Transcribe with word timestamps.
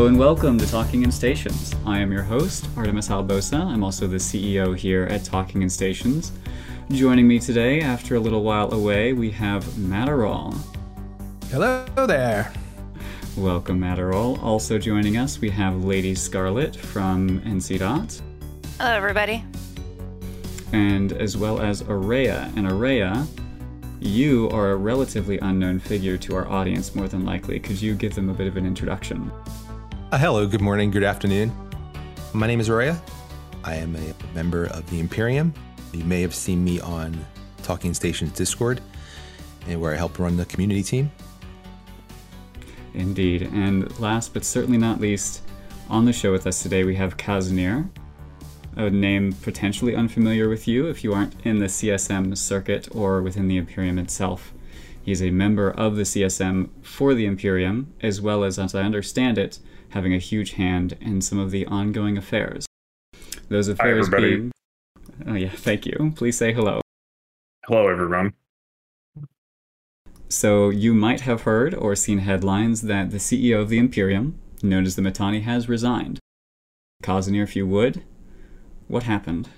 Hello 0.00 0.08
and 0.08 0.18
welcome 0.18 0.56
to 0.56 0.66
Talking 0.66 1.02
in 1.02 1.12
Stations. 1.12 1.76
I 1.84 1.98
am 1.98 2.10
your 2.10 2.22
host, 2.22 2.66
Artemis 2.74 3.10
Albosa. 3.10 3.62
I'm 3.62 3.84
also 3.84 4.06
the 4.06 4.16
CEO 4.16 4.74
here 4.74 5.04
at 5.04 5.24
Talking 5.24 5.60
in 5.60 5.68
Stations. 5.68 6.32
Joining 6.90 7.28
me 7.28 7.38
today, 7.38 7.82
after 7.82 8.14
a 8.14 8.18
little 8.18 8.42
while 8.42 8.72
away, 8.72 9.12
we 9.12 9.30
have 9.32 9.62
Matterall. 9.76 10.56
Hello 11.50 11.84
there. 12.06 12.50
Welcome, 13.36 13.78
Matterall. 13.78 14.42
Also 14.42 14.78
joining 14.78 15.18
us, 15.18 15.38
we 15.38 15.50
have 15.50 15.84
Lady 15.84 16.14
Scarlet 16.14 16.74
from 16.76 17.38
NC 17.42 17.80
Dot. 17.80 18.22
Hello, 18.78 18.92
everybody. 18.92 19.44
And 20.72 21.12
as 21.12 21.36
well 21.36 21.60
as 21.60 21.82
Araya. 21.82 22.44
And 22.56 22.66
Araya, 22.66 23.26
you 24.00 24.48
are 24.48 24.70
a 24.70 24.76
relatively 24.76 25.38
unknown 25.40 25.78
figure 25.78 26.16
to 26.16 26.36
our 26.36 26.48
audience, 26.48 26.94
more 26.94 27.06
than 27.06 27.26
likely. 27.26 27.60
Could 27.60 27.82
you 27.82 27.94
give 27.94 28.14
them 28.14 28.30
a 28.30 28.32
bit 28.32 28.46
of 28.46 28.56
an 28.56 28.64
introduction? 28.64 29.30
Uh, 30.12 30.18
hello, 30.18 30.44
good 30.44 30.60
morning, 30.60 30.90
good 30.90 31.04
afternoon. 31.04 31.52
My 32.32 32.48
name 32.48 32.58
is 32.58 32.68
Araya. 32.68 33.00
I 33.62 33.76
am 33.76 33.94
a 33.94 34.12
member 34.34 34.64
of 34.64 34.90
the 34.90 34.98
Imperium. 34.98 35.54
You 35.92 36.02
may 36.02 36.20
have 36.22 36.34
seen 36.34 36.64
me 36.64 36.80
on 36.80 37.16
Talking 37.62 37.94
Stations 37.94 38.32
Discord, 38.32 38.80
and 39.68 39.80
where 39.80 39.94
I 39.94 39.96
help 39.96 40.18
run 40.18 40.36
the 40.36 40.46
community 40.46 40.82
team. 40.82 41.12
Indeed. 42.92 43.42
And 43.52 44.00
last 44.00 44.34
but 44.34 44.44
certainly 44.44 44.78
not 44.78 45.00
least, 45.00 45.42
on 45.88 46.06
the 46.06 46.12
show 46.12 46.32
with 46.32 46.44
us 46.44 46.60
today, 46.60 46.82
we 46.82 46.96
have 46.96 47.16
Kazanir, 47.16 47.88
a 48.74 48.90
name 48.90 49.32
potentially 49.32 49.94
unfamiliar 49.94 50.48
with 50.48 50.66
you 50.66 50.88
if 50.88 51.04
you 51.04 51.12
aren't 51.12 51.36
in 51.46 51.60
the 51.60 51.66
CSM 51.66 52.36
circuit 52.36 52.88
or 52.90 53.22
within 53.22 53.46
the 53.46 53.58
Imperium 53.58 53.96
itself. 53.96 54.52
He's 55.00 55.22
a 55.22 55.30
member 55.30 55.70
of 55.70 55.94
the 55.94 56.02
CSM 56.02 56.68
for 56.82 57.14
the 57.14 57.26
Imperium, 57.26 57.94
as 58.02 58.20
well 58.20 58.42
as, 58.42 58.58
as 58.58 58.74
I 58.74 58.82
understand 58.82 59.38
it, 59.38 59.60
having 59.90 60.14
a 60.14 60.18
huge 60.18 60.52
hand 60.52 60.96
in 61.00 61.20
some 61.20 61.38
of 61.38 61.50
the 61.50 61.66
ongoing 61.66 62.16
affairs. 62.16 62.66
Those 63.48 63.68
affairs 63.68 64.08
Hi, 64.08 64.16
being. 64.16 64.52
Oh, 65.26 65.34
yeah, 65.34 65.50
thank 65.50 65.86
you. 65.86 66.12
Please 66.16 66.36
say 66.38 66.52
hello. 66.52 66.80
Hello, 67.66 67.88
everyone. 67.88 68.32
So, 70.28 70.70
you 70.70 70.94
might 70.94 71.22
have 71.22 71.42
heard 71.42 71.74
or 71.74 71.96
seen 71.96 72.18
headlines 72.18 72.82
that 72.82 73.10
the 73.10 73.18
CEO 73.18 73.60
of 73.60 73.68
the 73.68 73.78
Imperium, 73.78 74.38
known 74.62 74.86
as 74.86 74.94
the 74.94 75.02
Mittani, 75.02 75.42
has 75.42 75.68
resigned. 75.68 76.20
Kazanir, 77.02 77.42
if 77.42 77.56
you 77.56 77.66
would, 77.66 78.04
what 78.86 79.02
happened? 79.02 79.48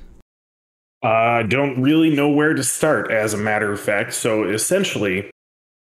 I 1.02 1.40
uh, 1.40 1.42
don't 1.42 1.82
really 1.82 2.14
know 2.14 2.30
where 2.30 2.54
to 2.54 2.62
start, 2.62 3.10
as 3.10 3.34
a 3.34 3.36
matter 3.36 3.72
of 3.72 3.80
fact. 3.80 4.14
So, 4.14 4.44
essentially, 4.44 5.30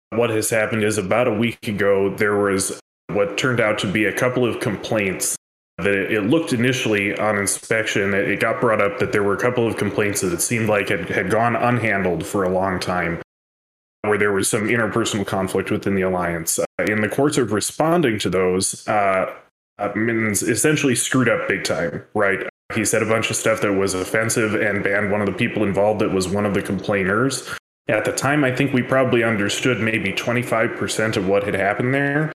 what 0.09 0.29
has 0.31 0.49
happened 0.49 0.83
is 0.83 0.97
about 0.97 1.27
a 1.27 1.33
week 1.33 1.67
ago, 1.67 2.15
there 2.15 2.37
was 2.37 2.79
what 3.13 3.37
turned 3.37 3.59
out 3.59 3.79
to 3.79 3.91
be 3.91 4.05
a 4.05 4.13
couple 4.13 4.45
of 4.45 4.59
complaints 4.59 5.35
that 5.77 6.11
it 6.11 6.23
looked 6.23 6.53
initially 6.53 7.17
on 7.17 7.37
inspection, 7.37 8.13
it 8.13 8.39
got 8.39 8.61
brought 8.61 8.81
up 8.81 8.99
that 8.99 9.11
there 9.11 9.23
were 9.23 9.33
a 9.33 9.39
couple 9.39 9.67
of 9.67 9.77
complaints 9.77 10.21
that 10.21 10.33
it 10.33 10.41
seemed 10.41 10.69
like 10.69 10.89
had, 10.89 11.09
had 11.09 11.29
gone 11.29 11.53
unhandled 11.53 12.23
for 12.23 12.43
a 12.43 12.49
long 12.49 12.79
time, 12.79 13.21
where 14.01 14.17
there 14.17 14.31
was 14.31 14.49
some 14.49 14.67
interpersonal 14.67 15.25
conflict 15.25 15.71
within 15.71 15.95
the 15.95 16.01
alliance. 16.01 16.59
Uh, 16.59 16.83
in 16.83 17.01
the 17.01 17.09
course 17.09 17.37
of 17.37 17.51
responding 17.51 18.19
to 18.19 18.29
those, 18.29 18.87
uh, 18.87 19.33
uh, 19.79 19.89
Mittens 19.95 20.43
essentially 20.43 20.95
screwed 20.95 21.29
up 21.29 21.47
big 21.47 21.63
time, 21.63 22.03
right? 22.13 22.47
He 22.75 22.85
said 22.85 23.01
a 23.01 23.07
bunch 23.07 23.29
of 23.29 23.35
stuff 23.35 23.61
that 23.61 23.73
was 23.73 23.93
offensive 23.93 24.53
and 24.53 24.83
banned 24.83 25.11
one 25.11 25.21
of 25.21 25.27
the 25.27 25.33
people 25.33 25.63
involved 25.63 26.01
that 26.01 26.11
was 26.11 26.27
one 26.27 26.45
of 26.45 26.53
the 26.53 26.61
complainers. 26.61 27.49
At 27.87 28.05
the 28.05 28.13
time, 28.13 28.43
I 28.43 28.55
think 28.55 28.73
we 28.73 28.83
probably 28.83 29.23
understood 29.23 29.81
maybe 29.81 30.13
25% 30.13 31.17
of 31.17 31.27
what 31.27 31.43
had 31.43 31.55
happened 31.55 31.93
there. 31.93 32.31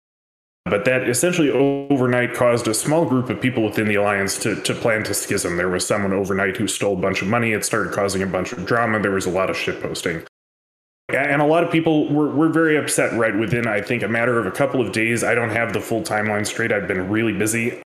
But 0.66 0.86
that 0.86 1.10
essentially 1.10 1.50
overnight 1.52 2.34
caused 2.34 2.68
a 2.68 2.74
small 2.74 3.06
group 3.06 3.30
of 3.30 3.42
people 3.42 3.64
within 3.64 3.88
the 3.88 3.96
alliance 3.96 4.40
to, 4.40 4.56
to 4.62 4.74
plant 4.74 5.10
a 5.10 5.14
schism. 5.14 5.58
There 5.58 5.70
was 5.70 5.86
someone 5.86 6.14
overnight 6.14 6.56
who 6.56 6.68
stole 6.68 6.94
a 6.94 7.02
bunch 7.02 7.22
of 7.22 7.28
money. 7.28 7.52
It 7.52 7.66
started 7.66 7.92
causing 7.92 8.24
a 8.24 8.28
bunch 8.28 8.54
of 8.54 8.66
drama. 8.66 9.02
There 9.02 9.12
was 9.12 9.26
a 9.26 9.30
lot 9.30 9.50
of 9.50 9.58
shitposting. 9.58 10.26
And 11.10 11.42
a 11.42 11.46
lot 11.46 11.66
of 11.66 11.72
people 11.72 12.12
were, 12.12 12.30
were 12.30 12.48
very 12.48 12.78
upset 12.78 13.12
right 13.14 13.38
within, 13.38 13.68
I 13.68 13.82
think, 13.82 14.04
a 14.04 14.08
matter 14.08 14.40
of 14.40 14.46
a 14.46 14.52
couple 14.52 14.80
of 14.80 14.94
days. 14.94 15.22
I 15.22 15.36
don't 15.36 15.50
have 15.50 15.74
the 15.74 15.82
full 15.82 16.02
timeline 16.02 16.48
straight. 16.48 16.72
I've 16.72 16.88
been 16.88 17.10
really 17.10 17.34
busy. 17.34 17.82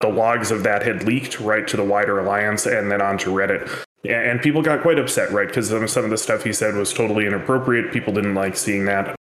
The 0.00 0.08
logs 0.08 0.50
of 0.50 0.62
that 0.64 0.82
had 0.82 1.04
leaked 1.04 1.40
right 1.40 1.66
to 1.68 1.76
the 1.78 1.84
wider 1.84 2.18
alliance 2.20 2.66
and 2.66 2.92
then 2.92 3.00
onto 3.00 3.32
Reddit. 3.32 3.84
And 4.06 4.42
people 4.42 4.60
got 4.60 4.82
quite 4.82 4.98
upset, 4.98 5.32
right? 5.32 5.48
Because 5.48 5.68
some 5.90 6.04
of 6.04 6.10
the 6.10 6.18
stuff 6.18 6.44
he 6.44 6.52
said 6.52 6.74
was 6.74 6.92
totally 6.92 7.24
inappropriate. 7.24 7.90
People 7.90 8.12
didn't 8.12 8.34
like 8.34 8.58
seeing 8.58 8.84
that. 8.84 9.16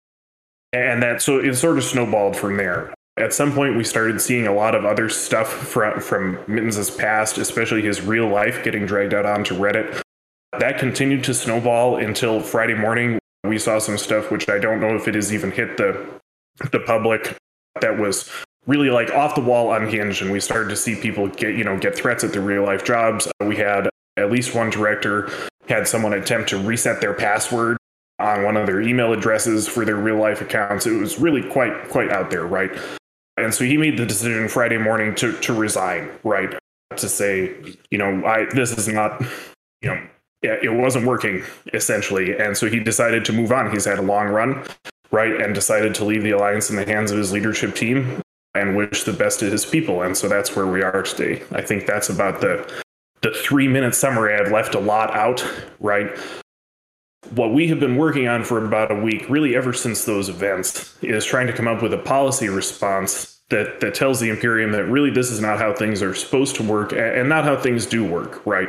And 0.72 1.02
that, 1.02 1.20
so 1.20 1.38
it 1.38 1.54
sort 1.54 1.78
of 1.78 1.84
snowballed 1.84 2.36
from 2.36 2.56
there. 2.56 2.94
At 3.16 3.34
some 3.34 3.52
point, 3.52 3.76
we 3.76 3.84
started 3.84 4.20
seeing 4.20 4.46
a 4.46 4.54
lot 4.54 4.74
of 4.74 4.84
other 4.84 5.08
stuff 5.08 5.48
from, 5.48 6.00
from 6.00 6.38
Mittens' 6.46 6.90
past, 6.90 7.38
especially 7.38 7.82
his 7.82 8.00
real 8.00 8.28
life, 8.28 8.62
getting 8.62 8.86
dragged 8.86 9.12
out 9.12 9.26
onto 9.26 9.54
Reddit. 9.54 10.00
That 10.58 10.78
continued 10.78 11.24
to 11.24 11.34
snowball 11.34 11.96
until 11.96 12.40
Friday 12.40 12.74
morning. 12.74 13.18
We 13.44 13.58
saw 13.58 13.78
some 13.78 13.98
stuff 13.98 14.30
which 14.30 14.48
I 14.48 14.58
don't 14.58 14.80
know 14.80 14.94
if 14.96 15.08
it 15.08 15.14
has 15.14 15.32
even 15.32 15.50
hit 15.50 15.76
the 15.76 16.06
the 16.72 16.80
public 16.80 17.36
that 17.80 17.98
was 17.98 18.30
really 18.66 18.90
like 18.90 19.10
off 19.10 19.34
the 19.34 19.40
wall 19.40 19.72
unhinged 19.72 20.20
and 20.20 20.30
we 20.30 20.40
started 20.40 20.68
to 20.68 20.76
see 20.76 20.94
people 20.94 21.28
get 21.28 21.54
you 21.56 21.64
know 21.64 21.78
get 21.78 21.96
threats 21.96 22.22
at 22.22 22.32
their 22.32 22.42
real 22.42 22.62
life 22.62 22.84
jobs 22.84 23.26
we 23.40 23.56
had 23.56 23.88
at 24.18 24.30
least 24.30 24.54
one 24.54 24.68
director 24.68 25.30
had 25.68 25.88
someone 25.88 26.12
attempt 26.12 26.50
to 26.50 26.58
reset 26.58 27.00
their 27.00 27.14
password 27.14 27.78
on 28.20 28.44
one 28.44 28.56
of 28.56 28.66
their 28.66 28.80
email 28.80 29.12
addresses 29.12 29.66
for 29.66 29.84
their 29.84 29.96
real 29.96 30.16
life 30.16 30.40
accounts. 30.40 30.86
It 30.86 30.98
was 30.98 31.18
really 31.18 31.42
quite 31.50 31.88
quite 31.88 32.10
out 32.10 32.30
there, 32.30 32.46
right? 32.46 32.70
And 33.36 33.54
so 33.54 33.64
he 33.64 33.76
made 33.76 33.96
the 33.96 34.06
decision 34.06 34.48
Friday 34.48 34.78
morning 34.78 35.14
to 35.16 35.32
to 35.40 35.52
resign, 35.52 36.10
right? 36.24 36.54
To 36.96 37.08
say, 37.08 37.54
you 37.90 37.98
know, 37.98 38.24
I 38.26 38.46
this 38.52 38.76
is 38.76 38.88
not, 38.88 39.20
you 39.82 39.90
know, 39.90 40.06
it 40.42 40.72
wasn't 40.72 41.06
working 41.06 41.42
essentially, 41.74 42.38
and 42.38 42.56
so 42.56 42.68
he 42.68 42.80
decided 42.80 43.24
to 43.26 43.32
move 43.32 43.52
on. 43.52 43.70
He's 43.70 43.84
had 43.84 43.98
a 43.98 44.02
long 44.02 44.28
run, 44.28 44.64
right, 45.10 45.40
and 45.40 45.54
decided 45.54 45.94
to 45.96 46.04
leave 46.04 46.22
the 46.22 46.30
alliance 46.30 46.70
in 46.70 46.76
the 46.76 46.84
hands 46.84 47.10
of 47.10 47.18
his 47.18 47.32
leadership 47.32 47.74
team 47.74 48.22
and 48.54 48.76
wish 48.76 49.04
the 49.04 49.12
best 49.12 49.38
to 49.40 49.50
his 49.50 49.64
people. 49.64 50.02
And 50.02 50.16
so 50.16 50.28
that's 50.28 50.56
where 50.56 50.66
we 50.66 50.82
are 50.82 51.02
today. 51.02 51.42
I 51.52 51.62
think 51.62 51.86
that's 51.86 52.08
about 52.08 52.40
the 52.40 52.66
the 53.22 53.30
three 53.30 53.68
minute 53.68 53.94
summary. 53.94 54.34
I've 54.34 54.50
left 54.50 54.74
a 54.74 54.80
lot 54.80 55.14
out, 55.14 55.44
right? 55.78 56.10
What 57.30 57.52
we 57.52 57.68
have 57.68 57.78
been 57.78 57.96
working 57.96 58.26
on 58.26 58.44
for 58.44 58.64
about 58.64 58.90
a 58.90 58.94
week, 58.94 59.28
really 59.28 59.54
ever 59.54 59.72
since 59.72 60.04
those 60.04 60.28
events, 60.28 60.96
is 61.02 61.24
trying 61.24 61.46
to 61.46 61.52
come 61.52 61.68
up 61.68 61.82
with 61.82 61.92
a 61.92 61.98
policy 61.98 62.48
response 62.48 63.40
that, 63.50 63.80
that 63.80 63.94
tells 63.94 64.20
the 64.20 64.30
Imperium 64.30 64.72
that 64.72 64.86
really 64.86 65.10
this 65.10 65.30
is 65.30 65.40
not 65.40 65.58
how 65.58 65.74
things 65.74 66.02
are 66.02 66.14
supposed 66.14 66.56
to 66.56 66.62
work 66.62 66.92
and 66.92 67.28
not 67.28 67.44
how 67.44 67.56
things 67.56 67.86
do 67.86 68.04
work, 68.04 68.44
right? 68.46 68.68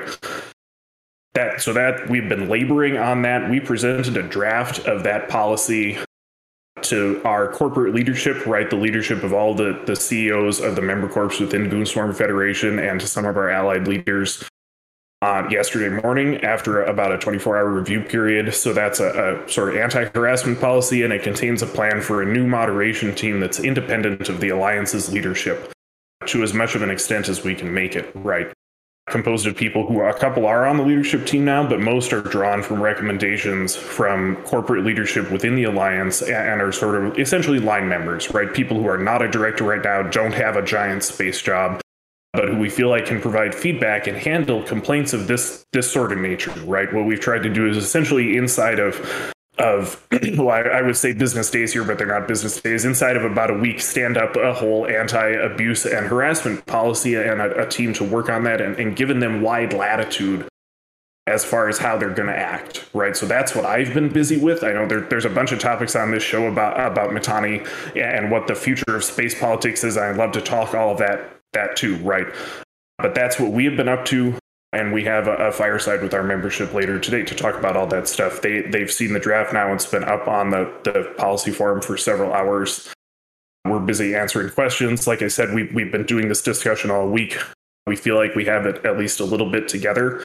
That 1.34 1.62
so 1.62 1.72
that 1.74 2.10
we've 2.10 2.28
been 2.28 2.50
laboring 2.50 2.98
on 2.98 3.22
that. 3.22 3.50
We 3.50 3.60
presented 3.60 4.18
a 4.18 4.24
draft 4.24 4.80
of 4.80 5.04
that 5.04 5.30
policy 5.30 5.98
to 6.82 7.22
our 7.24 7.52
corporate 7.52 7.94
leadership, 7.94 8.46
right? 8.46 8.70
The 8.70 8.76
leadership 8.76 9.24
of 9.24 9.34
all 9.34 9.54
the, 9.54 9.82
the 9.86 9.96
CEOs 9.96 10.60
of 10.60 10.76
the 10.76 10.82
member 10.82 11.08
corps 11.08 11.40
within 11.40 11.70
Goonswarm 11.70 12.16
Federation 12.16 12.80
and 12.80 13.00
to 13.00 13.08
some 13.08 13.26
of 13.26 13.38
our 13.38 13.50
allied 13.50 13.88
leaders 13.88 14.44
uh, 15.22 15.48
yesterday 15.50 16.02
morning 16.02 16.44
after 16.44 16.84
about 16.84 17.12
a 17.12 17.18
24 17.18 17.58
hour 17.58 17.70
review 17.70 18.02
period. 18.02 18.54
So 18.54 18.74
that's 18.74 19.00
a, 19.00 19.44
a 19.46 19.50
sort 19.50 19.70
of 19.70 19.76
anti 19.76 20.06
harassment 20.06 20.60
policy, 20.60 21.04
and 21.04 21.14
it 21.14 21.24
contains 21.24 21.62
a 21.62 21.68
plan 21.68 22.02
for 22.02 22.22
a 22.22 22.26
new 22.26 22.48
moderation 22.48 23.14
team 23.14 23.40
that's 23.40 23.60
independent 23.60 24.30
of 24.30 24.40
the 24.40 24.50
alliance's 24.50 25.14
leadership 25.14 25.72
to 26.26 26.44
as 26.44 26.54
much 26.54 26.76
of 26.76 26.82
an 26.82 26.90
extent 26.90 27.30
as 27.30 27.44
we 27.44 27.56
can 27.56 27.74
make 27.74 27.96
it, 27.96 28.12
right? 28.16 28.52
Composed 29.10 29.48
of 29.48 29.58
people 29.58 29.86
who 29.86 30.02
a 30.02 30.14
couple 30.14 30.46
are 30.46 30.66
on 30.66 30.78
the 30.78 30.84
leadership 30.84 31.26
team 31.26 31.44
now, 31.44 31.68
but 31.68 31.80
most 31.80 32.14
are 32.14 32.22
drawn 32.22 32.62
from 32.62 32.82
recommendations 32.82 33.76
from 33.76 34.36
corporate 34.44 34.86
leadership 34.86 35.32
within 35.32 35.56
the 35.56 35.64
alliance 35.64 36.22
and 36.22 36.62
are 36.62 36.72
sort 36.72 37.04
of 37.04 37.20
essentially 37.20 37.60
line 37.60 37.90
members, 37.90 38.32
right? 38.32 38.54
People 38.54 38.80
who 38.80 38.88
are 38.88 39.00
not 39.00 39.22
a 39.22 39.28
director 39.28 39.64
right 39.64 39.84
now, 39.84 40.04
don't 40.04 40.34
have 40.34 40.56
a 40.56 40.62
giant 40.62 41.04
space 41.04 41.42
job, 41.42 41.82
but 42.34 42.48
who 42.48 42.58
we 42.58 42.70
feel 42.70 42.90
like 42.90 43.06
can 43.06 43.20
provide 43.20 43.54
feedback 43.54 44.08
and 44.08 44.18
handle 44.18 44.64
complaints 44.64 45.14
of 45.14 45.28
this 45.28 45.66
this 45.74 45.92
sort 45.92 46.12
of 46.12 46.18
nature, 46.20 46.52
right? 46.66 46.92
What 46.94 47.06
we've 47.06 47.20
tried 47.20 47.44
to 47.44 47.50
do 47.50 47.68
is 47.68 47.78
essentially 47.78 48.38
inside 48.38 48.80
of 48.80 49.34
of 49.58 50.06
well, 50.38 50.50
I, 50.50 50.62
I, 50.62 50.82
would 50.82 50.96
say 50.96 51.14
business 51.14 51.52
days 51.52 51.74
here, 51.74 51.84
but 51.84 51.98
they're 51.98 52.08
not 52.08 52.28
business 52.28 52.60
days. 52.60 52.86
Inside 52.86 53.18
of 53.18 53.24
about 53.24 53.52
a 53.52 53.54
week, 53.54 53.82
stand 53.82 54.18
up 54.18 54.36
a 54.36 54.54
whole 54.54 54.88
anti-abuse 54.88 55.86
and 55.86 56.08
harassment 56.08 56.66
policy 56.66 57.16
and 57.16 57.42
a, 57.42 57.64
a 57.64 57.70
team 57.70 57.94
to 57.94 58.04
work 58.04 58.30
on 58.30 58.44
that, 58.46 58.62
and, 58.62 58.78
and 58.78 58.96
given 58.96 59.20
them 59.20 59.42
wide 59.42 59.74
latitude 59.74 60.48
as 61.28 61.46
far 61.46 61.70
as 61.70 61.78
how 61.78 61.98
they're 61.98 62.14
going 62.14 62.28
to 62.28 62.38
act, 62.38 62.90
right? 62.94 63.16
So 63.16 63.26
that's 63.28 63.54
what 63.54 63.66
I've 63.66 63.94
been 63.94 64.10
busy 64.10 64.38
with. 64.38 64.64
I 64.64 64.72
know 64.74 64.88
there, 64.88 65.02
there's 65.02 65.26
a 65.26 65.30
bunch 65.30 65.52
of 65.52 65.60
topics 65.60 65.96
on 65.96 66.12
this 66.12 66.24
show 66.24 66.48
about 66.48 66.80
about 66.80 67.12
Mittani 67.12 67.68
and 67.96 68.32
what 68.32 68.48
the 68.48 68.56
future 68.56 68.96
of 68.96 69.04
space 69.04 69.38
politics 69.38 69.84
is. 69.84 69.98
I'd 69.98 70.18
love 70.18 70.32
to 70.32 70.42
talk 70.42 70.74
all 70.74 70.92
of 70.92 70.98
that 71.00 71.41
that 71.54 71.76
too, 71.76 71.98
right? 71.98 72.28
But 72.98 73.16
that's 73.16 73.40
what 73.40 73.52
we 73.52 73.66
have 73.66 73.76
been 73.76 73.88
up 73.88 74.06
to. 74.06 74.38
And 74.74 74.94
we 74.94 75.04
have 75.04 75.28
a, 75.28 75.36
a, 75.36 75.52
fireside 75.52 76.02
with 76.02 76.14
our 76.14 76.24
membership 76.24 76.74
later 76.74 76.98
today 76.98 77.24
to 77.24 77.36
talk 77.36 77.56
about 77.56 77.76
all 77.76 77.88
that 77.88 78.08
stuff. 78.08 78.42
They 78.42 78.62
they've 78.62 78.92
seen 78.92 79.12
the 79.12 79.20
draft 79.20 79.52
now. 79.52 79.66
And 79.66 79.76
it's 79.76 79.86
been 79.86 80.06
up 80.06 80.30
on 80.30 80.52
the, 80.52 80.72
the 80.84 81.14
policy 81.18 81.52
forum 81.52 81.82
for 81.82 81.98
several 81.98 82.32
hours. 82.32 82.94
we're 83.66 83.80
busy 83.80 84.16
answering 84.16 84.50
questions. 84.52 85.08
Like 85.08 85.22
I 85.22 85.28
said, 85.28 85.54
we, 85.54 85.66
we've 85.74 85.92
been 85.92 86.06
doing 86.06 86.30
this 86.30 86.42
discussion 86.42 86.90
all 86.90 87.10
week. 87.10 87.38
We 87.86 87.98
feel 87.98 88.16
like 88.16 88.34
we 88.34 88.46
have 88.46 88.66
it 88.66 88.86
at 88.86 88.98
least 88.98 89.20
a 89.20 89.26
little 89.26 89.52
bit 89.52 89.68
together. 89.68 90.24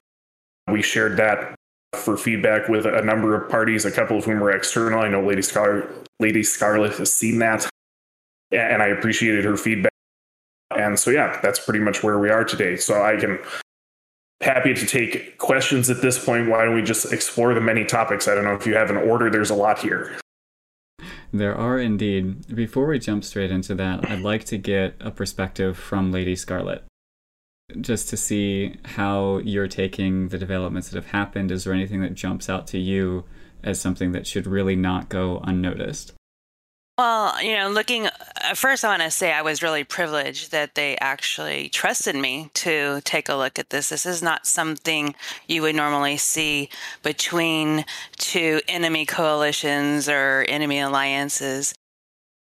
We 0.71 0.81
shared 0.81 1.17
that 1.17 1.57
for 1.95 2.17
feedback 2.17 2.69
with 2.69 2.87
a 2.87 3.03
number 3.03 3.35
of 3.35 3.51
parties, 3.51 3.85
a 3.85 3.91
couple 3.91 4.19
of 4.19 4.25
whom 4.25 4.41
were 4.41 4.51
external. 4.51 5.01
I 5.01 5.09
know 5.09 5.25
Lady 5.25 5.43
Scar- 5.43 5.89
Lady 6.21 6.43
Scarlet 6.43 6.93
has 6.99 7.13
seen 7.13 7.39
that, 7.41 7.69
and 8.53 8.83
I 8.83 8.89
appreciated 8.89 9.45
her 9.45 9.57
feedback. 9.57 9.93
And 10.87 10.99
so, 10.99 11.11
yeah, 11.11 11.41
that's 11.43 11.59
pretty 11.59 11.81
much 11.81 12.03
where 12.03 12.19
we 12.19 12.31
are 12.31 12.45
today. 12.45 12.77
So 12.77 13.03
I 13.03 13.17
can 13.17 13.39
happy 14.41 14.75
to 14.75 14.87
take 14.87 15.39
questions 15.39 15.91
at 15.91 16.03
this 16.03 16.23
point. 16.23 16.49
Why 16.49 16.65
don't 16.65 16.75
we 16.75 16.83
just 16.83 17.13
explore 17.13 17.55
the 17.55 17.61
many 17.61 17.85
topics? 17.85 18.29
I 18.29 18.35
don't 18.35 18.45
know 18.45 18.55
if 18.55 18.67
you 18.67 18.75
have 18.77 18.91
an 18.91 18.97
order. 18.97 19.31
There's 19.31 19.51
a 19.51 19.55
lot 19.55 19.81
here. 19.81 20.17
There 21.33 21.55
are 21.55 21.79
indeed. 21.79 22.55
Before 22.55 22.87
we 22.87 22.99
jump 22.99 23.25
straight 23.25 23.51
into 23.51 23.75
that, 23.75 24.09
I'd 24.09 24.21
like 24.21 24.45
to 24.45 24.59
get 24.59 24.95
a 25.01 25.11
perspective 25.11 25.77
from 25.77 26.13
Lady 26.13 26.37
Scarlet. 26.37 26.85
Just 27.81 28.09
to 28.11 28.17
see 28.17 28.77
how 28.85 29.39
you're 29.39 29.69
taking 29.69 30.29
the 30.29 30.39
developments 30.39 30.89
that 30.89 30.97
have 30.97 31.11
happened. 31.11 31.51
Is 31.51 31.65
there 31.65 31.75
anything 31.75 32.01
that 32.03 32.15
jumps 32.15 32.49
out 32.49 32.67
to 32.69 32.79
you 32.79 33.25
as 33.65 33.81
something 33.81 34.13
that 34.13 34.27
should 34.27 34.47
really 34.47 34.77
not 34.77 35.09
go 35.09 35.41
unnoticed? 35.43 36.13
Well, 36.99 37.43
you 37.43 37.55
know, 37.55 37.69
looking 37.69 38.07
at 38.07 38.57
first, 38.57 38.83
I 38.83 38.89
want 38.89 39.03
to 39.03 39.11
say 39.11 39.31
I 39.31 39.43
was 39.43 39.63
really 39.63 39.85
privileged 39.85 40.51
that 40.53 40.77
they 40.77 40.97
actually 40.97 41.69
trusted 41.69 42.17
me 42.17 42.51
to 42.55 43.03
take 43.03 43.29
a 43.29 43.35
look 43.35 43.59
at 43.59 43.69
this. 43.69 43.91
This 43.91 44.07
is 44.07 44.23
not 44.23 44.47
something 44.47 45.15
you 45.47 45.61
would 45.61 45.77
normally 45.77 46.17
see 46.17 46.71
between 47.03 47.85
two 48.17 48.63
enemy 48.67 49.05
coalitions 49.05 50.09
or 50.09 50.47
enemy 50.49 50.81
alliances. 50.81 51.75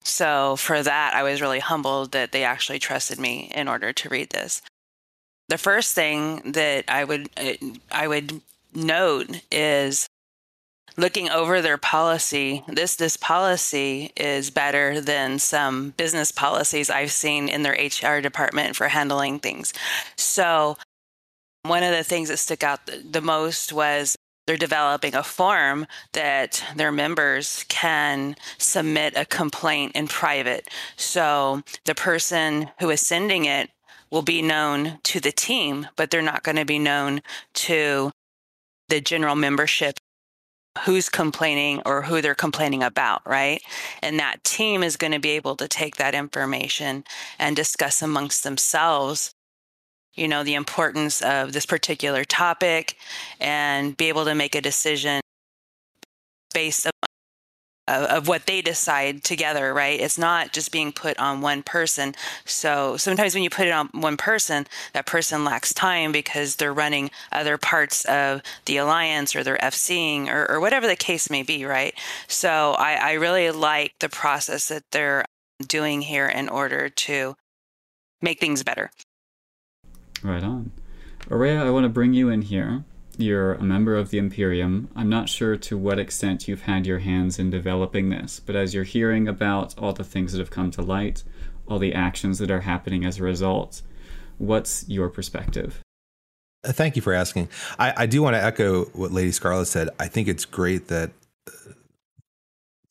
So, 0.03 0.57
for 0.57 0.83
that, 0.83 1.13
I 1.13 1.23
was 1.23 1.41
really 1.41 1.59
humbled 1.59 2.11
that 2.11 2.33
they 2.33 2.43
actually 2.43 2.79
trusted 2.79 3.19
me 3.19 3.49
in 3.55 3.69
order 3.69 3.93
to 3.93 4.09
read 4.09 4.31
this. 4.31 4.61
The 5.47 5.57
first 5.57 5.95
thing 5.95 6.51
that 6.51 6.83
I 6.89 7.05
would 7.05 7.29
uh, 7.37 7.53
I 7.89 8.09
would 8.09 8.41
note 8.73 9.39
is 9.49 10.09
looking 10.97 11.29
over 11.29 11.61
their 11.61 11.77
policy 11.77 12.63
this 12.67 12.95
this 12.95 13.17
policy 13.17 14.11
is 14.15 14.49
better 14.49 15.01
than 15.01 15.39
some 15.39 15.91
business 15.97 16.31
policies 16.31 16.89
i've 16.89 17.11
seen 17.11 17.47
in 17.47 17.63
their 17.63 17.73
hr 17.73 18.21
department 18.21 18.75
for 18.75 18.87
handling 18.87 19.39
things. 19.39 19.73
So 20.15 20.77
one 21.63 21.83
of 21.83 21.91
the 21.91 22.03
things 22.03 22.29
that 22.29 22.37
stuck 22.37 22.63
out 22.63 22.79
the 22.85 23.21
most 23.21 23.71
was 23.71 24.15
they're 24.45 24.57
developing 24.57 25.15
a 25.15 25.23
form 25.23 25.87
that 26.11 26.63
their 26.75 26.91
members 26.91 27.65
can 27.69 28.35
submit 28.57 29.13
a 29.15 29.25
complaint 29.25 29.93
in 29.95 30.07
private. 30.07 30.67
So 30.97 31.61
the 31.85 31.95
person 31.95 32.69
who 32.79 32.89
is 32.89 32.99
sending 32.99 33.45
it 33.45 33.69
will 34.11 34.21
be 34.21 34.41
known 34.41 34.99
to 35.03 35.19
the 35.19 35.31
team 35.31 35.87
but 35.95 36.11
they're 36.11 36.21
not 36.21 36.43
going 36.43 36.57
to 36.57 36.65
be 36.65 36.79
known 36.79 37.21
to 37.53 38.11
the 38.89 39.01
general 39.01 39.35
membership 39.35 39.97
who's 40.85 41.09
complaining 41.09 41.81
or 41.85 42.01
who 42.01 42.21
they're 42.21 42.35
complaining 42.35 42.83
about, 42.83 43.21
right? 43.25 43.61
And 44.01 44.19
that 44.19 44.43
team 44.43 44.83
is 44.83 44.97
going 44.97 45.13
to 45.13 45.19
be 45.19 45.31
able 45.31 45.55
to 45.57 45.67
take 45.67 45.97
that 45.97 46.15
information 46.15 47.03
and 47.39 47.55
discuss 47.55 48.01
amongst 48.01 48.43
themselves, 48.43 49.33
you 50.13 50.27
know, 50.27 50.43
the 50.43 50.55
importance 50.55 51.21
of 51.21 51.53
this 51.53 51.65
particular 51.65 52.23
topic 52.23 52.97
and 53.39 53.95
be 53.95 54.09
able 54.09 54.25
to 54.25 54.35
make 54.35 54.55
a 54.55 54.61
decision 54.61 55.21
based 56.53 56.87
of, 57.87 58.03
of 58.05 58.27
what 58.27 58.45
they 58.45 58.61
decide 58.61 59.23
together, 59.23 59.73
right? 59.73 59.99
It's 59.99 60.17
not 60.17 60.53
just 60.53 60.71
being 60.71 60.91
put 60.91 61.17
on 61.19 61.41
one 61.41 61.63
person. 61.63 62.15
So 62.45 62.97
sometimes 62.97 63.33
when 63.33 63.43
you 63.43 63.49
put 63.49 63.67
it 63.67 63.71
on 63.71 63.89
one 63.93 64.17
person, 64.17 64.67
that 64.93 65.05
person 65.05 65.43
lacks 65.43 65.73
time 65.73 66.11
because 66.11 66.55
they're 66.55 66.73
running 66.73 67.11
other 67.31 67.57
parts 67.57 68.05
of 68.05 68.41
the 68.65 68.77
alliance 68.77 69.35
or 69.35 69.43
they're 69.43 69.57
FCing 69.57 70.27
or, 70.27 70.49
or 70.49 70.59
whatever 70.59 70.87
the 70.87 70.95
case 70.95 71.29
may 71.29 71.43
be, 71.43 71.65
right? 71.65 71.93
So 72.27 72.75
I, 72.77 72.93
I 72.93 73.11
really 73.13 73.51
like 73.51 73.93
the 73.99 74.09
process 74.09 74.69
that 74.69 74.83
they're 74.91 75.25
doing 75.67 76.01
here 76.01 76.27
in 76.27 76.49
order 76.49 76.89
to 76.89 77.35
make 78.21 78.39
things 78.39 78.63
better. 78.63 78.91
Right 80.21 80.43
on. 80.43 80.71
Araya, 81.29 81.65
I 81.65 81.69
want 81.69 81.83
to 81.83 81.89
bring 81.89 82.13
you 82.13 82.29
in 82.29 82.41
here 82.43 82.83
you're 83.17 83.53
a 83.53 83.63
member 83.63 83.95
of 83.95 84.09
the 84.09 84.17
Imperium. 84.17 84.89
I'm 84.95 85.09
not 85.09 85.29
sure 85.29 85.55
to 85.55 85.77
what 85.77 85.99
extent 85.99 86.47
you've 86.47 86.63
had 86.63 86.85
your 86.85 86.99
hands 86.99 87.39
in 87.39 87.49
developing 87.49 88.09
this, 88.09 88.39
but 88.39 88.55
as 88.55 88.73
you're 88.73 88.83
hearing 88.83 89.27
about 89.27 89.77
all 89.77 89.93
the 89.93 90.03
things 90.03 90.31
that 90.31 90.39
have 90.39 90.51
come 90.51 90.71
to 90.71 90.81
light, 90.81 91.23
all 91.67 91.79
the 91.79 91.93
actions 91.93 92.39
that 92.39 92.51
are 92.51 92.61
happening 92.61 93.05
as 93.05 93.19
a 93.19 93.23
result, 93.23 93.81
what's 94.37 94.87
your 94.89 95.09
perspective? 95.09 95.79
Uh, 96.63 96.71
thank 96.71 96.95
you 96.95 97.01
for 97.01 97.13
asking. 97.13 97.49
I, 97.77 97.93
I 97.97 98.05
do 98.05 98.21
want 98.21 98.35
to 98.35 98.43
echo 98.43 98.85
what 98.85 99.11
Lady 99.11 99.31
Scarlet 99.31 99.65
said. 99.65 99.89
I 99.99 100.07
think 100.07 100.27
it's 100.27 100.45
great 100.45 100.87
that 100.87 101.11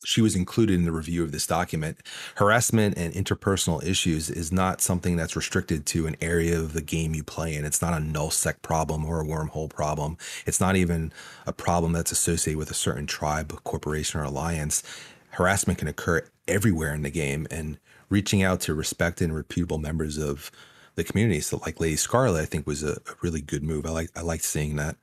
she 0.05 0.21
was 0.21 0.35
included 0.35 0.75
in 0.75 0.85
the 0.85 0.91
review 0.91 1.23
of 1.23 1.31
this 1.31 1.47
document. 1.47 1.97
Harassment 2.35 2.97
and 2.97 3.13
interpersonal 3.13 3.83
issues 3.83 4.29
is 4.29 4.51
not 4.51 4.81
something 4.81 5.15
that's 5.15 5.35
restricted 5.35 5.85
to 5.87 6.07
an 6.07 6.15
area 6.21 6.59
of 6.59 6.73
the 6.73 6.81
game 6.81 7.15
you 7.15 7.23
play 7.23 7.55
in. 7.55 7.65
It's 7.65 7.81
not 7.81 7.93
a 7.93 8.03
nullsec 8.03 8.61
problem 8.61 9.05
or 9.05 9.21
a 9.21 9.25
wormhole 9.25 9.69
problem. 9.69 10.17
It's 10.45 10.59
not 10.59 10.75
even 10.75 11.11
a 11.45 11.53
problem 11.53 11.93
that's 11.93 12.11
associated 12.11 12.57
with 12.57 12.71
a 12.71 12.75
certain 12.75 13.07
tribe, 13.07 13.63
corporation, 13.63 14.19
or 14.19 14.23
alliance. 14.23 14.83
Harassment 15.31 15.79
can 15.79 15.87
occur 15.87 16.23
everywhere 16.47 16.93
in 16.93 17.01
the 17.01 17.09
game, 17.09 17.47
and 17.49 17.79
reaching 18.09 18.43
out 18.43 18.61
to 18.61 18.73
respected 18.73 19.25
and 19.25 19.35
reputable 19.35 19.79
members 19.79 20.17
of 20.17 20.51
the 20.95 21.03
community, 21.03 21.41
so 21.41 21.57
like 21.65 21.79
Lady 21.79 21.95
Scarlet, 21.95 22.41
I 22.41 22.45
think 22.45 22.67
was 22.67 22.83
a, 22.83 22.91
a 22.93 23.15
really 23.21 23.41
good 23.41 23.63
move. 23.63 23.85
I 23.85 23.89
like 23.89 24.11
I 24.15 24.21
like 24.21 24.43
seeing 24.43 24.75
that. 24.75 24.95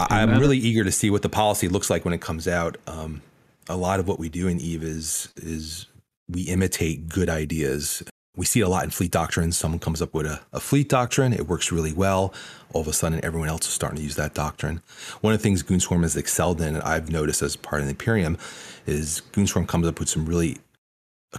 I'm 0.00 0.38
really 0.38 0.58
eager 0.58 0.84
to 0.84 0.92
see 0.92 1.10
what 1.10 1.22
the 1.22 1.28
policy 1.28 1.68
looks 1.68 1.90
like 1.90 2.04
when 2.04 2.14
it 2.14 2.20
comes 2.20 2.46
out. 2.46 2.76
Um, 2.86 3.22
a 3.68 3.76
lot 3.76 4.00
of 4.00 4.08
what 4.08 4.18
we 4.18 4.28
do 4.28 4.48
in 4.48 4.60
Eve 4.60 4.82
is 4.82 5.28
is 5.36 5.86
we 6.28 6.42
imitate 6.42 7.08
good 7.08 7.28
ideas. 7.28 8.02
We 8.36 8.46
see 8.46 8.60
it 8.60 8.64
a 8.64 8.68
lot 8.68 8.84
in 8.84 8.90
fleet 8.90 9.10
doctrines. 9.10 9.56
Someone 9.56 9.80
comes 9.80 10.00
up 10.00 10.14
with 10.14 10.26
a, 10.26 10.40
a 10.52 10.60
fleet 10.60 10.88
doctrine, 10.88 11.32
it 11.32 11.48
works 11.48 11.72
really 11.72 11.92
well. 11.92 12.32
All 12.72 12.80
of 12.80 12.88
a 12.88 12.92
sudden, 12.92 13.24
everyone 13.24 13.48
else 13.48 13.66
is 13.66 13.72
starting 13.72 13.96
to 13.96 14.02
use 14.02 14.14
that 14.16 14.34
doctrine. 14.34 14.80
One 15.22 15.32
of 15.32 15.40
the 15.40 15.42
things 15.42 15.62
Goonswarm 15.62 16.02
has 16.02 16.16
excelled 16.16 16.60
in, 16.60 16.76
and 16.76 16.84
I've 16.84 17.10
noticed 17.10 17.42
as 17.42 17.56
part 17.56 17.80
of 17.80 17.86
the 17.86 17.92
Imperium, 17.92 18.38
is 18.86 19.22
Goonswarm 19.32 19.66
comes 19.66 19.88
up 19.88 19.98
with 19.98 20.08
some 20.08 20.26
really 20.26 20.58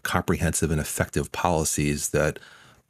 comprehensive 0.04 0.72
and 0.72 0.82
effective 0.82 1.32
policies 1.32 2.10
that 2.10 2.40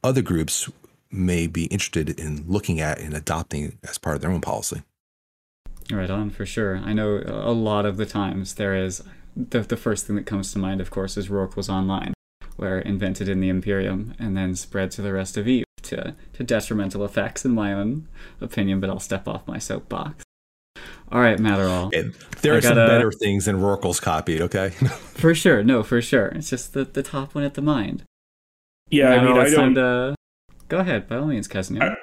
other 0.02 0.22
groups 0.22 0.68
may 1.10 1.46
be 1.46 1.64
interested 1.66 2.18
in 2.18 2.44
looking 2.48 2.80
at 2.80 2.98
and 2.98 3.14
adopting 3.14 3.78
as 3.84 3.98
part 3.98 4.16
of 4.16 4.22
their 4.22 4.30
own 4.30 4.40
policy. 4.40 4.82
Right 5.90 6.10
on, 6.10 6.30
for 6.30 6.46
sure. 6.46 6.76
I 6.78 6.92
know 6.92 7.22
a 7.26 7.52
lot 7.52 7.86
of 7.86 7.96
the 7.96 8.06
times 8.06 8.54
there 8.54 8.76
is 8.76 9.02
the, 9.36 9.60
the 9.60 9.76
first 9.76 10.06
thing 10.06 10.16
that 10.16 10.26
comes 10.26 10.52
to 10.52 10.58
mind, 10.58 10.80
of 10.80 10.90
course, 10.90 11.16
is 11.16 11.28
Rorquals 11.28 11.68
Online, 11.68 12.14
where 12.56 12.78
invented 12.78 13.28
in 13.28 13.40
the 13.40 13.48
Imperium 13.48 14.14
and 14.18 14.36
then 14.36 14.54
spread 14.54 14.90
to 14.92 15.02
the 15.02 15.12
rest 15.12 15.36
of 15.36 15.48
Eve 15.48 15.64
to, 15.82 16.14
to 16.34 16.44
detrimental 16.44 17.04
effects, 17.04 17.44
in 17.44 17.52
my 17.52 17.72
own 17.72 18.08
opinion, 18.40 18.80
but 18.80 18.90
I'll 18.90 19.00
step 19.00 19.26
off 19.26 19.46
my 19.46 19.58
soapbox. 19.58 20.22
All 21.10 21.20
right, 21.20 21.38
Matterall. 21.38 21.90
there 22.42 22.54
I 22.54 22.56
are 22.56 22.60
gotta, 22.60 22.74
some 22.74 22.86
better 22.86 23.10
things 23.10 23.46
than 23.46 23.56
Rorquals 23.56 24.00
copied, 24.00 24.40
okay? 24.42 24.68
for 24.70 25.34
sure, 25.34 25.64
no, 25.64 25.82
for 25.82 26.00
sure. 26.00 26.26
It's 26.26 26.50
just 26.50 26.72
the, 26.72 26.84
the 26.84 27.02
top 27.02 27.34
one 27.34 27.42
at 27.42 27.54
the 27.54 27.62
mind. 27.62 28.04
Yeah, 28.90 29.16
Matterall, 29.16 29.20
I 29.20 29.24
mean, 29.24 29.38
I 29.38 29.50
don't... 29.50 29.74
To... 29.74 30.14
Go 30.68 30.78
ahead, 30.78 31.08
by 31.08 31.16
all 31.16 31.26
means, 31.26 31.48
Kazanir. 31.48 31.82
I 31.82 31.96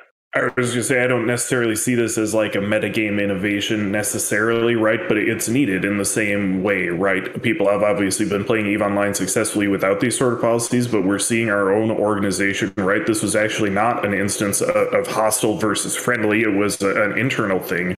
was 0.43 0.71
going 0.71 0.71
to 0.71 0.83
say, 0.83 1.03
I 1.03 1.07
don't 1.07 1.27
necessarily 1.27 1.75
see 1.75 1.95
this 1.95 2.17
as 2.17 2.33
like 2.33 2.55
a 2.55 2.59
metagame 2.59 3.21
innovation 3.21 3.91
necessarily, 3.91 4.75
right? 4.75 4.99
But 5.07 5.17
it's 5.17 5.49
needed 5.49 5.83
in 5.83 5.97
the 5.97 6.05
same 6.05 6.63
way, 6.63 6.87
right? 6.87 7.41
People 7.41 7.69
have 7.69 7.83
obviously 7.83 8.27
been 8.27 8.43
playing 8.43 8.67
EVE 8.67 8.81
Online 8.81 9.13
successfully 9.13 9.67
without 9.67 9.99
these 9.99 10.17
sort 10.17 10.33
of 10.33 10.41
policies, 10.41 10.87
but 10.87 11.03
we're 11.03 11.19
seeing 11.19 11.49
our 11.49 11.73
own 11.73 11.91
organization, 11.91 12.73
right? 12.77 13.05
This 13.05 13.21
was 13.21 13.35
actually 13.35 13.71
not 13.71 14.05
an 14.05 14.13
instance 14.13 14.61
of, 14.61 14.75
of 14.93 15.07
hostile 15.07 15.57
versus 15.57 15.95
friendly, 15.95 16.43
it 16.43 16.53
was 16.53 16.81
a, 16.81 17.03
an 17.03 17.17
internal 17.17 17.59
thing 17.59 17.96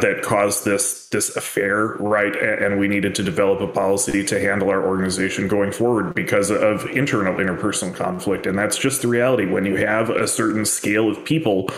that 0.00 0.22
caused 0.22 0.64
this 0.64 1.08
this 1.08 1.36
affair, 1.36 1.94
right? 2.00 2.34
And 2.36 2.78
we 2.78 2.88
needed 2.88 3.14
to 3.14 3.22
develop 3.22 3.60
a 3.60 3.68
policy 3.68 4.24
to 4.24 4.40
handle 4.40 4.68
our 4.70 4.84
organization 4.84 5.46
going 5.46 5.70
forward 5.70 6.14
because 6.14 6.50
of 6.50 6.84
internal 6.86 7.34
interpersonal 7.34 7.94
conflict. 7.94 8.46
And 8.46 8.58
that's 8.58 8.76
just 8.76 9.02
the 9.02 9.08
reality. 9.08 9.46
When 9.46 9.64
you 9.64 9.76
have 9.76 10.10
a 10.10 10.26
certain 10.26 10.64
scale 10.64 11.08
of 11.08 11.24
people, 11.24 11.70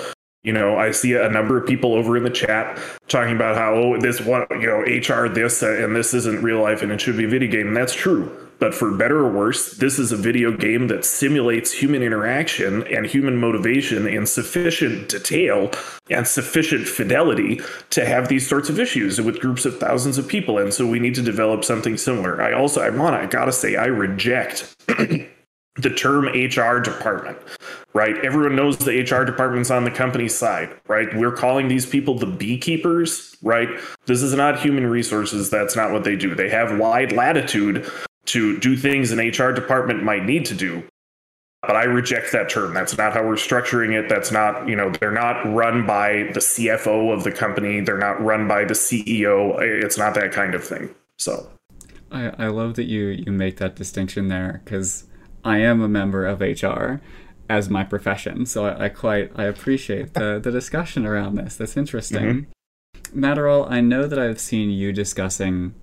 You 0.47 0.53
know, 0.53 0.79
I 0.79 0.93
see 0.93 1.15
a 1.15 1.29
number 1.29 1.59
of 1.59 1.67
people 1.67 1.93
over 1.95 2.17
in 2.17 2.23
the 2.23 2.31
chat 2.31 2.79
talking 3.09 3.35
about 3.35 3.57
how 3.57 3.75
oh, 3.75 4.00
this 4.00 4.21
one, 4.21 4.47
you 4.53 4.69
know, 4.69 4.79
HR 4.79 5.29
this 5.29 5.61
uh, 5.61 5.73
and 5.73 5.97
this 5.97 6.15
isn't 6.15 6.41
real 6.41 6.62
life 6.62 6.83
and 6.83 6.93
it 6.93 7.00
should 7.00 7.17
be 7.17 7.25
a 7.25 7.29
video 7.29 7.50
game. 7.50 7.67
And 7.67 7.76
that's 7.76 7.93
true. 7.93 8.31
But 8.61 8.73
for 8.73 8.93
better 8.93 9.19
or 9.19 9.31
worse, 9.31 9.73
this 9.73 9.99
is 9.99 10.12
a 10.12 10.17
video 10.17 10.57
game 10.57 10.87
that 10.87 11.05
simulates 11.05 11.73
human 11.73 12.00
interaction 12.00 12.87
and 12.87 13.05
human 13.07 13.37
motivation 13.37 14.07
in 14.07 14.25
sufficient 14.25 15.09
detail 15.09 15.73
and 16.11 16.26
sufficient 16.29 16.87
fidelity 16.87 17.61
to 17.91 18.07
have 18.07 18.29
these 18.29 18.49
sorts 18.49 18.71
of 18.71 18.79
issues 18.79 19.21
with 19.21 19.41
groups 19.41 19.67
of 19.67 19.81
thousands 19.81 20.17
of 20.17 20.29
people. 20.29 20.59
And 20.59 20.73
so 20.73 20.87
we 20.87 21.00
need 21.00 21.17
to 21.17 21.23
develop 21.23 21.65
something 21.65 21.97
similar. 21.97 22.41
I 22.41 22.53
also, 22.53 22.81
I 22.81 22.91
want, 22.91 23.17
I 23.17 23.26
gotta 23.26 23.53
say, 23.53 23.75
I 23.75 23.87
reject 23.87 24.76
the 25.76 25.90
term 25.90 26.26
HR 26.26 26.80
department, 26.80 27.38
right? 27.92 28.16
Everyone 28.25 28.56
knows 28.56 28.78
the 28.78 29.00
HR 29.00 29.25
department's 29.25 29.71
on 29.71 29.85
the 29.85 29.90
company 29.90 30.28
side, 30.28 30.71
right? 30.88 31.14
We're 31.16 31.33
calling 31.33 31.68
these 31.68 31.87
people 31.87 32.14
the 32.14 32.26
beekeepers, 32.26 33.37
right? 33.42 33.68
This 34.06 34.23
is 34.23 34.35
not 34.35 34.59
human 34.59 34.87
resources. 34.87 35.50
That's 35.50 35.76
not 35.76 35.92
what 35.92 36.04
they 36.04 36.16
do. 36.16 36.35
They 36.35 36.49
have 36.49 36.78
wide 36.78 37.12
latitude 37.12 37.90
to 38.26 38.59
do 38.59 38.76
things 38.76 39.12
an 39.12 39.18
HR 39.18 39.52
department 39.52 40.02
might 40.02 40.25
need 40.25 40.45
to 40.47 40.54
do. 40.54 40.83
But 41.62 41.75
I 41.75 41.85
reject 41.85 42.33
that 42.33 42.49
term. 42.49 42.75
That's 42.75 42.97
not 42.97 43.12
how 43.12 43.25
we're 43.25 43.35
structuring 43.35 43.92
it. 43.92 44.09
That's 44.09 44.30
not, 44.30 44.68
you 44.68 44.76
know, 44.76 44.90
they're 44.90 45.11
not 45.11 45.42
run 45.52 45.85
by 45.85 46.30
the 46.33 46.40
CFO 46.40 47.12
of 47.12 47.25
the 47.25 47.33
company. 47.33 47.80
They're 47.80 47.99
not 47.99 48.23
run 48.23 48.47
by 48.47 48.64
the 48.64 48.75
CEO. 48.75 49.61
It's 49.61 49.99
not 49.99 50.14
that 50.14 50.33
kind 50.33 50.54
of 50.54 50.62
thing. 50.62 50.95
So 51.18 51.49
I, 52.12 52.33
I 52.38 52.47
love 52.49 52.75
that 52.75 52.85
you 52.85 53.09
you 53.09 53.33
make 53.33 53.56
that 53.56 53.75
distinction 53.75 54.28
there 54.28 54.61
because 54.64 55.04
I 55.47 55.59
am 55.59 55.81
a 55.81 55.88
member 55.88 56.26
of 56.26 56.41
HR 56.41 57.00
as 57.49 57.71
my 57.71 57.85
profession. 57.85 58.47
So 58.47 58.67
I, 58.67 58.87
I 58.87 58.88
quite 58.88 59.31
I 59.37 59.45
appreciate 59.45 60.15
the 60.15 60.41
the 60.43 60.50
discussion 60.50 61.07
around 61.07 61.37
this. 61.37 61.57
That's 61.57 61.76
interesting. 61.76 62.23
Mm-hmm. 62.23 63.21
Matterall, 63.21 63.71
I 63.71 63.81
know 63.81 64.07
that 64.09 64.19
I've 64.19 64.41
seen 64.41 64.71
you 64.71 64.93
discussing 64.93 65.75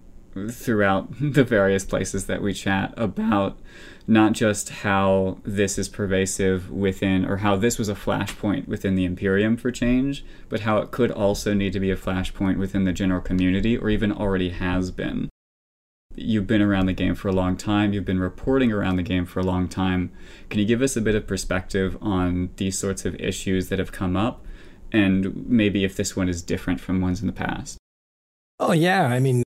throughout 0.52 1.08
the 1.22 1.44
various 1.44 1.86
places 1.86 2.26
that 2.26 2.42
we 2.42 2.54
chat 2.54 2.94
about 2.98 3.58
not 4.06 4.34
just 4.34 4.70
how 4.70 5.38
this 5.44 5.78
is 5.78 5.88
pervasive 5.88 6.70
within 6.70 7.24
or 7.24 7.38
how 7.38 7.56
this 7.56 7.80
was 7.80 7.88
a 7.88 7.96
flashpoint 7.96 8.68
within 8.68 8.96
the 8.96 9.06
Imperium 9.06 9.56
for 9.56 9.72
change, 9.72 10.26
but 10.50 10.62
how 10.62 10.80
it 10.80 10.92
could 10.92 11.12
also 11.12 11.54
need 11.54 11.72
to 11.72 11.80
be 11.80 11.90
a 11.90 11.96
flashpoint 11.96 12.58
within 12.58 12.84
the 12.84 12.92
general 12.92 13.22
community 13.22 13.78
or 13.78 13.90
even 13.90 14.12
already 14.12 14.50
has 14.50 14.92
been 14.92 15.30
you've 16.16 16.48
been 16.48 16.62
around 16.62 16.86
the 16.86 16.94
game 16.94 17.16
for 17.16 17.28
a 17.28 17.32
long 17.32 17.58
time, 17.58 17.94
you've 17.94 18.06
been 18.06 18.20
reporting 18.20 18.72
around 18.72 18.98
the 18.98 19.04
game 19.04 19.26
for 19.26 19.40
a 19.40 19.44
long 19.44 19.68
time. 19.68 20.12
Can 20.50 20.60
you 20.60 20.66
give 20.66 20.82
us 20.82 20.96
a 20.96 21.02
bit 21.02 21.16
of 21.16 21.28
perspective 21.28 21.98
on 22.02 22.50
these 22.58 22.78
sorts 22.78 23.06
of 23.06 23.16
issues 23.16 23.70
that 23.70 23.80
have 23.80 23.92
come 23.92 24.16
up 24.16 24.46
and 24.92 25.48
maybe 25.48 25.84
if 25.84 25.96
this 25.96 26.16
one 26.16 26.30
is 26.30 26.42
different 26.42 26.80
from 26.80 27.02
ones 27.02 27.22
in 27.22 27.28
the 27.28 27.34
past? 27.34 27.78
Oh, 28.60 28.72
yeah. 28.72 29.08
I 29.08 29.20
mean, 29.20 29.44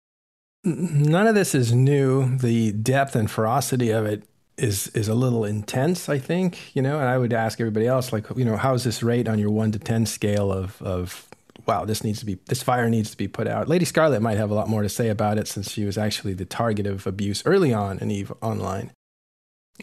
none 0.64 1.26
of 1.26 1.34
this 1.34 1.54
is 1.54 1.72
new. 1.72 2.36
The 2.36 2.72
depth 2.72 3.16
and 3.16 3.30
ferocity 3.30 3.90
of 3.90 4.04
it 4.04 4.24
is 4.58 4.88
is 4.88 5.08
a 5.08 5.14
little 5.14 5.44
intense, 5.44 6.10
I 6.10 6.18
think, 6.18 6.76
you 6.76 6.82
know, 6.82 6.98
and 6.98 7.08
I 7.08 7.16
would 7.16 7.32
ask 7.32 7.58
everybody 7.60 7.86
else 7.86 8.12
like, 8.12 8.26
you 8.36 8.44
know, 8.44 8.58
how's 8.58 8.84
this 8.84 9.02
rate 9.02 9.26
on 9.26 9.38
your 9.38 9.50
1 9.50 9.72
to 9.72 9.78
10 9.78 10.04
scale 10.04 10.52
of 10.52 10.80
of 10.82 11.29
wow, 11.66 11.84
this 11.84 12.04
needs 12.04 12.20
to 12.20 12.26
be 12.26 12.38
this 12.46 12.62
fire 12.62 12.88
needs 12.88 13.10
to 13.10 13.16
be 13.16 13.28
put 13.28 13.46
out. 13.46 13.68
Lady 13.68 13.84
Scarlet 13.84 14.20
might 14.20 14.36
have 14.36 14.50
a 14.50 14.54
lot 14.54 14.68
more 14.68 14.82
to 14.82 14.88
say 14.88 15.08
about 15.08 15.38
it 15.38 15.48
since 15.48 15.70
she 15.70 15.84
was 15.84 15.98
actually 15.98 16.34
the 16.34 16.44
target 16.44 16.86
of 16.86 17.06
abuse 17.06 17.42
early 17.46 17.72
on 17.72 17.98
in 17.98 18.10
Eve 18.10 18.32
Online. 18.42 18.92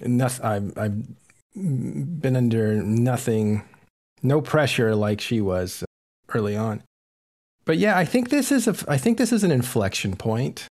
Nothing, 0.01 0.46
I've, 0.46 0.77
I've 0.77 1.03
been 1.55 2.36
under 2.36 2.75
nothing, 2.75 3.63
no 4.22 4.41
pressure 4.41 4.96
like 4.96 5.22
she 5.22 5.41
was 5.41 5.84
early 6.34 6.55
on. 6.55 6.84
But 7.65 7.77
yeah, 7.77 7.98
I 7.98 8.05
think 8.05 8.29
this 8.29 8.51
is 8.51 8.67
a, 8.67 8.75
I 8.88 8.98
think 8.98 9.17
this 9.17 9.34
is 9.34 9.43
an 9.43 9.51
inflection 9.51 10.15
point. 10.15 10.67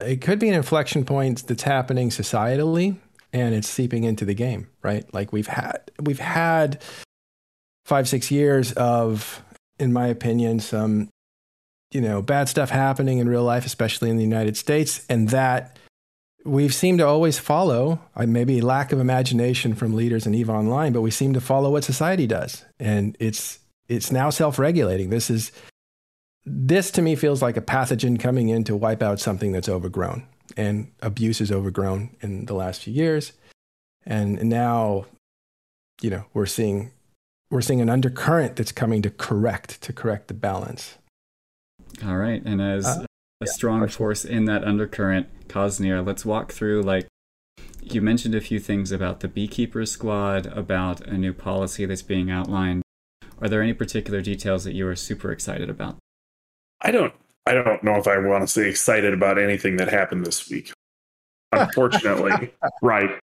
It 0.00 0.20
could 0.20 0.38
be 0.38 0.48
an 0.48 0.54
inflection 0.54 1.04
point 1.04 1.46
that's 1.46 1.62
happening 1.62 2.10
societally 2.10 2.96
and 3.32 3.54
it's 3.54 3.68
seeping 3.68 4.04
into 4.04 4.24
the 4.24 4.34
game, 4.34 4.68
right? 4.82 5.12
Like 5.12 5.32
we've 5.32 5.46
had, 5.46 5.90
we've 6.00 6.18
had 6.18 6.82
five, 7.84 8.08
six 8.08 8.30
years 8.30 8.72
of 8.72 9.42
in 9.78 9.92
my 9.92 10.06
opinion, 10.06 10.60
some 10.60 11.08
you 11.92 12.00
know 12.00 12.20
bad 12.20 12.48
stuff 12.48 12.70
happening 12.70 13.18
in 13.18 13.28
real 13.28 13.44
life, 13.44 13.64
especially 13.64 14.10
in 14.10 14.16
the 14.16 14.22
United 14.22 14.56
States, 14.56 15.04
and 15.08 15.28
that 15.30 15.78
we've 16.44 16.74
seemed 16.74 16.98
to 16.98 17.06
always 17.06 17.38
follow. 17.38 18.00
Uh, 18.16 18.26
maybe 18.26 18.60
lack 18.60 18.92
of 18.92 19.00
imagination 19.00 19.74
from 19.74 19.94
leaders 19.94 20.26
in 20.26 20.34
Eve 20.34 20.50
Online, 20.50 20.92
but 20.92 21.02
we 21.02 21.10
seem 21.10 21.32
to 21.34 21.40
follow 21.40 21.70
what 21.70 21.84
society 21.84 22.26
does, 22.26 22.64
and 22.78 23.16
it's 23.18 23.60
it's 23.88 24.12
now 24.12 24.30
self-regulating. 24.30 25.10
This 25.10 25.30
is 25.30 25.52
this 26.44 26.90
to 26.92 27.02
me 27.02 27.14
feels 27.14 27.42
like 27.42 27.56
a 27.56 27.62
pathogen 27.62 28.18
coming 28.18 28.48
in 28.48 28.64
to 28.64 28.76
wipe 28.76 29.02
out 29.02 29.20
something 29.20 29.52
that's 29.52 29.68
overgrown, 29.68 30.26
and 30.56 30.90
abuse 31.00 31.40
is 31.40 31.52
overgrown 31.52 32.10
in 32.20 32.46
the 32.46 32.54
last 32.54 32.82
few 32.82 32.92
years, 32.92 33.32
and 34.04 34.42
now 34.44 35.06
you 36.02 36.10
know 36.10 36.24
we're 36.34 36.46
seeing 36.46 36.90
we're 37.50 37.60
seeing 37.60 37.80
an 37.80 37.88
undercurrent 37.88 38.56
that's 38.56 38.72
coming 38.72 39.02
to 39.02 39.10
correct 39.10 39.80
to 39.82 39.92
correct 39.92 40.28
the 40.28 40.34
balance. 40.34 40.98
All 42.04 42.16
right, 42.16 42.42
and 42.44 42.60
as 42.60 42.86
uh, 42.86 43.04
a 43.40 43.46
yeah, 43.46 43.52
strong 43.52 43.88
force 43.88 44.24
in 44.24 44.44
that 44.44 44.64
undercurrent, 44.64 45.48
Kazanir, 45.48 46.04
let's 46.06 46.24
walk 46.24 46.52
through 46.52 46.82
like 46.82 47.06
you 47.82 48.02
mentioned 48.02 48.34
a 48.34 48.40
few 48.40 48.60
things 48.60 48.92
about 48.92 49.20
the 49.20 49.28
beekeeper 49.28 49.86
squad, 49.86 50.46
about 50.46 51.06
a 51.06 51.16
new 51.16 51.32
policy 51.32 51.86
that's 51.86 52.02
being 52.02 52.30
outlined. 52.30 52.82
Are 53.40 53.48
there 53.48 53.62
any 53.62 53.72
particular 53.72 54.20
details 54.20 54.64
that 54.64 54.74
you 54.74 54.86
are 54.88 54.96
super 54.96 55.32
excited 55.32 55.70
about? 55.70 55.96
I 56.80 56.90
don't 56.90 57.14
I 57.46 57.54
don't 57.54 57.82
know 57.82 57.96
if 57.96 58.06
I 58.06 58.18
want 58.18 58.42
to 58.42 58.46
say 58.46 58.68
excited 58.68 59.14
about 59.14 59.38
anything 59.38 59.76
that 59.76 59.88
happened 59.88 60.26
this 60.26 60.48
week. 60.50 60.72
Unfortunately, 61.52 62.52
right 62.82 63.18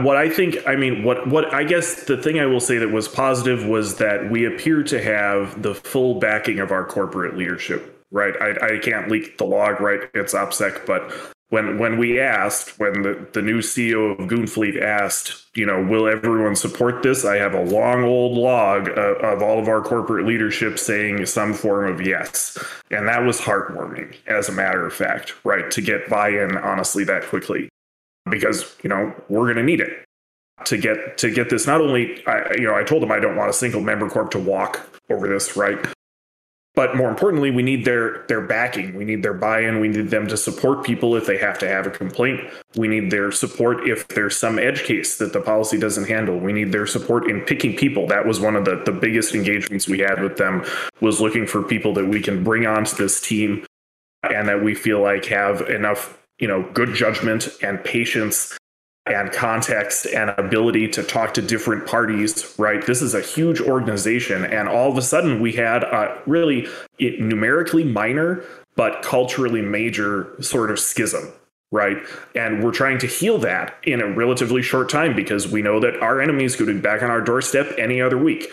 what 0.00 0.16
I 0.16 0.28
think, 0.28 0.56
I 0.66 0.76
mean, 0.76 1.04
what 1.04 1.26
what 1.28 1.52
I 1.52 1.64
guess 1.64 2.04
the 2.04 2.16
thing 2.16 2.40
I 2.40 2.46
will 2.46 2.60
say 2.60 2.78
that 2.78 2.90
was 2.90 3.08
positive 3.08 3.66
was 3.66 3.96
that 3.96 4.30
we 4.30 4.46
appear 4.46 4.82
to 4.84 5.02
have 5.02 5.62
the 5.62 5.74
full 5.74 6.18
backing 6.18 6.60
of 6.60 6.70
our 6.70 6.84
corporate 6.84 7.36
leadership. 7.36 7.88
Right, 8.10 8.34
I, 8.42 8.74
I 8.74 8.78
can't 8.78 9.10
leak 9.10 9.38
the 9.38 9.44
log. 9.44 9.80
Right, 9.80 10.00
it's 10.14 10.34
OPSEC, 10.34 10.86
but 10.86 11.12
when 11.48 11.78
when 11.78 11.98
we 11.98 12.20
asked, 12.20 12.78
when 12.78 13.02
the, 13.02 13.26
the 13.32 13.42
new 13.42 13.58
CEO 13.58 14.18
of 14.18 14.28
Goonfleet 14.28 14.80
asked, 14.80 15.44
you 15.54 15.66
know, 15.66 15.82
will 15.82 16.06
everyone 16.06 16.56
support 16.56 17.02
this? 17.02 17.24
I 17.24 17.36
have 17.36 17.54
a 17.54 17.62
long 17.62 18.04
old 18.04 18.36
log 18.36 18.88
of, 18.88 19.16
of 19.18 19.42
all 19.42 19.58
of 19.58 19.68
our 19.68 19.82
corporate 19.82 20.26
leadership 20.26 20.78
saying 20.78 21.24
some 21.26 21.52
form 21.52 21.90
of 21.90 22.06
yes, 22.06 22.58
and 22.90 23.08
that 23.08 23.24
was 23.24 23.40
heartwarming, 23.40 24.14
as 24.26 24.48
a 24.48 24.52
matter 24.52 24.86
of 24.86 24.94
fact. 24.94 25.34
Right, 25.44 25.70
to 25.70 25.82
get 25.82 26.08
buy-in 26.08 26.56
honestly 26.56 27.04
that 27.04 27.24
quickly 27.24 27.71
because 28.30 28.74
you 28.82 28.88
know 28.88 29.14
we're 29.28 29.44
going 29.44 29.56
to 29.56 29.62
need 29.62 29.80
it 29.80 30.04
to 30.64 30.76
get 30.76 31.18
to 31.18 31.30
get 31.30 31.50
this. 31.50 31.66
Not 31.66 31.80
only 31.80 32.24
I, 32.26 32.54
you 32.54 32.64
know 32.64 32.74
I 32.74 32.84
told 32.84 33.02
them 33.02 33.12
I 33.12 33.20
don't 33.20 33.36
want 33.36 33.50
a 33.50 33.54
single 33.54 33.80
member 33.80 34.08
corp 34.08 34.30
to 34.32 34.38
walk 34.38 34.80
over 35.10 35.28
this, 35.28 35.56
right? 35.56 35.78
But 36.74 36.96
more 36.96 37.10
importantly, 37.10 37.50
we 37.50 37.62
need 37.62 37.84
their 37.84 38.24
their 38.28 38.40
backing. 38.40 38.94
We 38.94 39.04
need 39.04 39.22
their 39.22 39.34
buy-in. 39.34 39.78
We 39.78 39.88
need 39.88 40.08
them 40.08 40.26
to 40.28 40.38
support 40.38 40.84
people 40.84 41.14
if 41.16 41.26
they 41.26 41.36
have 41.36 41.58
to 41.58 41.68
have 41.68 41.86
a 41.86 41.90
complaint. 41.90 42.40
We 42.76 42.88
need 42.88 43.10
their 43.10 43.30
support 43.30 43.86
if 43.86 44.08
there's 44.08 44.38
some 44.38 44.58
edge 44.58 44.84
case 44.84 45.18
that 45.18 45.34
the 45.34 45.40
policy 45.40 45.78
doesn't 45.78 46.08
handle. 46.08 46.38
We 46.38 46.54
need 46.54 46.72
their 46.72 46.86
support 46.86 47.28
in 47.28 47.42
picking 47.42 47.76
people. 47.76 48.06
That 48.06 48.26
was 48.26 48.40
one 48.40 48.56
of 48.56 48.64
the, 48.64 48.82
the 48.86 48.92
biggest 48.92 49.34
engagements 49.34 49.86
we 49.86 49.98
had 49.98 50.22
with 50.22 50.38
them 50.38 50.64
was 51.02 51.20
looking 51.20 51.46
for 51.46 51.62
people 51.62 51.92
that 51.94 52.06
we 52.06 52.22
can 52.22 52.42
bring 52.42 52.66
onto 52.66 52.96
this 52.96 53.20
team 53.20 53.66
and 54.22 54.48
that 54.48 54.64
we 54.64 54.74
feel 54.74 55.02
like 55.02 55.26
have 55.26 55.60
enough 55.68 56.21
you 56.42 56.48
know 56.48 56.68
good 56.74 56.92
judgment 56.92 57.48
and 57.62 57.82
patience 57.84 58.58
and 59.06 59.32
context 59.32 60.06
and 60.06 60.30
ability 60.30 60.88
to 60.88 61.02
talk 61.02 61.32
to 61.34 61.40
different 61.40 61.86
parties 61.86 62.54
right 62.58 62.84
this 62.84 63.00
is 63.00 63.14
a 63.14 63.20
huge 63.20 63.60
organization 63.60 64.44
and 64.44 64.68
all 64.68 64.90
of 64.90 64.98
a 64.98 65.02
sudden 65.02 65.40
we 65.40 65.52
had 65.52 65.84
a 65.84 66.20
really 66.26 66.68
numerically 66.98 67.84
minor 67.84 68.44
but 68.74 69.02
culturally 69.02 69.62
major 69.62 70.34
sort 70.42 70.70
of 70.70 70.80
schism 70.80 71.32
right 71.70 71.98
and 72.34 72.62
we're 72.62 72.72
trying 72.72 72.98
to 72.98 73.06
heal 73.06 73.38
that 73.38 73.76
in 73.84 74.00
a 74.00 74.06
relatively 74.12 74.62
short 74.62 74.90
time 74.90 75.14
because 75.14 75.46
we 75.46 75.62
know 75.62 75.78
that 75.78 75.96
our 76.02 76.20
enemies 76.20 76.56
could 76.56 76.66
be 76.66 76.78
back 76.78 77.02
on 77.02 77.10
our 77.10 77.20
doorstep 77.20 77.72
any 77.78 78.00
other 78.00 78.18
week 78.18 78.50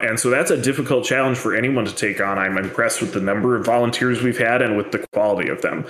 and 0.00 0.18
so 0.18 0.30
that's 0.30 0.50
a 0.50 0.60
difficult 0.60 1.04
challenge 1.04 1.36
for 1.36 1.54
anyone 1.54 1.84
to 1.84 1.94
take 1.94 2.22
on. 2.22 2.38
I'm 2.38 2.56
impressed 2.56 3.02
with 3.02 3.12
the 3.12 3.20
number 3.20 3.54
of 3.54 3.66
volunteers 3.66 4.22
we've 4.22 4.38
had 4.38 4.62
and 4.62 4.74
with 4.74 4.92
the 4.92 5.06
quality 5.12 5.50
of 5.50 5.60
them. 5.60 5.84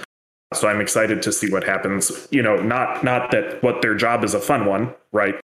So 0.53 0.69
I'm 0.69 0.81
excited 0.81 1.23
to 1.23 1.33
see 1.33 1.51
what 1.51 1.65
happens. 1.65 2.29
You 2.31 2.43
know, 2.43 2.57
not 2.57 3.05
not 3.05 3.31
that 3.31 3.63
what 3.63 3.83
their 3.83 3.95
job 3.95 4.25
is 4.25 4.35
a 4.35 4.41
fun 4.41 4.67
one, 4.67 4.95
right? 5.13 5.37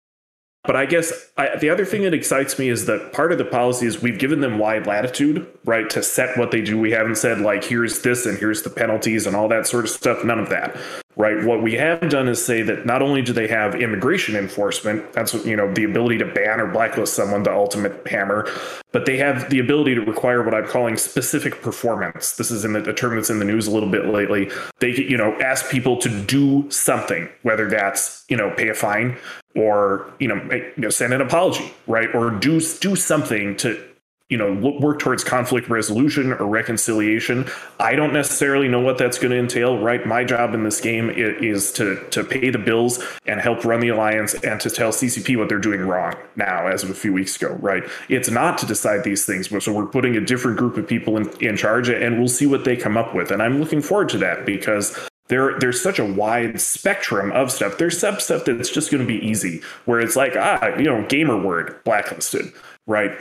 But 0.65 0.75
I 0.75 0.85
guess 0.85 1.31
I, 1.37 1.57
the 1.57 1.71
other 1.71 1.85
thing 1.85 2.03
that 2.03 2.13
excites 2.13 2.59
me 2.59 2.69
is 2.69 2.87
that 2.87 3.13
part 3.13 3.31
of 3.31 3.39
the 3.39 3.45
policy 3.45 3.87
is 3.87 4.03
we've 4.03 4.19
given 4.19 4.41
them 4.41 4.59
wide 4.59 4.87
latitude, 4.87 5.47
right, 5.65 5.89
to 5.91 6.03
set 6.03 6.37
what 6.37 6.51
they 6.51 6.61
do. 6.61 6.77
We 6.79 6.91
haven't 6.91 7.19
said 7.19 7.41
like 7.41 7.65
here's 7.65 8.03
this 8.03 8.27
and 8.27 8.37
here's 8.37 8.63
the 8.63 8.71
penalties 8.71 9.27
and 9.27 9.37
all 9.37 9.47
that 9.49 9.69
sort 9.69 9.85
of 9.85 9.91
stuff. 9.91 10.25
None 10.25 10.41
of 10.41 10.49
that. 10.49 10.77
Right? 11.17 11.43
What 11.45 11.63
we 11.63 11.75
have 11.75 12.09
done 12.11 12.29
is 12.29 12.45
say 12.45 12.61
that 12.63 12.85
not 12.85 13.01
only 13.01 13.23
do 13.23 13.33
they 13.33 13.49
have 13.49 13.75
immigration 13.75 14.37
enforcement, 14.37 15.13
that's 15.15 15.33
what, 15.33 15.47
you 15.47 15.57
know 15.57 15.73
the 15.73 15.85
ability 15.85 16.19
to 16.19 16.27
ban 16.27 16.61
or 16.61 16.67
blacklist 16.67 17.15
someone, 17.15 17.43
the 17.43 17.53
ultimate 17.53 18.07
hammer, 18.07 18.49
but 18.93 19.07
they 19.07 19.17
have 19.17 19.49
the 19.51 19.59
ability 19.59 19.95
to 19.95 20.03
require 20.03 20.43
what 20.43 20.55
I'm 20.55 20.67
calling 20.67 20.97
specific 20.97 21.63
performance. 21.63 22.37
This 22.37 22.51
is 22.51 22.65
in 22.65 22.75
the 22.75 22.91
a 22.91 22.95
term 22.95 23.17
that's 23.17 23.31
in 23.31 23.39
the 23.39 23.45
news 23.45 23.67
a 23.67 23.71
little 23.71 23.91
bit 23.91 24.07
lately. 24.07 24.51
They 24.79 24.95
you 24.95 25.17
know 25.17 25.33
ask 25.41 25.71
people 25.71 25.97
to 25.99 26.09
do 26.09 26.71
something, 26.71 27.29
whether 27.43 27.69
that's 27.69 28.25
you 28.29 28.37
know 28.37 28.51
pay 28.51 28.69
a 28.69 28.75
fine 28.75 29.17
or 29.57 30.13
you 30.21 30.29
know, 30.29 30.37
you 30.53 30.73
know 30.77 30.91
send 30.91 31.15
an 31.15 31.23
apology, 31.23 31.73
right, 31.87 32.15
or 32.15 32.31
do 32.31 32.61
do 32.61 32.95
something 32.95 33.57
to 33.57 33.83
you 34.29 34.37
know 34.37 34.53
work 34.81 34.99
towards 34.99 35.23
conflict 35.23 35.69
resolution 35.69 36.33
or 36.33 36.47
reconciliation 36.47 37.47
i 37.79 37.95
don't 37.95 38.13
necessarily 38.13 38.67
know 38.67 38.81
what 38.81 38.99
that's 38.99 39.19
going 39.19 39.31
to 39.31 39.39
entail 39.39 39.79
right 39.79 40.05
my 40.05 40.25
job 40.25 40.53
in 40.53 40.65
this 40.65 40.81
game 40.81 41.11
is 41.11 41.71
to 41.73 42.05
to 42.11 42.25
pay 42.25 42.51
the 42.51 42.59
bills 42.59 43.03
and 43.27 43.41
help 43.41 43.65
run 43.65 43.79
the 43.79 43.89
alliance 43.89 44.35
and 44.43 44.61
to 44.61 44.69
tell 44.69 44.91
ccp 44.91 45.37
what 45.37 45.49
they're 45.49 45.59
doing 45.59 45.81
wrong 45.83 46.15
now 46.35 46.67
as 46.67 46.83
of 46.83 46.91
a 46.91 46.95
few 46.95 47.13
weeks 47.13 47.37
ago 47.37 47.55
right 47.61 47.85
it's 48.09 48.29
not 48.29 48.59
to 48.59 48.67
decide 48.67 49.05
these 49.05 49.25
things 49.25 49.47
but 49.47 49.63
so 49.63 49.73
we're 49.73 49.87
putting 49.87 50.17
a 50.17 50.21
different 50.21 50.59
group 50.59 50.77
of 50.77 50.87
people 50.89 51.17
in, 51.17 51.29
in 51.39 51.57
charge 51.57 51.89
and 51.89 52.19
we'll 52.19 52.29
see 52.29 52.47
what 52.47 52.65
they 52.65 52.77
come 52.77 52.97
up 52.97 53.15
with 53.15 53.31
and 53.31 53.41
i'm 53.41 53.61
looking 53.61 53.81
forward 53.81 54.09
to 54.09 54.19
that 54.19 54.45
because 54.45 54.99
there 55.29 55.59
there's 55.59 55.81
such 55.81 55.99
a 55.99 56.05
wide 56.05 56.61
spectrum 56.61 57.33
of 57.33 57.51
stuff. 57.51 57.79
There's 57.79 57.99
some 57.99 58.21
stuff 58.21 58.45
that's 58.45 58.71
just 58.71 58.93
going 58.93 59.05
to 59.05 59.07
be 59.07 59.19
easy, 59.27 59.61
where 59.85 59.99
it's 59.99 60.15
like 60.15 60.37
ah, 60.37 60.77
you 60.77 60.85
know, 60.85 61.05
gamer 61.09 61.37
word 61.37 61.81
blacklisted, 61.83 62.53
right? 62.87 63.19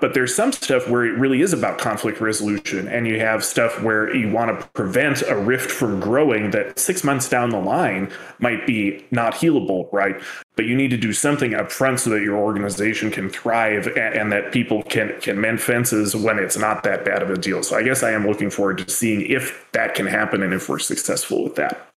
But 0.00 0.14
there's 0.14 0.34
some 0.34 0.52
stuff 0.52 0.88
where 0.88 1.04
it 1.04 1.18
really 1.18 1.40
is 1.40 1.52
about 1.52 1.78
conflict 1.78 2.20
resolution, 2.20 2.88
and 2.88 3.06
you 3.06 3.20
have 3.20 3.44
stuff 3.44 3.82
where 3.82 4.14
you 4.14 4.30
want 4.30 4.58
to 4.58 4.66
prevent 4.68 5.22
a 5.22 5.36
rift 5.36 5.70
from 5.70 6.00
growing 6.00 6.50
that 6.52 6.78
six 6.78 7.04
months 7.04 7.28
down 7.28 7.50
the 7.50 7.60
line 7.60 8.10
might 8.38 8.66
be 8.66 9.04
not 9.10 9.34
healable, 9.34 9.92
right? 9.92 10.20
But 10.56 10.66
you 10.66 10.74
need 10.74 10.90
to 10.90 10.96
do 10.96 11.12
something 11.12 11.54
up 11.54 11.70
front 11.70 12.00
so 12.00 12.10
that 12.10 12.22
your 12.22 12.36
organization 12.36 13.10
can 13.10 13.28
thrive 13.28 13.86
and, 13.88 14.14
and 14.14 14.32
that 14.32 14.52
people 14.52 14.82
can 14.84 15.20
can 15.20 15.40
mend 15.40 15.60
fences 15.60 16.16
when 16.16 16.38
it's 16.38 16.56
not 16.56 16.82
that 16.84 17.04
bad 17.04 17.22
of 17.22 17.30
a 17.30 17.36
deal. 17.36 17.62
So 17.62 17.76
I 17.76 17.82
guess 17.82 18.02
I 18.02 18.12
am 18.12 18.26
looking 18.26 18.50
forward 18.50 18.78
to 18.78 18.90
seeing 18.90 19.22
if 19.22 19.66
that 19.72 19.94
can 19.94 20.06
happen 20.06 20.42
and 20.42 20.54
if 20.54 20.68
we're 20.68 20.78
successful 20.78 21.44
with 21.44 21.56
that. 21.56 21.89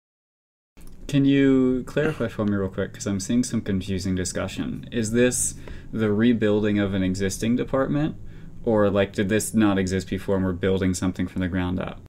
Can 1.13 1.27
you 1.27 1.85
clarify 1.87 2.29
for 2.29 2.47
me 2.47 2.55
real 2.55 2.71
quick? 2.71 2.93
Because 2.93 3.07
I'm 3.07 3.21
seeing 3.21 3.45
some 3.45 3.61
confusing 3.61 4.15
discussion. 4.15 4.89
Is 4.91 5.11
this 5.11 5.55
the 5.93 6.11
rebuilding 6.11 6.79
of 6.79 6.95
an 6.95 7.03
existing 7.03 7.55
department, 7.55 8.17
or 8.65 8.89
like 8.89 9.13
did 9.13 9.29
this 9.29 9.53
not 9.53 9.77
exist 9.77 10.09
before 10.09 10.37
and 10.37 10.45
we're 10.47 10.55
building 10.55 10.95
something 10.95 11.29
from 11.29 11.43
the 11.43 11.49
ground 11.49 11.79
up? 11.79 12.01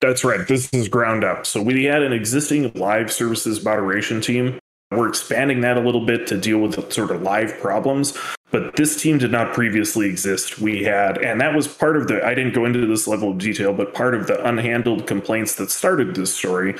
That's 0.00 0.22
right. 0.22 0.46
This 0.46 0.72
is 0.72 0.86
ground 0.86 1.24
up. 1.24 1.44
So 1.44 1.60
we 1.60 1.86
had 1.86 2.02
an 2.02 2.12
existing 2.12 2.70
live 2.74 3.12
services 3.12 3.64
moderation 3.64 4.20
team. 4.20 4.60
We're 4.96 5.08
expanding 5.08 5.60
that 5.62 5.76
a 5.76 5.80
little 5.80 6.04
bit 6.04 6.26
to 6.28 6.38
deal 6.38 6.58
with 6.58 6.92
sort 6.92 7.10
of 7.10 7.22
live 7.22 7.58
problems. 7.60 8.16
But 8.50 8.76
this 8.76 9.00
team 9.00 9.16
did 9.16 9.32
not 9.32 9.54
previously 9.54 10.06
exist. 10.06 10.58
We 10.58 10.84
had, 10.84 11.16
and 11.18 11.40
that 11.40 11.54
was 11.54 11.66
part 11.66 11.96
of 11.96 12.06
the, 12.06 12.24
I 12.24 12.34
didn't 12.34 12.52
go 12.52 12.66
into 12.66 12.86
this 12.86 13.08
level 13.08 13.30
of 13.30 13.38
detail, 13.38 13.72
but 13.72 13.94
part 13.94 14.14
of 14.14 14.26
the 14.26 14.34
unhandled 14.34 15.06
complaints 15.06 15.54
that 15.54 15.70
started 15.70 16.14
this 16.14 16.34
story 16.34 16.76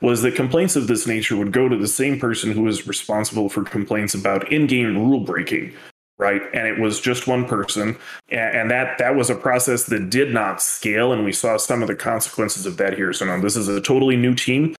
was 0.00 0.22
that 0.22 0.36
complaints 0.36 0.76
of 0.76 0.86
this 0.86 1.04
nature 1.04 1.36
would 1.36 1.52
go 1.52 1.68
to 1.68 1.76
the 1.76 1.88
same 1.88 2.20
person 2.20 2.52
who 2.52 2.62
was 2.62 2.86
responsible 2.86 3.48
for 3.48 3.64
complaints 3.64 4.14
about 4.14 4.52
in 4.52 4.68
game 4.68 4.96
rule 4.96 5.20
breaking 5.20 5.74
right 6.18 6.42
and 6.54 6.66
it 6.66 6.78
was 6.78 7.00
just 7.00 7.26
one 7.26 7.44
person 7.44 7.96
and 8.30 8.70
that 8.70 8.96
that 8.98 9.14
was 9.14 9.28
a 9.28 9.34
process 9.34 9.84
that 9.84 10.08
did 10.08 10.32
not 10.32 10.62
scale 10.62 11.12
and 11.12 11.24
we 11.24 11.32
saw 11.32 11.56
some 11.56 11.82
of 11.82 11.88
the 11.88 11.94
consequences 11.94 12.64
of 12.64 12.76
that 12.76 12.94
here 12.94 13.12
so 13.12 13.24
now 13.24 13.38
this 13.40 13.56
is 13.56 13.68
a 13.68 13.80
totally 13.80 14.16
new 14.16 14.34
team 14.34 14.74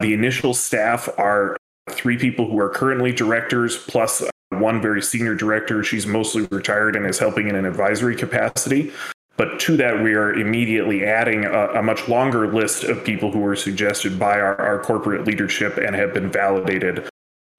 the 0.00 0.14
initial 0.14 0.54
staff 0.54 1.08
are 1.18 1.56
three 1.88 2.18
people 2.18 2.48
who 2.48 2.58
are 2.58 2.68
currently 2.68 3.12
directors 3.12 3.76
plus 3.76 4.22
uh, 4.22 4.30
one 4.50 4.80
very 4.82 5.02
senior 5.02 5.34
director. 5.34 5.82
She's 5.82 6.06
mostly 6.06 6.46
retired 6.50 6.96
and 6.96 7.06
is 7.06 7.18
helping 7.18 7.48
in 7.48 7.56
an 7.56 7.64
advisory 7.64 8.16
capacity. 8.16 8.92
But 9.36 9.58
to 9.60 9.76
that, 9.78 10.02
we 10.02 10.12
are 10.12 10.34
immediately 10.34 11.06
adding 11.06 11.46
a, 11.46 11.68
a 11.68 11.82
much 11.82 12.08
longer 12.08 12.52
list 12.52 12.84
of 12.84 13.02
people 13.04 13.32
who 13.32 13.38
were 13.38 13.56
suggested 13.56 14.18
by 14.18 14.38
our, 14.38 14.60
our 14.60 14.82
corporate 14.82 15.26
leadership 15.26 15.78
and 15.78 15.96
have 15.96 16.12
been 16.12 16.30
validated. 16.30 17.08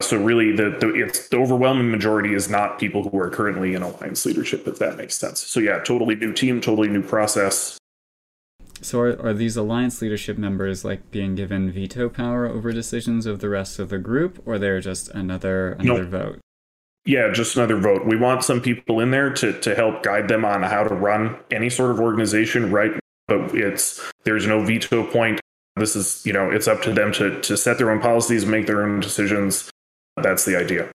So 0.02 0.18
really, 0.18 0.52
the, 0.56 0.70
the 0.80 1.28
the 1.32 1.38
overwhelming 1.38 1.90
majority 1.90 2.34
is 2.34 2.50
not 2.50 2.80
people 2.80 3.08
who 3.10 3.20
are 3.20 3.30
currently 3.30 3.74
in 3.74 3.82
alliance 3.82 4.26
leadership, 4.26 4.68
if 4.68 4.78
that 4.80 4.98
makes 4.98 5.18
sense. 5.18 5.40
So 5.40 5.60
yeah, 5.60 5.80
totally 5.80 6.16
new 6.16 6.34
team, 6.34 6.62
totally 6.62 6.88
new 6.88 7.04
process. 7.04 7.78
So 8.82 9.00
are, 9.02 9.22
are 9.26 9.34
these 9.34 9.56
alliance 9.56 10.02
leadership 10.02 10.38
members 10.38 10.84
like 10.84 11.12
being 11.12 11.36
given 11.36 11.72
veto 11.72 12.10
power 12.10 12.48
over 12.48 12.72
decisions 12.72 13.26
of 13.26 13.40
the 13.40 13.50
rest 13.50 13.80
of 13.80 13.90
the 13.90 14.00
group, 14.00 14.42
or 14.46 14.58
they're 14.58 14.82
just 14.82 15.10
another 15.10 15.74
another 15.74 16.04
nope. 16.04 16.10
vote? 16.10 16.40
Yeah, 17.06 17.32
just 17.32 17.56
another 17.56 17.78
vote. 17.78 18.06
We 18.06 18.18
want 18.18 18.44
some 18.44 18.62
people 18.62 19.00
in 19.00 19.12
there 19.12 19.32
to 19.34 19.60
to 19.60 19.76
help 19.76 20.04
guide 20.04 20.28
them 20.28 20.46
on 20.46 20.64
how 20.64 20.84
to 20.84 20.94
run 20.94 21.38
any 21.52 21.70
sort 21.70 21.92
of 21.92 22.00
organization, 22.00 22.72
right? 22.72 22.92
But 23.28 23.56
it's 23.56 24.02
there's 24.24 24.48
no 24.48 24.64
veto 24.64 25.06
point. 25.06 25.40
This 25.76 25.96
is, 25.96 26.26
you 26.26 26.34
know, 26.34 26.50
it's 26.52 26.68
up 26.68 26.82
to 26.84 26.94
them 26.94 27.12
to 27.14 27.40
to 27.42 27.58
set 27.58 27.78
their 27.78 27.92
own 27.92 28.02
policies, 28.02 28.46
make 28.46 28.68
their 28.68 28.84
own 28.84 29.00
decisions. 29.00 29.70
That's 30.18 30.46
the 30.46 30.58
idea. 30.58 30.92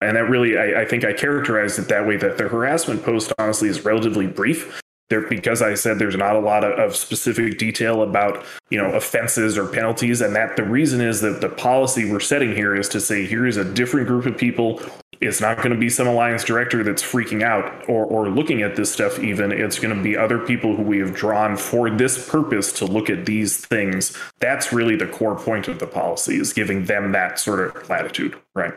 And 0.00 0.16
that 0.16 0.28
really, 0.28 0.58
I, 0.58 0.82
I 0.82 0.84
think 0.84 1.04
I 1.04 1.14
characterized 1.14 1.78
it 1.78 1.88
that 1.88 2.06
way 2.06 2.18
that 2.18 2.36
the 2.36 2.48
harassment 2.48 3.02
post 3.02 3.32
honestly 3.38 3.68
is 3.68 3.84
relatively 3.84 4.26
brief 4.26 4.82
there 5.10 5.20
because 5.28 5.60
I 5.60 5.74
said 5.74 5.98
there's 5.98 6.16
not 6.16 6.36
a 6.36 6.40
lot 6.40 6.64
of, 6.64 6.78
of, 6.78 6.96
specific 6.96 7.58
detail 7.58 8.02
about 8.02 8.44
you 8.70 8.78
know 8.78 8.92
offenses 8.92 9.58
or 9.58 9.66
penalties, 9.66 10.20
and 10.20 10.34
that 10.34 10.56
the 10.56 10.64
reason 10.64 11.00
is 11.00 11.20
that 11.20 11.40
the 11.40 11.48
policy 11.48 12.10
we're 12.10 12.20
setting 12.20 12.54
here 12.54 12.74
is 12.74 12.88
to 12.90 13.00
say 13.00 13.26
here 13.26 13.46
is 13.46 13.56
a 13.56 13.64
different 13.64 14.06
group 14.06 14.26
of 14.26 14.36
people. 14.36 14.80
It's 15.20 15.40
not 15.40 15.58
going 15.58 15.70
to 15.70 15.78
be 15.78 15.88
some 15.88 16.06
alliance 16.06 16.44
director 16.44 16.82
that's 16.82 17.02
freaking 17.02 17.42
out 17.42 17.88
or, 17.88 18.04
or 18.04 18.28
looking 18.28 18.62
at 18.62 18.76
this 18.76 18.92
stuff. 18.92 19.18
Even 19.20 19.52
it's 19.52 19.78
going 19.78 19.96
to 19.96 20.02
be 20.02 20.16
other 20.16 20.38
people 20.38 20.76
who 20.76 20.82
we 20.82 20.98
have 20.98 21.14
drawn 21.14 21.56
for 21.56 21.88
this 21.88 22.28
purpose 22.28 22.72
to 22.74 22.84
look 22.84 23.08
at 23.08 23.24
these 23.24 23.64
things. 23.64 24.16
That's 24.40 24.72
really 24.72 24.96
the 24.96 25.06
core 25.06 25.36
point 25.36 25.68
of 25.68 25.78
the 25.78 25.86
policy 25.86 26.36
is 26.36 26.52
giving 26.52 26.86
them 26.86 27.12
that 27.12 27.38
sort 27.38 27.60
of 27.60 27.88
latitude, 27.88 28.36
right? 28.54 28.74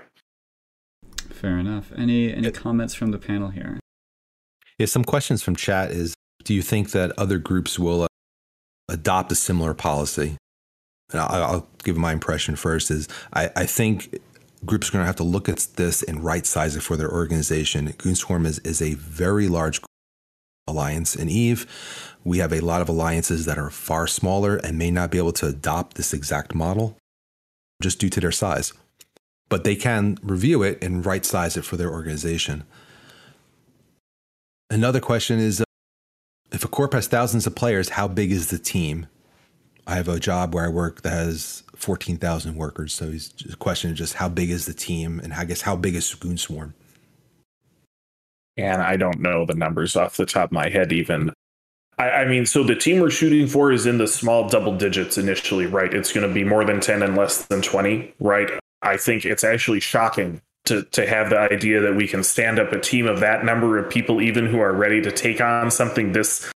Fair 1.32 1.58
enough. 1.58 1.92
Any 1.98 2.34
any 2.34 2.52
comments 2.52 2.94
from 2.94 3.12
the 3.12 3.18
panel 3.18 3.50
here? 3.50 3.80
Yeah, 4.78 4.86
some 4.86 5.04
questions 5.04 5.42
from 5.42 5.56
chat 5.56 5.92
is 5.92 6.14
do 6.44 6.54
you 6.54 6.62
think 6.62 6.92
that 6.92 7.12
other 7.18 7.38
groups 7.40 7.80
will 7.80 8.04
uh, 8.04 8.08
adopt 8.90 9.32
a 9.32 9.36
similar 9.36 9.74
policy? 9.74 10.38
And 11.12 11.22
I'll, 11.22 11.44
I'll, 11.44 11.68
give 11.84 11.98
my 11.98 12.12
impression 12.12 12.58
first 12.58 12.92
is 12.92 13.08
I, 13.32 13.50
I 13.56 13.66
think 13.66 14.20
groups 14.66 14.90
are 14.90 14.92
going 14.92 15.04
to 15.04 15.08
have 15.08 15.16
to 15.16 15.24
look 15.24 15.48
at 15.48 15.68
this 15.76 16.04
and 16.04 16.24
right 16.24 16.46
size 16.46 16.76
it 16.76 16.84
for 16.84 16.98
their 16.98 17.12
organization. 17.12 17.88
Goonswarm 17.94 18.46
is, 18.46 18.60
is 18.60 18.82
a 18.82 18.96
very 18.96 19.48
large 19.48 19.80
alliance. 20.68 21.16
In 21.16 21.30
Eve, 21.30 22.16
we 22.24 22.40
have 22.40 22.52
a 22.52 22.60
lot 22.60 22.82
of 22.82 22.90
alliances 22.90 23.46
that 23.46 23.58
are 23.58 23.70
far 23.70 24.06
smaller 24.06 24.58
and 24.58 24.78
may 24.78 24.92
not 24.92 25.12
be 25.12 25.18
able 25.18 25.32
to 25.34 25.48
adopt 25.48 25.96
this 25.96 26.14
exact 26.14 26.54
model 26.54 26.98
just 27.82 28.00
due 28.00 28.10
to 28.10 28.20
their 28.20 28.32
size. 28.32 28.74
But 29.50 29.64
they 29.64 29.78
can 29.78 30.18
review 30.22 30.62
it 30.62 30.84
and 30.84 31.06
right 31.06 31.24
size 31.24 31.56
it 31.56 31.64
for 31.64 31.78
their 31.78 31.92
organization. 31.92 32.66
Another 34.70 35.00
question 35.00 35.40
is 35.40 35.62
uh, 35.62 35.66
if 36.52 36.66
a 36.66 36.68
corp 36.68 36.94
has 36.94 37.08
thousands 37.08 37.48
of 37.48 37.56
players, 37.56 37.90
how 37.90 38.08
big 38.08 38.32
is 38.32 38.50
the 38.50 38.60
team? 38.60 39.08
I 39.86 39.96
have 39.96 40.10
a 40.10 40.20
job 40.20 40.54
where 40.54 40.66
I 40.66 40.70
work 40.70 41.02
that 41.04 41.12
has 41.12 41.64
14,000 41.76 42.56
workers. 42.56 42.94
So 42.94 43.06
the 43.10 43.56
question 43.58 43.92
is 43.92 43.98
just 43.98 44.16
how 44.16 44.28
big 44.28 44.50
is 44.50 44.66
the 44.66 44.74
team 44.74 45.20
and 45.24 45.34
I 45.34 45.46
guess 45.46 45.62
how 45.62 45.78
big 45.78 45.96
is 45.96 46.14
Goon 46.14 46.38
Swarm? 46.38 46.74
And 48.58 48.82
I 48.82 48.98
don't 48.98 49.22
know 49.22 49.46
the 49.46 49.54
numbers 49.54 49.96
off 49.96 50.18
the 50.18 50.26
top 50.26 50.50
of 50.50 50.52
my 50.52 50.68
head 50.68 50.92
even. 50.92 51.32
I, 51.98 52.10
I 52.10 52.26
mean, 52.26 52.46
so 52.46 52.64
the 52.64 52.76
team 52.76 53.00
we're 53.00 53.10
shooting 53.10 53.48
for 53.48 53.72
is 53.72 53.86
in 53.86 53.98
the 53.98 54.08
small 54.08 54.50
double 54.50 54.76
digits 54.76 55.18
initially, 55.18 55.68
right? 55.68 55.94
It's 55.94 56.12
going 56.12 56.28
to 56.28 56.34
be 56.34 56.44
more 56.44 56.66
than 56.66 56.82
10 56.82 57.04
and 57.04 57.16
less 57.16 57.46
than 57.46 57.62
20, 57.62 58.14
right? 58.20 58.50
I 58.82 58.98
think 58.98 59.26
it's 59.26 59.44
actually 59.44 59.80
shocking 59.80 60.42
to 60.68 60.84
to 60.84 61.08
have 61.08 61.30
the 61.30 61.38
idea 61.38 61.82
that 61.82 61.96
we 61.96 62.08
can 62.08 62.24
stand 62.24 62.60
up 62.60 62.72
a 62.72 62.80
team 62.80 63.08
of 63.08 63.20
that 63.20 63.44
number 63.44 63.78
of 63.78 63.90
people 63.90 64.22
even 64.22 64.46
who 64.46 64.60
are 64.60 64.74
ready 64.74 65.02
to 65.02 65.12
take 65.12 65.42
on 65.42 65.72
something 65.72 66.12
this 66.12 66.52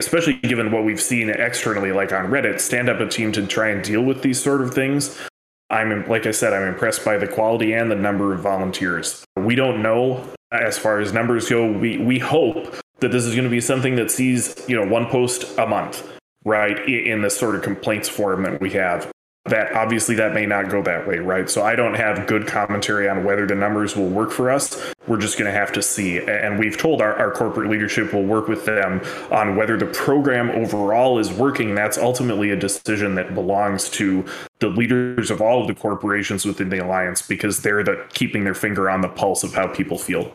especially 0.00 0.34
given 0.34 0.72
what 0.72 0.84
we've 0.84 1.00
seen 1.00 1.30
externally 1.30 1.92
like 1.92 2.12
on 2.12 2.26
reddit 2.26 2.60
stand 2.60 2.88
up 2.88 3.00
a 3.00 3.08
team 3.08 3.32
to 3.32 3.46
try 3.46 3.68
and 3.68 3.84
deal 3.84 4.02
with 4.02 4.22
these 4.22 4.42
sort 4.42 4.60
of 4.60 4.74
things. 4.74 5.18
I'm 5.70 6.06
like 6.08 6.26
i 6.26 6.30
said 6.30 6.52
i'm 6.52 6.68
impressed 6.68 7.04
by 7.04 7.16
the 7.16 7.26
quality 7.26 7.72
and 7.72 7.90
the 7.90 7.96
number 7.96 8.34
of 8.34 8.40
volunteers. 8.40 9.24
We 9.36 9.54
don't 9.54 9.82
know 9.82 10.24
as 10.52 10.78
far 10.78 11.00
as 11.00 11.12
numbers 11.12 11.48
go. 11.48 11.70
We 11.70 11.98
we 11.98 12.18
hope 12.18 12.74
that 13.00 13.12
this 13.12 13.24
is 13.24 13.34
going 13.34 13.44
to 13.44 13.50
be 13.50 13.60
something 13.60 13.96
that 13.96 14.10
sees 14.10 14.62
you 14.68 14.76
know 14.76 14.86
one 14.86 15.06
post 15.06 15.58
a 15.58 15.66
month 15.66 16.08
right 16.44 16.78
in 16.88 17.22
the 17.22 17.30
sort 17.30 17.54
of 17.54 17.62
complaints 17.62 18.08
forum 18.08 18.42
that 18.42 18.60
we 18.60 18.70
have 18.70 19.10
that 19.46 19.74
obviously 19.74 20.14
that 20.14 20.32
may 20.32 20.46
not 20.46 20.70
go 20.70 20.82
that 20.82 21.06
way, 21.06 21.18
right? 21.18 21.50
So 21.50 21.62
I 21.62 21.76
don't 21.76 21.94
have 21.94 22.26
good 22.26 22.46
commentary 22.46 23.08
on 23.10 23.24
whether 23.24 23.46
the 23.46 23.54
numbers 23.54 23.94
will 23.94 24.08
work 24.08 24.30
for 24.30 24.50
us. 24.50 24.80
We're 25.06 25.18
just 25.18 25.38
going 25.38 25.52
to 25.52 25.58
have 25.58 25.70
to 25.72 25.82
see. 25.82 26.18
And 26.18 26.58
we've 26.58 26.78
told 26.78 27.02
our, 27.02 27.14
our 27.16 27.30
corporate 27.30 27.68
leadership 27.70 28.14
will 28.14 28.24
work 28.24 28.48
with 28.48 28.64
them 28.64 29.02
on 29.30 29.54
whether 29.54 29.76
the 29.76 29.84
program 29.86 30.48
overall 30.50 31.18
is 31.18 31.30
working. 31.30 31.74
That's 31.74 31.98
ultimately 31.98 32.50
a 32.50 32.56
decision 32.56 33.16
that 33.16 33.34
belongs 33.34 33.90
to 33.90 34.24
the 34.60 34.68
leaders 34.68 35.30
of 35.30 35.42
all 35.42 35.60
of 35.60 35.66
the 35.66 35.74
corporations 35.74 36.46
within 36.46 36.70
the 36.70 36.78
alliance 36.78 37.20
because 37.20 37.60
they're 37.60 37.84
the 37.84 38.02
keeping 38.14 38.44
their 38.44 38.54
finger 38.54 38.88
on 38.88 39.02
the 39.02 39.08
pulse 39.08 39.44
of 39.44 39.52
how 39.52 39.66
people 39.66 39.98
feel. 39.98 40.32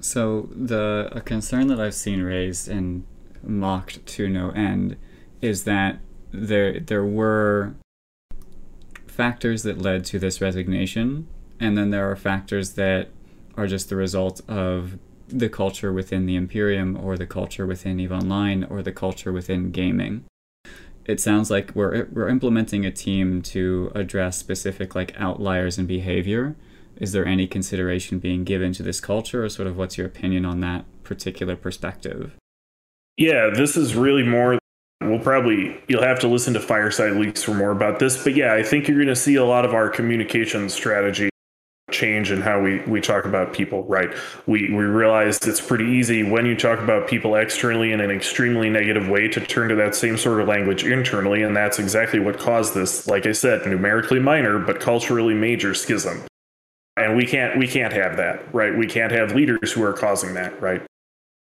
So 0.00 0.48
the 0.52 1.08
a 1.12 1.20
concern 1.20 1.68
that 1.68 1.80
I've 1.80 1.94
seen 1.94 2.20
raised 2.20 2.68
and 2.68 3.04
mocked 3.44 4.04
to 4.06 4.28
no 4.28 4.50
end 4.50 4.96
is 5.40 5.64
that 5.64 6.00
there 6.32 6.80
there 6.80 7.04
were 7.04 7.74
factors 9.06 9.62
that 9.62 9.78
led 9.80 10.04
to 10.06 10.18
this 10.18 10.40
resignation, 10.40 11.26
and 11.58 11.76
then 11.76 11.90
there 11.90 12.10
are 12.10 12.16
factors 12.16 12.72
that 12.72 13.08
are 13.56 13.66
just 13.66 13.88
the 13.88 13.96
result 13.96 14.40
of 14.48 14.98
the 15.28 15.48
culture 15.48 15.92
within 15.92 16.26
the 16.26 16.36
Imperium 16.36 16.96
or 16.96 17.16
the 17.16 17.26
culture 17.26 17.66
within 17.66 17.98
EVE 17.98 18.12
Online 18.12 18.64
or 18.64 18.82
the 18.82 18.92
culture 18.92 19.32
within 19.32 19.70
gaming. 19.70 20.24
It 21.04 21.20
sounds 21.20 21.50
like 21.50 21.72
we're 21.74 22.06
we're 22.12 22.28
implementing 22.28 22.84
a 22.84 22.90
team 22.90 23.42
to 23.42 23.92
address 23.94 24.36
specific 24.36 24.94
like 24.94 25.14
outliers 25.18 25.78
in 25.78 25.86
behavior. 25.86 26.56
Is 26.96 27.12
there 27.12 27.26
any 27.26 27.46
consideration 27.46 28.18
being 28.18 28.44
given 28.44 28.72
to 28.72 28.82
this 28.82 29.00
culture, 29.00 29.44
or 29.44 29.48
sort 29.48 29.68
of 29.68 29.76
what's 29.76 29.98
your 29.98 30.06
opinion 30.06 30.44
on 30.44 30.60
that 30.60 30.84
particular 31.04 31.54
perspective? 31.54 32.32
Yeah, 33.16 33.50
this 33.54 33.76
is 33.76 33.94
really 33.94 34.22
more 34.22 34.58
We'll 35.00 35.18
probably 35.18 35.80
you'll 35.88 36.02
have 36.02 36.20
to 36.20 36.28
listen 36.28 36.54
to 36.54 36.60
Fireside 36.60 37.12
Leaks 37.12 37.42
for 37.42 37.54
more 37.54 37.70
about 37.70 37.98
this, 37.98 38.22
but 38.22 38.34
yeah, 38.34 38.54
I 38.54 38.62
think 38.62 38.88
you're 38.88 38.96
going 38.96 39.08
to 39.08 39.16
see 39.16 39.36
a 39.36 39.44
lot 39.44 39.64
of 39.64 39.74
our 39.74 39.90
communication 39.90 40.68
strategy 40.68 41.28
change 41.90 42.32
in 42.32 42.40
how 42.40 42.60
we, 42.60 42.80
we 42.80 43.00
talk 43.00 43.24
about 43.24 43.52
people, 43.52 43.84
right? 43.84 44.10
We 44.46 44.72
we 44.72 44.84
realized 44.84 45.46
it's 45.46 45.60
pretty 45.60 45.84
easy 45.84 46.22
when 46.22 46.46
you 46.46 46.56
talk 46.56 46.80
about 46.80 47.08
people 47.08 47.36
externally 47.36 47.92
in 47.92 48.00
an 48.00 48.10
extremely 48.10 48.68
negative 48.70 49.08
way 49.08 49.28
to 49.28 49.40
turn 49.40 49.68
to 49.68 49.76
that 49.76 49.94
same 49.94 50.16
sort 50.16 50.40
of 50.40 50.48
language 50.48 50.84
internally, 50.84 51.42
and 51.42 51.56
that's 51.56 51.78
exactly 51.78 52.18
what 52.18 52.38
caused 52.38 52.74
this, 52.74 53.06
like 53.06 53.26
I 53.26 53.32
said, 53.32 53.66
numerically 53.66 54.18
minor 54.18 54.58
but 54.58 54.80
culturally 54.80 55.34
major 55.34 55.74
schism. 55.74 56.22
And 56.96 57.16
we 57.16 57.26
can't 57.26 57.58
we 57.58 57.68
can't 57.68 57.92
have 57.92 58.16
that, 58.16 58.52
right? 58.54 58.76
We 58.76 58.86
can't 58.86 59.12
have 59.12 59.34
leaders 59.34 59.72
who 59.72 59.84
are 59.84 59.92
causing 59.92 60.34
that, 60.34 60.60
right? 60.60 60.82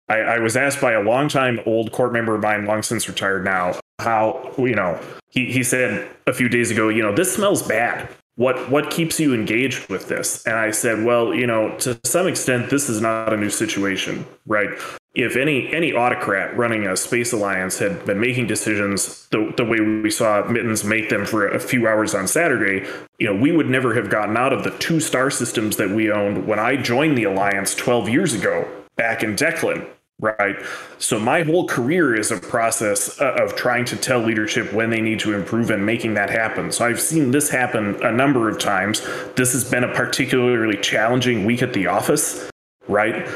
I, 0.08 0.18
I 0.18 0.38
was 0.38 0.56
asked 0.56 0.80
by 0.80 0.92
a 0.92 1.02
longtime 1.02 1.60
old 1.66 1.92
court 1.92 2.12
member 2.12 2.34
of 2.34 2.42
mine, 2.42 2.66
long 2.66 2.82
since 2.82 3.08
retired 3.08 3.44
now, 3.44 3.78
how, 3.98 4.52
you 4.58 4.74
know, 4.74 5.00
he, 5.30 5.46
he 5.52 5.62
said 5.62 6.08
a 6.26 6.32
few 6.32 6.48
days 6.48 6.70
ago, 6.70 6.88
you 6.88 7.02
know, 7.02 7.14
this 7.14 7.34
smells 7.34 7.62
bad. 7.62 8.08
What 8.36 8.70
what 8.70 8.90
keeps 8.90 9.18
you 9.18 9.32
engaged 9.32 9.88
with 9.88 10.08
this? 10.08 10.46
And 10.46 10.56
I 10.56 10.70
said, 10.70 11.04
well, 11.04 11.34
you 11.34 11.46
know, 11.46 11.74
to 11.78 11.98
some 12.04 12.26
extent, 12.26 12.68
this 12.68 12.90
is 12.90 13.00
not 13.00 13.32
a 13.32 13.36
new 13.36 13.48
situation, 13.48 14.26
right? 14.46 14.68
If 15.14 15.36
any 15.36 15.72
any 15.72 15.94
autocrat 15.94 16.54
running 16.54 16.86
a 16.86 16.98
space 16.98 17.32
alliance 17.32 17.78
had 17.78 18.04
been 18.04 18.20
making 18.20 18.46
decisions 18.46 19.26
the, 19.28 19.54
the 19.56 19.64
way 19.64 19.80
we 19.80 20.10
saw 20.10 20.46
Mittens 20.46 20.84
make 20.84 21.08
them 21.08 21.24
for 21.24 21.48
a 21.48 21.58
few 21.58 21.88
hours 21.88 22.14
on 22.14 22.28
Saturday, 22.28 22.86
you 23.18 23.26
know, 23.26 23.34
we 23.34 23.52
would 23.52 23.70
never 23.70 23.94
have 23.94 24.10
gotten 24.10 24.36
out 24.36 24.52
of 24.52 24.64
the 24.64 24.70
two 24.78 25.00
star 25.00 25.30
systems 25.30 25.78
that 25.78 25.88
we 25.88 26.12
owned 26.12 26.46
when 26.46 26.58
I 26.58 26.76
joined 26.76 27.16
the 27.16 27.24
alliance 27.24 27.74
12 27.74 28.10
years 28.10 28.34
ago 28.34 28.68
back 28.96 29.22
in 29.22 29.34
Deklein 29.34 29.86
right? 30.20 30.56
So 30.98 31.18
my 31.18 31.42
whole 31.42 31.66
career 31.66 32.14
is 32.14 32.30
a 32.30 32.38
process 32.38 33.20
uh, 33.20 33.34
of 33.38 33.54
trying 33.54 33.84
to 33.86 33.96
tell 33.96 34.20
leadership 34.20 34.72
when 34.72 34.90
they 34.90 35.00
need 35.00 35.20
to 35.20 35.34
improve 35.34 35.70
and 35.70 35.84
making 35.84 36.14
that 36.14 36.30
happen. 36.30 36.72
So 36.72 36.86
I've 36.86 37.00
seen 37.00 37.30
this 37.30 37.50
happen 37.50 38.02
a 38.02 38.10
number 38.10 38.48
of 38.48 38.58
times. 38.58 39.00
This 39.34 39.52
has 39.52 39.68
been 39.68 39.84
a 39.84 39.92
particularly 39.92 40.78
challenging 40.78 41.44
week 41.44 41.62
at 41.62 41.72
the 41.72 41.86
office, 41.86 42.50
right? 42.88 43.28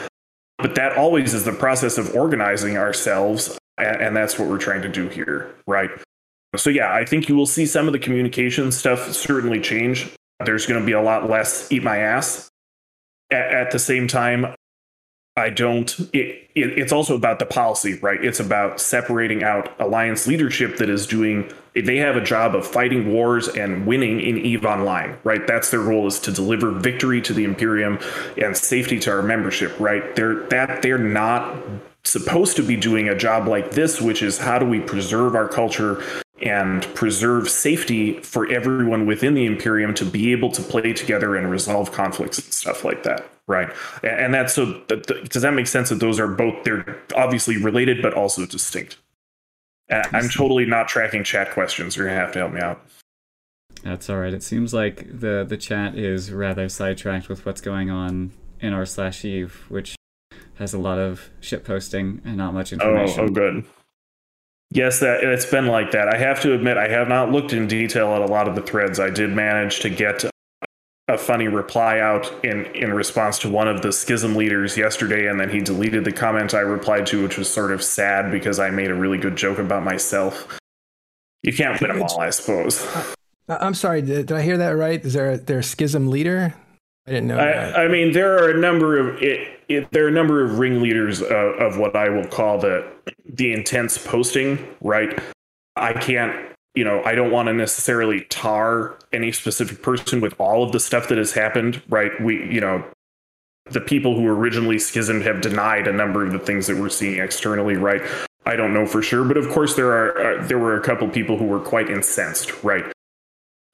But 0.58 0.74
that 0.74 0.96
always 0.96 1.34
is 1.34 1.44
the 1.44 1.52
process 1.52 1.98
of 1.98 2.14
organizing 2.14 2.76
ourselves, 2.76 3.58
and 3.78 4.16
that's 4.16 4.38
what 4.38 4.48
we're 4.48 4.58
trying 4.58 4.82
to 4.82 4.88
do 4.88 5.08
here, 5.08 5.54
right? 5.66 5.90
So 6.56 6.70
yeah, 6.70 6.92
I 6.92 7.04
think 7.04 7.28
you 7.28 7.36
will 7.36 7.46
see 7.46 7.64
some 7.64 7.86
of 7.86 7.92
the 7.92 7.98
communication 7.98 8.72
stuff 8.72 9.12
certainly 9.12 9.60
change. 9.60 10.10
There's 10.44 10.66
going 10.66 10.80
to 10.80 10.86
be 10.86 10.92
a 10.92 11.00
lot 11.00 11.30
less 11.30 11.70
eat 11.70 11.82
my 11.82 11.98
ass. 11.98 12.48
At, 13.32 13.70
the 13.70 13.78
same 13.78 14.08
time, 14.08 14.56
I 15.40 15.50
don't. 15.50 15.98
It, 16.12 16.48
it, 16.54 16.78
it's 16.78 16.92
also 16.92 17.16
about 17.16 17.38
the 17.38 17.46
policy, 17.46 17.98
right? 18.00 18.22
It's 18.22 18.40
about 18.40 18.80
separating 18.80 19.42
out 19.42 19.74
alliance 19.80 20.26
leadership 20.26 20.76
that 20.76 20.88
is 20.88 21.06
doing. 21.06 21.50
They 21.74 21.98
have 21.98 22.16
a 22.16 22.20
job 22.20 22.54
of 22.54 22.66
fighting 22.66 23.12
wars 23.12 23.48
and 23.48 23.86
winning 23.86 24.20
in 24.20 24.38
Eve 24.38 24.64
Online, 24.64 25.16
right? 25.24 25.46
That's 25.46 25.70
their 25.70 25.80
role 25.80 26.06
is 26.06 26.18
to 26.20 26.32
deliver 26.32 26.72
victory 26.72 27.22
to 27.22 27.32
the 27.32 27.44
Imperium 27.44 27.98
and 28.36 28.56
safety 28.56 28.98
to 29.00 29.10
our 29.10 29.22
membership, 29.22 29.78
right? 29.78 30.14
They're 30.14 30.46
that 30.48 30.82
they're 30.82 30.98
not 30.98 31.56
supposed 32.04 32.56
to 32.56 32.62
be 32.62 32.76
doing 32.76 33.08
a 33.08 33.14
job 33.14 33.46
like 33.46 33.72
this, 33.72 34.00
which 34.00 34.22
is 34.22 34.38
how 34.38 34.58
do 34.58 34.66
we 34.66 34.80
preserve 34.80 35.34
our 35.34 35.48
culture 35.48 36.02
and 36.42 36.82
preserve 36.94 37.48
safety 37.48 38.20
for 38.20 38.50
everyone 38.50 39.06
within 39.06 39.34
the 39.34 39.44
Imperium 39.44 39.94
to 39.94 40.04
be 40.04 40.32
able 40.32 40.50
to 40.52 40.62
play 40.62 40.92
together 40.92 41.36
and 41.36 41.50
resolve 41.50 41.92
conflicts 41.92 42.38
and 42.38 42.52
stuff 42.52 42.84
like 42.84 43.02
that. 43.02 43.28
Right. 43.50 43.68
And 44.04 44.32
that's 44.32 44.54
so, 44.54 44.80
does 44.84 45.42
that 45.42 45.54
make 45.54 45.66
sense 45.66 45.88
that 45.88 45.96
those 45.96 46.20
are 46.20 46.28
both, 46.28 46.62
they're 46.62 47.02
obviously 47.16 47.56
related, 47.56 48.00
but 48.00 48.14
also 48.14 48.46
distinct? 48.46 48.96
I'm 49.90 50.28
totally 50.28 50.66
not 50.66 50.86
tracking 50.86 51.24
chat 51.24 51.50
questions. 51.50 51.96
You're 51.96 52.06
going 52.06 52.16
to 52.16 52.20
have 52.24 52.32
to 52.34 52.38
help 52.38 52.52
me 52.52 52.60
out. 52.60 52.80
That's 53.82 54.08
all 54.08 54.18
right. 54.18 54.32
It 54.32 54.44
seems 54.44 54.72
like 54.72 55.04
the, 55.18 55.44
the 55.48 55.56
chat 55.56 55.96
is 55.96 56.30
rather 56.30 56.68
sidetracked 56.68 57.28
with 57.28 57.44
what's 57.44 57.60
going 57.60 57.90
on 57.90 58.30
in 58.60 58.72
r 58.72 58.86
slash 58.86 59.24
eve, 59.24 59.64
which 59.68 59.96
has 60.54 60.72
a 60.72 60.78
lot 60.78 61.00
of 61.00 61.30
shit 61.40 61.64
posting 61.64 62.22
and 62.24 62.36
not 62.36 62.54
much 62.54 62.72
information. 62.72 63.20
Oh, 63.20 63.24
oh 63.24 63.30
good. 63.30 63.64
Yes, 64.70 65.00
that 65.00 65.24
it's 65.24 65.46
been 65.46 65.66
like 65.66 65.90
that. 65.90 66.14
I 66.14 66.18
have 66.18 66.40
to 66.42 66.54
admit, 66.54 66.76
I 66.76 66.86
have 66.86 67.08
not 67.08 67.32
looked 67.32 67.52
in 67.52 67.66
detail 67.66 68.14
at 68.14 68.22
a 68.22 68.26
lot 68.26 68.46
of 68.46 68.54
the 68.54 68.62
threads. 68.62 69.00
I 69.00 69.10
did 69.10 69.30
manage 69.30 69.80
to 69.80 69.90
get 69.90 70.30
a 71.10 71.18
funny 71.18 71.48
reply 71.48 71.98
out 71.98 72.32
in 72.44 72.66
in 72.66 72.92
response 72.92 73.38
to 73.40 73.50
one 73.50 73.68
of 73.68 73.82
the 73.82 73.92
schism 73.92 74.36
leaders 74.36 74.76
yesterday, 74.76 75.28
and 75.28 75.38
then 75.38 75.50
he 75.50 75.60
deleted 75.60 76.04
the 76.04 76.12
comment 76.12 76.54
I 76.54 76.60
replied 76.60 77.06
to, 77.08 77.22
which 77.22 77.36
was 77.36 77.52
sort 77.52 77.72
of 77.72 77.82
sad 77.82 78.30
because 78.30 78.58
I 78.58 78.70
made 78.70 78.90
a 78.90 78.94
really 78.94 79.18
good 79.18 79.36
joke 79.36 79.58
about 79.58 79.82
myself. 79.82 80.58
You 81.42 81.52
can't 81.52 81.80
win 81.80 81.90
them 81.90 82.02
all, 82.02 82.20
I 82.20 82.30
suppose. 82.30 82.86
I'm 83.48 83.74
sorry. 83.74 84.02
Did, 84.02 84.26
did 84.26 84.36
I 84.36 84.42
hear 84.42 84.58
that 84.58 84.70
right? 84.70 85.04
Is 85.04 85.14
there 85.14 85.32
a, 85.32 85.38
there 85.38 85.58
a 85.58 85.62
schism 85.62 86.08
leader? 86.08 86.54
I 87.06 87.10
didn't 87.10 87.28
know. 87.28 87.38
I, 87.38 87.84
I, 87.84 87.88
mean, 87.88 88.12
there 88.12 88.36
are 88.36 88.50
a 88.50 88.56
number 88.56 88.98
of 88.98 89.22
it, 89.22 89.60
it, 89.68 89.90
there 89.90 90.04
are 90.04 90.08
a 90.08 90.12
number 90.12 90.44
of 90.44 90.58
ringleaders 90.58 91.22
uh, 91.22 91.34
of 91.34 91.78
what 91.78 91.96
I 91.96 92.08
will 92.08 92.26
call 92.26 92.58
the 92.58 92.86
the 93.26 93.52
intense 93.52 93.98
posting. 93.98 94.58
Right. 94.80 95.18
I 95.76 95.94
can't. 95.94 96.36
You 96.74 96.84
know, 96.84 97.02
I 97.04 97.14
don't 97.14 97.30
want 97.30 97.48
to 97.48 97.52
necessarily 97.52 98.22
tar 98.24 98.96
any 99.12 99.32
specific 99.32 99.82
person 99.82 100.20
with 100.20 100.38
all 100.38 100.62
of 100.62 100.72
the 100.72 100.80
stuff 100.80 101.08
that 101.08 101.18
has 101.18 101.32
happened. 101.32 101.82
Right. 101.88 102.12
We, 102.20 102.52
you 102.52 102.60
know, 102.60 102.84
the 103.70 103.80
people 103.80 104.14
who 104.14 104.26
originally 104.26 104.78
schismed 104.78 105.22
have 105.22 105.40
denied 105.40 105.86
a 105.86 105.92
number 105.92 106.24
of 106.24 106.32
the 106.32 106.38
things 106.38 106.66
that 106.68 106.76
we're 106.76 106.88
seeing 106.88 107.20
externally. 107.20 107.76
Right. 107.76 108.02
I 108.46 108.56
don't 108.56 108.72
know 108.72 108.86
for 108.86 109.02
sure, 109.02 109.24
but 109.24 109.36
of 109.36 109.48
course 109.50 109.74
there 109.74 109.90
are 109.90 110.40
uh, 110.40 110.46
there 110.46 110.58
were 110.58 110.76
a 110.76 110.80
couple 110.80 111.08
people 111.08 111.36
who 111.36 111.44
were 111.44 111.60
quite 111.60 111.90
incensed, 111.90 112.62
right? 112.62 112.84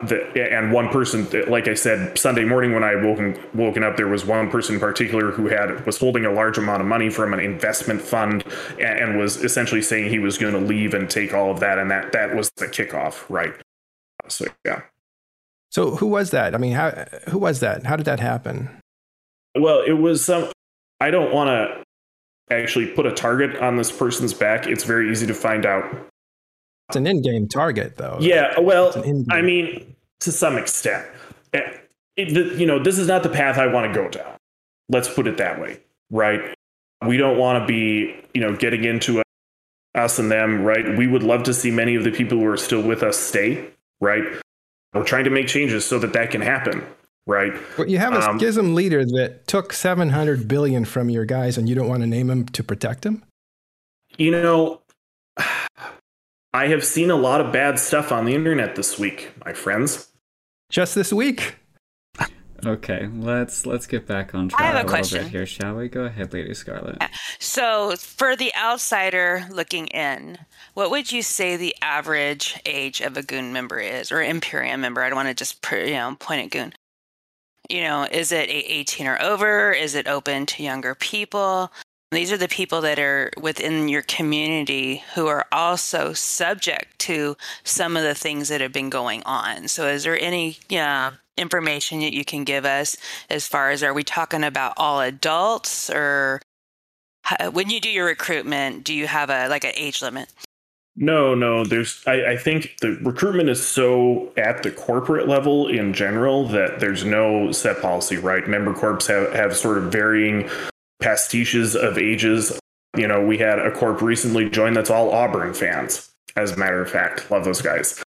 The, 0.01 0.53
and 0.53 0.73
one 0.73 0.91
person, 0.91 1.27
like 1.49 1.69
I 1.69 1.75
said, 1.75 2.19
Sunday 2.19 2.45
morning 2.45 2.75
when 2.75 2.85
I 2.85 2.97
woken 2.97 3.39
woken 3.55 3.83
up, 3.83 3.97
there 3.97 4.09
was 4.09 4.27
one 4.27 4.51
person 4.51 4.75
in 4.75 4.81
particular 4.81 5.31
who 5.31 5.49
had 5.49 5.87
was 5.87 5.99
holding 5.99 6.27
a 6.27 6.33
large 6.33 6.59
amount 6.59 6.83
of 6.83 6.87
money 6.87 7.09
from 7.09 7.33
an 7.33 7.41
investment 7.41 8.03
fund 8.03 8.45
and, 8.79 8.99
and 8.99 9.19
was 9.19 9.43
essentially 9.43 9.81
saying 9.81 10.11
he 10.11 10.19
was 10.19 10.37
going 10.37 10.53
to 10.53 10.61
leave 10.61 10.93
and 10.93 11.09
take 11.09 11.33
all 11.33 11.51
of 11.51 11.61
that, 11.61 11.79
and 11.79 11.91
that 11.91 12.13
that 12.13 12.37
was 12.37 12.51
the 12.57 12.67
kickoff, 12.67 13.25
right? 13.31 13.55
So 14.29 14.45
yeah. 14.67 14.83
So 15.71 15.97
who 15.97 16.07
was 16.07 16.31
that? 16.31 16.55
I 16.55 16.59
mean, 16.59 16.73
how 16.73 16.91
who 17.29 17.39
was 17.39 17.61
that? 17.61 17.87
How 17.87 17.97
did 17.97 18.07
that 18.07 18.21
happen? 18.21 18.69
Well, 19.55 19.83
it 19.87 19.95
was 19.95 20.23
some. 20.23 20.51
I 21.01 21.11
don't 21.11 21.33
want 21.33 21.49
to 21.49 22.55
actually 22.55 22.89
put 22.89 23.07
a 23.07 23.13
target 23.13 23.57
on 23.61 23.77
this 23.77 23.91
person's 23.91 24.35
back. 24.35 24.67
It's 24.67 24.85
very 24.85 25.11
easy 25.11 25.27
to 25.27 25.35
find 25.35 25.65
out 25.65 25.85
it's 26.89 26.97
an 26.97 27.07
in-game 27.07 27.49
target, 27.49 27.97
though. 27.97 28.19
Yeah, 28.21 28.59
well, 28.61 28.93
I 29.31 29.43
mean, 29.43 29.95
to 30.21 30.33
some 30.33 30.57
extent, 30.57 31.07
it, 31.53 31.65
eh, 31.65 31.73
it, 32.17 32.35
the, 32.35 32.59
you 32.59 32.67
know, 32.67 32.79
this 32.79 32.99
is 32.99 33.09
not 33.09 33.23
the 33.23 33.29
path 33.29 33.59
I 33.59 33.67
want 33.67 33.93
to 33.93 33.99
go 33.99 34.09
down. 34.09 34.37
Let's 34.89 35.13
put 35.13 35.27
it 35.27 35.37
that 35.39 35.61
way, 35.61 35.81
right? 36.11 36.55
We 37.07 37.17
don't 37.17 37.39
want 37.39 37.63
to 37.63 37.67
be, 37.67 38.17
you 38.35 38.41
know, 38.41 38.57
getting 38.57 38.85
into 38.85 39.21
a, 39.21 39.23
us 39.99 40.19
and 40.19 40.31
them, 40.31 40.63
right? 40.63 40.97
We 40.97 41.07
would 41.07 41.23
love 41.23 41.43
to 41.45 41.55
see 41.55 41.71
many 41.71 41.97
of 41.97 42.05
the 42.05 42.13
people 42.13 42.39
who 42.39 42.47
are 42.47 42.57
still 42.57 42.83
with 42.83 43.03
us 43.03 43.19
stay, 43.19 43.69
right? 44.01 44.23
We're 44.95 45.05
trying 45.05 45.25
to 45.25 45.31
make 45.31 45.49
changes 45.49 45.85
so 45.85 45.99
that 45.99 46.13
that 46.13 46.31
can 46.31 46.41
happen, 46.41 46.87
right? 47.27 47.53
But 47.77 47.89
you 47.89 47.99
have 47.99 48.15
a 48.15 48.31
um, 48.31 48.39
schism 48.39 48.75
leader 48.75 49.05
that 49.05 49.47
took 49.47 49.73
700 49.73 50.47
billion 50.49 50.85
from 50.85 51.11
your 51.11 51.25
guys 51.25 51.59
and 51.59 51.69
you 51.69 51.75
don't 51.75 51.89
want 51.89 52.03
to 52.03 52.07
name 52.07 52.31
him 52.31 52.47
to 52.47 52.63
protect 52.63 53.05
him? 53.05 53.25
You 54.17 54.31
know, 54.31 54.81
I 56.57 56.69
have 56.69 56.87
seen 56.87 57.11
a 57.11 57.17
lot 57.17 57.43
of 57.43 57.53
bad 57.53 57.79
stuff 57.79 58.11
on 58.11 58.25
the 58.25 58.35
internet 58.35 58.77
this 58.77 58.99
week, 58.99 59.31
my 59.45 59.53
friends. 59.53 60.09
Just 60.71 60.95
this 60.95 61.13
week. 61.13 61.57
Okay, 62.65 63.11
let's 63.13 63.67
let's 63.67 63.87
get 63.87 64.07
back 64.07 64.35
on 64.35 64.49
track 64.49 64.63
I 64.63 64.65
have 64.65 64.75
a 64.77 64.79
little 64.79 64.91
question. 64.91 65.29
here, 65.29 65.45
shall 65.45 65.75
we? 65.75 65.91
Go 65.91 66.05
ahead, 66.05 66.33
Lady 66.33 66.55
Scarlet. 66.55 66.97
Uh, 66.99 67.09
so, 67.39 67.95
for 67.97 68.35
the 68.35 68.55
outsider 68.57 69.45
looking 69.51 69.89
in, 69.89 70.39
what 70.73 70.91
would 70.91 71.13
you 71.13 71.21
say 71.21 71.59
the 71.59 71.77
average 71.83 72.59
age 72.65 73.03
of 73.03 73.19
a 73.19 73.23
goon 73.23 73.53
member 73.53 73.79
is, 73.79 74.11
or 74.11 74.23
Imperium 74.23 74.81
member? 74.81 75.03
I 75.03 75.11
don't 75.11 75.17
want 75.17 75.29
to 75.29 75.35
just 75.35 75.61
pr- 75.61 75.77
you 75.77 75.93
know 75.93 76.17
point 76.19 76.47
at 76.47 76.51
goon. 76.51 76.73
You 77.69 77.83
know, 77.83 78.09
is 78.11 78.33
it 78.33 78.49
18 78.49 79.07
or 79.07 79.21
over? 79.21 79.73
Is 79.73 79.95
it 79.95 80.09
open 80.09 80.47
to 80.47 80.63
younger 80.63 80.95
people? 80.95 81.71
These 82.13 82.31
are 82.31 82.37
the 82.37 82.49
people 82.49 82.81
that 82.83 83.01
are 83.01 83.33
within 83.41 83.89
your 83.89 84.03
community 84.03 85.03
who 85.15 85.27
are 85.27 85.47
also 85.51 86.13
subject 86.13 86.99
to 87.01 87.37
some 87.65 87.97
of 87.97 88.05
the 88.05 88.15
things 88.15 88.49
that 88.49 88.61
have 88.61 88.73
been 88.73 88.91
going 88.91 89.25
on. 89.25 89.67
So, 89.67 89.89
is 89.89 90.05
there 90.05 90.19
any 90.21 90.59
yeah, 90.69 91.15
information 91.37 92.01
that 92.01 92.13
you 92.13 92.25
can 92.25 92.45
give 92.45 92.65
us 92.65 92.97
as 93.29 93.49
far 93.49 93.71
as 93.71 93.83
are 93.83 93.93
we 93.93 94.05
talking 94.05 94.45
about 94.45 94.75
all 94.77 95.01
adults 95.01 95.91
or 95.91 96.41
how- 97.25 97.51
when 97.51 97.71
you 97.71 97.81
do 97.81 97.91
your 97.91 98.07
recruitment, 98.07 98.85
do 98.85 98.95
you 98.95 99.09
have 99.09 99.29
a 99.29 99.49
like 99.49 99.65
an 99.65 99.73
age 99.77 100.01
limit? 100.01 100.29
No, 100.95 101.35
no. 101.35 101.65
There's. 101.65 102.03
I, 102.07 102.33
I 102.33 102.37
think 102.37 102.77
the 102.81 102.93
recruitment 103.03 103.51
is 103.51 103.67
so 103.67 104.33
at 104.37 104.63
the 104.63 104.71
corporate 104.71 105.29
level 105.29 105.67
in 105.67 105.93
general 105.93 106.47
that 106.49 106.79
there's 106.81 107.05
no 107.05 107.51
set 107.53 107.83
policy. 107.83 108.17
Right? 108.17 108.47
Member 108.49 108.73
corps 108.73 109.07
have 109.09 109.33
have 109.33 109.57
sort 109.57 109.77
of 109.77 109.93
varying 109.93 110.49
pastiches 111.01 111.77
of 111.77 111.99
ages. 111.99 112.59
You 112.97 113.07
know, 113.07 113.25
we 113.25 113.39
had 113.39 113.59
a 113.59 113.71
corp 113.71 114.01
recently 114.01 114.49
join 114.49 114.73
that's 114.73 114.91
all 114.91 115.13
Auburn 115.13 115.55
fans. 115.55 116.11
As 116.37 116.53
a 116.53 116.57
matter 116.57 116.83
of 116.83 116.91
fact, 116.91 117.31
love 117.31 117.45
those 117.45 117.63
guys. 117.63 118.03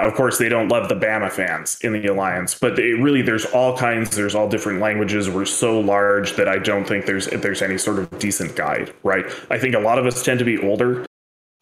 Of 0.00 0.14
course, 0.14 0.38
they 0.38 0.48
don't 0.48 0.68
love 0.68 0.88
the 0.88 0.94
Bama 0.94 1.30
fans 1.30 1.78
in 1.82 1.92
the 1.92 2.06
alliance, 2.06 2.56
but 2.56 2.78
it 2.78 2.94
really 3.00 3.20
there's 3.20 3.44
all 3.46 3.76
kinds. 3.76 4.14
There's 4.14 4.34
all 4.34 4.48
different 4.48 4.80
languages. 4.80 5.28
We're 5.28 5.44
so 5.44 5.80
large 5.80 6.36
that 6.36 6.46
I 6.46 6.58
don't 6.58 6.86
think 6.86 7.06
there's 7.06 7.26
there's 7.26 7.62
any 7.62 7.78
sort 7.78 7.98
of 7.98 8.18
decent 8.20 8.54
guide. 8.54 8.94
Right? 9.02 9.26
I 9.50 9.58
think 9.58 9.74
a 9.74 9.80
lot 9.80 9.98
of 9.98 10.06
us 10.06 10.24
tend 10.24 10.38
to 10.38 10.44
be 10.44 10.56
older 10.58 11.04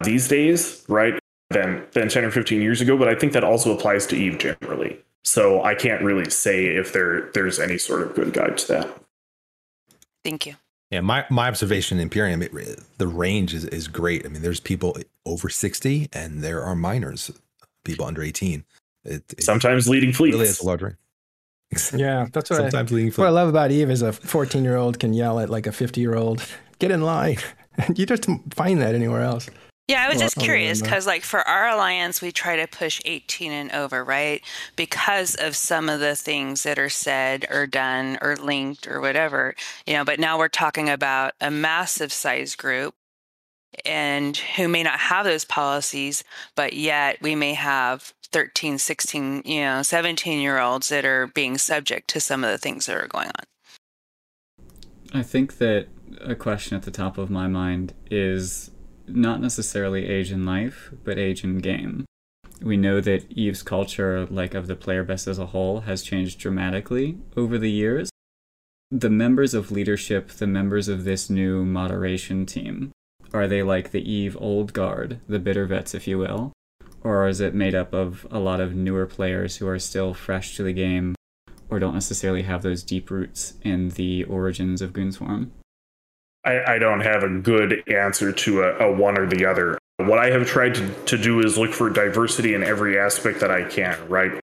these 0.03 0.27
days, 0.27 0.85
right, 0.87 1.19
than 1.49 1.83
than 1.93 2.09
10 2.09 2.25
or 2.25 2.31
15 2.31 2.61
years 2.61 2.79
ago, 2.79 2.95
but 2.95 3.07
I 3.07 3.15
think 3.15 3.33
that 3.33 3.43
also 3.43 3.75
applies 3.75 4.05
to 4.07 4.15
Eve 4.15 4.37
generally. 4.37 4.99
So 5.23 5.63
I 5.63 5.73
can't 5.73 6.03
really 6.03 6.29
say 6.29 6.67
if 6.67 6.93
there 6.93 7.31
there's 7.33 7.59
any 7.59 7.79
sort 7.79 8.03
of 8.03 8.13
good 8.13 8.33
guide 8.33 8.59
to 8.59 8.67
that. 8.67 9.01
Thank 10.23 10.45
you. 10.45 10.55
Yeah, 10.91 11.01
my, 11.01 11.25
my 11.29 11.49
observation 11.49 11.97
in 11.97 12.03
Imperium, 12.03 12.41
it, 12.41 12.51
the 12.97 13.07
range 13.07 13.53
is, 13.53 13.65
is 13.65 13.87
great. 13.87 14.25
I 14.25 14.29
mean, 14.29 14.41
there's 14.41 14.61
people 14.61 14.97
over 15.25 15.49
60 15.49 16.09
and 16.13 16.41
there 16.41 16.63
are 16.63 16.75
minors, 16.75 17.29
people 17.83 18.05
under 18.05 18.21
18. 18.21 18.63
It, 19.03 19.23
it 19.33 19.43
Sometimes 19.43 19.89
leading 19.89 20.13
fleets. 20.13 20.33
really 20.33 20.47
is 20.47 20.61
a 20.61 20.65
large 20.65 20.81
range. 20.81 20.95
Yeah, 21.93 22.27
that's 22.31 22.49
what 22.49 22.61
I, 22.61 22.63
Sometimes 22.63 22.93
leading 22.93 23.11
what 23.11 23.27
I 23.27 23.31
love 23.31 23.49
about 23.49 23.71
Eve 23.71 23.89
is 23.89 24.01
a 24.01 24.13
14 24.13 24.63
year 24.63 24.77
old 24.77 24.99
can 24.99 25.13
yell 25.13 25.39
at 25.39 25.49
like 25.49 25.67
a 25.67 25.73
50 25.73 25.99
year 25.99 26.15
old, 26.15 26.41
get 26.79 26.91
in 26.91 27.01
line. 27.01 27.37
And 27.77 27.99
you 27.99 28.05
just 28.05 28.23
don't 28.23 28.53
find 28.53 28.81
that 28.81 28.95
anywhere 28.95 29.23
else. 29.23 29.49
Yeah, 29.87 30.03
I 30.03 30.09
was 30.09 30.19
just 30.19 30.35
curious 30.35 30.81
because, 30.81 31.07
like, 31.07 31.23
for 31.23 31.47
our 31.47 31.69
alliance, 31.69 32.21
we 32.21 32.33
try 32.33 32.57
to 32.57 32.67
push 32.67 32.99
18 33.05 33.53
and 33.53 33.71
over, 33.71 34.03
right? 34.03 34.43
Because 34.75 35.33
of 35.35 35.55
some 35.55 35.87
of 35.87 36.01
the 36.01 36.13
things 36.13 36.63
that 36.63 36.77
are 36.77 36.89
said 36.89 37.45
or 37.49 37.65
done 37.67 38.17
or 38.21 38.35
linked 38.35 38.85
or 38.85 38.99
whatever, 38.99 39.55
you 39.85 39.93
know. 39.93 40.03
But 40.03 40.19
now 40.19 40.37
we're 40.37 40.49
talking 40.49 40.89
about 40.89 41.35
a 41.39 41.49
massive 41.49 42.11
size 42.11 42.53
group 42.53 42.95
and 43.85 44.35
who 44.35 44.67
may 44.67 44.83
not 44.83 44.99
have 44.99 45.25
those 45.25 45.45
policies, 45.45 46.21
but 46.55 46.73
yet 46.73 47.21
we 47.21 47.33
may 47.33 47.53
have 47.53 48.13
13, 48.33 48.77
16, 48.77 49.43
you 49.45 49.61
know, 49.61 49.83
17 49.83 50.41
year 50.41 50.59
olds 50.59 50.89
that 50.89 51.05
are 51.05 51.27
being 51.27 51.57
subject 51.57 52.09
to 52.09 52.19
some 52.19 52.43
of 52.43 52.51
the 52.51 52.57
things 52.57 52.87
that 52.87 52.97
are 52.97 53.07
going 53.07 53.27
on. 53.27 53.45
I 55.13 55.23
think 55.23 55.59
that 55.59 55.87
a 56.19 56.35
question 56.35 56.75
at 56.75 56.83
the 56.83 56.91
top 56.91 57.17
of 57.17 57.29
my 57.29 57.47
mind 57.47 57.93
is 58.11 58.71
not 59.07 59.41
necessarily 59.41 60.07
age 60.07 60.31
in 60.31 60.45
life, 60.45 60.91
but 61.03 61.17
age 61.17 61.43
in 61.43 61.59
game. 61.59 62.05
We 62.61 62.77
know 62.77 63.01
that 63.01 63.31
Eve's 63.31 63.63
culture, 63.63 64.25
like 64.25 64.53
of 64.53 64.67
the 64.67 64.75
player 64.75 65.03
base 65.03 65.27
as 65.27 65.37
a 65.37 65.47
whole, 65.47 65.81
has 65.81 66.01
changed 66.01 66.39
dramatically 66.39 67.17
over 67.35 67.57
the 67.57 67.71
years. 67.71 68.09
The 68.89 69.09
members 69.09 69.53
of 69.53 69.71
leadership, 69.71 70.29
the 70.29 70.47
members 70.47 70.87
of 70.87 71.03
this 71.03 71.29
new 71.29 71.65
moderation 71.65 72.45
team, 72.45 72.91
are 73.33 73.47
they 73.47 73.61
like 73.61 73.91
the 73.91 74.09
Eve 74.09 74.37
old 74.39 74.73
guard, 74.73 75.19
the 75.27 75.39
bitter 75.39 75.65
vets, 75.65 75.93
if 75.93 76.07
you 76.07 76.17
will? 76.17 76.53
Or 77.03 77.27
is 77.27 77.39
it 77.39 77.53
made 77.53 77.75
up 77.75 77.93
of 77.93 78.25
a 78.31 78.39
lot 78.39 78.59
of 78.59 78.73
newer 78.73 79.05
players 79.05 79.57
who 79.57 79.67
are 79.67 79.79
still 79.79 80.13
fresh 80.13 80.55
to 80.55 80.63
the 80.63 80.73
game 80.73 81.15
or 81.69 81.79
don't 81.79 81.93
necessarily 81.93 82.43
have 82.43 82.61
those 82.61 82.83
deep 82.83 83.11
roots 83.11 83.53
in 83.61 83.89
the 83.89 84.23
origins 84.23 84.81
of 84.81 84.93
Goonswarm? 84.93 85.51
I, 86.47 86.75
I 86.75 86.79
don't 86.79 87.01
have 87.01 87.23
a 87.23 87.29
good 87.29 87.83
answer 87.89 88.31
to 88.31 88.63
a, 88.63 88.87
a 88.87 88.91
one 88.91 89.19
or 89.19 89.27
the 89.27 89.45
other. 89.45 89.77
What 89.97 90.17
I 90.17 90.31
have 90.31 90.47
tried 90.47 90.75
to, 90.75 90.89
to 91.05 91.17
do 91.17 91.41
is 91.41 91.57
look 91.57 91.73
for 91.73 91.89
diversity 91.89 92.53
in 92.53 92.63
every 92.63 92.97
aspect 92.97 93.41
that 93.41 93.51
I 93.51 93.63
can, 93.63 93.97
right? 94.07 94.39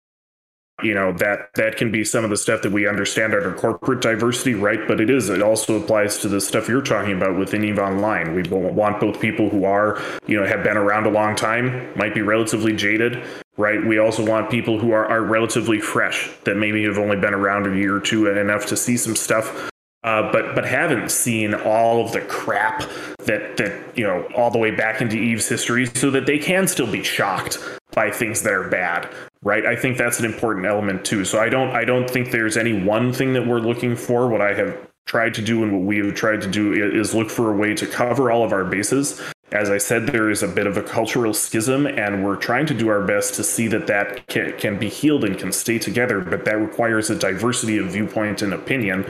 You 0.83 0.93
know, 0.93 1.13
that 1.15 1.51
that 1.55 1.77
can 1.77 1.91
be 1.91 2.05
some 2.05 2.25
of 2.25 2.31
the 2.31 2.37
stuff 2.37 2.61
that 2.63 2.73
we 2.73 2.87
understand 2.87 3.33
under 3.33 3.55
corporate 3.55 4.03
diversity, 4.03 4.55
right? 4.55 4.87
But 4.87 5.01
it 5.01 5.09
is, 5.09 5.31
it 5.31 5.41
also 5.41 5.81
applies 5.81 6.19
to 6.19 6.29
the 6.29 6.41
stuff 6.43 6.69
you're 6.69 6.83
talking 6.83 7.17
about 7.17 7.39
within 7.39 7.65
EVE 7.65 7.79
Online. 7.79 8.35
We 8.35 8.43
want 8.43 9.01
both 9.01 9.19
people 9.19 9.49
who 9.49 9.65
are, 9.65 10.03
you 10.27 10.39
know, 10.39 10.47
have 10.47 10.63
been 10.63 10.77
around 10.77 11.07
a 11.07 11.11
long 11.11 11.37
time, 11.37 11.97
might 11.97 12.13
be 12.13 12.21
relatively 12.21 12.75
jaded, 12.75 13.23
right? 13.57 13.83
We 13.83 13.99
also 13.99 14.27
want 14.27 14.51
people 14.51 14.79
who 14.79 14.93
are, 14.93 15.07
are 15.07 15.23
relatively 15.23 15.81
fresh, 15.81 16.29
that 16.43 16.57
maybe 16.57 16.85
have 16.85 16.99
only 16.99 17.17
been 17.17 17.35
around 17.35 17.67
a 17.67 17.75
year 17.75 17.97
or 17.97 18.01
two 18.01 18.29
and 18.29 18.37
enough 18.37 18.67
to 18.67 18.77
see 18.77 18.99
some 18.99 19.17
stuff 19.17 19.71
uh, 20.05 20.31
but 20.31 20.55
but 20.55 20.65
haven't 20.65 21.11
seen 21.11 21.55
all 21.55 22.05
of 22.05 22.13
the 22.13 22.21
crap 22.23 22.81
that 23.25 23.57
that 23.57 23.97
you 23.97 24.05
know 24.05 24.23
all 24.37 24.51
the 24.51 24.59
way 24.59 24.71
back 24.71 25.01
into 25.01 25.17
Eve's 25.17 25.49
history, 25.49 25.87
so 25.87 26.11
that 26.11 26.27
they 26.27 26.39
can 26.39 26.69
still 26.69 26.91
be 26.91 27.03
shocked 27.03 27.59
by 27.93 28.11
things 28.11 28.43
that 28.43 28.53
are 28.53 28.69
bad, 28.69 29.09
right? 29.43 29.65
I 29.65 29.75
think 29.75 29.97
that's 29.97 30.19
an 30.19 30.27
important 30.27 30.67
element 30.67 31.05
too. 31.05 31.25
So 31.25 31.41
I 31.41 31.49
don't 31.49 31.71
I 31.71 31.85
don't 31.85 32.09
think 32.09 32.31
there's 32.31 32.59
any 32.59 32.83
one 32.83 33.13
thing 33.13 33.33
that 33.33 33.47
we're 33.47 33.61
looking 33.61 33.97
for. 33.97 34.29
What 34.29 34.43
I 34.43 34.53
have 34.53 34.77
tried 35.07 35.35
to 35.35 35.43
do 35.43 35.63
and 35.63 35.73
what 35.73 35.83
we 35.83 35.99
have 35.99 36.15
tried 36.15 36.43
to 36.43 36.51
do 36.51 36.73
is 36.73 37.15
look 37.15 37.31
for 37.31 37.53
a 37.53 37.57
way 37.57 37.75
to 37.75 37.87
cover 37.87 38.31
all 38.31 38.45
of 38.45 38.53
our 38.53 38.65
bases. 38.65 39.23
As 39.53 39.71
I 39.71 39.79
said, 39.79 40.07
there 40.09 40.31
is 40.31 40.43
a 40.43 40.49
bit 40.49 40.67
of 40.67 40.77
a 40.77 40.83
cultural 40.83 41.33
schism, 41.33 41.87
and 41.87 42.25
we're 42.25 42.37
trying 42.37 42.67
to 42.67 42.75
do 42.75 42.89
our 42.89 43.03
best 43.03 43.35
to 43.35 43.45
see 43.45 43.69
that 43.69 43.87
that 43.87 44.27
can, 44.27 44.57
can 44.59 44.79
be 44.79 44.89
healed 44.89 45.23
and 45.23 45.39
can 45.39 45.53
stay 45.53 45.79
together. 45.79 46.21
But 46.21 46.45
that 46.47 46.57
requires 46.57 47.09
a 47.09 47.15
diversity 47.15 47.79
of 47.79 47.93
viewpoint 47.93 48.43
and 48.43 48.53
opinion 48.53 49.07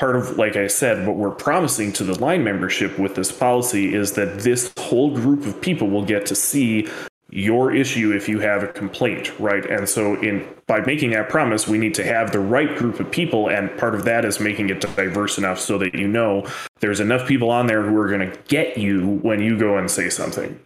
part 0.00 0.16
of, 0.16 0.38
like 0.38 0.56
I 0.56 0.66
said, 0.66 1.06
what 1.06 1.16
we're 1.16 1.30
promising 1.30 1.92
to 1.92 2.04
the 2.04 2.18
line 2.18 2.42
membership 2.42 2.98
with 2.98 3.14
this 3.14 3.30
policy 3.30 3.94
is 3.94 4.12
that 4.12 4.40
this 4.40 4.72
whole 4.78 5.14
group 5.14 5.44
of 5.44 5.60
people 5.60 5.88
will 5.88 6.04
get 6.04 6.24
to 6.26 6.34
see 6.34 6.88
your 7.28 7.72
issue 7.72 8.10
if 8.12 8.28
you 8.28 8.40
have 8.40 8.62
a 8.62 8.66
complaint, 8.66 9.38
right? 9.38 9.64
And 9.64 9.88
so, 9.88 10.20
in 10.20 10.48
by 10.66 10.80
making 10.80 11.10
that 11.10 11.28
promise, 11.28 11.68
we 11.68 11.78
need 11.78 11.94
to 11.94 12.04
have 12.04 12.32
the 12.32 12.40
right 12.40 12.76
group 12.76 12.98
of 12.98 13.10
people, 13.10 13.48
and 13.48 13.76
part 13.78 13.94
of 13.94 14.04
that 14.06 14.24
is 14.24 14.40
making 14.40 14.70
it 14.70 14.80
diverse 14.80 15.38
enough 15.38 15.60
so 15.60 15.78
that 15.78 15.94
you 15.94 16.08
know 16.08 16.46
there's 16.80 16.98
enough 16.98 17.28
people 17.28 17.50
on 17.50 17.66
there 17.66 17.82
who 17.82 17.96
are 17.98 18.08
going 18.08 18.28
to 18.28 18.36
get 18.48 18.78
you 18.78 19.18
when 19.22 19.40
you 19.40 19.56
go 19.56 19.76
and 19.76 19.90
say 19.90 20.08
something. 20.08 20.58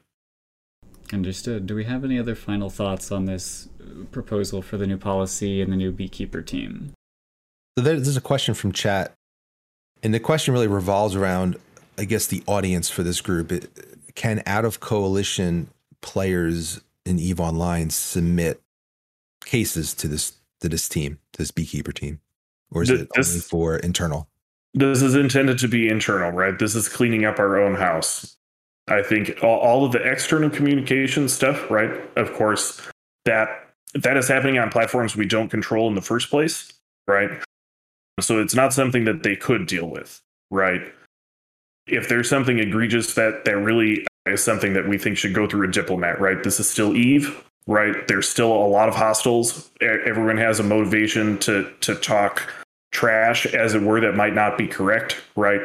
Understood. 1.12 1.66
Do 1.66 1.74
we 1.74 1.84
have 1.84 2.02
any 2.04 2.18
other 2.18 2.34
final 2.34 2.70
thoughts 2.70 3.12
on 3.12 3.26
this 3.26 3.68
uh, 3.80 4.04
proposal 4.10 4.62
for 4.62 4.78
the 4.78 4.86
new 4.86 4.96
policy 4.96 5.60
and 5.60 5.70
the 5.70 5.76
new 5.76 5.92
beekeeper 5.92 6.40
team? 6.40 6.92
There's 7.76 8.16
a 8.16 8.22
question 8.22 8.54
from 8.54 8.72
chat, 8.72 9.14
and 10.04 10.14
the 10.14 10.20
question 10.20 10.52
really 10.54 10.68
revolves 10.68 11.16
around, 11.16 11.56
I 11.98 12.04
guess, 12.04 12.26
the 12.26 12.42
audience 12.46 12.90
for 12.90 13.02
this 13.02 13.20
group. 13.20 13.50
It, 13.50 13.68
can 14.14 14.42
out 14.46 14.64
of 14.64 14.78
coalition 14.78 15.68
players 16.00 16.80
in 17.04 17.18
Eve 17.18 17.40
Online 17.40 17.90
submit 17.90 18.60
cases 19.44 19.92
to 19.94 20.06
this 20.06 20.34
to 20.60 20.68
this 20.68 20.88
team, 20.88 21.18
to 21.32 21.38
this 21.38 21.50
beekeeper 21.50 21.90
team, 21.90 22.20
or 22.70 22.82
is 22.82 22.88
Th- 22.90 23.00
it 23.00 23.08
this- 23.16 23.30
only 23.30 23.40
for 23.40 23.76
internal? 23.78 24.28
this 24.76 25.02
is 25.02 25.14
intended 25.14 25.56
to 25.58 25.68
be 25.68 25.88
internal, 25.88 26.32
right? 26.32 26.58
This 26.58 26.74
is 26.74 26.88
cleaning 26.88 27.24
up 27.24 27.38
our 27.38 27.58
own 27.60 27.76
house. 27.76 28.36
I 28.88 29.02
think 29.02 29.38
all, 29.42 29.60
all 29.60 29.84
of 29.84 29.92
the 29.92 30.02
external 30.02 30.50
communication 30.50 31.28
stuff, 31.28 31.70
right? 31.70 31.90
Of 32.16 32.32
course, 32.34 32.80
that 33.24 33.68
that 33.94 34.16
is 34.16 34.28
happening 34.28 34.58
on 34.58 34.70
platforms 34.70 35.16
we 35.16 35.26
don't 35.26 35.48
control 35.48 35.88
in 35.88 35.94
the 35.94 36.02
first 36.02 36.28
place, 36.28 36.72
right? 37.06 37.30
So 38.20 38.40
it's 38.40 38.54
not 38.54 38.72
something 38.72 39.04
that 39.04 39.22
they 39.22 39.36
could 39.36 39.66
deal 39.66 39.88
with, 39.88 40.20
right? 40.50 40.82
If 41.86 42.08
there's 42.08 42.28
something 42.28 42.58
egregious 42.58 43.14
that 43.14 43.44
that 43.44 43.56
really 43.56 44.06
is 44.26 44.42
something 44.42 44.72
that 44.74 44.88
we 44.88 44.98
think 44.98 45.18
should 45.18 45.34
go 45.34 45.46
through 45.46 45.68
a 45.68 45.70
diplomat, 45.70 46.20
right? 46.20 46.42
This 46.42 46.58
is 46.58 46.68
still 46.68 46.96
Eve, 46.96 47.44
right? 47.66 48.06
There's 48.08 48.28
still 48.28 48.52
a 48.52 48.68
lot 48.68 48.88
of 48.88 48.94
hostiles. 48.94 49.70
E- 49.82 49.86
Everyone 49.86 50.38
has 50.38 50.60
a 50.60 50.62
motivation 50.62 51.38
to 51.40 51.70
to 51.80 51.94
talk 51.96 52.50
trash, 52.92 53.44
as 53.46 53.74
it 53.74 53.82
were, 53.82 54.00
that 54.00 54.14
might 54.14 54.34
not 54.34 54.56
be 54.56 54.66
correct, 54.66 55.20
right? 55.36 55.60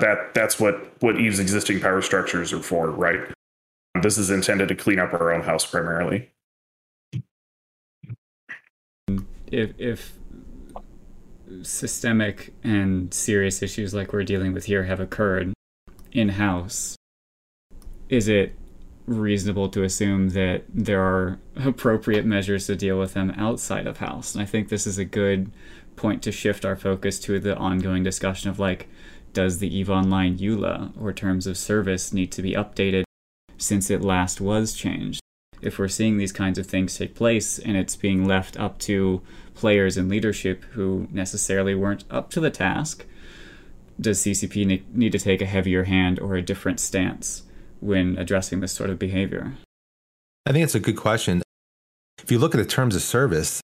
That 0.00 0.32
that's 0.34 0.58
what 0.60 0.90
what 1.02 1.20
Eve's 1.20 1.40
existing 1.40 1.80
power 1.80 2.00
structures 2.00 2.52
are 2.52 2.62
for, 2.62 2.90
right? 2.90 3.20
This 4.00 4.16
is 4.16 4.30
intended 4.30 4.68
to 4.68 4.74
clean 4.74 5.00
up 5.00 5.12
our 5.12 5.32
own 5.32 5.42
house 5.42 5.66
primarily. 5.66 6.30
If, 9.50 9.72
if 9.78 10.17
systemic 11.62 12.54
and 12.62 13.12
serious 13.12 13.62
issues 13.62 13.94
like 13.94 14.12
we're 14.12 14.24
dealing 14.24 14.52
with 14.52 14.66
here 14.66 14.84
have 14.84 15.00
occurred 15.00 15.52
in 16.12 16.30
house, 16.30 16.96
is 18.08 18.28
it 18.28 18.54
reasonable 19.06 19.68
to 19.70 19.82
assume 19.82 20.30
that 20.30 20.64
there 20.68 21.02
are 21.02 21.38
appropriate 21.56 22.24
measures 22.24 22.66
to 22.66 22.76
deal 22.76 22.98
with 22.98 23.14
them 23.14 23.30
outside 23.36 23.86
of 23.86 23.98
house? 23.98 24.34
And 24.34 24.42
I 24.42 24.46
think 24.46 24.68
this 24.68 24.86
is 24.86 24.98
a 24.98 25.04
good 25.04 25.50
point 25.96 26.22
to 26.22 26.32
shift 26.32 26.64
our 26.64 26.76
focus 26.76 27.18
to 27.20 27.40
the 27.40 27.56
ongoing 27.56 28.02
discussion 28.02 28.50
of 28.50 28.58
like, 28.58 28.88
does 29.32 29.58
the 29.58 29.78
EVE 29.78 29.90
Online 29.90 30.38
EULA 30.38 30.92
or 31.00 31.12
terms 31.12 31.46
of 31.46 31.58
service 31.58 32.12
need 32.12 32.32
to 32.32 32.42
be 32.42 32.52
updated 32.52 33.04
since 33.56 33.90
it 33.90 34.02
last 34.02 34.40
was 34.40 34.74
changed? 34.74 35.20
If 35.60 35.78
we're 35.78 35.88
seeing 35.88 36.18
these 36.18 36.32
kinds 36.32 36.58
of 36.58 36.66
things 36.66 36.96
take 36.96 37.14
place 37.14 37.58
and 37.58 37.76
it's 37.76 37.96
being 37.96 38.26
left 38.26 38.58
up 38.58 38.78
to 38.80 39.22
players 39.54 39.96
and 39.96 40.08
leadership 40.08 40.64
who 40.72 41.08
necessarily 41.10 41.74
weren't 41.74 42.04
up 42.10 42.30
to 42.30 42.40
the 42.40 42.50
task, 42.50 43.04
does 44.00 44.22
CCP 44.22 44.82
need 44.94 45.12
to 45.12 45.18
take 45.18 45.42
a 45.42 45.46
heavier 45.46 45.84
hand 45.84 46.20
or 46.20 46.36
a 46.36 46.42
different 46.42 46.78
stance 46.78 47.42
when 47.80 48.16
addressing 48.16 48.60
this 48.60 48.72
sort 48.72 48.90
of 48.90 48.98
behavior? 48.98 49.54
I 50.46 50.52
think 50.52 50.64
it's 50.64 50.74
a 50.74 50.80
good 50.80 50.96
question. 50.96 51.42
If 52.22 52.30
you 52.30 52.38
look 52.38 52.54
at 52.54 52.58
the 52.58 52.64
terms 52.64 52.94
of 52.94 53.02
service, 53.02 53.60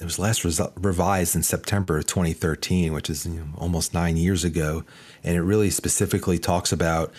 it 0.00 0.04
was 0.04 0.18
last 0.18 0.44
revised 0.76 1.34
in 1.34 1.42
September 1.42 1.98
of 1.98 2.06
2013, 2.06 2.92
which 2.92 3.10
is 3.10 3.26
you 3.26 3.32
know, 3.32 3.46
almost 3.56 3.92
nine 3.92 4.16
years 4.16 4.44
ago. 4.44 4.84
And 5.24 5.36
it 5.36 5.42
really 5.42 5.70
specifically 5.70 6.38
talks 6.38 6.70
about 6.70 7.12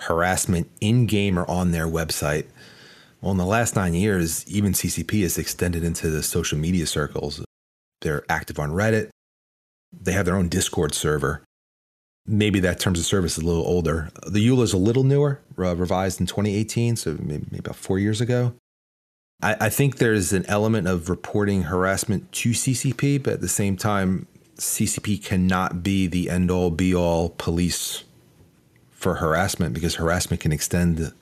harassment 0.00 0.70
in 0.80 1.06
game 1.06 1.38
or 1.38 1.48
on 1.50 1.70
their 1.70 1.86
website. 1.86 2.46
Well, 3.26 3.32
in 3.32 3.38
the 3.38 3.44
last 3.44 3.74
nine 3.74 3.92
years, 3.92 4.46
even 4.46 4.72
CCP 4.72 5.22
has 5.22 5.36
extended 5.36 5.82
into 5.82 6.10
the 6.10 6.22
social 6.22 6.56
media 6.58 6.86
circles. 6.86 7.44
They're 8.00 8.24
active 8.28 8.60
on 8.60 8.70
Reddit, 8.70 9.08
they 9.92 10.12
have 10.12 10.26
their 10.26 10.36
own 10.36 10.48
Discord 10.48 10.94
server. 10.94 11.42
Maybe 12.24 12.60
that 12.60 12.78
terms 12.78 13.00
of 13.00 13.04
service 13.04 13.36
is 13.36 13.42
a 13.42 13.46
little 13.48 13.66
older. 13.66 14.12
The 14.28 14.46
EULA 14.46 14.62
is 14.62 14.72
a 14.72 14.78
little 14.78 15.02
newer, 15.02 15.40
uh, 15.58 15.74
revised 15.74 16.20
in 16.20 16.28
2018, 16.28 16.94
so 16.94 17.16
maybe, 17.20 17.46
maybe 17.50 17.58
about 17.58 17.74
four 17.74 17.98
years 17.98 18.20
ago. 18.20 18.54
I, 19.42 19.56
I 19.62 19.68
think 19.70 19.96
there's 19.98 20.32
an 20.32 20.46
element 20.46 20.86
of 20.86 21.10
reporting 21.10 21.62
harassment 21.62 22.30
to 22.30 22.50
CCP, 22.50 23.24
but 23.24 23.32
at 23.32 23.40
the 23.40 23.48
same 23.48 23.76
time, 23.76 24.28
CCP 24.54 25.24
cannot 25.24 25.82
be 25.82 26.06
the 26.06 26.30
end 26.30 26.52
all 26.52 26.70
be 26.70 26.94
all 26.94 27.30
police 27.30 28.04
for 28.92 29.16
harassment 29.16 29.74
because 29.74 29.96
harassment 29.96 30.40
can 30.40 30.52
extend 30.52 31.12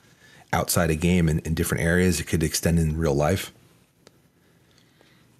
outside 0.55 0.89
a 0.89 0.95
game 0.95 1.29
in, 1.29 1.39
in 1.39 1.53
different 1.53 1.83
areas. 1.83 2.19
It 2.19 2.25
could 2.25 2.41
extend 2.41 2.79
in 2.79 2.97
real 2.97 3.13
life. 3.13 3.51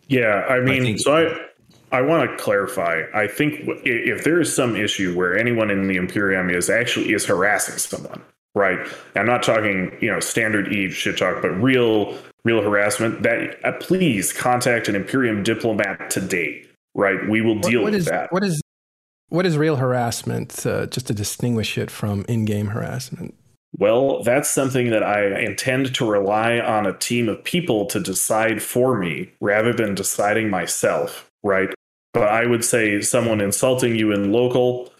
Yeah, 0.07 0.45
I 0.47 0.59
mean, 0.59 0.81
I 0.81 0.85
think, 0.85 0.99
so 0.99 1.15
I 1.15 1.97
I 1.97 2.01
want 2.01 2.29
to 2.29 2.37
clarify. 2.37 3.03
I 3.13 3.27
think 3.27 3.61
if 3.85 4.23
there 4.23 4.39
is 4.39 4.53
some 4.53 4.75
issue 4.75 5.15
where 5.15 5.37
anyone 5.37 5.71
in 5.71 5.87
the 5.87 5.95
Imperium 5.95 6.49
is 6.49 6.69
actually 6.69 7.13
is 7.13 7.25
harassing 7.25 7.77
someone, 7.77 8.21
right? 8.53 8.79
I'm 9.15 9.25
not 9.25 9.41
talking, 9.41 9.97
you 10.01 10.11
know, 10.11 10.19
standard 10.19 10.71
Eve 10.73 10.93
shit 10.93 11.17
talk, 11.17 11.41
but 11.41 11.49
real 11.49 12.17
real 12.43 12.61
harassment, 12.61 13.23
that 13.23 13.57
uh, 13.65 13.71
please 13.79 14.31
contact 14.31 14.87
an 14.87 14.95
Imperium 14.95 15.41
diplomat 15.41 16.11
today, 16.11 16.63
right? 16.93 17.27
We 17.27 17.41
will 17.41 17.59
deal 17.59 17.81
what, 17.81 17.85
what 17.85 17.93
with 17.93 18.01
is, 18.01 18.05
that. 18.05 18.31
What 18.31 18.43
is 18.43 18.61
what 19.29 19.45
is 19.45 19.57
real 19.57 19.77
harassment? 19.77 20.65
Uh, 20.65 20.85
just 20.85 21.07
to 21.07 21.13
distinguish 21.13 21.77
it 21.77 21.89
from 21.89 22.25
in-game 22.27 22.67
harassment. 22.67 23.33
Well, 23.77 24.23
that's 24.23 24.49
something 24.49 24.89
that 24.91 25.03
I 25.03 25.39
intend 25.39 25.93
to 25.95 26.05
rely 26.09 26.59
on 26.59 26.85
a 26.85 26.97
team 26.97 27.27
of 27.27 27.43
people 27.43 27.85
to 27.87 27.99
decide 27.99 28.61
for 28.61 28.97
me 28.97 29.31
rather 29.41 29.73
than 29.73 29.95
deciding 29.95 30.49
myself, 30.49 31.29
right? 31.43 31.69
But 32.13 32.29
I 32.29 32.45
would 32.45 32.63
say 32.63 33.01
someone 33.01 33.41
insulting 33.41 33.95
you 33.95 34.13
in 34.13 34.31
local, 34.31 34.93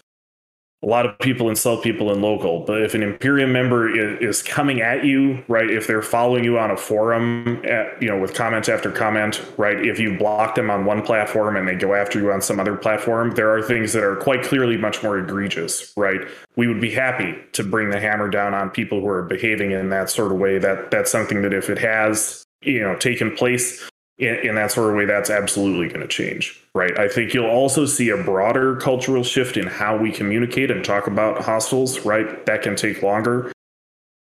a 0.82 0.86
lot 0.86 1.06
of 1.06 1.18
people 1.18 1.48
insult 1.48 1.82
people 1.82 2.12
in 2.12 2.20
local, 2.20 2.60
but 2.60 2.82
if 2.82 2.94
an 2.94 3.02
Imperium 3.02 3.50
member 3.50 3.88
is, 3.88 4.20
is, 4.20 4.42
coming 4.42 4.82
at 4.82 5.04
you, 5.04 5.42
right, 5.48 5.70
if 5.70 5.86
they're 5.86 6.02
following 6.02 6.44
you 6.44 6.58
on 6.58 6.70
a 6.70 6.76
forum, 6.76 7.64
at, 7.64 8.00
you 8.00 8.08
know, 8.08 8.20
with 8.20 8.34
comment 8.34 8.68
after 8.68 8.90
comment, 8.90 9.42
right, 9.56 9.84
if 9.84 9.98
you 9.98 10.18
block 10.18 10.54
them 10.54 10.70
on 10.70 10.84
one 10.84 11.02
platform 11.02 11.56
and 11.56 11.66
they 11.66 11.74
go 11.74 11.94
after 11.94 12.20
you 12.20 12.30
on 12.30 12.42
some 12.42 12.60
other 12.60 12.76
platform, 12.76 13.30
there 13.32 13.50
are 13.50 13.62
things 13.62 13.94
that 13.94 14.04
are 14.04 14.16
quite 14.16 14.42
clearly 14.42 14.76
much 14.76 15.02
more 15.02 15.18
egregious, 15.18 15.94
right? 15.96 16.20
We 16.56 16.68
would 16.68 16.80
be 16.80 16.90
happy 16.90 17.34
to 17.52 17.64
bring 17.64 17.88
the 17.88 17.98
hammer 17.98 18.28
down 18.28 18.52
on 18.52 18.68
people 18.68 19.00
who 19.00 19.08
are 19.08 19.22
behaving 19.22 19.70
in 19.70 19.88
that 19.90 20.10
sort 20.10 20.30
of 20.30 20.38
way. 20.38 20.58
That 20.58 20.90
that's 20.90 21.10
something 21.10 21.40
that 21.42 21.54
if 21.54 21.70
it 21.70 21.78
has, 21.78 22.44
you 22.62 22.80
know, 22.80 22.96
taken 22.96 23.34
place, 23.34 23.88
in, 24.18 24.54
that 24.54 24.72
sort 24.72 24.90
of 24.90 24.96
way, 24.96 25.04
that's 25.04 25.28
absolutely 25.28 25.88
going 25.88 26.00
to 26.00 26.08
change, 26.08 26.58
right? 26.74 26.98
I 26.98 27.08
think 27.08 27.34
you'll 27.34 27.50
also 27.50 27.84
see 27.84 28.08
a 28.08 28.16
broader 28.16 28.76
cultural 28.76 29.22
shift 29.22 29.56
in 29.56 29.66
how 29.66 29.96
we 29.96 30.10
communicate 30.10 30.70
and 30.70 30.84
talk 30.84 31.06
about 31.06 31.44
hostiles, 31.44 32.00
right? 32.00 32.46
That 32.46 32.62
can 32.62 32.76
take 32.76 33.02
longer. 33.02 33.52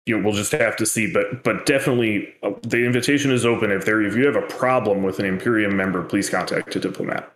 You 0.06 0.17
know, 0.17 0.23
we'll 0.23 0.36
just 0.36 0.52
have 0.52 0.75
to 0.78 0.86
see, 0.86 1.12
but 1.12 1.43
but 1.43 1.65
definitely, 1.65 2.34
uh, 2.41 2.52
the 2.62 2.86
invitation 2.86 3.32
is 3.32 3.45
open. 3.45 3.71
If 3.71 3.86
there, 3.86 4.02
if 4.02 4.15
you 4.15 4.25
have 4.25 4.36
a 4.36 4.47
problem 4.47 5.04
with 5.04 5.19
an 5.19 5.25
Imperium 5.25 5.75
member, 5.75 6.04
please 6.04 6.30
contact 6.30 6.75
a 6.75 6.80
diplomat. 6.80 7.32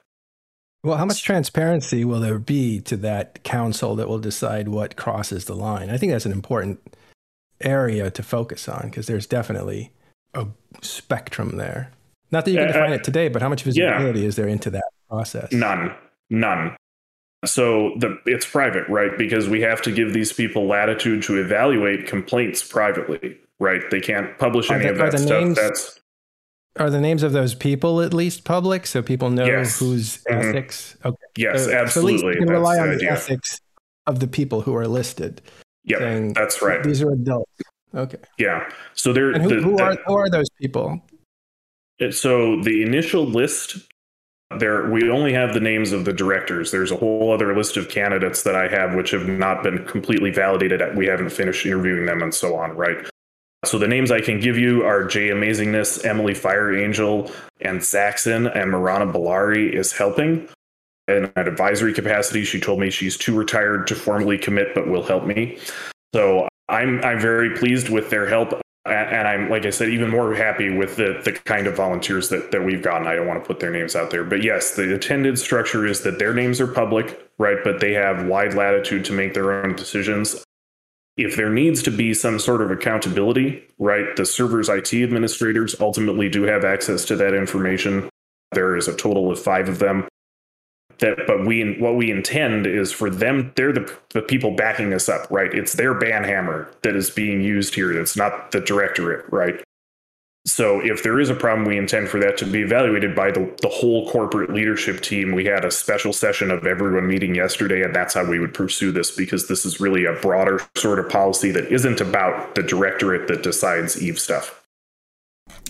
Well, 0.84 0.98
how 0.98 1.06
much 1.06 1.24
transparency 1.24 2.04
will 2.04 2.20
there 2.20 2.39
be 2.39 2.82
to 2.82 2.98
that 2.98 3.44
council 3.44 3.96
that 3.96 4.10
will 4.10 4.20
decide 4.20 4.68
what 4.68 4.96
crosses 4.96 5.46
the 5.46 5.56
line? 5.56 5.89
I 5.89 5.98
think 5.98 6.12
that's 6.12 6.26
an 6.26 6.32
important 6.32 6.80
area 7.62 8.12
to 8.12 8.24
focus 8.24 8.68
on 8.68 8.89
because 8.89 9.08
there's 9.08 9.28
definitely 9.28 9.92
a 10.34 10.48
spectrum 10.82 11.58
there. 11.58 11.92
Not 12.34 12.46
that 12.46 12.52
you 12.52 12.58
can 12.58 12.69
uh, 12.69 12.72
define 12.74 12.91
uh, 12.91 12.96
it 12.96 13.04
today, 13.04 13.28
but 13.28 13.43
how 13.43 13.48
much 13.48 13.62
visibility 13.62 14.22
yeah. 14.22 14.28
is 14.28 14.36
there 14.36 14.48
into 14.48 14.72
that 14.72 14.84
process? 15.08 15.52
None. 15.52 15.93
None. 16.32 16.76
So 17.46 17.93
the 18.00 18.17
it's 18.26 18.46
private, 18.46 18.89
right? 18.89 19.15
Because 19.17 19.48
we 19.48 19.62
have 19.62 19.84
to 19.84 19.91
give 19.91 20.13
these 20.13 20.34
people 20.34 20.65
latitude 20.65 21.22
to 21.24 21.39
evaluate 21.39 22.08
complaints 22.08 22.67
privately, 22.67 23.38
right? 23.60 23.84
They 23.91 24.02
can't 24.02 24.36
publish 24.39 24.72
are 24.72 24.76
any 24.76 24.86
the, 24.86 24.91
of 24.91 24.98
that 24.98 25.19
stuff. 25.19 25.30
Names, 25.30 25.58
That's 25.58 26.00
are 26.80 26.89
the 26.89 27.02
names 27.02 27.22
of 27.22 27.34
those 27.34 27.54
people 27.54 28.02
at 28.02 28.15
least 28.15 28.46
public, 28.46 28.88
so 28.88 29.04
people 29.04 29.30
know 29.30 29.46
yes. 29.46 29.78
whose 29.78 30.24
mm-hmm. 30.24 30.50
ethics? 30.50 30.98
Okay. 31.06 31.17
Yes, 31.38 31.65
so, 31.65 31.72
absolutely. 31.72 32.17
So 32.17 32.28
at 32.28 32.30
least 32.30 32.39
you 32.39 32.46
can 32.48 32.54
rely 32.54 32.80
on 32.80 32.89
the, 32.89 32.96
the 32.96 33.12
ethics 33.12 33.62
of 34.08 34.22
the 34.22 34.28
people 34.28 34.62
who 34.62 34.74
are 34.76 34.88
listed. 34.88 35.41
Yeah, 35.84 36.32
that's 36.34 36.63
right. 36.63 36.82
These 36.82 37.04
are 37.04 37.12
adults. 37.12 37.52
Okay. 37.93 38.17
Yeah. 38.39 38.67
So 38.96 39.13
they're 39.13 39.34
who, 39.34 39.50
the, 39.50 39.62
who 39.62 39.78
are 39.78 39.98
who 40.08 40.15
are 40.15 40.30
those 40.30 40.50
people? 40.60 41.00
So 42.12 42.62
the 42.62 42.84
initial 42.84 43.26
list 43.26 43.78
there 44.60 44.89
we 44.89 45.10
only 45.10 45.34
have 45.34 45.54
the 45.54 45.60
names 45.60 45.92
of 45.92 46.06
the 46.06 46.13
directors. 46.13 46.72
There's 46.72 46.92
a 46.92 46.98
whole 46.98 47.32
other 47.32 47.56
list 47.56 47.78
of 47.78 47.89
candidates 47.89 48.44
that 48.44 48.56
i 48.56 48.68
have 48.68 48.94
which 48.94 49.12
have 49.12 49.28
not 49.28 49.63
been 49.63 49.86
completely 49.86 50.32
validated 50.32 50.96
we 50.96 51.06
haven't 51.06 51.30
finished 51.30 51.66
interviewing 51.66 52.06
them 52.06 52.22
and 52.22 52.34
so 52.34 52.56
on 52.56 52.76
right? 52.76 53.10
So 53.66 53.78
the 53.78 53.88
names 53.88 54.12
i 54.12 54.22
can 54.22 54.39
give 54.39 54.58
you 54.58 54.84
are 54.84 55.06
jay 55.06 55.30
amazingness 55.30 56.06
emily 56.06 56.34
fire 56.34 56.76
angel 56.76 57.32
and 57.62 57.80
zaxxon 57.80 58.54
and 58.56 58.72
marana 58.72 59.08
balari 59.08 59.72
is 59.74 59.92
helping. 59.92 60.48
In 61.08 61.32
an 61.36 61.48
advisory 61.48 61.94
capacity 61.94 62.44
she 62.46 62.60
told 62.60 62.80
me 62.80 62.89
she's 62.89 63.18
too 63.18 63.36
retired 63.36 63.88
to 63.88 63.96
formally 63.96 64.38
commit 64.38 64.74
but 64.76 64.88
will 64.88 65.04
help 65.04 65.26
me. 65.26 65.58
So 66.13 66.48
I'm 66.70 67.04
I'm 67.04 67.20
very 67.20 67.56
pleased 67.58 67.89
with 67.89 68.10
their 68.10 68.28
help 68.28 68.62
and 68.86 69.28
I'm 69.28 69.50
like 69.50 69.65
I 69.65 69.69
said, 69.69 69.89
even 69.89 70.10
more 70.10 70.36
happy 70.36 70.69
with 70.69 70.98
the 70.98 71.22
the 71.24 71.32
kind 71.32 71.67
of 71.67 71.76
volunteers 71.76 72.30
that 72.30 72.52
that 72.52 72.63
we've 72.63 72.82
gotten. 72.82 73.08
I 73.08 73.15
don't 73.15 73.28
want 73.28 73.41
to 73.41 73.48
put 73.48 73.60
their 73.60 73.72
names 73.72 73.96
out 73.96 74.12
there, 74.12 74.24
but 74.24 74.43
yes, 74.43 74.76
the 74.76 74.93
attended 74.93 75.39
structure 75.39 75.86
is 75.86 76.02
that 76.02 76.19
their 76.19 76.34
names 76.34 76.60
are 76.60 76.67
public, 76.67 77.32
right? 77.38 77.58
But 77.63 77.80
they 77.80 77.93
have 77.93 78.26
wide 78.26 78.54
latitude 78.54 79.06
to 79.06 79.13
make 79.13 79.34
their 79.34 79.63
own 79.63 79.76
decisions. 79.76 80.43
If 81.15 81.36
there 81.36 81.52
needs 81.52 81.84
to 81.84 81.91
be 81.91 82.13
some 82.13 82.39
sort 82.39 82.62
of 82.62 82.72
accountability, 82.72 83.63
right? 83.78 84.15
The 84.15 84.26
server's 84.26 84.67
IT 84.67 84.93
administrators 84.93 85.80
ultimately 85.80 86.28
do 86.28 86.43
have 86.43 86.65
access 86.65 87.06
to 87.06 87.15
that 87.17 87.36
information. 87.36 88.10
There 88.52 88.76
is 88.76 88.88
a 88.88 88.96
total 88.96 89.32
of 89.32 89.39
five 89.39 89.69
of 89.69 89.80
them 89.80 90.08
that 91.04 91.28
but 91.28 91.46
we 91.46 91.76
what 91.80 91.96
we 91.96 92.10
intend 92.10 92.66
is 92.66 92.92
for 92.92 93.10
them 93.10 93.52
they're 93.56 93.74
the, 93.74 93.94
the 94.12 94.22
people 94.22 94.52
backing 94.52 94.89
this 94.89 95.10
up 95.10 95.30
right? 95.30 95.54
It's 95.54 95.74
their 95.74 95.94
banhammer 95.94 96.72
that 96.82 96.96
is 96.96 97.10
being 97.10 97.42
used 97.42 97.76
here. 97.76 97.92
It's 97.92 98.16
not 98.16 98.52
the 98.52 98.62
directorate 98.62 99.26
right? 99.32 99.62
So 100.46 100.80
if 100.84 101.04
there 101.04 101.20
is 101.20 101.30
a 101.30 101.36
problem 101.36 101.68
we 101.68 101.78
intend 101.78 102.10
for 102.10 102.20
that 102.20 102.38
to 102.38 102.46
be 102.46 102.62
evaluated 102.62 103.16
by 103.16 103.32
the, 103.32 103.54
the 103.62 103.70
whole 103.70 104.10
corporate 104.10 104.54
leadership 104.54 105.00
team. 105.00 105.32
We 105.32 105.46
had 105.46 105.63
a 105.63 105.72
special 105.72 106.12
session 106.12 106.52
of 106.52 106.66
everyone 106.66 107.08
meeting 107.08 107.36
yesterday 107.36 107.84
and 107.84 107.94
that's 107.94 108.13
how 108.13 108.26
we 108.26 108.39
would 108.39 108.54
pursue 108.54 108.92
this 108.92 109.12
because 109.12 109.48
this 109.48 109.66
is 109.66 109.82
really 109.82 110.06
a 110.06 110.13
broader 110.13 110.62
sort 110.76 111.00
of 111.00 111.10
policy 111.10 111.52
that 111.52 111.72
isn't 111.72 112.00
about 112.00 112.56
the 112.56 112.63
directorate 112.63 113.28
that 113.28 113.43
decides 113.43 114.01
eve 114.01 114.20
stuff 114.20 114.62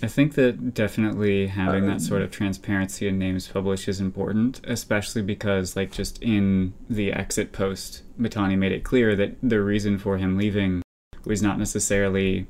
I 0.04 0.08
think 0.08 0.34
that 0.34 0.74
definitely 0.74 1.48
having 1.48 1.88
that 1.88 2.02
sort 2.02 2.20
um, 2.20 2.26
of 2.26 2.32
transparency 2.32 3.08
in 3.08 3.18
names 3.18 3.48
published 3.48 3.88
is 3.88 4.02
important, 4.02 4.60
especially 4.66 5.22
because, 5.22 5.78
like, 5.78 5.94
just 5.94 6.22
in 6.22 6.74
the 6.90 7.14
exit 7.14 7.54
post, 7.54 8.04
Mittani 8.20 8.58
made 8.58 8.74
it 8.74 8.84
clear 8.84 9.16
that 9.16 9.38
the 9.42 9.62
reason 9.62 9.98
for 9.98 10.18
him 10.18 10.38
leaving 10.38 10.82
was 11.24 11.42
not 11.42 11.58
necessarily 11.58 12.48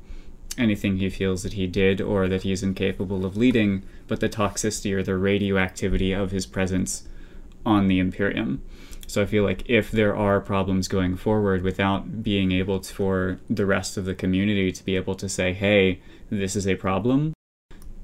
anything 0.58 0.96
he 0.96 1.08
feels 1.08 1.44
that 1.44 1.52
he 1.52 1.68
did 1.68 2.00
or 2.00 2.26
that 2.26 2.42
he's 2.42 2.64
incapable 2.64 3.24
of 3.24 3.36
leading, 3.36 3.84
but 4.08 4.18
the 4.18 4.28
toxicity 4.28 4.92
or 4.92 5.04
the 5.04 5.16
radioactivity 5.16 6.10
of 6.10 6.32
his 6.32 6.46
presence 6.46 7.06
on 7.64 7.86
the 7.86 8.00
Imperium. 8.00 8.64
So 9.06 9.22
I 9.22 9.26
feel 9.26 9.44
like 9.44 9.62
if 9.70 9.92
there 9.92 10.16
are 10.16 10.40
problems 10.40 10.88
going 10.88 11.16
forward 11.16 11.62
without 11.62 12.20
being 12.20 12.50
able 12.50 12.80
to, 12.80 12.92
for 12.92 13.38
the 13.48 13.64
rest 13.64 13.96
of 13.96 14.06
the 14.06 14.14
community 14.16 14.72
to 14.72 14.84
be 14.84 14.96
able 14.96 15.14
to 15.14 15.28
say, 15.28 15.52
hey, 15.52 16.00
this 16.30 16.56
is 16.56 16.66
a 16.66 16.74
problem, 16.74 17.33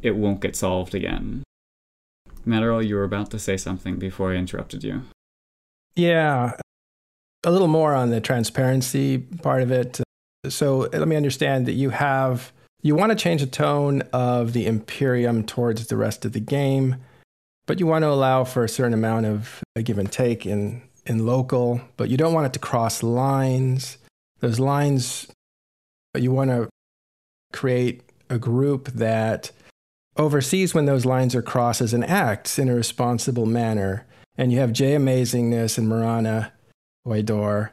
it 0.03 0.16
won't 0.16 0.40
get 0.40 0.57
solved 0.57 0.94
again. 0.94 1.42
Matterall, 2.46 2.86
you 2.86 2.96
were 2.96 3.05
about 3.05 3.30
to 3.30 3.38
say 3.38 3.57
something 3.57 3.96
before 3.96 4.32
I 4.32 4.36
interrupted 4.36 4.82
you. 4.82 5.03
Yeah, 5.94 6.53
a 7.44 7.51
little 7.51 7.68
more 7.68 7.94
on 7.94 8.11
the 8.11 8.20
transparency 8.20 9.18
part 9.18 9.62
of 9.62 9.70
it. 9.70 10.01
So 10.48 10.88
let 10.92 11.09
me 11.09 11.16
understand 11.16 11.66
that 11.66 11.72
you 11.72 11.90
have 11.90 12.53
you 12.82 12.94
want 12.94 13.11
to 13.11 13.16
change 13.16 13.42
the 13.42 13.46
tone 13.46 14.03
of 14.12 14.55
the 14.55 14.66
Imperium 14.66 15.44
towards 15.44 15.86
the 15.88 15.98
rest 15.98 16.24
of 16.24 16.32
the 16.32 16.40
game, 16.40 16.96
but 17.66 17.78
you 17.78 17.86
want 17.86 18.05
to 18.05 18.09
allow 18.09 18.44
for 18.44 18.64
a 18.64 18.68
certain 18.68 18.94
amount 18.94 19.26
of 19.26 19.62
a 19.76 19.82
give 19.82 19.98
and 19.98 20.11
take 20.11 20.46
in 20.46 20.82
in 21.07 21.26
local, 21.26 21.80
but 21.96 22.09
you 22.09 22.16
don't 22.16 22.32
want 22.32 22.46
it 22.46 22.53
to 22.55 22.59
cross 22.59 23.03
lines. 23.03 23.98
Those 24.40 24.59
lines 24.59 25.26
you 26.16 26.32
want 26.32 26.51
to 26.51 26.68
create 27.53 28.03
a 28.28 28.38
group 28.38 28.88
that 28.92 29.51
oversees 30.21 30.75
when 30.75 30.85
those 30.85 31.07
lines 31.07 31.35
are 31.35 31.43
crossed 31.43 31.93
and 31.93 32.05
acts 32.05 32.59
in 32.59 32.68
a 32.68 32.75
responsible 32.75 33.47
manner. 33.47 34.07
And 34.37 34.53
you 34.53 34.59
have 34.61 34.73
Jay 34.73 34.95
Amazingness 34.95 35.79
and 35.79 35.89
Marana 35.89 36.53
Waidor 37.07 37.71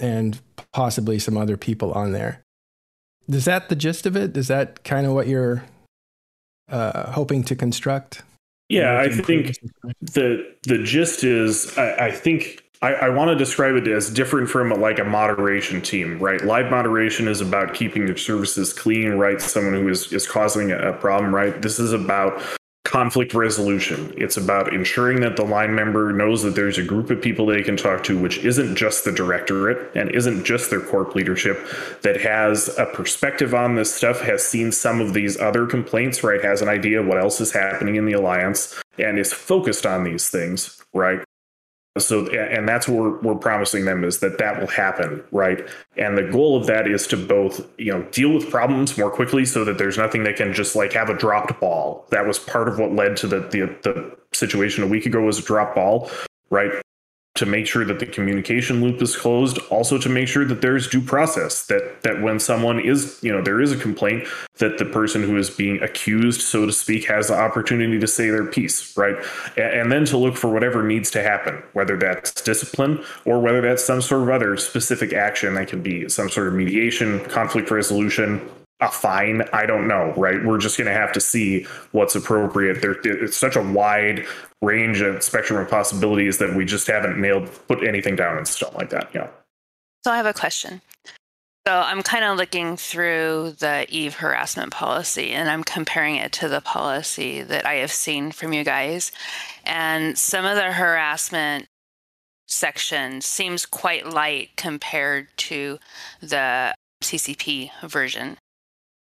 and 0.00 0.40
possibly 0.72 1.18
some 1.18 1.36
other 1.36 1.56
people 1.56 1.92
on 1.92 2.12
there. 2.12 2.42
Is 3.28 3.44
that 3.46 3.68
the 3.68 3.76
gist 3.76 4.04
of 4.04 4.16
it? 4.16 4.36
Is 4.36 4.48
that 4.48 4.84
kind 4.84 5.06
of 5.06 5.14
what 5.14 5.28
you're 5.28 5.64
uh, 6.68 7.12
hoping 7.12 7.44
to 7.44 7.56
construct? 7.56 8.22
Yeah, 8.68 8.98
I 8.98 9.08
think 9.08 9.56
the 10.00 10.54
the 10.62 10.82
gist 10.82 11.22
is 11.22 11.76
I, 11.78 12.06
I 12.06 12.10
think 12.10 12.63
I, 12.84 13.06
I 13.06 13.08
want 13.08 13.30
to 13.30 13.34
describe 13.34 13.76
it 13.76 13.88
as 13.88 14.10
different 14.10 14.50
from 14.50 14.68
like 14.68 14.98
a 14.98 15.04
moderation 15.04 15.80
team, 15.80 16.18
right? 16.18 16.44
Live 16.44 16.70
moderation 16.70 17.28
is 17.28 17.40
about 17.40 17.72
keeping 17.72 18.06
your 18.06 18.18
services 18.18 18.74
clean, 18.74 19.12
right? 19.12 19.40
Someone 19.40 19.72
who 19.72 19.88
is 19.88 20.12
is 20.12 20.28
causing 20.28 20.70
a, 20.70 20.90
a 20.90 20.92
problem, 20.92 21.34
right? 21.34 21.62
This 21.62 21.78
is 21.78 21.94
about 21.94 22.42
conflict 22.84 23.32
resolution. 23.32 24.12
It's 24.18 24.36
about 24.36 24.74
ensuring 24.74 25.20
that 25.22 25.36
the 25.36 25.44
line 25.44 25.74
member 25.74 26.12
knows 26.12 26.42
that 26.42 26.56
there's 26.56 26.76
a 26.76 26.82
group 26.82 27.08
of 27.08 27.22
people 27.22 27.46
they 27.46 27.62
can 27.62 27.78
talk 27.78 28.04
to, 28.04 28.20
which 28.20 28.36
isn't 28.44 28.76
just 28.76 29.06
the 29.06 29.12
directorate 29.12 29.96
and 29.96 30.10
isn't 30.10 30.44
just 30.44 30.68
their 30.68 30.82
corp 30.82 31.14
leadership, 31.14 31.66
that 32.02 32.20
has 32.20 32.68
a 32.76 32.84
perspective 32.84 33.54
on 33.54 33.76
this 33.76 33.94
stuff, 33.94 34.20
has 34.20 34.44
seen 34.44 34.70
some 34.70 35.00
of 35.00 35.14
these 35.14 35.40
other 35.40 35.66
complaints, 35.66 36.22
right? 36.22 36.44
Has 36.44 36.60
an 36.60 36.68
idea 36.68 37.00
of 37.00 37.06
what 37.06 37.18
else 37.18 37.40
is 37.40 37.50
happening 37.50 37.96
in 37.96 38.04
the 38.04 38.12
alliance 38.12 38.78
and 38.98 39.18
is 39.18 39.32
focused 39.32 39.86
on 39.86 40.04
these 40.04 40.28
things, 40.28 40.84
right? 40.92 41.24
So 41.96 42.26
and 42.26 42.68
that's 42.68 42.88
what 42.88 43.02
we're, 43.02 43.18
we're 43.20 43.34
promising 43.34 43.84
them 43.84 44.02
is 44.02 44.18
that 44.18 44.38
that 44.38 44.60
will 44.60 44.66
happen 44.66 45.22
right? 45.30 45.68
And 45.96 46.18
the 46.18 46.24
goal 46.24 46.56
of 46.56 46.66
that 46.66 46.88
is 46.88 47.06
to 47.08 47.16
both 47.16 47.64
you 47.78 47.92
know 47.92 48.02
deal 48.10 48.32
with 48.32 48.50
problems 48.50 48.98
more 48.98 49.10
quickly 49.10 49.44
so 49.44 49.64
that 49.64 49.78
there's 49.78 49.96
nothing 49.96 50.24
that 50.24 50.36
can 50.36 50.52
just 50.52 50.74
like 50.74 50.92
have 50.92 51.08
a 51.08 51.14
dropped 51.14 51.58
ball. 51.60 52.06
That 52.10 52.26
was 52.26 52.38
part 52.38 52.68
of 52.68 52.78
what 52.78 52.92
led 52.92 53.16
to 53.18 53.26
the 53.26 53.40
the, 53.40 53.76
the 53.82 54.16
situation 54.32 54.82
a 54.82 54.86
week 54.88 55.06
ago 55.06 55.20
was 55.20 55.38
a 55.38 55.42
drop 55.42 55.74
ball 55.74 56.10
right 56.50 56.72
to 57.34 57.46
make 57.46 57.66
sure 57.66 57.84
that 57.84 57.98
the 57.98 58.06
communication 58.06 58.80
loop 58.80 59.02
is 59.02 59.16
closed 59.16 59.58
also 59.70 59.98
to 59.98 60.08
make 60.08 60.28
sure 60.28 60.44
that 60.44 60.62
there's 60.62 60.88
due 60.88 61.00
process 61.00 61.66
that 61.66 62.02
that 62.02 62.22
when 62.22 62.38
someone 62.38 62.78
is 62.78 63.18
you 63.22 63.32
know 63.32 63.42
there 63.42 63.60
is 63.60 63.72
a 63.72 63.76
complaint 63.76 64.26
that 64.58 64.78
the 64.78 64.84
person 64.84 65.22
who 65.22 65.36
is 65.36 65.50
being 65.50 65.82
accused 65.82 66.40
so 66.40 66.64
to 66.64 66.72
speak 66.72 67.04
has 67.06 67.28
the 67.28 67.34
opportunity 67.34 67.98
to 67.98 68.06
say 68.06 68.30
their 68.30 68.46
piece 68.46 68.96
right? 68.96 69.16
And, 69.56 69.80
and 69.80 69.92
then 69.92 70.04
to 70.06 70.16
look 70.16 70.36
for 70.36 70.48
whatever 70.48 70.82
needs 70.82 71.10
to 71.12 71.22
happen 71.22 71.62
whether 71.72 71.96
that's 71.96 72.32
discipline 72.32 73.02
or 73.24 73.40
whether 73.40 73.60
that's 73.60 73.84
some 73.84 74.00
sort 74.00 74.22
of 74.22 74.28
other 74.30 74.56
specific 74.56 75.12
action 75.12 75.54
that 75.54 75.68
can 75.68 75.82
be 75.82 76.08
some 76.08 76.30
sort 76.30 76.46
of 76.46 76.54
mediation 76.54 77.24
conflict 77.26 77.70
resolution 77.70 78.48
a 78.84 78.88
fine? 78.90 79.42
I 79.52 79.66
don't 79.66 79.88
know 79.88 80.12
right? 80.16 80.44
We're 80.44 80.58
just 80.58 80.76
going 80.76 80.86
to 80.86 80.92
have 80.92 81.12
to 81.12 81.20
see 81.20 81.64
what's 81.92 82.14
appropriate. 82.14 82.82
There 82.82 82.96
it's 83.04 83.36
such 83.36 83.56
a 83.56 83.62
wide 83.62 84.26
range 84.62 85.00
and 85.00 85.22
spectrum 85.22 85.60
of 85.60 85.68
possibilities 85.68 86.38
that 86.38 86.54
we 86.54 86.64
just 86.64 86.86
haven't 86.86 87.20
nailed 87.20 87.50
put 87.68 87.84
anything 87.84 88.16
down 88.16 88.38
in 88.38 88.44
stone 88.44 88.72
like 88.74 88.90
that 88.90 89.10
yeah. 89.14 89.28
So 90.04 90.10
i 90.10 90.16
have 90.16 90.26
a 90.26 90.32
question. 90.32 90.80
So 91.66 91.72
i'm 91.74 92.02
kind 92.02 92.24
of 92.24 92.36
looking 92.36 92.76
through 92.76 93.54
the 93.58 93.86
eve 93.88 94.14
harassment 94.14 94.72
policy 94.72 95.30
and 95.30 95.48
i'm 95.48 95.64
comparing 95.64 96.16
it 96.16 96.32
to 96.32 96.48
the 96.48 96.60
policy 96.60 97.42
that 97.42 97.66
i 97.66 97.74
have 97.74 97.92
seen 97.92 98.32
from 98.32 98.52
you 98.52 98.64
guys. 98.64 99.12
And 99.64 100.16
some 100.18 100.44
of 100.44 100.56
the 100.56 100.72
harassment 100.72 101.66
section 102.46 103.20
seems 103.20 103.66
quite 103.66 104.06
light 104.06 104.50
compared 104.56 105.28
to 105.36 105.78
the 106.20 106.74
ccp 107.02 107.70
version 107.86 108.36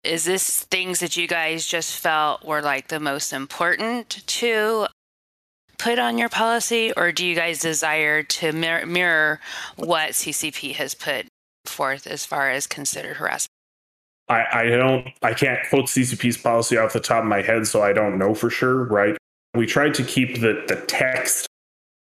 is 0.09 0.25
this 0.25 0.65
things 0.65 1.01
that 1.01 1.17
you 1.17 1.29
guys 1.29 1.67
just 1.67 1.97
felt 1.97 2.45
were 2.45 2.63
like 2.63 2.89
the 2.89 3.01
most 3.01 3.33
important 3.33 4.27
to 4.27 4.87
put 5.79 5.99
on 5.99 6.19
your 6.19 6.29
policy, 6.29 6.93
or 6.97 7.13
do 7.13 7.25
you 7.25 7.37
guys 7.37 7.61
desire 7.61 8.23
to 8.23 8.53
mir- 8.53 8.87
mirror 8.87 9.41
what 9.77 10.11
CCP 10.11 10.75
has 10.75 10.95
put 10.95 11.27
forth 11.67 12.07
as 12.07 12.25
far 12.25 12.51
as 12.51 12.67
considered 12.67 13.17
harassment? 13.19 13.49
I, 14.29 14.45
I 14.53 14.65
don't, 14.65 15.09
I 15.23 15.33
can't 15.33 15.61
quote 15.71 15.87
CCP's 15.87 16.37
policy 16.37 16.77
off 16.77 16.93
the 16.93 17.01
top 17.01 17.23
of 17.23 17.29
my 17.29 17.43
head, 17.43 17.67
so 17.67 17.83
I 17.83 17.93
don't 17.93 18.19
know 18.19 18.35
for 18.35 18.51
sure, 18.51 18.85
right? 18.85 19.17
We 19.55 19.67
tried 19.67 19.95
to 19.95 20.05
keep 20.05 20.41
the, 20.41 20.65
the 20.67 20.83
text 20.87 21.47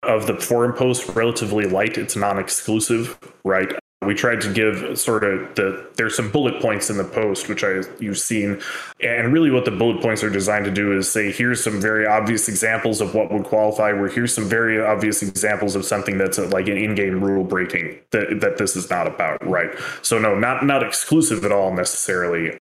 of 0.04 0.28
the 0.28 0.36
forum 0.36 0.74
post 0.74 1.10
relatively 1.16 1.66
light. 1.66 1.98
It's 1.98 2.16
non 2.16 2.40
exclusive, 2.40 3.18
right? 3.44 3.74
We 4.06 4.14
tried 4.14 4.42
to 4.42 4.54
give 4.54 5.00
sort 5.00 5.24
of 5.24 5.56
the 5.56 5.88
there's 5.96 6.16
some 6.16 6.32
bullet 6.32 6.62
points 6.62 6.90
in 6.90 6.98
the 6.98 7.04
post 7.04 7.50
which 7.50 7.64
I 7.64 7.82
you've 8.00 8.20
seen, 8.20 8.62
and 9.02 9.34
really 9.34 9.52
what 9.52 9.66
the 9.66 9.72
bullet 9.72 10.02
points 10.02 10.24
are 10.24 10.30
designed 10.30 10.66
to 10.66 10.72
do 10.72 10.98
is 10.98 11.12
say 11.12 11.32
here's 11.32 11.64
some 11.64 11.80
very 11.82 12.06
obvious 12.06 12.48
examples 12.48 13.02
of 13.02 13.16
what 13.16 13.32
would 13.32 13.44
qualify. 13.44 13.92
Where 13.92 14.10
here's 14.10 14.34
some 14.34 14.46
very 14.46 14.82
obvious 14.82 15.22
examples 15.22 15.76
of 15.76 15.86
something 15.86 16.18
that's 16.18 16.38
a, 16.38 16.48
like 16.48 16.68
an 16.68 16.78
in-game 16.78 17.24
rule 17.24 17.44
breaking 17.44 18.00
that 18.12 18.42
that 18.42 18.58
this 18.58 18.76
is 18.76 18.90
not 18.90 19.08
about, 19.08 19.46
right? 19.48 19.72
So 20.02 20.20
no, 20.20 20.38
not 20.38 20.66
not 20.66 20.84
exclusive 20.84 21.44
at 21.46 21.52
all 21.52 21.74
necessarily. 21.74 22.58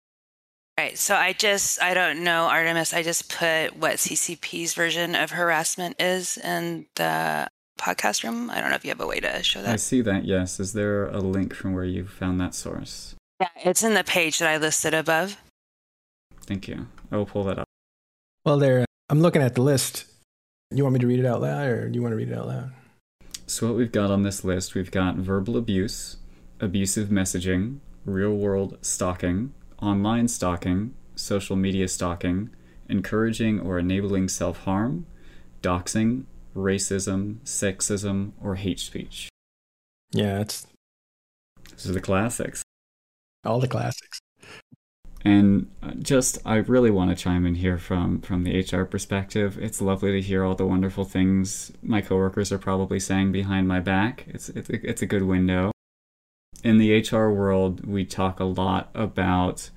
Right. 0.77 0.97
So 0.97 1.15
I 1.15 1.33
just 1.33 1.81
I 1.81 1.93
don't 1.93 2.23
know 2.23 2.45
Artemis. 2.45 2.93
I 2.93 3.03
just 3.03 3.29
put 3.29 3.75
what 3.75 3.97
CCP's 3.97 4.73
version 4.73 5.15
of 5.15 5.29
harassment 5.29 5.97
is 5.99 6.37
in 6.37 6.87
the 6.95 7.47
podcast 7.81 8.23
room. 8.23 8.49
I 8.49 8.61
don't 8.61 8.69
know 8.69 8.75
if 8.75 8.85
you 8.85 8.91
have 8.91 9.01
a 9.01 9.07
way 9.07 9.19
to 9.19 9.41
show 9.43 9.61
that. 9.61 9.73
I 9.73 9.75
see 9.75 10.01
that, 10.01 10.25
yes. 10.25 10.59
Is 10.59 10.73
there 10.73 11.07
a 11.07 11.19
link 11.19 11.53
from 11.53 11.73
where 11.73 11.83
you 11.83 12.05
found 12.05 12.39
that 12.39 12.53
source? 12.53 13.15
Yeah, 13.39 13.49
it's 13.63 13.83
in 13.83 13.95
the 13.95 14.03
page 14.03 14.37
that 14.39 14.47
I 14.47 14.57
listed 14.57 14.93
above. 14.93 15.37
Thank 16.41 16.67
you. 16.67 16.87
I 17.11 17.17
will 17.17 17.25
pull 17.25 17.43
that 17.45 17.57
up. 17.57 17.67
Well, 18.45 18.57
there, 18.57 18.85
I'm 19.09 19.21
looking 19.21 19.41
at 19.41 19.55
the 19.55 19.61
list. 19.61 20.05
You 20.69 20.83
want 20.83 20.93
me 20.93 20.99
to 20.99 21.07
read 21.07 21.19
it 21.19 21.25
out 21.25 21.41
loud, 21.41 21.67
or 21.67 21.89
do 21.89 21.95
you 21.95 22.01
want 22.01 22.13
to 22.13 22.17
read 22.17 22.29
it 22.29 22.37
out 22.37 22.47
loud? 22.47 22.71
So, 23.47 23.67
what 23.67 23.75
we've 23.75 23.91
got 23.91 24.11
on 24.11 24.23
this 24.23 24.45
list, 24.45 24.75
we've 24.75 24.91
got 24.91 25.15
verbal 25.15 25.57
abuse, 25.57 26.17
abusive 26.59 27.09
messaging, 27.09 27.79
real 28.05 28.33
world 28.33 28.77
stalking, 28.81 29.53
online 29.81 30.27
stalking, 30.27 30.93
social 31.15 31.55
media 31.55 31.87
stalking, 31.87 32.49
encouraging 32.87 33.59
or 33.59 33.79
enabling 33.79 34.29
self 34.29 34.59
harm, 34.59 35.05
doxing, 35.61 36.23
racism, 36.55 37.37
sexism, 37.43 38.31
or 38.41 38.55
hate 38.55 38.79
speech. 38.79 39.29
Yeah, 40.11 40.39
it's. 40.39 40.67
These 41.71 41.89
are 41.89 41.93
the 41.93 42.01
classics. 42.01 42.61
All 43.45 43.59
the 43.59 43.67
classics. 43.67 44.19
And 45.23 45.69
uh, 45.83 45.91
just, 45.99 46.39
I 46.45 46.55
really 46.55 46.89
want 46.89 47.11
to 47.11 47.15
chime 47.15 47.45
in 47.45 47.55
here 47.55 47.77
from 47.77 48.21
from 48.21 48.43
the 48.43 48.59
HR 48.59 48.85
perspective. 48.85 49.57
It's 49.59 49.81
lovely 49.81 50.11
to 50.13 50.21
hear 50.21 50.43
all 50.43 50.55
the 50.55 50.65
wonderful 50.65 51.05
things 51.05 51.71
my 51.83 52.01
coworkers 52.01 52.51
are 52.51 52.57
probably 52.57 52.99
saying 52.99 53.31
behind 53.31 53.67
my 53.67 53.79
back. 53.79 54.25
It's 54.27 54.49
it's 54.49 54.69
it's 54.69 55.01
a 55.01 55.05
good 55.05 55.23
window. 55.23 55.71
In 56.63 56.77
the 56.77 56.99
HR 56.99 57.29
world, 57.29 57.85
we 57.85 58.05
talk 58.05 58.39
a 58.39 58.45
lot 58.45 58.89
about 58.93 59.69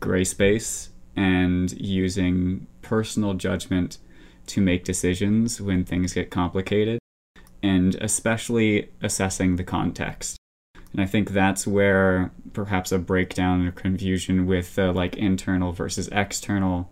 gray 0.00 0.24
space 0.24 0.90
and 1.14 1.72
using 1.72 2.66
personal 2.80 3.34
judgment 3.34 3.98
to 4.46 4.60
make 4.60 4.84
decisions 4.84 5.60
when 5.60 5.84
things 5.84 6.14
get 6.14 6.30
complicated, 6.30 6.98
and 7.62 7.94
especially 7.96 8.90
assessing 9.02 9.56
the 9.56 9.64
context. 9.64 10.36
And 10.92 11.00
I 11.00 11.06
think 11.06 11.30
that's 11.30 11.66
where 11.66 12.30
perhaps 12.52 12.92
a 12.92 12.98
breakdown 12.98 13.66
or 13.66 13.72
confusion 13.72 14.46
with 14.46 14.74
the 14.74 14.92
like 14.92 15.16
internal 15.16 15.72
versus 15.72 16.08
external 16.12 16.90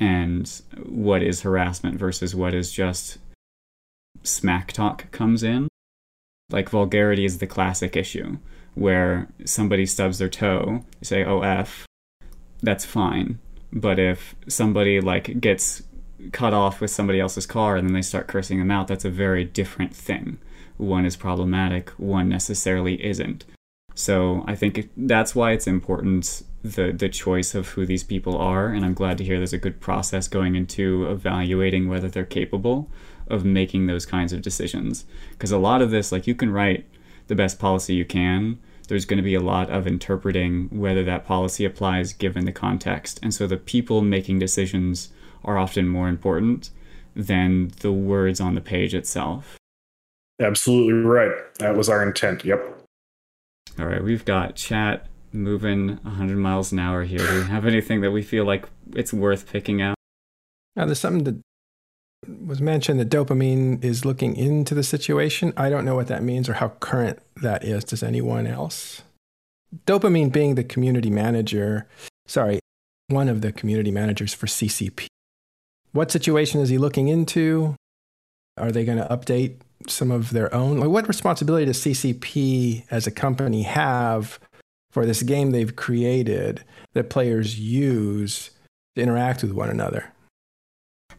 and 0.00 0.62
what 0.84 1.22
is 1.22 1.42
harassment 1.42 1.96
versus 1.96 2.34
what 2.34 2.54
is 2.54 2.72
just 2.72 3.18
smack 4.22 4.72
talk 4.72 5.10
comes 5.12 5.42
in. 5.42 5.68
Like 6.50 6.68
vulgarity 6.68 7.24
is 7.24 7.38
the 7.38 7.46
classic 7.46 7.96
issue 7.96 8.38
where 8.74 9.28
somebody 9.44 9.86
stubs 9.86 10.18
their 10.18 10.28
toe, 10.28 10.84
you 11.00 11.04
say, 11.04 11.24
oh, 11.24 11.40
F, 11.40 11.86
that's 12.62 12.84
fine. 12.84 13.38
But 13.72 13.98
if 13.98 14.34
somebody 14.48 15.00
like 15.00 15.40
gets 15.40 15.82
cut 16.32 16.54
off 16.54 16.80
with 16.80 16.90
somebody 16.90 17.20
else's 17.20 17.46
car 17.46 17.76
and 17.76 17.86
then 17.86 17.94
they 17.94 18.02
start 18.02 18.28
cursing 18.28 18.58
them 18.58 18.70
out, 18.70 18.88
that's 18.88 19.04
a 19.04 19.10
very 19.10 19.44
different 19.44 19.94
thing. 19.94 20.38
One 20.76 21.06
is 21.06 21.16
problematic, 21.16 21.90
one 21.90 22.28
necessarily 22.28 23.04
isn't. 23.04 23.44
So 23.94 24.44
I 24.46 24.54
think 24.54 24.90
that's 24.96 25.34
why 25.34 25.52
it's 25.52 25.66
important 25.66 26.42
the 26.62 26.92
the 26.92 27.08
choice 27.08 27.54
of 27.54 27.68
who 27.68 27.86
these 27.86 28.04
people 28.04 28.36
are, 28.36 28.68
and 28.68 28.84
I'm 28.84 28.94
glad 28.94 29.18
to 29.18 29.24
hear 29.24 29.38
there's 29.38 29.52
a 29.52 29.58
good 29.58 29.80
process 29.80 30.28
going 30.28 30.54
into 30.54 31.06
evaluating 31.10 31.88
whether 31.88 32.08
they're 32.08 32.24
capable 32.24 32.90
of 33.28 33.44
making 33.44 33.86
those 33.86 34.06
kinds 34.06 34.32
of 34.32 34.42
decisions. 34.42 35.04
Because 35.30 35.50
a 35.50 35.58
lot 35.58 35.82
of 35.82 35.90
this, 35.90 36.12
like 36.12 36.26
you 36.26 36.34
can 36.34 36.50
write 36.50 36.86
the 37.26 37.34
best 37.34 37.58
policy 37.58 37.94
you 37.94 38.04
can, 38.04 38.58
there's 38.88 39.04
going 39.04 39.16
to 39.16 39.22
be 39.22 39.34
a 39.34 39.40
lot 39.40 39.70
of 39.70 39.86
interpreting 39.86 40.68
whether 40.70 41.02
that 41.04 41.24
policy 41.24 41.64
applies 41.64 42.12
given 42.12 42.44
the 42.44 42.52
context, 42.52 43.18
and 43.22 43.32
so 43.32 43.46
the 43.46 43.56
people 43.56 44.02
making 44.02 44.38
decisions 44.38 45.10
are 45.46 45.56
often 45.56 45.88
more 45.88 46.08
important 46.08 46.70
than 47.14 47.72
the 47.80 47.92
words 47.92 48.40
on 48.40 48.54
the 48.54 48.60
page 48.60 48.94
itself. 48.94 49.56
Absolutely 50.40 50.92
right. 50.92 51.32
That 51.60 51.76
was 51.76 51.88
our 51.88 52.02
intent. 52.02 52.44
Yep. 52.44 52.82
All 53.78 53.86
right, 53.86 54.02
we've 54.02 54.24
got 54.24 54.54
chat 54.56 55.06
moving 55.32 55.96
100 56.02 56.36
miles 56.36 56.72
an 56.72 56.78
hour 56.78 57.04
here. 57.04 57.18
Do 57.18 57.40
we 57.40 57.44
have 57.44 57.66
anything 57.66 58.00
that 58.02 58.10
we 58.10 58.22
feel 58.22 58.44
like 58.44 58.68
it's 58.94 59.12
worth 59.12 59.50
picking 59.50 59.80
out? 59.80 59.96
Now, 60.74 60.84
there's 60.86 61.00
something 61.00 61.24
that 61.24 61.40
was 62.46 62.60
mentioned 62.60 62.98
that 63.00 63.10
dopamine 63.10 63.82
is 63.84 64.04
looking 64.04 64.36
into 64.36 64.74
the 64.74 64.82
situation. 64.82 65.52
I 65.56 65.70
don't 65.70 65.84
know 65.84 65.94
what 65.94 66.08
that 66.08 66.22
means 66.22 66.48
or 66.48 66.54
how 66.54 66.68
current 66.80 67.20
that 67.42 67.64
is. 67.64 67.84
Does 67.84 68.02
anyone 68.02 68.46
else? 68.46 69.02
Dopamine 69.86 70.32
being 70.32 70.54
the 70.54 70.64
community 70.64 71.10
manager, 71.10 71.86
sorry, 72.26 72.60
one 73.08 73.28
of 73.28 73.40
the 73.40 73.52
community 73.52 73.90
managers 73.90 74.34
for 74.34 74.46
CCP. 74.46 75.06
What 75.96 76.10
situation 76.12 76.60
is 76.60 76.68
he 76.68 76.76
looking 76.76 77.08
into? 77.08 77.74
Are 78.58 78.70
they 78.70 78.84
going 78.84 78.98
to 78.98 79.06
update 79.06 79.60
some 79.88 80.10
of 80.10 80.28
their 80.28 80.54
own? 80.54 80.78
Like, 80.78 80.90
what 80.90 81.08
responsibility 81.08 81.64
does 81.64 81.82
CCP 81.82 82.84
as 82.90 83.06
a 83.06 83.10
company 83.10 83.62
have 83.62 84.38
for 84.90 85.06
this 85.06 85.22
game 85.22 85.52
they've 85.52 85.74
created 85.74 86.62
that 86.92 87.08
players 87.08 87.58
use 87.58 88.50
to 88.94 89.02
interact 89.02 89.40
with 89.40 89.52
one 89.52 89.70
another? 89.70 90.12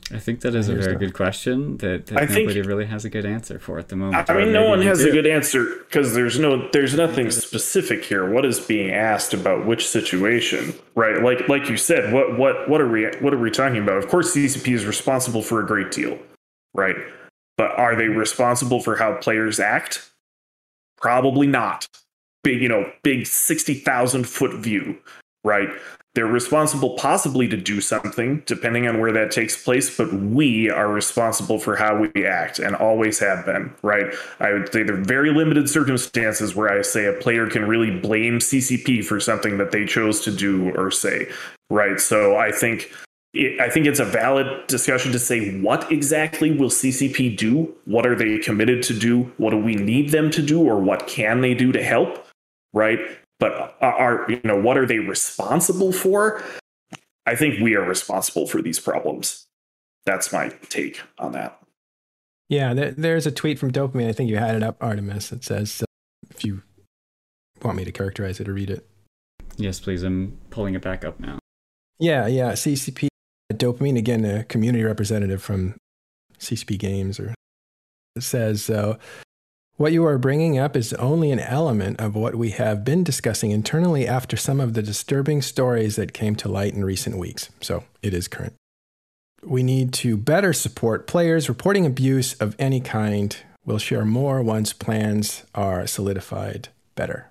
I 0.09 0.19
think 0.19 0.39
that 0.41 0.55
is 0.55 0.69
a 0.69 0.75
very 0.75 0.95
good 0.95 1.13
question 1.13 1.77
that, 1.77 2.05
that 2.05 2.17
I 2.17 2.21
nobody 2.21 2.53
think- 2.53 2.65
really 2.65 2.85
has 2.85 3.03
a 3.03 3.09
good 3.09 3.25
answer 3.25 3.59
for 3.59 3.77
at 3.77 3.89
the 3.89 3.97
moment. 3.97 4.29
I 4.29 4.37
mean, 4.37 4.53
no 4.53 4.69
one 4.69 4.81
has 4.83 4.99
do. 4.99 5.09
a 5.09 5.11
good 5.11 5.27
answer 5.27 5.65
because 5.85 6.13
there's 6.13 6.39
no, 6.39 6.69
there's 6.71 6.95
nothing 6.95 7.29
specific 7.29 8.05
here. 8.05 8.29
What 8.29 8.45
is 8.45 8.59
being 8.59 8.91
asked 8.91 9.33
about 9.33 9.65
which 9.65 9.85
situation, 9.85 10.73
right? 10.95 11.21
Like, 11.21 11.49
like 11.49 11.69
you 11.69 11.75
said, 11.75 12.13
what, 12.13 12.37
what, 12.37 12.69
what 12.69 12.79
are 12.79 12.87
we, 12.87 13.05
what 13.19 13.33
are 13.33 13.37
we 13.37 13.51
talking 13.51 13.81
about? 13.83 13.97
Of 13.97 14.07
course, 14.07 14.33
CCP 14.33 14.73
is 14.73 14.85
responsible 14.85 15.41
for 15.41 15.61
a 15.61 15.65
great 15.67 15.91
deal, 15.91 16.17
right? 16.73 16.95
But 17.57 17.71
are 17.77 17.95
they 17.95 18.07
responsible 18.07 18.79
for 18.79 18.95
how 18.95 19.15
players 19.15 19.59
act? 19.59 20.09
Probably 20.97 21.47
not. 21.47 21.87
Big, 22.43 22.61
you 22.61 22.69
know, 22.69 22.89
big 23.03 23.27
sixty 23.27 23.73
thousand 23.73 24.27
foot 24.27 24.53
view, 24.53 24.97
right? 25.43 25.67
They're 26.17 26.25
responsible 26.25 26.95
possibly 26.95 27.47
to 27.47 27.55
do 27.55 27.79
something, 27.79 28.41
depending 28.47 28.87
on 28.87 28.99
where 28.99 29.11
that 29.11 29.29
takes 29.29 29.63
place, 29.63 29.95
but 29.95 30.11
we 30.11 30.67
are 30.67 30.91
responsible 30.91 31.59
for 31.59 31.75
how 31.75 31.95
we 31.95 32.25
act 32.25 32.57
and 32.57 32.75
always 32.75 33.19
have 33.19 33.45
been, 33.45 33.71
right? 33.83 34.11
I 34.39 34.51
would 34.51 34.73
say 34.73 34.81
there 34.81 34.95
are 34.95 35.03
very 35.03 35.31
limited 35.31 35.69
circumstances 35.69 36.55
where 36.55 36.75
I 36.75 36.81
say 36.81 37.05
a 37.05 37.13
player 37.13 37.45
can 37.47 37.67
really 37.67 37.91
blame 37.91 38.39
CCP 38.39 39.05
for 39.05 39.19
something 39.19 39.59
that 39.59 39.71
they 39.71 39.85
chose 39.85 40.19
to 40.21 40.31
do 40.31 40.71
or 40.75 40.89
say, 40.89 41.29
right? 41.69 41.99
So 41.99 42.35
I 42.35 42.51
think 42.51 42.91
I 43.61 43.69
think 43.69 43.85
it's 43.85 43.99
a 43.99 44.05
valid 44.05 44.65
discussion 44.65 45.11
to 45.11 45.19
say 45.19 45.61
what 45.61 45.91
exactly 45.91 46.49
will 46.49 46.71
CCP 46.71 47.37
do? 47.37 47.75
What 47.85 48.07
are 48.07 48.15
they 48.15 48.39
committed 48.39 48.81
to 48.85 48.97
do? 48.97 49.31
What 49.37 49.51
do 49.51 49.57
we 49.57 49.75
need 49.75 50.09
them 50.09 50.31
to 50.31 50.41
do, 50.41 50.67
or 50.67 50.79
what 50.79 51.05
can 51.05 51.41
they 51.41 51.53
do 51.53 51.71
to 51.73 51.83
help? 51.83 52.25
Right? 52.73 52.99
But 53.39 53.77
are 53.81 54.25
you 54.29 54.41
know 54.43 54.59
what 54.59 54.77
are 54.77 54.85
they 54.85 54.99
responsible 54.99 55.91
for? 55.91 56.43
I 57.25 57.35
think 57.35 57.59
we 57.59 57.75
are 57.75 57.83
responsible 57.83 58.47
for 58.47 58.61
these 58.61 58.79
problems. 58.79 59.45
That's 60.05 60.31
my 60.31 60.49
take 60.69 61.01
on 61.19 61.33
that. 61.33 61.59
Yeah, 62.49 62.73
there, 62.73 62.91
there's 62.91 63.27
a 63.27 63.31
tweet 63.31 63.59
from 63.59 63.71
Dopamine. 63.71 64.07
I 64.07 64.13
think 64.13 64.29
you 64.29 64.37
had 64.37 64.55
it 64.55 64.63
up, 64.63 64.77
Artemis. 64.81 65.33
It 65.33 65.43
says, 65.43 65.83
uh, 65.83 65.85
if 66.29 66.45
you 66.45 66.63
want 67.61 67.75
me 67.75 67.83
to 67.83 67.91
characterize 67.91 68.39
it 68.39 68.47
or 68.47 68.53
read 68.53 68.69
it. 68.69 68.87
Yes, 69.57 69.79
please. 69.79 70.03
I'm 70.03 70.37
pulling 70.49 70.75
it 70.75 70.81
back 70.81 71.03
up 71.03 71.19
now. 71.19 71.39
Yeah, 71.99 72.27
yeah. 72.27 72.53
CCP 72.53 73.09
Dopamine, 73.53 73.97
again, 73.97 74.23
a 74.23 74.43
community 74.43 74.83
representative 74.83 75.41
from 75.41 75.75
CCP 76.39 76.77
Games, 76.79 77.19
or 77.19 77.33
says, 78.19 78.69
uh, 78.69 78.97
what 79.77 79.93
you 79.93 80.03
are 80.05 80.17
bringing 80.17 80.57
up 80.57 80.75
is 80.75 80.91
only 80.93 81.31
an 81.31 81.39
element 81.39 81.99
of 82.01 82.15
what 82.15 82.35
we 82.35 82.49
have 82.49 82.83
been 82.83 83.03
discussing 83.03 83.51
internally 83.51 84.07
after 84.07 84.35
some 84.35 84.59
of 84.59 84.73
the 84.73 84.81
disturbing 84.81 85.41
stories 85.41 85.95
that 85.95 86.13
came 86.13 86.35
to 86.35 86.49
light 86.49 86.73
in 86.73 86.83
recent 86.83 87.17
weeks. 87.17 87.49
So 87.61 87.83
it 88.01 88.13
is 88.13 88.27
current. 88.27 88.53
We 89.43 89.61
need 89.61 89.93
to 89.93 90.17
better 90.17 90.51
support 90.51 91.05
players 91.05 91.47
reporting 91.47 91.85
abuse 91.85 92.33
of 92.35 92.55
any 92.57 92.81
kind. 92.81 93.37
We'll 93.65 93.77
share 93.77 94.03
more 94.03 94.41
once 94.41 94.73
plans 94.73 95.43
are 95.53 95.85
solidified 95.85 96.69
better. 96.95 97.29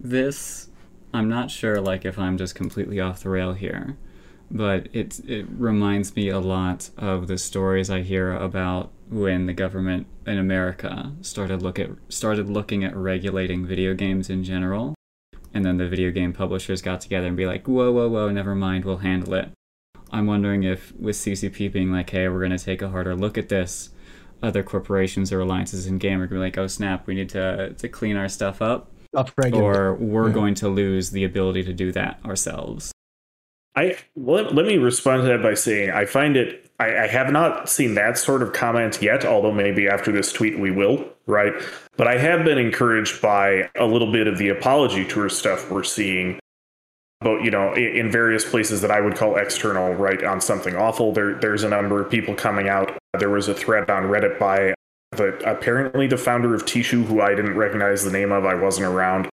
This, 0.00 0.70
I'm 1.12 1.28
not 1.28 1.50
sure, 1.50 1.78
like 1.80 2.06
if 2.06 2.18
I'm 2.18 2.38
just 2.38 2.54
completely 2.54 3.00
off 3.00 3.22
the 3.22 3.28
rail 3.28 3.52
here, 3.52 3.98
but 4.50 4.88
it 4.94 5.20
it 5.28 5.46
reminds 5.50 6.16
me 6.16 6.30
a 6.30 6.40
lot 6.40 6.90
of 6.96 7.26
the 7.26 7.36
stories 7.36 7.90
I 7.90 8.00
hear 8.00 8.32
about 8.32 8.90
when 9.12 9.46
the 9.46 9.52
government 9.52 10.06
in 10.26 10.38
America 10.38 11.12
started 11.20 11.62
look 11.62 11.78
at 11.78 11.90
started 12.08 12.48
looking 12.48 12.82
at 12.84 12.96
regulating 12.96 13.66
video 13.66 13.94
games 13.94 14.30
in 14.30 14.42
general, 14.44 14.94
and 15.54 15.64
then 15.64 15.76
the 15.76 15.88
video 15.88 16.10
game 16.10 16.32
publishers 16.32 16.80
got 16.82 17.00
together 17.00 17.26
and 17.26 17.36
be 17.36 17.46
like, 17.46 17.66
whoa, 17.68 17.92
whoa, 17.92 18.08
whoa, 18.08 18.30
never 18.30 18.54
mind, 18.54 18.84
we'll 18.84 18.98
handle 18.98 19.34
it. 19.34 19.50
I'm 20.10 20.26
wondering 20.26 20.62
if 20.62 20.92
with 20.96 21.16
CCP 21.16 21.72
being 21.72 21.90
like, 21.92 22.10
hey, 22.10 22.28
we're 22.28 22.38
going 22.40 22.56
to 22.56 22.64
take 22.64 22.82
a 22.82 22.88
harder 22.90 23.14
look 23.14 23.36
at 23.38 23.48
this, 23.48 23.90
other 24.42 24.62
corporations 24.62 25.32
or 25.32 25.40
alliances 25.40 25.86
in 25.86 25.98
game 25.98 26.20
are 26.20 26.26
going 26.26 26.40
to 26.40 26.44
be 26.44 26.46
like, 26.46 26.58
oh 26.58 26.66
snap, 26.66 27.06
we 27.06 27.14
need 27.14 27.28
to 27.30 27.74
to 27.74 27.88
clean 27.88 28.16
our 28.16 28.28
stuff 28.28 28.60
up 28.62 28.90
or 29.62 29.94
we're 29.94 30.28
Yeah. 30.28 30.34
going 30.34 30.54
to 30.56 30.68
lose 30.68 31.10
the 31.10 31.24
ability 31.24 31.62
to 31.64 31.72
do 31.72 31.92
that 31.92 32.18
ourselves. 32.24 32.92
I 33.74 33.96
let, 34.16 34.54
let 34.54 34.66
me 34.66 34.76
respond 34.76 35.22
to 35.22 35.28
that 35.28 35.42
by 35.42 35.54
saying 35.54 35.90
I 35.90 36.04
find 36.04 36.36
it 36.36 36.70
I, 36.82 37.04
I 37.04 37.06
have 37.06 37.30
not 37.30 37.68
seen 37.68 37.94
that 37.94 38.18
sort 38.18 38.42
of 38.42 38.52
comment 38.52 39.00
yet, 39.00 39.24
although 39.24 39.52
maybe 39.52 39.88
after 39.88 40.10
this 40.10 40.32
tweet 40.32 40.58
we 40.58 40.70
will, 40.70 41.06
right? 41.26 41.52
But 41.96 42.08
I 42.08 42.18
have 42.18 42.44
been 42.44 42.58
encouraged 42.58 43.22
by 43.22 43.70
a 43.76 43.86
little 43.86 44.10
bit 44.10 44.26
of 44.26 44.38
the 44.38 44.48
apology 44.48 45.06
tour 45.06 45.28
stuff 45.28 45.70
we're 45.70 45.84
seeing 45.84 46.40
about, 47.20 47.44
you 47.44 47.52
know, 47.52 47.72
in, 47.74 48.10
various 48.10 48.44
places 48.44 48.80
that 48.80 48.90
I 48.90 49.00
would 49.00 49.14
call 49.14 49.36
external, 49.36 49.94
right, 49.94 50.24
on 50.24 50.40
something 50.40 50.74
awful. 50.74 51.12
There 51.12 51.34
there's 51.34 51.62
a 51.62 51.68
number 51.68 52.02
of 52.02 52.10
people 52.10 52.34
coming 52.34 52.68
out. 52.68 52.98
There 53.18 53.30
was 53.30 53.46
a 53.46 53.54
thread 53.54 53.88
on 53.88 54.04
Reddit 54.04 54.40
by 54.40 54.74
the 55.12 55.38
apparently 55.48 56.08
the 56.08 56.16
founder 56.16 56.54
of 56.54 56.64
Tishu, 56.64 57.04
who 57.04 57.20
I 57.20 57.34
didn't 57.36 57.56
recognize 57.56 58.02
the 58.02 58.10
name 58.10 58.32
of, 58.32 58.44
I 58.44 58.54
wasn't 58.54 58.86
around 58.86 59.28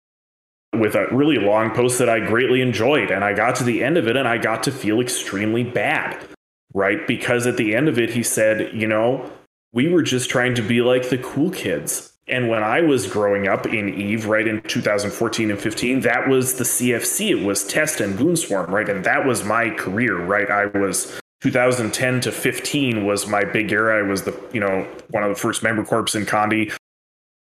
with 0.78 0.94
a 0.94 1.06
really 1.10 1.38
long 1.38 1.70
post 1.70 1.98
that 1.98 2.08
I 2.08 2.20
greatly 2.20 2.60
enjoyed. 2.60 3.10
And 3.10 3.24
I 3.24 3.32
got 3.32 3.56
to 3.56 3.64
the 3.64 3.82
end 3.82 3.96
of 3.96 4.06
it 4.06 4.16
and 4.16 4.28
I 4.28 4.38
got 4.38 4.62
to 4.64 4.72
feel 4.72 5.00
extremely 5.00 5.64
bad, 5.64 6.18
right? 6.72 7.06
Because 7.06 7.46
at 7.46 7.56
the 7.56 7.74
end 7.74 7.88
of 7.88 7.98
it, 7.98 8.10
he 8.10 8.22
said, 8.22 8.74
you 8.74 8.86
know, 8.86 9.30
we 9.72 9.88
were 9.88 10.02
just 10.02 10.30
trying 10.30 10.54
to 10.54 10.62
be 10.62 10.80
like 10.80 11.08
the 11.08 11.18
cool 11.18 11.50
kids. 11.50 12.12
And 12.26 12.48
when 12.48 12.62
I 12.62 12.80
was 12.80 13.06
growing 13.06 13.48
up 13.48 13.66
in 13.66 13.92
Eve, 13.92 14.26
right 14.26 14.46
in 14.46 14.62
2014 14.62 15.50
and 15.50 15.60
15, 15.60 16.00
that 16.00 16.28
was 16.28 16.54
the 16.54 16.64
CFC. 16.64 17.30
It 17.30 17.44
was 17.44 17.66
Test 17.66 18.00
and 18.00 18.18
Goonswarm, 18.18 18.68
right? 18.68 18.88
And 18.88 19.04
that 19.04 19.26
was 19.26 19.44
my 19.44 19.70
career, 19.70 20.16
right? 20.24 20.50
I 20.50 20.66
was 20.66 21.20
2010 21.42 22.22
to 22.22 22.32
15 22.32 23.04
was 23.04 23.26
my 23.26 23.44
big 23.44 23.70
era. 23.72 23.98
I 23.98 24.08
was 24.08 24.22
the, 24.22 24.34
you 24.54 24.60
know, 24.60 24.88
one 25.10 25.22
of 25.22 25.28
the 25.28 25.34
first 25.34 25.62
member 25.62 25.84
corps 25.84 26.14
in 26.14 26.24
Condi. 26.24 26.74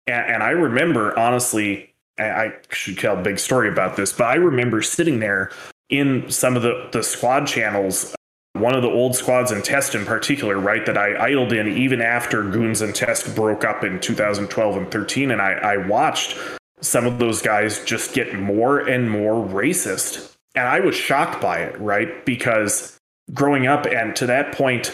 And, 0.07 0.35
and 0.35 0.43
I 0.43 0.51
remember, 0.51 1.19
honestly, 1.19 1.92
I 2.19 2.53
should 2.71 2.99
tell 2.99 3.19
a 3.19 3.23
big 3.23 3.39
story 3.39 3.69
about 3.69 3.97
this, 3.97 4.13
but 4.13 4.25
I 4.25 4.35
remember 4.35 4.83
sitting 4.83 5.21
there 5.21 5.51
in 5.89 6.31
some 6.31 6.57
of 6.57 6.63
the, 6.63 6.89
the 6.93 7.03
squad 7.03 7.47
channels, 7.47 8.15
one 8.55 8.75
of 8.75 8.83
the 8.83 8.89
old 8.89 9.15
squads 9.15 9.51
in 9.51 9.63
Test 9.63 9.95
in 9.95 10.05
particular, 10.05 10.59
right, 10.59 10.85
that 10.87 10.99
I 10.99 11.17
idled 11.17 11.53
in 11.53 11.69
even 11.69 12.01
after 12.01 12.43
Goons 12.43 12.81
and 12.81 12.95
Test 12.95 13.35
broke 13.35 13.65
up 13.65 13.85
in 13.85 14.01
2012 14.01 14.77
and 14.77 14.91
13. 14.91 15.31
And 15.31 15.41
I, 15.41 15.53
I 15.53 15.77
watched 15.77 16.37
some 16.81 17.07
of 17.07 17.19
those 17.19 17.41
guys 17.41 17.85
just 17.85 18.15
get 18.15 18.35
more 18.35 18.79
and 18.81 19.11
more 19.11 19.47
racist. 19.47 20.35
And 20.55 20.69
I 20.69 20.81
was 20.81 20.95
shocked 20.95 21.41
by 21.41 21.61
it, 21.61 21.81
right? 21.81 22.25
Because 22.27 22.99
growing 23.33 23.67
up 23.67 23.87
and 23.87 24.15
to 24.17 24.27
that 24.27 24.53
point, 24.53 24.93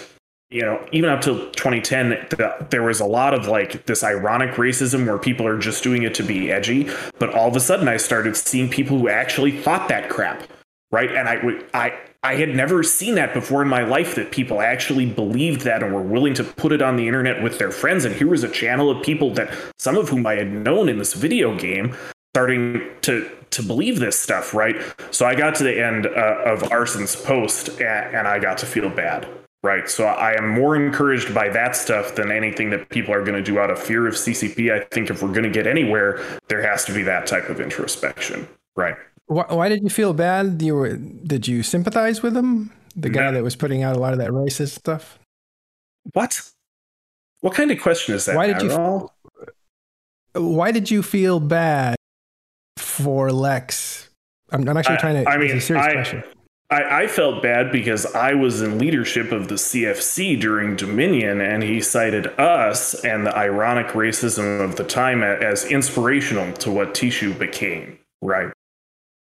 you 0.51 0.63
know, 0.63 0.87
even 0.93 1.11
up 1.11 1.21
till 1.21 1.51
2010, 1.51 2.11
the, 2.31 2.67
there 2.71 2.83
was 2.83 3.01
a 3.01 3.05
lot 3.05 3.35
of 3.35 3.47
like 3.49 3.85
this 3.87 4.03
ironic 4.03 4.53
racism 4.53 5.07
where 5.07 5.19
people 5.19 5.47
are 5.47 5.59
just 5.59 5.83
doing 5.83 6.05
it 6.05 6.15
to 6.15 6.23
be 6.23 6.51
edgy. 6.51 6.89
But 7.19 7.35
all 7.35 7.49
of 7.49 7.57
a 7.57 7.61
sudden, 7.61 7.87
I 7.89 7.99
started 7.99 8.37
seeing 8.37 8.71
people 8.71 8.99
who 8.99 9.09
actually 9.09 9.53
thought 9.61 9.89
that 9.89 10.09
crap. 10.09 10.45
right? 10.91 11.11
And 11.15 11.29
I 11.29 11.61
I 11.75 11.99
I 12.23 12.37
had 12.37 12.55
never 12.55 12.83
seen 12.83 13.15
that 13.17 13.35
before 13.35 13.63
in 13.63 13.69
my 13.69 13.85
life 13.85 14.15
that 14.17 14.33
people 14.33 14.61
actually 14.61 15.07
believed 15.07 15.63
that 15.63 15.83
and 15.83 15.95
were 15.95 16.03
willing 16.03 16.35
to 16.35 16.45
put 16.45 16.73
it 16.73 16.83
on 16.83 16.97
the 16.97 17.07
internet 17.07 17.43
with 17.43 17.59
their 17.59 17.71
friends. 17.71 18.05
And 18.05 18.15
here 18.15 18.27
was 18.29 18.43
a 18.43 18.49
channel 18.49 18.91
of 18.91 19.05
people 19.05 19.33
that 19.35 19.53
some 19.79 19.97
of 19.97 20.09
whom 20.09 20.27
I 20.27 20.35
had 20.37 20.51
known 20.51 20.89
in 20.89 20.99
this 20.99 21.15
video 21.15 21.57
game 21.57 21.95
starting 22.35 22.83
to 23.03 23.31
to 23.51 23.63
believe 23.63 23.99
this 23.99 24.19
stuff, 24.19 24.55
right? 24.55 24.77
So 25.11 25.27
I 25.27 25.35
got 25.35 25.55
to 25.57 25.65
the 25.65 25.85
end 25.85 26.07
uh, 26.07 26.43
of 26.47 26.71
Arson's 26.73 27.17
post 27.17 27.69
and, 27.81 28.17
and 28.17 28.29
I 28.29 28.39
got 28.39 28.59
to 28.59 28.67
feel 28.67 28.91
bad. 28.91 29.29
Right. 29.63 29.91
So 29.91 30.05
I 30.05 30.35
am 30.39 30.49
more 30.49 30.77
encouraged 30.77 31.35
by 31.35 31.49
that 31.49 31.75
stuff 31.75 32.15
than 32.15 32.31
anything 32.31 32.71
that 32.71 32.89
people 32.91 33.13
are 33.13 33.25
going 33.25 33.37
to 33.37 33.43
do 33.43 33.59
out 33.59 33.71
of 33.71 33.79
fear 33.79 34.07
of 34.07 34.15
CCP. 34.15 34.73
I 34.73 34.85
think 34.85 35.11
if 35.11 35.21
we're 35.21 35.33
going 35.33 35.43
to 35.43 35.51
get 35.51 35.67
anywhere, 35.67 36.23
there 36.49 36.63
has 36.63 36.85
to 36.85 36.93
be 36.93 37.03
that 37.03 37.27
type 37.27 37.49
of 37.49 37.61
introspection. 37.61 38.47
Right. 38.77 38.95
Why, 39.27 39.47
why 39.49 39.69
did 39.69 39.83
you 39.83 39.91
feel 39.91 40.13
bad? 40.13 40.63
You 40.63 40.77
were, 40.77 40.97
did 40.97 41.49
you 41.49 41.65
sympathize 41.65 42.23
with 42.23 42.37
him? 42.37 42.73
The 42.95 43.11
guy 43.11 43.27
no. 43.27 43.33
that 43.33 43.43
was 43.43 43.57
putting 43.57 43.83
out 43.83 43.97
a 43.97 43.99
lot 43.99 44.13
of 44.13 44.19
that 44.21 44.31
racist 44.31 44.79
stuff? 44.79 45.19
What? 46.13 46.41
What 47.41 47.55
kind 47.55 47.71
of 47.71 47.81
question 47.81 48.15
is 48.15 48.25
that? 48.25 48.37
Why 48.37 48.53
did 48.53 48.63
you 48.63 49.11
Why 50.35 50.73
did 50.73 50.91
you 50.91 51.03
feel 51.03 51.41
bad 51.41 51.97
for 52.77 53.31
Lex? 53.31 54.09
I'm, 54.51 54.69
I'm 54.69 54.77
actually 54.77 54.97
I, 54.97 55.01
trying 55.01 55.25
to. 55.25 55.31
I 55.31 55.37
mean, 55.37 55.61
I, 55.77 56.25
I, 56.71 57.03
I, 57.03 57.07
felt 57.07 57.43
bad 57.43 57.73
because 57.73 58.05
I 58.15 58.35
was 58.35 58.61
in 58.61 58.79
leadership 58.79 59.33
of 59.33 59.49
the 59.49 59.55
CFC 59.55 60.39
during 60.39 60.77
Dominion, 60.77 61.41
and 61.41 61.63
he 61.63 61.81
cited 61.81 62.27
us 62.39 62.95
and 63.05 63.25
the 63.25 63.35
ironic 63.35 63.89
racism 63.89 64.61
of 64.61 64.77
the 64.77 64.85
time 64.85 65.23
as 65.23 65.65
inspirational 65.65 66.53
to 66.55 66.71
what 66.71 66.93
Tishu 66.93 67.39
became, 67.39 67.99
right? 68.21 68.53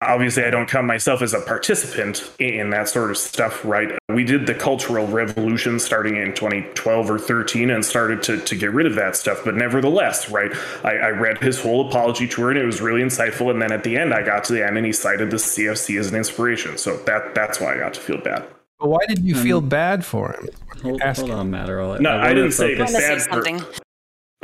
Obviously, 0.02 0.44
I 0.44 0.50
don't 0.50 0.70
count 0.70 0.86
myself 0.88 1.22
as 1.22 1.34
a 1.34 1.40
participant 1.40 2.30
in 2.38 2.70
that 2.72 2.90
sort 2.90 3.12
of 3.12 3.18
stuff, 3.18 3.64
right? 3.64 3.98
We 4.10 4.26
did 4.26 4.46
the 4.46 4.54
Cultural 4.54 5.08
Revolution 5.08 5.80
starting 5.80 6.18
in 6.18 6.36
2012 6.36 7.10
or 7.10 7.18
13 7.18 7.70
and 7.70 7.84
started 7.84 8.22
to, 8.24 8.38
to 8.38 8.56
get 8.56 8.74
rid 8.74 8.88
of 8.88 8.96
that 8.96 9.16
stuff. 9.16 9.42
But 9.46 9.56
nevertheless, 9.56 10.30
right, 10.30 10.52
I, 10.84 10.98
I 10.98 11.10
read 11.10 11.38
his 11.38 11.62
whole 11.62 11.88
apology 11.88 12.28
tour 12.28 12.52
and 12.52 12.60
it 12.60 12.66
was 12.66 12.82
really 12.82 13.02
insightful. 13.02 13.50
And 13.50 13.62
then 13.62 13.72
at 13.72 13.84
the 13.84 13.98
end, 13.98 14.14
I 14.14 14.22
got 14.22 14.44
to 14.46 14.54
the 14.54 14.66
end 14.66 14.78
and 14.78 14.86
he 14.86 14.92
cited 14.92 15.32
the 15.32 15.38
CFC 15.38 15.98
as 15.98 16.10
an 16.10 16.16
inspiration. 16.16 16.78
So 16.78 16.98
that 17.06 17.34
that's 17.34 17.62
why 17.62 17.76
I 17.76 17.78
got 17.78 17.94
to 17.94 18.02
feel 18.02 18.20
bad. 18.20 18.46
But 18.80 18.90
why 18.90 19.06
did 19.08 19.20
you 19.20 19.36
feel 19.36 19.60
um, 19.60 19.70
bad 19.70 20.04
for 20.04 20.34
him? 20.34 20.50
Hold, 20.84 21.02
hold 21.02 21.32
on, 21.32 21.50
Matt. 21.52 21.70
No, 22.02 22.10
I, 22.10 22.30
I 22.30 22.34
didn't 22.34 22.52
say 22.52 22.78
bad 22.78 23.22
for. 23.22 23.44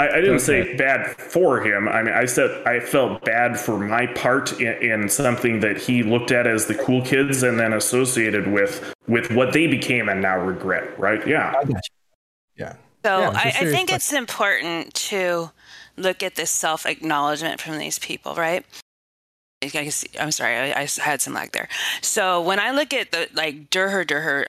I, 0.02 0.18
I 0.18 0.22
didn't 0.22 0.36
okay. 0.38 0.44
say 0.44 0.76
bad 0.78 1.16
for 1.18 1.62
him. 1.62 1.88
I 1.88 2.02
mean, 2.02 2.14
I 2.14 2.26
said 2.26 2.66
I 2.66 2.80
felt 2.80 3.24
bad 3.24 3.60
for 3.60 3.78
my 3.78 4.08
part 4.08 4.60
in, 4.60 4.74
in, 4.82 5.10
something 5.10 5.60
that 5.60 5.78
he 5.78 6.02
looked 6.02 6.32
at 6.32 6.48
as 6.48 6.66
the 6.66 6.74
cool 6.74 7.04
kids 7.04 7.44
and 7.44 7.60
then 7.60 7.74
associated 7.74 8.48
with 8.48 8.94
with 9.08 9.32
what 9.32 9.54
they 9.54 9.68
became 9.68 10.10
and 10.10 10.22
now 10.22 10.40
regret. 10.40 10.98
Right? 11.00 11.26
Yeah. 11.28 11.54
Yeah. 12.56 12.74
So 13.06 13.20
yeah, 13.20 13.32
I, 13.36 13.48
I 13.60 13.66
think 13.66 13.92
it's 13.92 14.12
important 14.12 14.94
to 14.96 15.52
look 15.98 16.24
at 16.24 16.36
this 16.36 16.50
self 16.50 16.86
acknowledgement 16.88 17.62
from 17.62 17.78
these 17.78 18.00
people, 18.00 18.34
right? 18.34 18.66
I'm 20.20 20.32
sorry, 20.32 20.56
I, 20.56 20.82
I, 20.82 20.88
had 21.00 21.22
some 21.22 21.36
lag 21.36 21.52
there. 21.52 21.70
So 22.02 22.42
when 22.42 22.60
I 22.60 22.72
look 22.72 22.94
at 22.94 23.12
the 23.12 23.30
like 23.36 23.70
Durher 23.70 24.04
Durher 24.04 24.46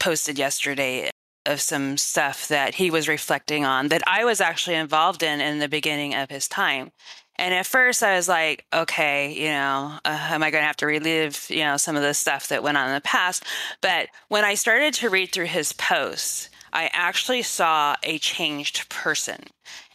posted 0.00 0.38
yesterday 0.38 1.10
of 1.46 1.60
some 1.60 1.96
stuff 1.96 2.48
that 2.48 2.74
he 2.74 2.90
was 2.90 3.08
reflecting 3.08 3.64
on 3.64 3.88
that 3.88 4.02
I 4.06 4.24
was 4.24 4.40
actually 4.40 4.76
involved 4.76 5.22
in 5.22 5.40
in 5.40 5.58
the 5.58 5.68
beginning 5.68 6.14
of 6.14 6.30
his 6.30 6.48
time. 6.48 6.92
And 7.36 7.54
at 7.54 7.66
first, 7.66 8.02
I 8.02 8.16
was 8.16 8.28
like, 8.28 8.66
okay, 8.74 9.32
you 9.32 9.48
know, 9.48 9.98
uh, 10.04 10.28
am 10.30 10.42
I 10.42 10.50
going 10.50 10.62
to 10.62 10.66
have 10.66 10.76
to 10.78 10.86
relive, 10.86 11.46
you 11.48 11.60
know, 11.60 11.76
some 11.76 11.94
of 11.94 12.02
the 12.02 12.12
stuff 12.12 12.48
that 12.48 12.64
went 12.64 12.76
on 12.76 12.88
in 12.88 12.94
the 12.94 13.00
past? 13.00 13.44
But 13.80 14.08
when 14.28 14.44
I 14.44 14.54
started 14.54 14.92
to 14.94 15.08
read 15.08 15.30
through 15.30 15.46
his 15.46 15.72
posts, 15.72 16.50
I 16.72 16.90
actually 16.92 17.42
saw 17.42 17.94
a 18.02 18.18
changed 18.18 18.88
person. 18.88 19.44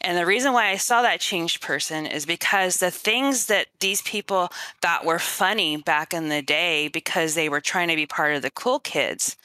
And 0.01 0.17
the 0.17 0.25
reason 0.25 0.53
why 0.53 0.69
I 0.69 0.77
saw 0.77 1.01
that 1.01 1.19
changed 1.19 1.61
person 1.61 2.05
is 2.05 2.25
because 2.25 2.77
the 2.77 2.91
things 2.91 3.47
that 3.47 3.67
these 3.79 4.01
people 4.01 4.49
thought 4.81 5.05
were 5.05 5.19
funny 5.19 5.77
back 5.77 6.13
in 6.13 6.29
the 6.29 6.41
day 6.41 6.87
because 6.87 7.35
they 7.35 7.49
were 7.49 7.61
trying 7.61 7.89
to 7.89 7.95
be 7.95 8.05
part 8.05 8.35
of 8.35 8.41
the 8.41 8.51
cool 8.51 8.79
kids 8.79 9.35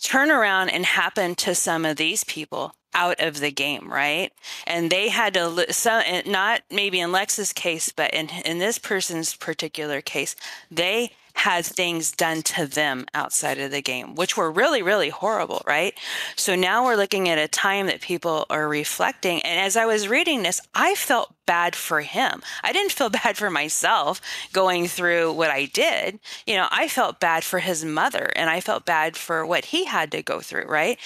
turn 0.00 0.30
around 0.30 0.70
and 0.70 0.84
happen 0.84 1.34
to 1.36 1.54
some 1.54 1.84
of 1.84 1.96
these 1.96 2.24
people 2.24 2.74
out 2.94 3.20
of 3.20 3.40
the 3.40 3.50
game, 3.50 3.92
right? 3.92 4.32
And 4.66 4.90
they 4.90 5.08
had 5.08 5.34
to, 5.34 5.72
so, 5.72 6.02
eh, 6.04 6.22
not 6.26 6.62
maybe 6.70 7.00
in 7.00 7.12
Lex's 7.12 7.52
case, 7.52 7.90
but 7.90 8.12
in, 8.12 8.28
in 8.44 8.58
this 8.58 8.78
person's 8.78 9.36
particular 9.36 10.00
case, 10.00 10.34
they 10.70 11.12
had 11.34 11.64
things 11.64 12.12
done 12.12 12.42
to 12.42 12.66
them 12.66 13.06
outside 13.14 13.58
of 13.58 13.70
the 13.70 13.82
game, 13.82 14.14
which 14.14 14.36
were 14.36 14.50
really, 14.50 14.82
really 14.82 15.08
horrible, 15.08 15.62
right? 15.66 15.94
So 16.36 16.54
now 16.54 16.84
we're 16.84 16.96
looking 16.96 17.28
at 17.28 17.38
a 17.38 17.48
time 17.48 17.86
that 17.86 18.00
people 18.00 18.46
are 18.50 18.68
reflecting. 18.68 19.40
And 19.42 19.60
as 19.60 19.76
I 19.76 19.86
was 19.86 20.08
reading 20.08 20.42
this, 20.42 20.60
I 20.74 20.94
felt 20.94 21.34
bad 21.46 21.74
for 21.74 22.00
him. 22.00 22.42
I 22.62 22.72
didn't 22.72 22.92
feel 22.92 23.10
bad 23.24 23.36
for 23.36 23.50
myself 23.50 24.20
going 24.52 24.86
through 24.86 25.32
what 25.32 25.50
I 25.50 25.64
did. 25.64 26.20
You 26.46 26.54
know, 26.54 26.68
I 26.70 26.86
felt 26.86 27.18
bad 27.18 27.42
for 27.42 27.58
his 27.58 27.84
mother 27.84 28.30
and 28.36 28.48
I 28.48 28.60
felt 28.60 28.84
bad 28.84 29.16
for 29.16 29.44
what 29.44 29.66
he 29.66 29.84
had 29.84 30.12
to 30.12 30.22
go 30.22 30.40
through, 30.40 30.66
right? 30.66 30.98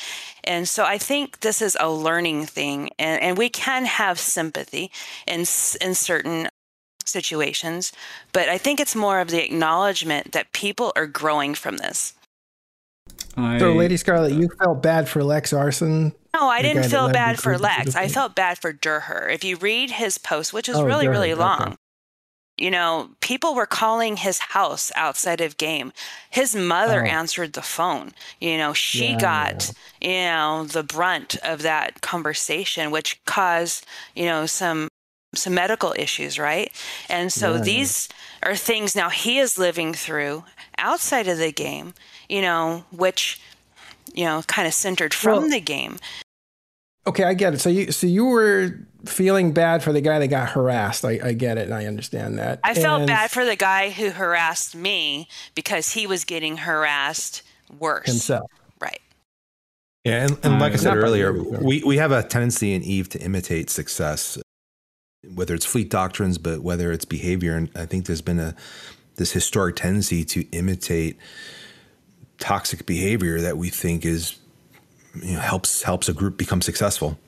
And 0.45 0.69
so 0.69 0.85
I 0.85 0.99
think 0.99 1.41
this 1.41 1.63
is 1.63 1.77
a 1.81 1.91
learning 1.91 2.45
thing, 2.45 2.91
and, 2.99 3.23
and 3.23 3.39
we 3.39 3.49
can 3.49 3.87
have 3.87 4.19
sympathy 4.19 4.91
in, 5.27 5.41
in 5.81 5.95
certain 5.95 6.49
situations, 7.09 7.93
but 8.33 8.49
I 8.49 8.59
think 8.59 8.81
it's 8.81 8.97
more 8.97 9.21
of 9.21 9.29
the 9.29 9.45
acknowledgement 9.45 10.33
that 10.33 10.53
people 10.53 10.93
are 10.97 11.07
growing 11.07 11.55
from 11.55 11.79
this. 11.79 12.15
I, 13.37 13.59
so, 13.59 13.73
Lady 13.73 13.97
Scarlet, 13.97 14.33
you 14.33 14.47
uh, 14.47 14.65
felt 14.65 14.83
bad 14.83 15.09
for 15.09 15.25
Lex 15.25 15.53
Arson. 15.53 16.13
No, 16.35 16.49
I 16.49 16.63
didn't 16.63 16.85
feel 16.85 17.11
bad 17.11 17.39
for 17.39 17.59
Lex. 17.59 17.95
I 17.95 18.09
felt 18.09 18.35
bad 18.35 18.59
for 18.59 18.73
Durher. 18.73 19.33
If 19.33 19.45
you 19.45 19.57
read 19.57 19.91
his 19.91 20.19
post, 20.19 20.53
which 20.53 20.69
is 20.69 20.77
oh, 20.77 20.85
really, 20.85 21.07
Durher, 21.07 21.11
really 21.11 21.35
long, 21.35 21.63
okay. 21.63 21.77
you 22.59 22.71
know, 22.71 23.11
people 23.21 23.55
were 23.55 23.67
calling 23.67 24.17
his 24.17 24.39
house 24.39 24.91
outside 24.97 25.41
of 25.41 25.57
game. 25.57 25.93
His 26.31 26.57
mother 26.57 27.05
oh. 27.05 27.09
answered 27.09 27.53
the 27.53 27.63
phone. 27.63 28.13
You 28.41 28.59
know, 28.59 28.73
she 28.73 29.11
yeah, 29.11 29.21
got, 29.21 29.73
you 30.01 30.11
know, 30.11 30.65
the 30.65 30.83
brunt 30.83 31.37
of 31.45 31.63
that 31.63 32.01
conversation, 32.01 32.91
which 32.91 33.21
caused, 33.27 33.87
you 34.17 34.27
know, 34.27 34.47
some 34.47 34.89
some 35.37 35.55
medical 35.55 35.95
issues, 35.97 36.39
right? 36.39 36.71
And 37.09 37.33
so 37.33 37.59
these 37.59 38.09
are 38.43 38.55
things 38.55 38.95
now 38.95 39.09
he 39.09 39.39
is 39.39 39.59
living 39.59 39.95
through 39.95 40.45
outside 40.79 41.29
of 41.29 41.39
the 41.39 41.53
game, 41.53 41.95
you 42.29 42.43
know, 42.43 42.85
which 42.91 43.41
you 44.13 44.25
know 44.25 44.43
kind 44.47 44.69
of 44.69 44.75
centered 44.75 45.15
from 45.15 45.43
well, 45.43 45.51
the 45.51 45.61
game. 45.61 45.99
Okay, 47.07 47.25
I 47.25 47.35
get 47.35 47.55
it. 47.55 47.61
So 47.61 47.69
you 47.69 47.93
so 47.93 48.07
you 48.07 48.27
were 48.27 48.79
feeling 49.05 49.53
bad 49.53 49.83
for 49.83 49.93
the 49.93 50.01
guy 50.01 50.19
that 50.19 50.29
got 50.29 50.51
harassed. 50.51 51.05
I, 51.05 51.21
I 51.23 51.33
get 51.35 51.59
it 51.59 51.65
and 51.65 51.75
I 51.75 51.87
understand 51.87 52.39
that. 52.39 52.61
I 52.65 52.71
and 52.71 52.79
felt 52.79 53.07
bad 53.07 53.31
for 53.31 53.45
the 53.45 53.57
guy 53.57 53.91
who 53.91 54.11
harassed 54.11 54.75
me 54.75 55.29
because 55.55 55.93
he 55.93 56.07
was 56.07 56.25
getting 56.25 56.59
harassed 56.59 57.43
worse 57.79 58.07
himself. 58.07 58.51
Right. 58.81 59.01
Yeah, 60.05 60.25
and, 60.25 60.39
and 60.43 60.61
like 60.61 60.73
I 60.73 60.77
mm. 60.77 60.81
said 60.81 60.97
earlier, 60.97 61.33
we, 61.33 61.83
we 61.83 61.97
have 61.97 62.13
a 62.13 62.23
tendency 62.23 62.75
in 62.75 62.83
Eve 62.83 63.09
to 63.11 63.21
imitate 63.21 63.71
success 63.71 64.39
whether 65.35 65.55
it's 65.55 65.67
fleet 65.67 65.91
doctrines, 65.91 66.39
but 66.39 66.63
whether 66.63 66.93
it's 66.93 67.05
behavior. 67.05 67.57
And 67.57 67.71
I 67.75 67.87
think 67.87 68.07
there's 68.07 68.23
been 68.23 68.41
a 68.41 68.55
this 69.17 69.33
historic 69.33 69.77
tendency 69.77 70.25
to 70.25 70.45
imitate 70.51 71.17
toxic 72.39 72.85
behavior 72.85 73.41
that 73.41 73.57
we 73.57 73.71
think 73.71 74.05
is 74.05 74.39
you 75.23 75.35
know 75.35 75.41
helps 75.41 75.83
helps 75.83 76.09
a 76.09 76.13
group 76.13 76.37
become 76.37 76.63
successful. 76.63 77.19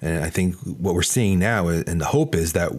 And 0.00 0.24
I 0.24 0.30
think 0.30 0.54
what 0.56 0.94
we're 0.94 1.02
seeing 1.02 1.38
now, 1.38 1.68
and 1.68 2.00
the 2.00 2.06
hope 2.06 2.34
is 2.34 2.52
that 2.52 2.70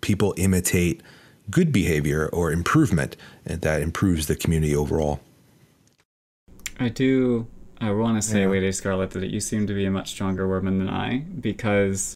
people 0.00 0.34
imitate 0.36 1.02
good 1.50 1.72
behavior 1.72 2.28
or 2.32 2.52
improvement, 2.52 3.16
and 3.46 3.62
that 3.62 3.82
improves 3.82 4.26
the 4.26 4.36
community 4.36 4.76
overall. 4.76 5.20
I 6.78 6.88
do. 6.88 7.46
I 7.80 7.92
want 7.92 8.22
to 8.22 8.28
say, 8.28 8.42
yeah. 8.42 8.48
Lady 8.48 8.72
Scarlet, 8.72 9.10
that 9.10 9.30
you 9.30 9.40
seem 9.40 9.66
to 9.66 9.74
be 9.74 9.86
a 9.86 9.90
much 9.90 10.10
stronger 10.10 10.46
woman 10.46 10.78
than 10.78 10.88
I 10.90 11.18
because 11.40 12.14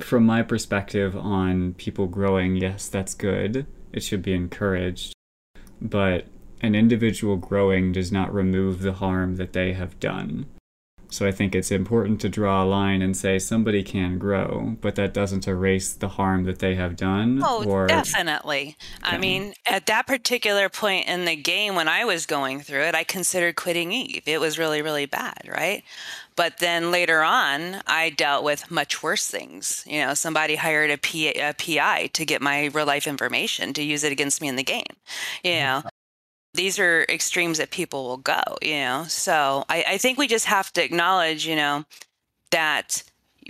from 0.00 0.26
my 0.26 0.42
perspective 0.42 1.16
on 1.16 1.74
people 1.74 2.06
growing, 2.06 2.56
yes, 2.56 2.88
that's 2.88 3.14
good. 3.14 3.66
It 3.92 4.02
should 4.02 4.22
be 4.22 4.34
encouraged. 4.34 5.14
But 5.80 6.26
an 6.60 6.74
individual 6.74 7.36
growing 7.36 7.92
does 7.92 8.10
not 8.10 8.34
remove 8.34 8.82
the 8.82 8.94
harm 8.94 9.36
that 9.36 9.52
they 9.52 9.72
have 9.74 9.98
done. 10.00 10.46
So 11.10 11.26
I 11.26 11.32
think 11.32 11.54
it's 11.54 11.70
important 11.70 12.20
to 12.20 12.28
draw 12.28 12.62
a 12.62 12.66
line 12.66 13.00
and 13.00 13.16
say 13.16 13.38
somebody 13.38 13.82
can 13.82 14.18
grow, 14.18 14.76
but 14.80 14.94
that 14.96 15.14
doesn't 15.14 15.48
erase 15.48 15.92
the 15.92 16.08
harm 16.08 16.44
that 16.44 16.58
they 16.58 16.74
have 16.74 16.96
done. 16.96 17.40
Oh, 17.42 17.64
or, 17.64 17.86
definitely. 17.86 18.76
I 19.02 19.16
mean, 19.16 19.54
at 19.66 19.86
that 19.86 20.06
particular 20.06 20.68
point 20.68 21.08
in 21.08 21.24
the 21.24 21.36
game 21.36 21.74
when 21.74 21.88
I 21.88 22.04
was 22.04 22.26
going 22.26 22.60
through 22.60 22.82
it, 22.82 22.94
I 22.94 23.04
considered 23.04 23.56
quitting 23.56 23.90
Eve. 23.92 24.24
It 24.26 24.40
was 24.40 24.58
really, 24.58 24.82
really 24.82 25.06
bad, 25.06 25.48
right? 25.48 25.82
But 26.36 26.58
then 26.58 26.92
later 26.92 27.22
on, 27.22 27.82
I 27.86 28.10
dealt 28.10 28.44
with 28.44 28.70
much 28.70 29.02
worse 29.02 29.26
things. 29.26 29.82
You 29.88 30.04
know, 30.04 30.14
somebody 30.14 30.54
hired 30.54 30.90
a, 30.90 30.98
P- 30.98 31.32
a 31.32 31.52
PI 31.52 32.10
to 32.12 32.24
get 32.24 32.40
my 32.40 32.66
real 32.66 32.86
life 32.86 33.08
information 33.08 33.72
to 33.72 33.82
use 33.82 34.04
it 34.04 34.12
against 34.12 34.40
me 34.40 34.46
in 34.46 34.54
the 34.54 34.62
game. 34.62 34.84
You 35.42 35.50
mm-hmm. 35.50 35.84
know, 35.86 35.90
these 36.54 36.78
are 36.78 37.04
extremes 37.08 37.58
that 37.58 37.70
people 37.70 38.04
will 38.08 38.16
go, 38.16 38.42
you 38.62 38.74
know. 38.74 39.04
So 39.08 39.64
I, 39.68 39.84
I 39.88 39.98
think 39.98 40.18
we 40.18 40.26
just 40.26 40.46
have 40.46 40.72
to 40.74 40.84
acknowledge, 40.84 41.46
you 41.46 41.56
know, 41.56 41.84
that 42.50 43.02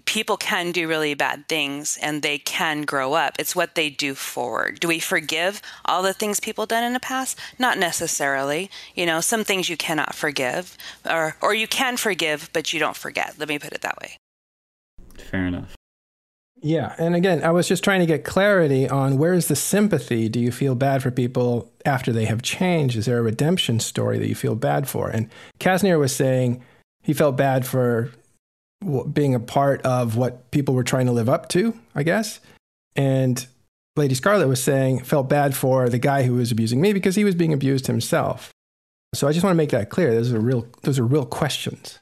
people 0.04 0.36
can 0.36 0.72
do 0.72 0.88
really 0.88 1.14
bad 1.14 1.48
things 1.48 1.98
and 2.02 2.22
they 2.22 2.38
can 2.38 2.82
grow 2.82 3.14
up. 3.14 3.34
It's 3.38 3.56
what 3.56 3.74
they 3.74 3.90
do 3.90 4.14
forward. 4.14 4.80
Do 4.80 4.88
we 4.88 4.98
forgive 4.98 5.60
all 5.84 6.02
the 6.02 6.12
things 6.12 6.40
people 6.40 6.66
done 6.66 6.84
in 6.84 6.92
the 6.92 7.00
past? 7.00 7.38
Not 7.58 7.78
necessarily. 7.78 8.70
You 8.94 9.06
know, 9.06 9.20
some 9.20 9.44
things 9.44 9.68
you 9.68 9.76
cannot 9.76 10.14
forgive 10.14 10.76
or 11.08 11.36
or 11.40 11.54
you 11.54 11.66
can 11.66 11.96
forgive 11.96 12.50
but 12.52 12.72
you 12.72 12.80
don't 12.80 12.96
forget. 12.96 13.34
Let 13.38 13.48
me 13.48 13.58
put 13.58 13.72
it 13.72 13.82
that 13.82 13.98
way. 14.00 14.18
Fair 15.16 15.46
enough. 15.46 15.77
Yeah, 16.60 16.94
and 16.98 17.14
again, 17.14 17.44
I 17.44 17.50
was 17.50 17.68
just 17.68 17.84
trying 17.84 18.00
to 18.00 18.06
get 18.06 18.24
clarity 18.24 18.88
on 18.88 19.16
where's 19.16 19.46
the 19.46 19.56
sympathy? 19.56 20.28
Do 20.28 20.40
you 20.40 20.50
feel 20.50 20.74
bad 20.74 21.02
for 21.02 21.10
people 21.10 21.70
after 21.84 22.12
they 22.12 22.24
have 22.24 22.42
changed? 22.42 22.96
Is 22.96 23.06
there 23.06 23.18
a 23.18 23.22
redemption 23.22 23.78
story 23.80 24.18
that 24.18 24.28
you 24.28 24.34
feel 24.34 24.56
bad 24.56 24.88
for? 24.88 25.08
And 25.08 25.30
Kazanir 25.60 25.98
was 25.98 26.14
saying 26.14 26.62
he 27.02 27.12
felt 27.12 27.36
bad 27.36 27.66
for 27.66 28.10
being 29.12 29.34
a 29.34 29.40
part 29.40 29.82
of 29.82 30.16
what 30.16 30.50
people 30.50 30.74
were 30.74 30.84
trying 30.84 31.06
to 31.06 31.12
live 31.12 31.28
up 31.28 31.48
to, 31.50 31.78
I 31.94 32.02
guess. 32.02 32.40
And 32.96 33.46
Lady 33.96 34.14
Scarlet 34.14 34.48
was 34.48 34.62
saying 34.62 35.04
felt 35.04 35.28
bad 35.28 35.56
for 35.56 35.88
the 35.88 35.98
guy 35.98 36.22
who 36.22 36.34
was 36.34 36.50
abusing 36.50 36.80
me 36.80 36.92
because 36.92 37.16
he 37.16 37.24
was 37.24 37.34
being 37.34 37.52
abused 37.52 37.86
himself. 37.86 38.50
So 39.14 39.26
I 39.26 39.32
just 39.32 39.44
want 39.44 39.52
to 39.52 39.56
make 39.56 39.70
that 39.70 39.90
clear. 39.90 40.14
Those 40.14 40.32
are 40.32 40.40
real 40.40 40.66
those 40.82 40.98
are 40.98 41.04
real 41.04 41.26
questions. 41.26 41.98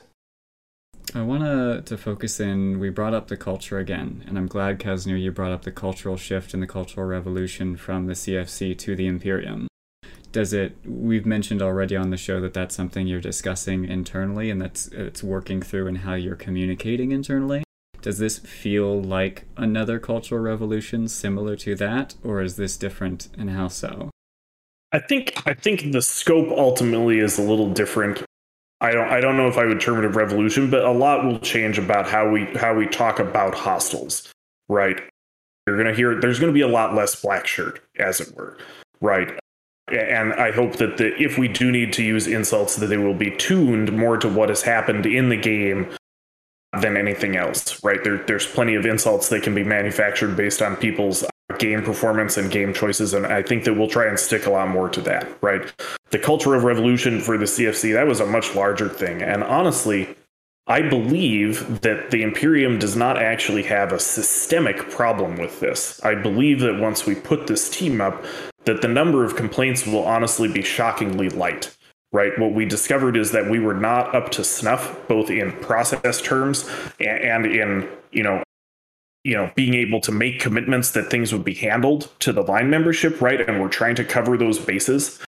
I 1.14 1.22
want 1.22 1.86
to, 1.86 1.96
focus 1.96 2.40
in. 2.40 2.78
We 2.78 2.90
brought 2.90 3.14
up 3.14 3.28
the 3.28 3.36
culture 3.36 3.78
again, 3.78 4.24
and 4.26 4.36
I'm 4.36 4.46
glad, 4.46 4.78
Kazanir, 4.80 5.20
you 5.20 5.30
brought 5.30 5.52
up 5.52 5.62
the 5.62 5.72
cultural 5.72 6.16
shift 6.16 6.52
and 6.52 6.62
the 6.62 6.66
cultural 6.66 7.06
revolution 7.06 7.76
from 7.76 8.06
the 8.06 8.12
CFC 8.12 8.76
to 8.78 8.96
the 8.96 9.06
Imperium. 9.06 9.68
Does 10.32 10.52
it? 10.52 10.76
We've 10.84 11.24
mentioned 11.24 11.62
already 11.62 11.96
on 11.96 12.10
the 12.10 12.16
show 12.16 12.40
that 12.40 12.52
that's 12.52 12.74
something 12.74 13.06
you're 13.06 13.20
discussing 13.20 13.84
internally, 13.84 14.50
and 14.50 14.60
that's 14.60 14.88
it's 14.88 15.22
working 15.22 15.62
through 15.62 15.86
and 15.86 15.98
how 15.98 16.14
you're 16.14 16.36
communicating 16.36 17.12
internally. 17.12 17.62
Does 18.02 18.18
this 18.18 18.38
feel 18.38 19.00
like 19.00 19.44
another 19.56 19.98
cultural 19.98 20.42
revolution 20.42 21.08
similar 21.08 21.56
to 21.56 21.74
that, 21.76 22.16
or 22.22 22.42
is 22.42 22.56
this 22.56 22.76
different, 22.76 23.28
and 23.38 23.50
how 23.50 23.68
so? 23.68 24.10
I 24.92 24.98
think 24.98 25.40
I 25.46 25.54
think 25.54 25.92
the 25.92 26.02
scope 26.02 26.48
ultimately 26.50 27.20
is 27.20 27.38
a 27.38 27.42
little 27.42 27.70
different. 27.70 28.25
I 28.80 28.92
don't 28.92 29.08
I 29.08 29.20
don't 29.20 29.36
know 29.36 29.48
if 29.48 29.56
I 29.56 29.64
would 29.64 29.80
term 29.80 29.98
it 29.98 30.04
a 30.04 30.08
revolution, 30.08 30.70
but 30.70 30.84
a 30.84 30.90
lot 30.90 31.24
will 31.24 31.38
change 31.38 31.78
about 31.78 32.08
how 32.08 32.28
we 32.28 32.44
how 32.56 32.74
we 32.74 32.86
talk 32.86 33.18
about 33.18 33.54
hostiles, 33.54 34.32
right? 34.68 35.00
You're 35.66 35.76
gonna 35.76 35.94
hear 35.94 36.20
there's 36.20 36.38
gonna 36.38 36.52
be 36.52 36.60
a 36.60 36.68
lot 36.68 36.94
less 36.94 37.20
black 37.20 37.46
shirt, 37.46 37.80
as 37.98 38.20
it 38.20 38.36
were, 38.36 38.58
right? 39.00 39.38
And 39.88 40.34
I 40.34 40.50
hope 40.50 40.76
that 40.76 40.96
the, 40.96 41.16
if 41.20 41.38
we 41.38 41.46
do 41.46 41.70
need 41.70 41.92
to 41.94 42.02
use 42.02 42.26
insults, 42.26 42.76
that 42.76 42.86
they 42.86 42.96
will 42.96 43.14
be 43.14 43.30
tuned 43.30 43.92
more 43.92 44.16
to 44.18 44.28
what 44.28 44.48
has 44.48 44.62
happened 44.62 45.06
in 45.06 45.28
the 45.28 45.36
game 45.36 45.94
than 46.80 46.96
anything 46.96 47.36
else, 47.36 47.82
right? 47.84 48.02
There, 48.02 48.18
there's 48.18 48.46
plenty 48.46 48.74
of 48.74 48.84
insults 48.84 49.28
that 49.28 49.44
can 49.44 49.54
be 49.54 49.62
manufactured 49.62 50.36
based 50.36 50.60
on 50.60 50.76
people's 50.76 51.24
game 51.58 51.82
performance 51.82 52.36
and 52.36 52.50
game 52.50 52.74
choices. 52.74 53.14
And 53.14 53.26
I 53.26 53.42
think 53.42 53.64
that 53.64 53.74
we'll 53.74 53.88
try 53.88 54.06
and 54.06 54.18
stick 54.18 54.46
a 54.46 54.50
lot 54.50 54.68
more 54.68 54.88
to 54.88 55.00
that, 55.02 55.28
right? 55.42 55.72
The 56.10 56.18
culture 56.18 56.54
of 56.54 56.64
revolution 56.64 57.20
for 57.20 57.38
the 57.38 57.44
CFC, 57.44 57.92
that 57.92 58.06
was 58.06 58.20
a 58.20 58.26
much 58.26 58.54
larger 58.54 58.88
thing. 58.88 59.22
And 59.22 59.42
honestly, 59.44 60.14
I 60.66 60.82
believe 60.82 61.82
that 61.82 62.10
the 62.10 62.22
Imperium 62.22 62.78
does 62.78 62.96
not 62.96 63.22
actually 63.22 63.62
have 63.64 63.92
a 63.92 64.00
systemic 64.00 64.90
problem 64.90 65.36
with 65.36 65.60
this. 65.60 66.04
I 66.04 66.16
believe 66.16 66.60
that 66.60 66.80
once 66.80 67.06
we 67.06 67.14
put 67.14 67.46
this 67.46 67.70
team 67.70 68.00
up, 68.00 68.24
that 68.64 68.82
the 68.82 68.88
number 68.88 69.24
of 69.24 69.36
complaints 69.36 69.86
will 69.86 70.04
honestly 70.04 70.48
be 70.48 70.62
shockingly 70.62 71.28
light. 71.30 71.76
Right. 72.12 72.38
What 72.38 72.52
we 72.52 72.64
discovered 72.64 73.16
is 73.16 73.32
that 73.32 73.50
we 73.50 73.58
were 73.58 73.74
not 73.74 74.14
up 74.14 74.30
to 74.32 74.44
snuff, 74.44 74.96
both 75.06 75.28
in 75.28 75.52
process 75.52 76.22
terms 76.22 76.68
and 76.98 77.44
in, 77.44 77.88
you 78.10 78.22
know, 78.22 78.42
you 79.26 79.34
know 79.34 79.50
being 79.54 79.74
able 79.74 80.00
to 80.00 80.12
make 80.12 80.40
commitments 80.40 80.92
that 80.92 81.10
things 81.10 81.32
would 81.32 81.44
be 81.44 81.54
handled 81.54 82.10
to 82.20 82.32
the 82.32 82.42
line 82.42 82.70
membership 82.70 83.20
right 83.20 83.40
and 83.40 83.60
we're 83.60 83.68
trying 83.68 83.96
to 83.96 84.04
cover 84.04 84.36
those 84.36 84.58
bases. 84.58 85.22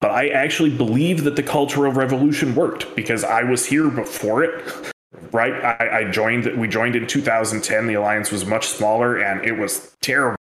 But 0.00 0.10
i 0.10 0.28
actually 0.28 0.70
believe 0.70 1.24
that 1.24 1.36
the 1.36 1.42
cultural 1.42 1.92
revolution 1.92 2.54
worked 2.54 2.94
because 2.94 3.24
i 3.24 3.42
was 3.42 3.66
here 3.66 3.88
before 3.88 4.44
it 4.44 4.92
right? 5.32 5.52
I, 5.52 5.98
I 5.98 6.10
joined 6.10 6.46
we 6.58 6.68
joined 6.68 6.96
in 6.96 7.06
2010 7.06 7.86
the 7.86 7.94
alliance 7.94 8.30
was 8.30 8.44
much 8.44 8.66
smaller 8.66 9.16
and 9.16 9.44
it 9.44 9.52
was 9.52 9.96
terrible. 10.02 10.36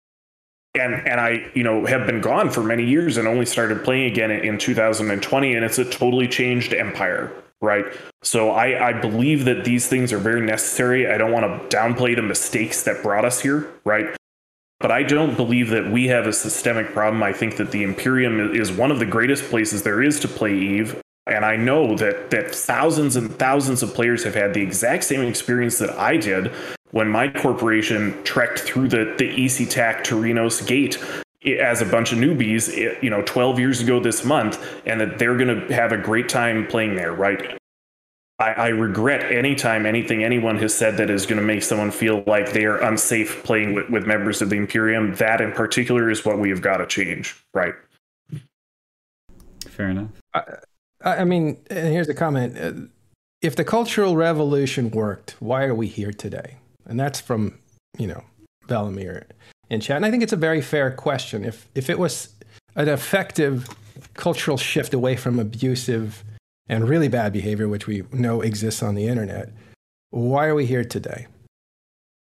And 0.75 0.95
and 1.07 1.19
I 1.19 1.51
you 1.53 1.63
know 1.63 1.85
have 1.85 2.07
been 2.07 2.21
gone 2.21 2.49
for 2.49 2.63
many 2.63 2.85
years 2.85 3.17
and 3.17 3.27
only 3.27 3.45
started 3.45 3.83
playing 3.83 4.11
again 4.11 4.31
in 4.31 4.57
2020 4.57 5.55
and 5.55 5.65
it's 5.65 5.77
a 5.77 5.85
totally 5.85 6.27
changed 6.27 6.73
empire 6.73 7.31
right? 7.63 7.85
So 8.21 8.51
I, 8.51 8.89
I 8.89 8.93
believe 8.93 9.45
that 9.45 9.63
these 9.63 9.87
things 9.87 10.11
are 10.11 10.17
very 10.17 10.41
necessary. 10.41 11.09
I 11.09 11.17
don't 11.17 11.31
want 11.31 11.45
to 11.45 11.75
downplay 11.75 12.13
the 12.13 12.21
mistakes 12.21 12.83
that 12.83 13.01
brought 13.01 13.23
us 13.23 13.39
here, 13.39 13.71
right? 13.85 14.15
But 14.81 14.91
I 14.91 15.03
don't 15.03 15.37
believe 15.37 15.69
that 15.69 15.89
we 15.89 16.07
have 16.07 16.27
a 16.27 16.33
systemic 16.33 16.91
problem. 16.91 17.23
I 17.23 17.31
think 17.31 17.55
that 17.55 17.71
the 17.71 17.83
Imperium 17.83 18.53
is 18.53 18.69
one 18.69 18.91
of 18.91 18.99
the 18.99 19.05
greatest 19.05 19.45
places 19.45 19.83
there 19.83 20.03
is 20.03 20.19
to 20.19 20.27
play 20.27 20.53
Eve. 20.53 21.01
And 21.25 21.45
I 21.45 21.55
know 21.55 21.95
that 21.95 22.31
that 22.31 22.53
thousands 22.53 23.15
and 23.15 23.33
thousands 23.39 23.81
of 23.81 23.93
players 23.93 24.25
have 24.25 24.35
had 24.35 24.53
the 24.53 24.61
exact 24.61 25.05
same 25.05 25.21
experience 25.21 25.77
that 25.77 25.91
I 25.91 26.17
did 26.17 26.51
when 26.91 27.07
my 27.07 27.29
corporation 27.29 28.21
trekked 28.25 28.59
through 28.59 28.89
the, 28.89 29.15
the 29.17 29.33
ECTAC 29.33 30.03
Torinos 30.03 30.67
gate 30.67 30.97
as 31.45 31.81
a 31.81 31.85
bunch 31.85 32.11
of 32.11 32.19
newbies, 32.19 33.01
you 33.01 33.09
know, 33.09 33.21
12 33.23 33.59
years 33.59 33.81
ago 33.81 33.99
this 33.99 34.23
month, 34.23 34.63
and 34.85 35.01
that 35.01 35.19
they're 35.19 35.37
going 35.37 35.67
to 35.67 35.73
have 35.73 35.91
a 35.91 35.97
great 35.97 36.29
time 36.29 36.67
playing 36.67 36.95
there, 36.95 37.13
right? 37.13 37.59
I, 38.39 38.51
I 38.51 38.67
regret 38.69 39.31
anytime 39.31 39.85
anything 39.85 40.23
anyone 40.23 40.57
has 40.57 40.73
said 40.73 40.97
that 40.97 41.09
is 41.09 41.25
going 41.25 41.39
to 41.39 41.45
make 41.45 41.63
someone 41.63 41.91
feel 41.91 42.23
like 42.25 42.51
they 42.51 42.65
are 42.65 42.77
unsafe 42.77 43.43
playing 43.43 43.73
with, 43.73 43.89
with 43.89 44.05
members 44.05 44.41
of 44.41 44.49
the 44.49 44.55
Imperium. 44.55 45.13
That 45.15 45.39
in 45.39 45.51
particular 45.51 46.09
is 46.09 46.25
what 46.25 46.39
we 46.39 46.49
have 46.49 46.61
got 46.61 46.77
to 46.77 46.87
change, 46.87 47.35
right? 47.53 47.73
Fair 49.67 49.89
enough. 49.89 50.09
I, 50.33 50.43
I 51.03 51.23
mean, 51.23 51.57
and 51.69 51.93
here's 51.93 52.09
a 52.09 52.13
comment. 52.13 52.57
Uh, 52.57 52.87
if 53.41 53.55
the 53.55 53.63
Cultural 53.63 54.15
Revolution 54.15 54.89
worked, 54.89 55.35
why 55.39 55.65
are 55.65 55.75
we 55.75 55.87
here 55.87 56.13
today? 56.13 56.57
And 56.85 56.99
that's 56.99 57.19
from, 57.19 57.59
you 57.97 58.07
know, 58.07 58.23
Valamir 58.67 59.25
in 59.73 59.81
chat. 59.81 59.97
And 59.97 60.05
I 60.05 60.11
think 60.11 60.23
it's 60.23 60.33
a 60.33 60.37
very 60.37 60.61
fair 60.61 60.91
question. 60.91 61.43
If 61.43 61.67
if 61.75 61.89
it 61.89 61.99
was 61.99 62.29
an 62.75 62.87
effective 62.87 63.67
cultural 64.13 64.57
shift 64.57 64.93
away 64.93 65.15
from 65.15 65.39
abusive 65.39 66.23
and 66.67 66.87
really 66.87 67.07
bad 67.07 67.33
behavior, 67.33 67.67
which 67.67 67.87
we 67.87 68.03
know 68.11 68.41
exists 68.41 68.81
on 68.81 68.95
the 68.95 69.07
internet, 69.07 69.49
why 70.11 70.45
are 70.45 70.55
we 70.55 70.65
here 70.65 70.83
today? 70.83 71.27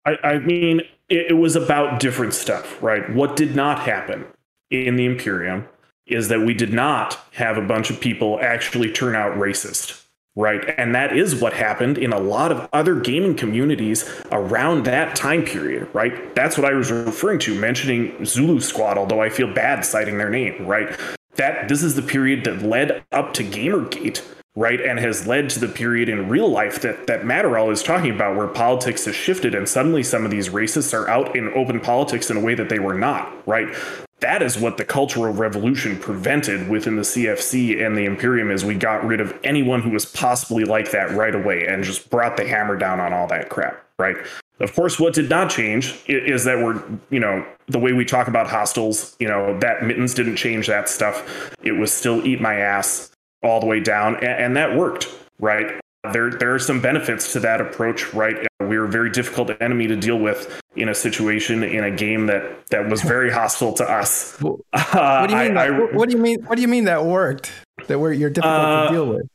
I, 0.05 0.17
I 0.23 0.39
mean, 0.39 0.81
it, 1.09 1.31
it 1.31 1.33
was 1.33 1.55
about 1.55 1.99
different 1.99 2.33
stuff, 2.33 2.81
right? 2.81 3.13
What 3.13 3.35
did 3.35 3.55
not 3.55 3.79
happen 3.79 4.25
in 4.71 4.95
the 4.95 5.05
Imperium 5.05 5.67
is 6.07 6.29
that 6.29 6.39
we 6.41 6.53
did 6.53 6.73
not 6.73 7.19
have 7.33 7.57
a 7.57 7.61
bunch 7.61 7.89
of 7.89 7.99
people 7.99 8.39
actually 8.41 8.91
turn 8.91 9.15
out 9.15 9.35
racist 9.37 9.98
right? 10.35 10.73
And 10.77 10.95
that 10.95 11.15
is 11.15 11.35
what 11.35 11.53
happened 11.53 11.97
in 11.97 12.13
a 12.13 12.19
lot 12.19 12.51
of 12.51 12.69
other 12.71 12.95
gaming 12.99 13.35
communities 13.35 14.09
around 14.31 14.85
that 14.85 15.15
time 15.15 15.43
period, 15.43 15.89
right? 15.93 16.33
That's 16.35 16.57
what 16.57 16.71
I 16.71 16.73
was 16.73 16.91
referring 16.91 17.39
to, 17.39 17.55
mentioning 17.55 18.25
Zulu 18.25 18.61
Squad, 18.61 18.97
although 18.97 19.21
I 19.21 19.29
feel 19.29 19.53
bad 19.53 19.83
citing 19.83 20.17
their 20.17 20.29
name, 20.29 20.65
right? 20.65 20.97
That 21.35 21.67
this 21.67 21.83
is 21.83 21.95
the 21.95 22.01
period 22.01 22.43
that 22.45 22.61
led 22.61 23.03
up 23.11 23.33
to 23.33 23.43
Gamergate, 23.43 24.21
right? 24.55 24.79
And 24.81 24.99
has 24.99 25.27
led 25.27 25.49
to 25.51 25.59
the 25.59 25.67
period 25.67 26.09
in 26.09 26.29
real 26.29 26.49
life 26.49 26.81
that, 26.81 27.07
that 27.07 27.23
Matterall 27.23 27.71
is 27.71 27.83
talking 27.83 28.11
about, 28.11 28.35
where 28.35 28.47
politics 28.47 29.05
has 29.05 29.15
shifted 29.15 29.55
and 29.55 29.67
suddenly 29.67 30.03
some 30.03 30.25
of 30.25 30.31
these 30.31 30.49
racists 30.49 30.93
are 30.93 31.07
out 31.07 31.35
in 31.35 31.49
open 31.53 31.79
politics 31.79 32.29
in 32.29 32.37
a 32.37 32.41
way 32.41 32.55
that 32.55 32.69
they 32.69 32.79
were 32.79 32.93
not, 32.93 33.31
right? 33.47 33.73
That 34.21 34.41
is 34.41 34.57
what 34.57 34.77
the 34.77 34.85
cultural 34.85 35.33
revolution 35.33 35.97
prevented 35.97 36.69
within 36.69 36.95
the 36.95 37.03
CFC 37.03 37.85
and 37.85 37.97
the 37.97 38.05
Imperium 38.05 38.51
is 38.51 38.65
we 38.65 38.75
got 38.75 39.05
rid 39.05 39.21
of 39.21 39.37
anyone 39.43 39.81
who 39.81 39.89
was 39.91 40.05
possibly 40.05 40.65
like 40.65 40.91
that 40.91 41.11
right 41.11 41.33
away 41.33 41.65
and 41.67 41.83
just 41.83 42.09
brought 42.09 42.37
the 42.37 42.47
hammer 42.47 42.75
down 42.75 42.99
on 42.99 43.13
all 43.13 43.27
that 43.27 43.49
crap, 43.49 43.83
right? 43.97 44.17
Of 44.59 44.73
course, 44.73 44.99
what 44.99 45.13
did 45.13 45.29
not 45.29 45.49
change 45.49 46.03
is 46.07 46.43
that 46.43 46.57
we're, 46.57 46.83
you 47.09 47.19
know, 47.19 47.45
the 47.67 47.79
way 47.79 47.93
we 47.93 48.03
talk 48.03 48.27
about 48.27 48.47
hostiles, 48.47 49.15
you 49.19 49.27
know, 49.27 49.57
that 49.59 49.83
mittens 49.83 50.13
didn't 50.13 50.35
change 50.35 50.67
that 50.67 50.89
stuff. 50.89 51.55
It 51.63 51.73
was 51.73 51.93
still 51.93 52.25
eat 52.25 52.41
my 52.41 52.55
ass 52.55 53.11
all 53.41 53.61
the 53.61 53.65
way 53.65 53.79
down, 53.79 54.15
and, 54.15 54.25
and 54.25 54.57
that 54.57 54.75
worked, 54.75 55.07
right? 55.39 55.79
There 56.13 56.29
there 56.29 56.53
are 56.53 56.59
some 56.59 56.81
benefits 56.81 57.33
to 57.33 57.39
that 57.41 57.59
approach, 57.61 58.13
right? 58.13 58.47
We 58.61 58.77
were 58.77 58.85
a 58.85 58.89
very 58.89 59.09
difficult 59.09 59.51
enemy 59.61 59.87
to 59.87 59.95
deal 59.95 60.17
with 60.17 60.61
in 60.75 60.89
a 60.89 60.95
situation 60.95 61.63
in 61.63 61.83
a 61.83 61.91
game 61.91 62.27
that 62.27 62.67
that 62.67 62.89
was 62.89 63.01
very 63.01 63.31
hostile 63.39 63.73
to 63.73 63.89
us. 63.89 64.37
What, 64.49 64.59
uh, 64.73 65.27
do 65.27 65.33
you 65.33 65.39
mean? 65.39 65.57
I, 65.57 65.65
I, 65.65 65.69
what 65.69 66.09
do 66.09 66.15
you 66.15 66.21
mean? 66.21 66.43
What 66.43 66.55
do 66.55 66.61
you 66.61 66.67
mean 66.67 66.85
that 66.85 67.05
worked? 67.05 67.51
That 67.87 67.99
were 67.99 68.13
you're 68.13 68.29
difficult 68.29 68.55
uh, 68.55 68.87
to 68.87 68.93
deal 68.93 69.05
with? 69.07 69.27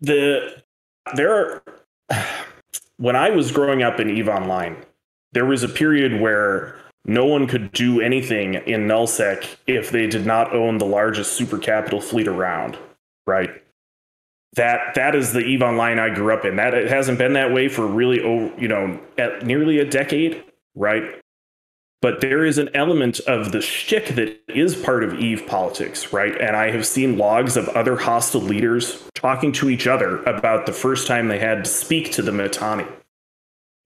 The 0.00 0.62
there 1.14 1.32
are 1.32 1.62
when 2.96 3.16
I 3.16 3.30
was 3.30 3.52
growing 3.52 3.82
up 3.82 4.00
in 4.00 4.10
Eve 4.10 4.28
Online, 4.28 4.76
there 5.32 5.46
was 5.46 5.62
a 5.62 5.68
period 5.68 6.20
where 6.20 6.76
no 7.04 7.26
one 7.26 7.46
could 7.46 7.70
do 7.72 8.00
anything 8.00 8.54
in 8.54 8.86
nullsec 8.86 9.56
if 9.66 9.90
they 9.90 10.06
did 10.06 10.24
not 10.24 10.54
own 10.54 10.78
the 10.78 10.86
largest 10.86 11.34
super 11.34 11.58
capital 11.58 12.00
fleet 12.00 12.26
around, 12.26 12.78
right? 13.26 13.62
That 14.56 14.94
that 14.94 15.14
is 15.14 15.32
the 15.32 15.40
Eve 15.40 15.62
Online 15.62 15.98
I 15.98 16.14
grew 16.14 16.32
up 16.32 16.44
in. 16.44 16.56
That 16.56 16.74
it 16.74 16.90
hasn't 16.90 17.18
been 17.18 17.32
that 17.34 17.52
way 17.52 17.68
for 17.68 17.86
really, 17.86 18.20
over, 18.20 18.52
you 18.60 18.68
know, 18.68 19.00
at 19.18 19.44
nearly 19.44 19.78
a 19.78 19.84
decade, 19.84 20.44
right? 20.74 21.02
But 22.00 22.20
there 22.20 22.44
is 22.44 22.58
an 22.58 22.68
element 22.74 23.18
of 23.20 23.52
the 23.52 23.62
shtick 23.62 24.08
that 24.16 24.38
is 24.48 24.76
part 24.76 25.02
of 25.02 25.18
Eve 25.18 25.46
politics, 25.46 26.12
right? 26.12 26.38
And 26.38 26.54
I 26.54 26.70
have 26.70 26.86
seen 26.86 27.16
logs 27.16 27.56
of 27.56 27.68
other 27.70 27.96
hostile 27.96 28.42
leaders 28.42 29.02
talking 29.14 29.52
to 29.52 29.70
each 29.70 29.86
other 29.86 30.22
about 30.24 30.66
the 30.66 30.72
first 30.72 31.06
time 31.06 31.28
they 31.28 31.38
had 31.38 31.64
to 31.64 31.70
speak 31.70 32.12
to 32.12 32.22
the 32.22 32.30
Mittani 32.30 32.86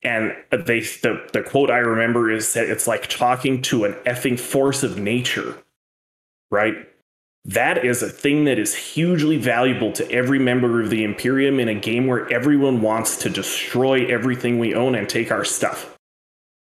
and 0.02 0.34
they 0.50 0.80
the, 0.80 1.28
the 1.32 1.42
quote 1.42 1.70
I 1.70 1.78
remember 1.78 2.30
is 2.30 2.52
that 2.54 2.68
it's 2.68 2.86
like 2.86 3.08
talking 3.08 3.62
to 3.62 3.84
an 3.84 3.94
effing 4.06 4.38
force 4.38 4.82
of 4.82 4.98
nature, 4.98 5.58
right? 6.50 6.74
That 7.48 7.82
is 7.82 8.02
a 8.02 8.10
thing 8.10 8.44
that 8.44 8.58
is 8.58 8.74
hugely 8.74 9.38
valuable 9.38 9.90
to 9.92 10.10
every 10.10 10.38
member 10.38 10.82
of 10.82 10.90
the 10.90 11.02
Imperium 11.02 11.58
in 11.58 11.68
a 11.68 11.74
game 11.74 12.06
where 12.06 12.30
everyone 12.30 12.82
wants 12.82 13.16
to 13.18 13.30
destroy 13.30 14.04
everything 14.04 14.58
we 14.58 14.74
own 14.74 14.94
and 14.94 15.08
take 15.08 15.32
our 15.32 15.46
stuff. 15.46 15.96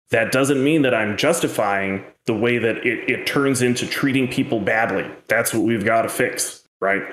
That 0.09 0.34
doesn't 0.34 0.61
mean 0.61 0.81
that 0.81 0.93
I'm 0.93 1.15
justifying 1.15 2.03
the 2.25 2.34
way 2.34 2.57
that 2.57 2.86
it, 2.86 3.09
it 3.09 3.25
turns 3.25 3.61
into 3.61 3.88
treating 3.88 4.27
people 4.27 4.59
badly. 4.59 5.09
That's 5.27 5.53
what 5.53 5.63
we've 5.63 5.86
got 5.86 6.01
to 6.01 6.09
fix, 6.09 6.67
right? 6.81 7.03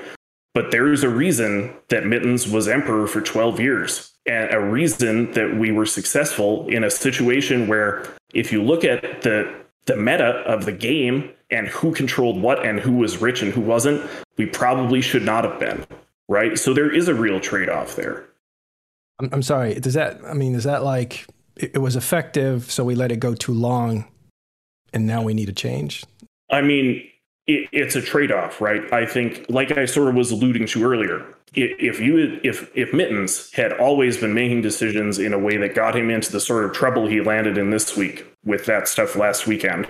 But 0.53 0.73
there's 0.73 1.05
a 1.05 1.09
reason 1.09 1.73
that 1.91 2.05
Mittens 2.05 2.49
was 2.49 2.67
emperor 2.67 3.07
for 3.07 3.21
12 3.21 3.61
years 3.61 4.11
and 4.27 4.53
a 4.53 4.59
reason 4.59 5.31
that 5.33 5.57
we 5.57 5.71
were 5.71 5.87
successful 5.87 6.67
in 6.69 6.83
a 6.83 6.91
situation 6.91 7.69
where 7.69 8.05
if 8.35 8.51
you 8.51 8.65
look 8.65 8.83
at 8.83 9.23
the 9.23 9.60
the 9.87 9.97
meta 9.97 10.43
of 10.47 10.65
the 10.65 10.73
game 10.73 11.31
and 11.51 11.69
who 11.69 11.93
controlled 11.93 12.41
what 12.41 12.65
and 12.65 12.79
who 12.79 12.93
was 12.93 13.19
rich 13.19 13.43
and 13.43 13.53
who 13.53 13.61
wasn't, 13.61 14.09
we 14.37 14.47
probably 14.47 15.01
should 15.01 15.25
not 15.25 15.45
have 15.45 15.59
been, 15.59 15.85
right? 16.29 16.59
So 16.59 16.73
there 16.73 16.95
is 16.95 17.09
a 17.09 17.15
real 17.15 17.41
trade-off 17.41 17.97
there. 17.97 18.27
I'm, 19.19 19.29
I'm 19.33 19.43
sorry. 19.43 19.75
Does 19.75 19.95
that 19.95 20.21
I 20.25 20.35
mean 20.35 20.55
is 20.55 20.65
that 20.65 20.85
like 20.85 21.27
it, 21.57 21.73
it 21.75 21.79
was 21.79 21.97
effective 21.97 22.71
so 22.71 22.85
we 22.85 22.95
let 22.95 23.13
it 23.13 23.21
go 23.21 23.35
too 23.35 23.53
long 23.53 24.07
and 24.93 25.07
now 25.07 25.23
we 25.23 25.35
need 25.35 25.49
a 25.49 25.53
change? 25.53 26.05
I 26.51 26.63
mean, 26.63 27.03
it, 27.47 27.69
it's 27.73 27.97
a 27.97 28.03
trade-off, 28.03 28.61
right? 28.61 28.93
I 28.93 29.07
think, 29.07 29.47
like 29.49 29.77
I 29.77 29.85
sort 29.85 30.09
of 30.09 30.15
was 30.15 30.31
alluding 30.31 30.67
to 30.67 30.85
earlier, 30.85 31.25
if 31.55 32.01
you 32.01 32.41
if 32.43 32.71
if 32.77 32.93
Mittens 32.93 33.53
had 33.53 33.73
always 33.75 34.17
been 34.17 34.35
making 34.35 34.63
decisions 34.63 35.19
in 35.19 35.33
a 35.33 35.39
way 35.39 35.57
that 35.57 35.75
got 35.75 35.97
him 35.97 36.11
into 36.11 36.31
the 36.31 36.41
sort 36.41 36.65
of 36.65 36.73
trouble 36.73 37.07
he 37.07 37.21
landed 37.21 37.59
in 37.59 37.71
this 37.71 37.97
week 37.97 38.27
with 38.45 38.67
that 38.67 38.89
stuff 38.89 39.17
last 39.17 39.47
weekend, 39.47 39.89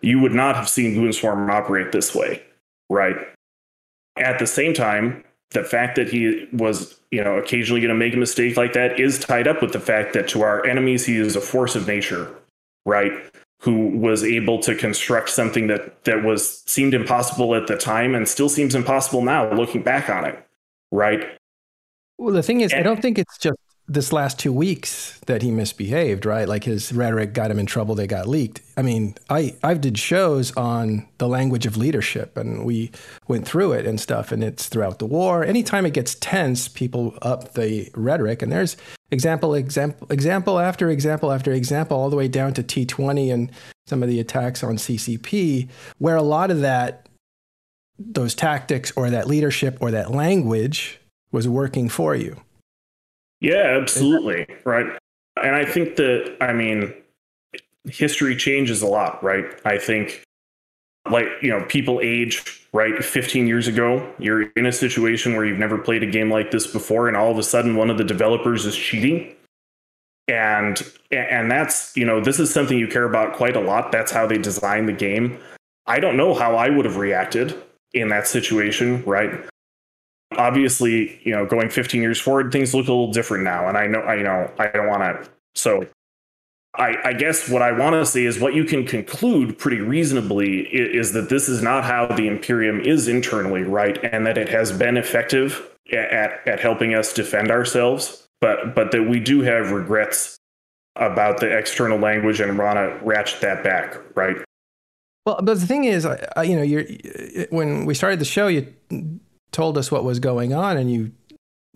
you 0.00 0.20
would 0.20 0.32
not 0.32 0.54
have 0.54 0.68
seen 0.68 0.94
Goonswarm 0.94 1.50
operate 1.50 1.92
this 1.92 2.14
way, 2.14 2.42
right? 2.88 3.16
At 4.16 4.38
the 4.38 4.46
same 4.46 4.74
time, 4.74 5.24
the 5.50 5.64
fact 5.64 5.96
that 5.96 6.08
he 6.08 6.48
was, 6.52 7.00
you 7.10 7.22
know, 7.22 7.36
occasionally 7.36 7.80
going 7.80 7.88
to 7.88 7.94
make 7.94 8.14
a 8.14 8.18
mistake 8.18 8.56
like 8.56 8.72
that 8.74 9.00
is 9.00 9.18
tied 9.18 9.48
up 9.48 9.60
with 9.60 9.72
the 9.72 9.80
fact 9.80 10.12
that 10.12 10.28
to 10.28 10.42
our 10.42 10.64
enemies 10.66 11.06
he 11.06 11.16
is 11.16 11.34
a 11.34 11.40
force 11.40 11.74
of 11.74 11.86
nature, 11.86 12.32
right? 12.86 13.12
who 13.62 13.96
was 13.96 14.24
able 14.24 14.58
to 14.58 14.74
construct 14.74 15.30
something 15.30 15.68
that 15.68 16.02
that 16.02 16.24
was 16.24 16.62
seemed 16.66 16.94
impossible 16.94 17.54
at 17.54 17.68
the 17.68 17.76
time 17.76 18.12
and 18.12 18.28
still 18.28 18.48
seems 18.48 18.74
impossible 18.74 19.22
now 19.22 19.52
looking 19.52 19.82
back 19.82 20.10
on 20.10 20.24
it 20.24 20.44
right 20.92 21.38
well 22.18 22.32
the 22.32 22.42
thing 22.42 22.60
is 22.60 22.72
and, 22.72 22.80
i 22.80 22.82
don't 22.82 23.02
think 23.02 23.18
it's 23.18 23.36
just 23.38 23.58
this 23.88 24.12
last 24.12 24.38
two 24.38 24.52
weeks 24.52 25.18
that 25.26 25.42
he 25.42 25.50
misbehaved, 25.50 26.24
right? 26.24 26.48
Like 26.48 26.64
his 26.64 26.92
rhetoric 26.92 27.34
got 27.34 27.50
him 27.50 27.58
in 27.58 27.66
trouble. 27.66 27.94
They 27.94 28.06
got 28.06 28.28
leaked. 28.28 28.60
I 28.76 28.82
mean, 28.82 29.16
I 29.28 29.54
I've 29.62 29.80
did 29.80 29.98
shows 29.98 30.52
on 30.56 31.06
the 31.18 31.28
language 31.28 31.66
of 31.66 31.76
leadership, 31.76 32.36
and 32.36 32.64
we 32.64 32.90
went 33.28 33.46
through 33.46 33.72
it 33.72 33.86
and 33.86 34.00
stuff. 34.00 34.32
And 34.32 34.42
it's 34.42 34.68
throughout 34.68 34.98
the 34.98 35.06
war. 35.06 35.44
Anytime 35.44 35.84
it 35.84 35.94
gets 35.94 36.14
tense, 36.16 36.68
people 36.68 37.18
up 37.22 37.54
the 37.54 37.90
rhetoric. 37.94 38.40
And 38.42 38.52
there's 38.52 38.76
example, 39.10 39.54
example, 39.54 40.06
example 40.10 40.58
after 40.58 40.88
example 40.88 41.32
after 41.32 41.52
example, 41.52 41.96
all 41.96 42.10
the 42.10 42.16
way 42.16 42.28
down 42.28 42.54
to 42.54 42.62
T20 42.62 43.32
and 43.32 43.50
some 43.86 44.02
of 44.02 44.08
the 44.08 44.20
attacks 44.20 44.62
on 44.62 44.76
CCP, 44.76 45.68
where 45.98 46.16
a 46.16 46.22
lot 46.22 46.50
of 46.50 46.60
that, 46.60 47.01
those 48.06 48.34
tactics 48.34 48.92
or 48.96 49.10
that 49.10 49.26
leadership 49.26 49.78
or 49.80 49.90
that 49.90 50.10
language 50.10 51.00
was 51.30 51.48
working 51.48 51.88
for 51.88 52.14
you. 52.14 52.36
Yeah, 53.40 53.78
absolutely. 53.80 54.46
Right. 54.64 54.86
And 55.42 55.56
I 55.56 55.64
think 55.64 55.96
that, 55.96 56.36
I 56.40 56.52
mean, 56.52 56.94
history 57.84 58.36
changes 58.36 58.82
a 58.82 58.86
lot, 58.86 59.22
right? 59.24 59.46
I 59.64 59.78
think, 59.78 60.22
like, 61.10 61.26
you 61.40 61.50
know, 61.50 61.64
people 61.64 62.00
age, 62.02 62.68
right? 62.72 63.02
15 63.02 63.48
years 63.48 63.66
ago, 63.66 64.08
you're 64.18 64.42
in 64.52 64.66
a 64.66 64.72
situation 64.72 65.34
where 65.34 65.44
you've 65.44 65.58
never 65.58 65.78
played 65.78 66.02
a 66.02 66.06
game 66.06 66.30
like 66.30 66.52
this 66.52 66.66
before, 66.66 67.08
and 67.08 67.16
all 67.16 67.30
of 67.30 67.38
a 67.38 67.42
sudden 67.42 67.74
one 67.74 67.90
of 67.90 67.98
the 67.98 68.04
developers 68.04 68.64
is 68.64 68.76
cheating. 68.76 69.34
And 70.28 70.80
and 71.10 71.50
that's 71.50 71.96
you 71.96 72.06
know 72.06 72.20
this 72.20 72.38
is 72.38 72.54
something 72.54 72.78
you 72.78 72.86
care 72.86 73.04
about 73.04 73.34
quite 73.34 73.56
a 73.56 73.60
lot. 73.60 73.90
That's 73.90 74.12
how 74.12 74.24
they 74.24 74.38
design 74.38 74.86
the 74.86 74.92
game. 74.92 75.36
I 75.86 75.98
don't 75.98 76.16
know 76.16 76.32
how 76.32 76.54
I 76.54 76.70
would 76.70 76.84
have 76.84 76.96
reacted 76.96 77.60
in 77.94 78.08
that 78.08 78.26
situation, 78.26 79.02
right? 79.04 79.44
obviously, 80.38 81.20
you 81.24 81.32
know, 81.32 81.46
going 81.46 81.70
15 81.70 82.00
years 82.00 82.20
forward, 82.20 82.52
things 82.52 82.74
look 82.74 82.88
a 82.88 82.92
little 82.92 83.12
different 83.12 83.44
now. 83.44 83.68
And 83.68 83.76
I 83.76 83.86
know, 83.86 84.00
I 84.00 84.22
know, 84.22 84.50
I 84.58 84.68
don't 84.68 84.88
want 84.88 85.02
to. 85.02 85.30
So, 85.54 85.86
I, 86.74 86.96
I, 87.04 87.12
guess 87.12 87.50
what 87.50 87.60
I 87.60 87.72
want 87.72 87.94
to 87.94 88.06
say 88.06 88.24
is 88.24 88.40
what 88.40 88.54
you 88.54 88.64
can 88.64 88.86
conclude 88.86 89.58
pretty 89.58 89.80
reasonably 89.80 90.60
is, 90.60 91.08
is, 91.08 91.12
that 91.12 91.28
this 91.28 91.46
is 91.46 91.60
not 91.60 91.84
how 91.84 92.06
the 92.06 92.26
Imperium 92.26 92.80
is 92.80 93.08
internally, 93.08 93.62
right? 93.62 94.02
And 94.02 94.26
that 94.26 94.38
it 94.38 94.48
has 94.48 94.72
been 94.72 94.96
effective 94.96 95.68
at, 95.92 96.48
at 96.48 96.60
helping 96.60 96.94
us 96.94 97.12
defend 97.12 97.50
ourselves, 97.50 98.26
but 98.40 98.74
but 98.74 98.90
that 98.92 99.02
we 99.02 99.20
do 99.20 99.42
have 99.42 99.70
regrets 99.70 100.38
about 100.96 101.40
the 101.40 101.54
external 101.54 101.98
language 101.98 102.40
and 102.40 102.58
want 102.58 102.76
to 102.76 102.98
ratchet 103.04 103.42
that 103.42 103.62
back, 103.62 103.98
right? 104.16 104.36
Well, 105.24 105.40
but 105.42 105.60
the 105.60 105.66
thing 105.66 105.84
is, 105.84 106.04
you 106.04 106.56
know, 106.56 106.62
you're 106.62 106.84
when 107.50 107.84
we 107.84 107.94
started 107.94 108.18
the 108.18 108.24
show, 108.24 108.48
you 108.48 108.72
told 109.52 109.78
us 109.78 109.90
what 109.90 110.04
was 110.04 110.18
going 110.18 110.52
on 110.52 110.76
and 110.76 110.90
you 110.90 111.12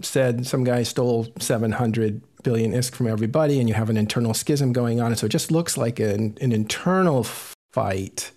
said 0.01 0.47
some 0.47 0.65
guy 0.65 0.83
stole 0.83 1.29
700 1.39 2.23
billion 2.43 2.73
ISK 2.73 2.95
from 2.95 3.07
everybody 3.07 3.59
and 3.59 3.69
you 3.69 3.75
have 3.75 3.91
an 3.91 3.97
internal 3.97 4.35
schism 4.35 4.73
going 4.73 5.01
on. 5.01 5.09
And 5.09 5.19
so 5.19 5.27
it 5.27 5.31
just 5.31 5.51
looks 5.51 5.77
like 5.77 5.99
an, 6.01 6.37
an 6.41 6.53
internal 6.53 7.25
fight, 7.73 8.31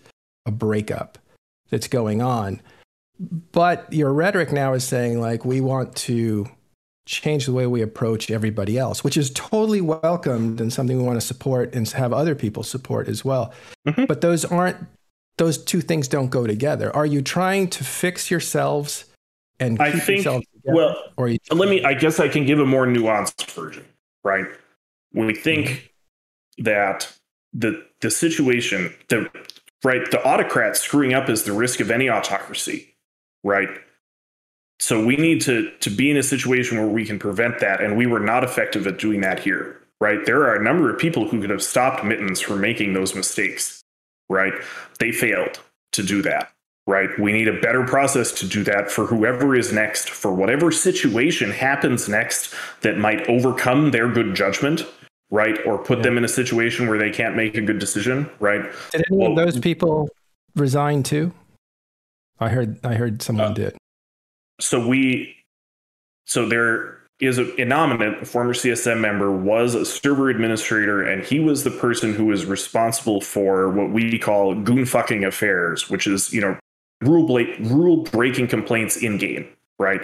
a 0.45 0.51
breakup 0.51 1.17
that's 1.69 1.87
going 1.87 2.21
on. 2.21 2.61
But 3.51 3.91
your 3.91 4.13
rhetoric 4.13 4.51
now 4.51 4.73
is 4.73 4.87
saying, 4.87 5.19
like, 5.19 5.43
we 5.43 5.59
want 5.59 5.95
to 5.97 6.47
change 7.05 7.45
the 7.45 7.51
way 7.51 7.67
we 7.67 7.81
approach 7.81 8.31
everybody 8.31 8.77
else, 8.77 9.03
which 9.03 9.17
is 9.17 9.31
totally 9.31 9.81
welcomed 9.81 10.61
and 10.61 10.71
something 10.71 10.97
we 10.97 11.03
want 11.03 11.19
to 11.19 11.25
support 11.25 11.73
and 11.73 11.87
have 11.89 12.13
other 12.13 12.35
people 12.35 12.63
support 12.63 13.09
as 13.09 13.25
well. 13.25 13.53
Mm-hmm. 13.87 14.05
But 14.05 14.21
those 14.21 14.45
aren't, 14.45 14.77
those 15.39 15.57
two 15.57 15.81
things 15.81 16.07
don't 16.07 16.29
go 16.29 16.45
together. 16.45 16.95
Are 16.95 17.05
you 17.05 17.21
trying 17.21 17.69
to 17.69 17.83
fix 17.83 18.29
yourselves 18.29 19.05
and 19.59 19.81
I 19.81 19.91
think 19.91 20.25
well, 20.63 20.95
or 21.17 21.31
let 21.51 21.69
me. 21.69 21.83
I 21.83 21.93
guess 21.93 22.19
I 22.19 22.27
can 22.27 22.45
give 22.45 22.59
a 22.59 22.65
more 22.65 22.85
nuanced 22.85 23.49
version, 23.51 23.85
right? 24.23 24.45
We 25.13 25.33
think 25.33 25.67
mm-hmm. 25.67 26.63
that 26.63 27.11
the 27.53 27.85
the 28.01 28.11
situation, 28.11 28.93
the 29.09 29.29
right, 29.83 30.09
the 30.11 30.23
autocrat 30.23 30.77
screwing 30.77 31.13
up 31.13 31.29
is 31.29 31.43
the 31.43 31.51
risk 31.51 31.79
of 31.79 31.91
any 31.91 32.09
autocracy, 32.09 32.95
right? 33.43 33.69
So 34.79 35.03
we 35.03 35.17
need 35.17 35.41
to 35.41 35.71
to 35.79 35.89
be 35.89 36.09
in 36.09 36.17
a 36.17 36.23
situation 36.23 36.77
where 36.77 36.87
we 36.87 37.05
can 37.05 37.19
prevent 37.19 37.59
that, 37.59 37.81
and 37.81 37.97
we 37.97 38.05
were 38.05 38.19
not 38.19 38.43
effective 38.43 38.87
at 38.87 38.97
doing 38.97 39.21
that 39.21 39.39
here, 39.39 39.81
right? 39.99 40.25
There 40.25 40.43
are 40.43 40.55
a 40.55 40.63
number 40.63 40.93
of 40.93 40.99
people 40.99 41.27
who 41.27 41.41
could 41.41 41.49
have 41.49 41.63
stopped 41.63 42.05
Mittens 42.05 42.39
from 42.39 42.61
making 42.61 42.93
those 42.93 43.13
mistakes, 43.13 43.78
right? 44.29 44.53
They 44.99 45.11
failed 45.11 45.59
to 45.93 46.03
do 46.03 46.21
that 46.21 46.51
right? 46.89 47.19
We 47.19 47.31
need 47.31 47.47
a 47.47 47.61
better 47.61 47.85
process 47.85 48.31
to 48.31 48.47
do 48.47 48.63
that 48.63 48.89
for 48.89 49.05
whoever 49.05 49.55
is 49.55 49.71
next, 49.71 50.09
for 50.09 50.33
whatever 50.33 50.71
situation 50.71 51.51
happens 51.51 52.09
next 52.09 52.53
that 52.81 52.97
might 52.97 53.29
overcome 53.29 53.91
their 53.91 54.09
good 54.11 54.35
judgment, 54.35 54.85
right? 55.29 55.63
Or 55.67 55.77
put 55.77 55.99
yeah. 55.99 56.05
them 56.05 56.17
in 56.17 56.25
a 56.25 56.27
situation 56.27 56.87
where 56.87 56.97
they 56.97 57.11
can't 57.11 57.35
make 57.35 57.55
a 57.55 57.61
good 57.61 57.77
decision, 57.77 58.27
right? 58.39 58.63
Did 58.91 59.05
any 59.07 59.17
well, 59.17 59.29
of 59.29 59.35
those 59.35 59.59
people 59.59 60.09
resign 60.55 61.03
too? 61.03 61.31
I 62.39 62.49
heard 62.49 62.83
I 62.83 62.95
heard 62.95 63.21
someone 63.21 63.51
uh, 63.51 63.53
did. 63.53 63.77
So 64.59 64.85
we 64.85 65.35
so 66.25 66.49
there 66.49 66.98
is 67.19 67.37
a 67.37 67.45
innominate 67.45 68.25
former 68.25 68.53
CSM 68.53 68.99
member, 68.99 69.31
was 69.31 69.75
a 69.75 69.85
server 69.85 70.29
administrator, 70.29 71.03
and 71.03 71.23
he 71.23 71.39
was 71.39 71.63
the 71.63 71.71
person 71.71 72.13
who 72.13 72.25
was 72.25 72.45
responsible 72.45 73.19
for 73.19 73.69
what 73.69 73.91
we 73.91 74.17
call 74.17 74.55
goon 74.55 74.85
fucking 74.85 75.25
affairs, 75.25 75.89
which 75.89 76.07
is 76.07 76.33
you 76.33 76.41
know 76.41 76.57
rule 77.01 77.27
break, 77.27 77.57
rule 77.59 78.03
breaking 78.03 78.47
complaints 78.47 78.97
in 78.97 79.17
game, 79.17 79.47
right? 79.77 80.01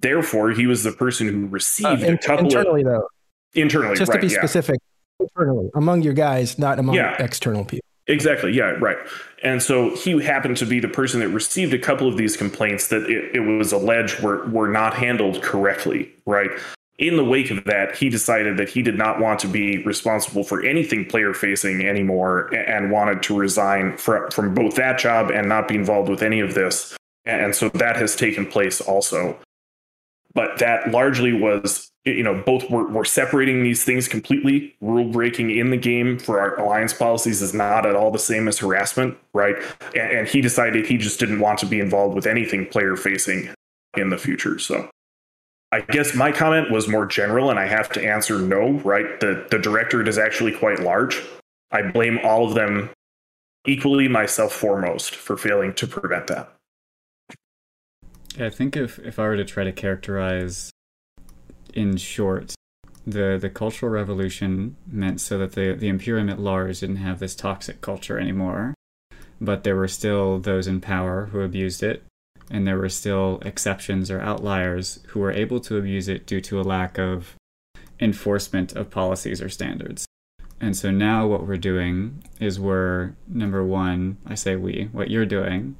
Therefore, 0.00 0.50
he 0.50 0.66
was 0.66 0.82
the 0.82 0.92
person 0.92 1.28
who 1.28 1.46
received 1.46 2.02
uh, 2.02 2.12
a 2.12 2.18
couple 2.18 2.46
internally, 2.46 2.82
of, 2.82 2.86
though. 2.86 3.08
Internally, 3.54 3.96
just 3.96 4.10
right, 4.10 4.20
to 4.20 4.26
be 4.26 4.32
yeah. 4.32 4.38
specific, 4.38 4.78
internally 5.18 5.70
among 5.74 6.02
your 6.02 6.14
guys, 6.14 6.58
not 6.58 6.78
among 6.78 6.94
yeah. 6.94 7.20
external 7.22 7.64
people. 7.64 7.89
Exactly. 8.10 8.52
Yeah. 8.52 8.76
Right. 8.78 8.98
And 9.42 9.62
so 9.62 9.94
he 9.96 10.22
happened 10.22 10.56
to 10.58 10.66
be 10.66 10.80
the 10.80 10.88
person 10.88 11.20
that 11.20 11.28
received 11.28 11.72
a 11.72 11.78
couple 11.78 12.08
of 12.08 12.16
these 12.16 12.36
complaints 12.36 12.88
that 12.88 13.08
it, 13.08 13.36
it 13.36 13.40
was 13.40 13.72
alleged 13.72 14.20
were 14.20 14.46
were 14.48 14.68
not 14.68 14.94
handled 14.94 15.42
correctly. 15.42 16.12
Right. 16.26 16.50
In 16.98 17.16
the 17.16 17.24
wake 17.24 17.50
of 17.50 17.64
that, 17.64 17.96
he 17.96 18.10
decided 18.10 18.58
that 18.58 18.68
he 18.68 18.82
did 18.82 18.98
not 18.98 19.20
want 19.20 19.40
to 19.40 19.48
be 19.48 19.82
responsible 19.84 20.44
for 20.44 20.62
anything 20.62 21.06
player 21.06 21.32
facing 21.32 21.86
anymore 21.86 22.54
and 22.54 22.90
wanted 22.90 23.22
to 23.22 23.38
resign 23.38 23.96
from, 23.96 24.30
from 24.30 24.52
both 24.52 24.74
that 24.74 24.98
job 24.98 25.30
and 25.30 25.48
not 25.48 25.66
be 25.66 25.76
involved 25.76 26.10
with 26.10 26.22
any 26.22 26.40
of 26.40 26.52
this. 26.52 26.94
And 27.24 27.54
so 27.54 27.70
that 27.70 27.96
has 27.96 28.16
taken 28.16 28.44
place 28.44 28.82
also 28.82 29.38
but 30.34 30.58
that 30.58 30.90
largely 30.90 31.32
was 31.32 31.90
you 32.04 32.22
know 32.22 32.42
both 32.42 32.68
were, 32.70 32.86
were 32.88 33.04
separating 33.04 33.62
these 33.62 33.84
things 33.84 34.08
completely. 34.08 34.74
Rule 34.80 35.10
breaking 35.10 35.56
in 35.56 35.70
the 35.70 35.76
game 35.76 36.18
for 36.18 36.40
our 36.40 36.58
alliance 36.58 36.92
policies 36.92 37.42
is 37.42 37.54
not 37.54 37.86
at 37.86 37.94
all 37.94 38.10
the 38.10 38.18
same 38.18 38.48
as 38.48 38.58
harassment 38.58 39.16
right? 39.32 39.56
And, 39.94 40.12
and 40.12 40.28
he 40.28 40.40
decided 40.40 40.86
he 40.86 40.96
just 40.98 41.20
didn't 41.20 41.40
want 41.40 41.58
to 41.60 41.66
be 41.66 41.80
involved 41.80 42.14
with 42.14 42.26
anything 42.26 42.66
player 42.66 42.96
facing 42.96 43.50
in 43.96 44.10
the 44.10 44.18
future. 44.18 44.58
So 44.58 44.88
i 45.72 45.80
guess 45.80 46.16
my 46.16 46.32
comment 46.32 46.68
was 46.68 46.88
more 46.88 47.06
general 47.06 47.48
and 47.48 47.56
i 47.56 47.64
have 47.64 47.88
to 47.90 48.04
answer 48.04 48.38
no 48.38 48.72
right? 48.80 49.20
The 49.20 49.46
the 49.50 49.58
directorate 49.58 50.08
is 50.08 50.18
actually 50.18 50.52
quite 50.52 50.80
large. 50.80 51.22
I 51.72 51.82
blame 51.82 52.18
all 52.24 52.46
of 52.46 52.54
them 52.54 52.90
equally 53.66 54.08
myself 54.08 54.52
foremost 54.52 55.14
for 55.14 55.36
failing 55.36 55.74
to 55.74 55.86
prevent 55.86 56.26
that 56.28 56.52
I 58.40 58.50
think 58.50 58.76
if, 58.76 58.98
if 59.00 59.18
I 59.18 59.24
were 59.24 59.36
to 59.36 59.44
try 59.44 59.64
to 59.64 59.72
characterize 59.72 60.70
in 61.74 61.96
short, 61.96 62.54
the, 63.06 63.38
the 63.40 63.50
Cultural 63.50 63.92
Revolution 63.92 64.76
meant 64.86 65.20
so 65.20 65.38
that 65.38 65.52
the, 65.52 65.74
the 65.74 65.88
Imperium 65.88 66.28
at 66.28 66.38
large 66.38 66.80
didn't 66.80 66.96
have 66.96 67.18
this 67.18 67.34
toxic 67.34 67.80
culture 67.80 68.18
anymore, 68.18 68.74
but 69.40 69.64
there 69.64 69.76
were 69.76 69.88
still 69.88 70.38
those 70.38 70.66
in 70.66 70.80
power 70.80 71.26
who 71.26 71.40
abused 71.40 71.82
it, 71.82 72.02
and 72.50 72.66
there 72.66 72.78
were 72.78 72.88
still 72.88 73.40
exceptions 73.42 74.10
or 74.10 74.20
outliers 74.20 75.00
who 75.08 75.20
were 75.20 75.32
able 75.32 75.60
to 75.60 75.76
abuse 75.76 76.08
it 76.08 76.26
due 76.26 76.40
to 76.40 76.60
a 76.60 76.62
lack 76.62 76.98
of 76.98 77.36
enforcement 78.00 78.72
of 78.72 78.90
policies 78.90 79.40
or 79.40 79.48
standards. 79.48 80.06
And 80.60 80.76
so 80.76 80.90
now 80.90 81.26
what 81.26 81.46
we're 81.46 81.56
doing 81.56 82.22
is 82.38 82.60
we're, 82.60 83.14
number 83.26 83.64
one, 83.64 84.18
I 84.26 84.34
say 84.34 84.56
we, 84.56 84.88
what 84.92 85.10
you're 85.10 85.26
doing 85.26 85.76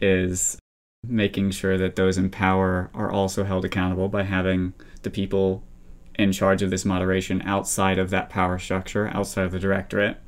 is 0.00 0.58
making 1.06 1.50
sure 1.50 1.78
that 1.78 1.96
those 1.96 2.18
in 2.18 2.30
power 2.30 2.90
are 2.94 3.10
also 3.10 3.44
held 3.44 3.64
accountable 3.64 4.08
by 4.08 4.24
having 4.24 4.74
the 5.02 5.10
people 5.10 5.62
in 6.18 6.32
charge 6.32 6.62
of 6.62 6.70
this 6.70 6.84
moderation 6.84 7.40
outside 7.42 7.98
of 7.98 8.10
that 8.10 8.28
power 8.28 8.58
structure, 8.58 9.08
outside 9.14 9.44
of 9.44 9.52
the 9.52 9.58
directorate. 9.58 10.18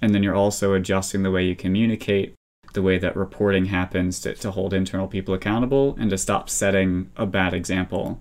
And 0.00 0.14
then 0.14 0.22
you're 0.22 0.34
also 0.34 0.74
adjusting 0.74 1.22
the 1.22 1.30
way 1.30 1.44
you 1.44 1.56
communicate, 1.56 2.34
the 2.74 2.82
way 2.82 2.98
that 2.98 3.16
reporting 3.16 3.66
happens 3.66 4.20
to, 4.20 4.34
to 4.34 4.50
hold 4.50 4.74
internal 4.74 5.08
people 5.08 5.34
accountable 5.34 5.96
and 5.98 6.10
to 6.10 6.18
stop 6.18 6.50
setting 6.50 7.10
a 7.16 7.26
bad 7.26 7.54
example 7.54 8.20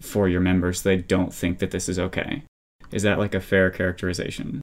for 0.00 0.28
your 0.28 0.40
members 0.40 0.82
so 0.82 0.88
they 0.88 0.96
don't 0.96 1.32
think 1.32 1.58
that 1.58 1.70
this 1.70 1.88
is 1.88 1.98
okay. 1.98 2.42
Is 2.90 3.02
that 3.04 3.18
like 3.18 3.34
a 3.34 3.40
fair 3.40 3.70
characterization? 3.70 4.61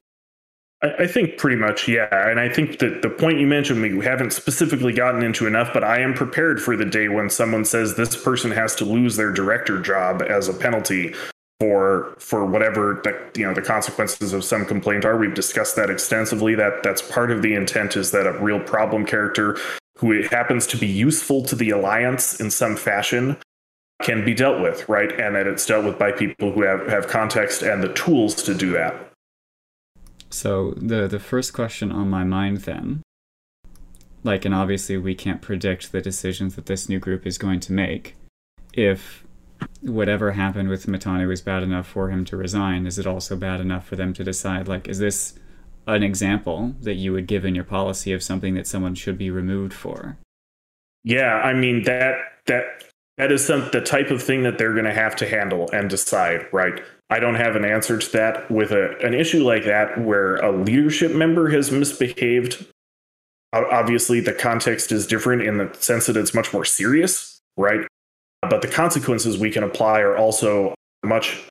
I, 0.82 1.06
think 1.06 1.36
pretty 1.36 1.56
much, 1.56 1.88
yeah. 1.88 2.08
And 2.10 2.40
I 2.40 2.48
think 2.48 2.78
that 2.78 3.02
the 3.02 3.10
point 3.10 3.38
you 3.38 3.46
mentioned, 3.46 3.82
we 3.82 4.02
haven't 4.04 4.32
specifically 4.32 4.94
gotten 4.94 5.22
into 5.22 5.46
enough, 5.46 5.74
but 5.74 5.84
I 5.84 6.00
am 6.00 6.14
prepared 6.14 6.62
for 6.62 6.74
the 6.74 6.86
day 6.86 7.08
when 7.08 7.28
someone 7.28 7.66
says 7.66 7.96
this 7.96 8.16
person 8.16 8.50
has 8.52 8.74
to 8.76 8.86
lose 8.86 9.16
their 9.16 9.30
director 9.30 9.78
job 9.78 10.22
as 10.22 10.48
a 10.48 10.54
penalty 10.54 11.14
for 11.58 12.14
for 12.18 12.46
whatever 12.46 13.02
the, 13.04 13.38
you 13.38 13.46
know 13.46 13.52
the 13.52 13.60
consequences 13.60 14.32
of 14.32 14.42
some 14.42 14.64
complaint 14.64 15.04
are. 15.04 15.18
We've 15.18 15.34
discussed 15.34 15.76
that 15.76 15.90
extensively. 15.90 16.54
That 16.54 16.82
that's 16.82 17.02
part 17.02 17.30
of 17.30 17.42
the 17.42 17.54
intent 17.54 17.96
is 17.96 18.10
that 18.12 18.26
a 18.26 18.32
real 18.32 18.60
problem 18.60 19.04
character 19.04 19.58
who 19.98 20.22
happens 20.22 20.66
to 20.68 20.78
be 20.78 20.86
useful 20.86 21.44
to 21.44 21.54
the 21.54 21.68
alliance 21.70 22.40
in 22.40 22.50
some 22.50 22.74
fashion 22.74 23.36
can 24.00 24.24
be 24.24 24.32
dealt 24.32 24.62
with, 24.62 24.88
right? 24.88 25.12
And 25.20 25.36
that 25.36 25.46
it's 25.46 25.66
dealt 25.66 25.84
with 25.84 25.98
by 25.98 26.12
people 26.12 26.52
who 26.52 26.62
have, 26.62 26.86
have 26.86 27.06
context 27.06 27.60
and 27.60 27.82
the 27.82 27.92
tools 27.92 28.34
to 28.44 28.54
do 28.54 28.72
that. 28.72 29.09
So 30.30 30.74
the 30.76 31.06
the 31.08 31.18
first 31.18 31.52
question 31.52 31.90
on 31.90 32.08
my 32.08 32.24
mind 32.24 32.58
then, 32.58 33.02
like, 34.22 34.44
and 34.44 34.54
obviously 34.54 34.96
we 34.96 35.14
can't 35.14 35.42
predict 35.42 35.92
the 35.92 36.00
decisions 36.00 36.54
that 36.56 36.66
this 36.66 36.88
new 36.88 36.98
group 36.98 37.26
is 37.26 37.38
going 37.38 37.60
to 37.60 37.72
make. 37.72 38.16
If 38.72 39.24
whatever 39.82 40.32
happened 40.32 40.68
with 40.68 40.86
Mittani 40.86 41.26
was 41.26 41.42
bad 41.42 41.62
enough 41.62 41.86
for 41.86 42.10
him 42.10 42.24
to 42.26 42.36
resign, 42.36 42.86
is 42.86 42.98
it 42.98 43.06
also 43.06 43.36
bad 43.36 43.60
enough 43.60 43.86
for 43.86 43.96
them 43.96 44.12
to 44.14 44.24
decide, 44.24 44.68
like, 44.68 44.88
is 44.88 44.98
this 44.98 45.34
an 45.86 46.02
example 46.02 46.74
that 46.80 46.94
you 46.94 47.12
would 47.12 47.26
give 47.26 47.44
in 47.44 47.54
your 47.54 47.64
policy 47.64 48.12
of 48.12 48.22
something 48.22 48.54
that 48.54 48.66
someone 48.66 48.94
should 48.94 49.18
be 49.18 49.30
removed 49.30 49.74
for? 49.74 50.16
Yeah, 51.02 51.36
I 51.36 51.54
mean 51.54 51.82
that 51.84 52.16
that 52.46 52.84
that 53.16 53.32
is 53.32 53.44
some 53.44 53.68
the 53.72 53.80
type 53.80 54.10
of 54.10 54.22
thing 54.22 54.42
that 54.44 54.58
they're 54.58 54.72
going 54.72 54.84
to 54.84 54.94
have 54.94 55.16
to 55.16 55.28
handle 55.28 55.68
and 55.72 55.90
decide, 55.90 56.46
right? 56.52 56.82
I 57.10 57.18
don't 57.18 57.34
have 57.34 57.56
an 57.56 57.64
answer 57.64 57.98
to 57.98 58.12
that 58.12 58.50
with 58.50 58.70
a, 58.70 58.96
an 59.04 59.14
issue 59.14 59.44
like 59.44 59.64
that 59.64 60.00
where 60.00 60.36
a 60.36 60.52
leadership 60.52 61.12
member 61.12 61.48
has 61.50 61.70
misbehaved. 61.72 62.64
Obviously, 63.52 64.20
the 64.20 64.32
context 64.32 64.92
is 64.92 65.08
different 65.08 65.42
in 65.42 65.58
the 65.58 65.74
sense 65.80 66.06
that 66.06 66.16
it's 66.16 66.34
much 66.34 66.52
more 66.52 66.64
serious, 66.64 67.40
right? 67.56 67.86
But 68.42 68.62
the 68.62 68.68
consequences 68.68 69.36
we 69.36 69.50
can 69.50 69.64
apply 69.64 70.00
are 70.00 70.16
also 70.16 70.74
much 71.04 71.42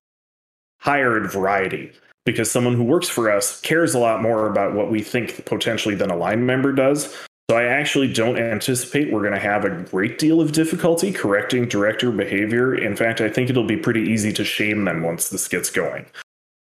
higher 0.80 1.18
in 1.18 1.28
variety 1.28 1.92
because 2.26 2.50
someone 2.50 2.76
who 2.76 2.84
works 2.84 3.10
for 3.10 3.30
us 3.30 3.60
cares 3.60 3.94
a 3.94 4.00
lot 4.00 4.22
more 4.22 4.48
about 4.48 4.74
what 4.74 4.90
we 4.90 5.02
think 5.02 5.46
potentially 5.46 5.96
than 5.96 6.10
a 6.10 6.16
line 6.16 6.46
member 6.46 6.72
does. 6.72 7.14
So 7.50 7.58
I 7.58 7.64
actually 7.64 8.14
don't 8.14 8.38
anticipate 8.38 9.12
we're 9.12 9.24
going 9.24 9.34
to 9.34 9.40
have 9.40 9.66
a 9.66 9.72
great 9.72 10.20
deal 10.20 10.40
of 10.40 10.52
difficulty 10.52 11.12
correcting 11.12 11.68
director 11.68 12.12
behavior. 12.12 12.76
In 12.76 12.96
fact, 12.96 13.22
I 13.22 13.30
think 13.30 13.50
it'll 13.50 13.64
be 13.64 13.76
pretty 13.76 14.02
easy 14.02 14.32
to 14.34 14.46
shame 14.46 14.86
them 14.86 15.02
once 15.02 15.30
this 15.30 15.48
gets 15.48 15.72
going. 15.72 16.06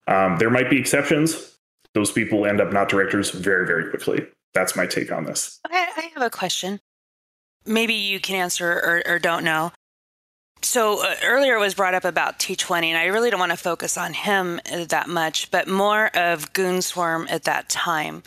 Um, 0.09 0.37
there 0.37 0.51
might 0.51 0.69
be 0.69 0.79
exceptions. 0.79 1.57
Those 1.95 2.13
people 2.13 2.45
end 2.45 2.61
up 2.61 2.71
not 2.71 2.91
directors 2.91 3.31
very, 3.31 3.67
very 3.67 3.89
quickly. 3.89 4.27
That's 4.53 4.77
my 4.77 4.85
take 4.85 5.11
on 5.11 5.25
this. 5.25 5.59
I, 5.71 5.89
I 5.97 6.11
have 6.13 6.23
a 6.23 6.29
question. 6.29 6.81
Maybe 7.65 7.95
you 7.95 8.21
can 8.21 8.37
answer 8.37 8.71
or, 8.71 9.03
or 9.07 9.19
don't 9.19 9.43
know. 9.43 9.73
So 10.61 11.03
uh, 11.03 11.15
earlier 11.25 11.59
was 11.59 11.73
brought 11.73 11.95
up 11.95 12.05
about 12.05 12.39
T20, 12.39 12.89
and 12.89 12.99
I 12.99 13.07
really 13.07 13.31
don't 13.31 13.41
want 13.41 13.53
to 13.53 13.57
focus 13.57 13.97
on 13.97 14.13
him 14.13 14.61
that 14.89 15.09
much, 15.09 15.51
but 15.51 15.67
more 15.67 16.09
of 16.15 16.53
Goonswarm 16.53 17.27
at 17.31 17.45
that 17.45 17.71
time. 17.71 18.23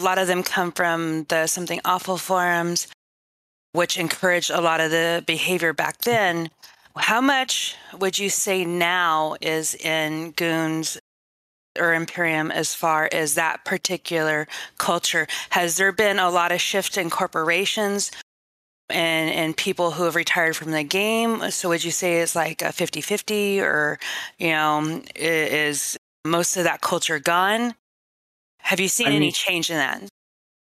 A 0.00 0.04
lot 0.04 0.18
of 0.18 0.28
them 0.28 0.44
come 0.44 0.70
from 0.70 1.24
the 1.24 1.48
Something 1.48 1.80
Awful 1.84 2.18
forums, 2.18 2.86
which 3.72 3.98
encouraged 3.98 4.50
a 4.50 4.60
lot 4.60 4.80
of 4.80 4.92
the 4.92 5.24
behavior 5.26 5.72
back 5.72 5.98
then. 6.02 6.50
How 6.96 7.20
much 7.20 7.74
would 7.98 8.16
you 8.16 8.30
say 8.30 8.64
now 8.64 9.34
is 9.40 9.74
in 9.74 10.32
Goons 10.32 10.98
or 11.76 11.94
Imperium 11.94 12.52
as 12.52 12.74
far 12.74 13.08
as 13.10 13.34
that 13.34 13.64
particular 13.64 14.46
culture? 14.78 15.26
Has 15.50 15.76
there 15.76 15.92
been 15.92 16.20
a 16.20 16.30
lot 16.30 16.52
of 16.52 16.60
shift 16.60 16.96
in 16.96 17.10
corporations 17.10 18.12
and, 18.88 19.30
and 19.30 19.56
people 19.56 19.92
who 19.92 20.04
have 20.04 20.14
retired 20.14 20.54
from 20.54 20.70
the 20.70 20.84
game? 20.84 21.50
So 21.50 21.68
would 21.70 21.82
you 21.82 21.90
say 21.90 22.20
it's 22.20 22.36
like 22.36 22.62
a 22.62 22.70
50 22.70 23.00
50 23.00 23.60
or, 23.60 23.98
you 24.38 24.50
know, 24.50 25.02
is 25.16 25.96
most 26.24 26.56
of 26.56 26.62
that 26.64 26.82
culture 26.82 27.18
gone? 27.18 27.74
Have 28.68 28.80
you 28.80 28.88
seen 28.88 29.06
I 29.06 29.12
any 29.12 29.20
mean, 29.20 29.32
change 29.32 29.70
in 29.70 29.76
that? 29.78 30.02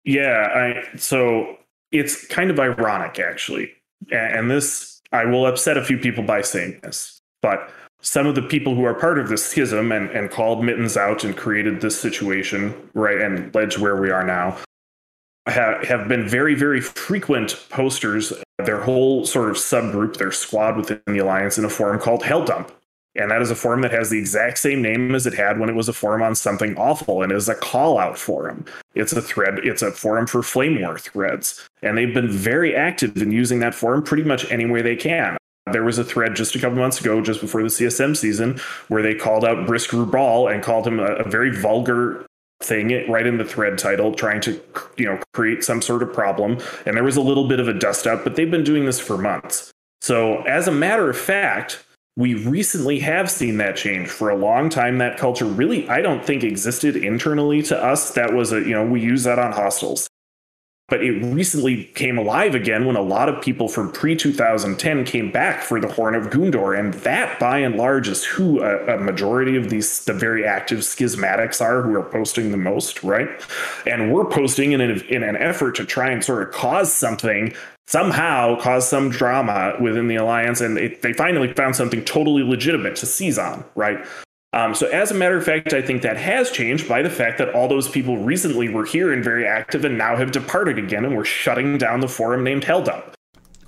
Yeah, 0.02 0.48
I 0.52 0.96
so 0.96 1.58
it's 1.92 2.26
kind 2.26 2.50
of 2.50 2.58
ironic 2.58 3.20
actually. 3.20 3.70
And 4.10 4.50
this 4.50 5.00
I 5.12 5.24
will 5.24 5.46
upset 5.46 5.76
a 5.76 5.84
few 5.84 5.96
people 5.96 6.24
by 6.24 6.42
saying 6.42 6.80
this, 6.82 7.20
but 7.40 7.70
some 8.00 8.26
of 8.26 8.34
the 8.34 8.42
people 8.42 8.74
who 8.74 8.84
are 8.84 8.94
part 8.94 9.20
of 9.20 9.28
this 9.28 9.46
schism 9.46 9.92
and, 9.92 10.10
and 10.10 10.28
called 10.28 10.64
mittens 10.64 10.96
out 10.96 11.22
and 11.22 11.36
created 11.36 11.80
this 11.80 11.98
situation, 11.98 12.74
right, 12.94 13.20
and 13.20 13.54
led 13.54 13.70
to 13.70 13.80
where 13.80 13.96
we 13.96 14.10
are 14.10 14.26
now, 14.26 14.58
have, 15.46 15.84
have 15.84 16.08
been 16.08 16.28
very, 16.28 16.54
very 16.54 16.80
frequent 16.80 17.64
posters. 17.70 18.32
Uh, 18.32 18.42
their 18.64 18.80
whole 18.80 19.24
sort 19.24 19.50
of 19.50 19.56
subgroup, 19.56 20.16
their 20.16 20.32
squad 20.32 20.76
within 20.76 21.00
the 21.06 21.18
alliance, 21.18 21.58
in 21.58 21.64
a 21.64 21.70
forum 21.70 21.98
called 21.98 22.24
Hell 22.24 22.44
Dump, 22.44 22.72
and 23.16 23.30
that 23.30 23.42
is 23.42 23.50
a 23.50 23.54
forum 23.54 23.82
that 23.82 23.92
has 23.92 24.10
the 24.10 24.18
exact 24.18 24.58
same 24.58 24.82
name 24.82 25.14
as 25.14 25.26
it 25.26 25.34
had 25.34 25.58
when 25.58 25.68
it 25.68 25.74
was 25.74 25.88
a 25.88 25.92
forum 25.92 26.22
on 26.22 26.34
something 26.34 26.76
awful 26.76 27.22
and 27.22 27.30
is 27.30 27.48
a 27.48 27.54
call 27.54 27.98
out 27.98 28.18
forum. 28.18 28.64
It's 28.94 29.12
a 29.12 29.22
thread, 29.22 29.60
it's 29.62 29.82
a 29.82 29.92
forum 29.92 30.26
for 30.26 30.42
flame 30.42 30.80
war 30.80 30.98
threads. 30.98 31.66
And 31.82 31.96
they've 31.96 32.12
been 32.12 32.30
very 32.30 32.74
active 32.74 33.16
in 33.16 33.30
using 33.30 33.60
that 33.60 33.74
forum 33.74 34.02
pretty 34.02 34.24
much 34.24 34.50
any 34.50 34.66
way 34.66 34.82
they 34.82 34.96
can. 34.96 35.36
There 35.72 35.84
was 35.84 35.98
a 35.98 36.04
thread 36.04 36.34
just 36.36 36.54
a 36.54 36.58
couple 36.58 36.78
months 36.78 37.00
ago, 37.00 37.22
just 37.22 37.40
before 37.40 37.62
the 37.62 37.68
CSM 37.68 38.16
season, 38.16 38.60
where 38.88 39.02
they 39.02 39.14
called 39.14 39.44
out 39.44 39.66
Brisc 39.66 39.92
Rubal 39.92 40.48
and 40.48 40.62
called 40.62 40.86
him 40.86 41.00
a, 41.00 41.14
a 41.14 41.28
very 41.28 41.56
vulgar 41.56 42.26
thing 42.62 43.10
right 43.10 43.26
in 43.26 43.38
the 43.38 43.44
thread 43.44 43.78
title, 43.78 44.12
trying 44.12 44.40
to 44.42 44.60
you 44.96 45.06
know 45.06 45.18
create 45.32 45.64
some 45.64 45.80
sort 45.80 46.02
of 46.02 46.12
problem. 46.12 46.58
And 46.84 46.96
there 46.96 47.04
was 47.04 47.16
a 47.16 47.22
little 47.22 47.48
bit 47.48 47.60
of 47.60 47.68
a 47.68 47.72
dust 47.72 48.06
up, 48.06 48.24
but 48.24 48.36
they've 48.36 48.50
been 48.50 48.64
doing 48.64 48.84
this 48.84 49.00
for 49.00 49.16
months. 49.16 49.70
So 50.00 50.42
as 50.42 50.68
a 50.68 50.72
matter 50.72 51.08
of 51.08 51.16
fact, 51.16 51.83
we 52.16 52.34
recently 52.34 53.00
have 53.00 53.30
seen 53.30 53.56
that 53.56 53.76
change 53.76 54.08
for 54.08 54.30
a 54.30 54.36
long 54.36 54.68
time. 54.68 54.98
That 54.98 55.18
culture 55.18 55.46
really 55.46 55.88
i 55.88 56.00
don't 56.00 56.24
think 56.24 56.44
existed 56.44 56.96
internally 56.96 57.62
to 57.64 57.82
us. 57.82 58.12
That 58.12 58.32
was 58.32 58.52
a 58.52 58.60
you 58.60 58.70
know 58.70 58.86
we 58.86 59.00
use 59.00 59.24
that 59.24 59.38
on 59.38 59.52
hostiles. 59.52 60.08
But 60.86 61.02
it 61.02 61.12
recently 61.32 61.84
came 61.84 62.18
alive 62.18 62.54
again 62.54 62.84
when 62.84 62.94
a 62.94 63.00
lot 63.00 63.30
of 63.30 63.42
people 63.42 63.68
from 63.68 63.90
pre 63.90 64.14
2010 64.14 65.06
came 65.06 65.32
back 65.32 65.62
for 65.62 65.80
the 65.80 65.88
Horn 65.88 66.14
of 66.14 66.24
Goondor 66.24 66.78
and 66.78 66.92
that 66.94 67.40
by 67.40 67.58
and 67.58 67.76
large 67.76 68.06
is 68.06 68.22
who 68.22 68.62
a, 68.62 68.96
a, 68.96 68.98
majority 68.98 69.56
of 69.56 69.70
these 69.70 70.04
the 70.04 70.12
very 70.12 70.44
active 70.44 70.80
schismatics 70.80 71.62
are 71.62 71.80
who 71.80 71.94
are 71.94 72.02
posting 72.02 72.50
the 72.50 72.58
most, 72.58 73.02
right? 73.02 73.28
And 73.86 74.12
we're 74.12 74.26
posting 74.26 74.72
in 74.72 74.82
an, 74.82 75.00
in 75.08 75.22
an 75.22 75.36
effort 75.36 75.74
to 75.76 75.86
try 75.86 76.10
and 76.10 76.22
sort 76.22 76.46
of 76.46 76.52
cause 76.52 76.92
something 76.92 77.54
somehow 77.86 78.58
caused 78.60 78.88
some 78.88 79.10
drama 79.10 79.74
within 79.80 80.08
the 80.08 80.16
alliance 80.16 80.60
and 80.60 80.78
it, 80.78 81.02
they 81.02 81.12
finally 81.12 81.52
found 81.52 81.76
something 81.76 82.04
totally 82.04 82.42
legitimate 82.42 82.96
to 82.96 83.06
seize 83.06 83.38
on 83.38 83.64
right 83.74 84.04
um, 84.54 84.72
so, 84.72 84.86
as 84.86 85.10
a 85.10 85.14
matter 85.14 85.36
of 85.36 85.44
fact, 85.44 85.72
I 85.72 85.82
think 85.82 86.02
that 86.02 86.16
has 86.16 86.48
changed 86.52 86.88
by 86.88 87.02
the 87.02 87.10
fact 87.10 87.38
that 87.38 87.52
all 87.54 87.66
those 87.66 87.88
people 87.88 88.18
recently 88.18 88.68
were 88.68 88.84
here 88.84 89.12
and 89.12 89.24
very 89.24 89.44
active 89.44 89.84
and 89.84 89.98
now 89.98 90.14
have 90.14 90.30
departed 90.30 90.78
again 90.78 91.04
and 91.04 91.16
we're 91.16 91.24
shutting 91.24 91.76
down 91.76 91.98
the 91.98 92.06
forum 92.06 92.44
named 92.44 92.62
Helldump. 92.62 93.14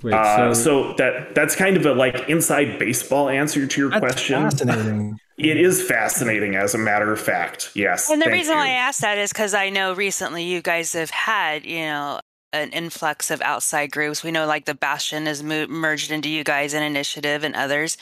Wait, 0.01 0.13
uh, 0.13 0.53
so, 0.53 0.93
that 0.93 1.35
that's 1.35 1.57
kind 1.57 1.75
of 1.75 1.85
a 1.85 1.93
like 1.93 2.29
inside 2.29 2.79
baseball 2.79 3.27
answer 3.27 3.67
to 3.67 3.81
your 3.81 3.89
that's 3.89 3.99
question. 3.99 4.43
Fascinating. 4.43 5.19
It 5.37 5.57
is 5.57 5.83
fascinating, 5.83 6.55
as 6.55 6.73
a 6.73 6.79
matter 6.79 7.13
of 7.13 7.21
fact. 7.21 7.69
Yes. 7.75 8.09
And 8.09 8.19
the 8.19 8.31
reason 8.31 8.53
you. 8.53 8.57
why 8.57 8.69
I 8.69 8.71
asked 8.71 9.01
that 9.01 9.19
is 9.19 9.31
because 9.31 9.53
I 9.53 9.69
know 9.69 9.93
recently 9.93 10.45
you 10.45 10.63
guys 10.63 10.93
have 10.93 11.11
had, 11.11 11.63
you 11.63 11.81
know, 11.81 12.19
an 12.57 12.71
influx 12.71 13.31
of 13.31 13.41
outside 13.41 13.91
groups. 13.91 14.23
We 14.23 14.31
know 14.31 14.45
like 14.45 14.65
the 14.65 14.73
Bastion 14.73 15.27
is 15.27 15.43
mo- 15.43 15.67
merged 15.67 16.11
into 16.11 16.29
you 16.29 16.43
guys 16.43 16.73
and 16.73 16.83
Initiative 16.83 17.43
and 17.43 17.55
others. 17.55 17.97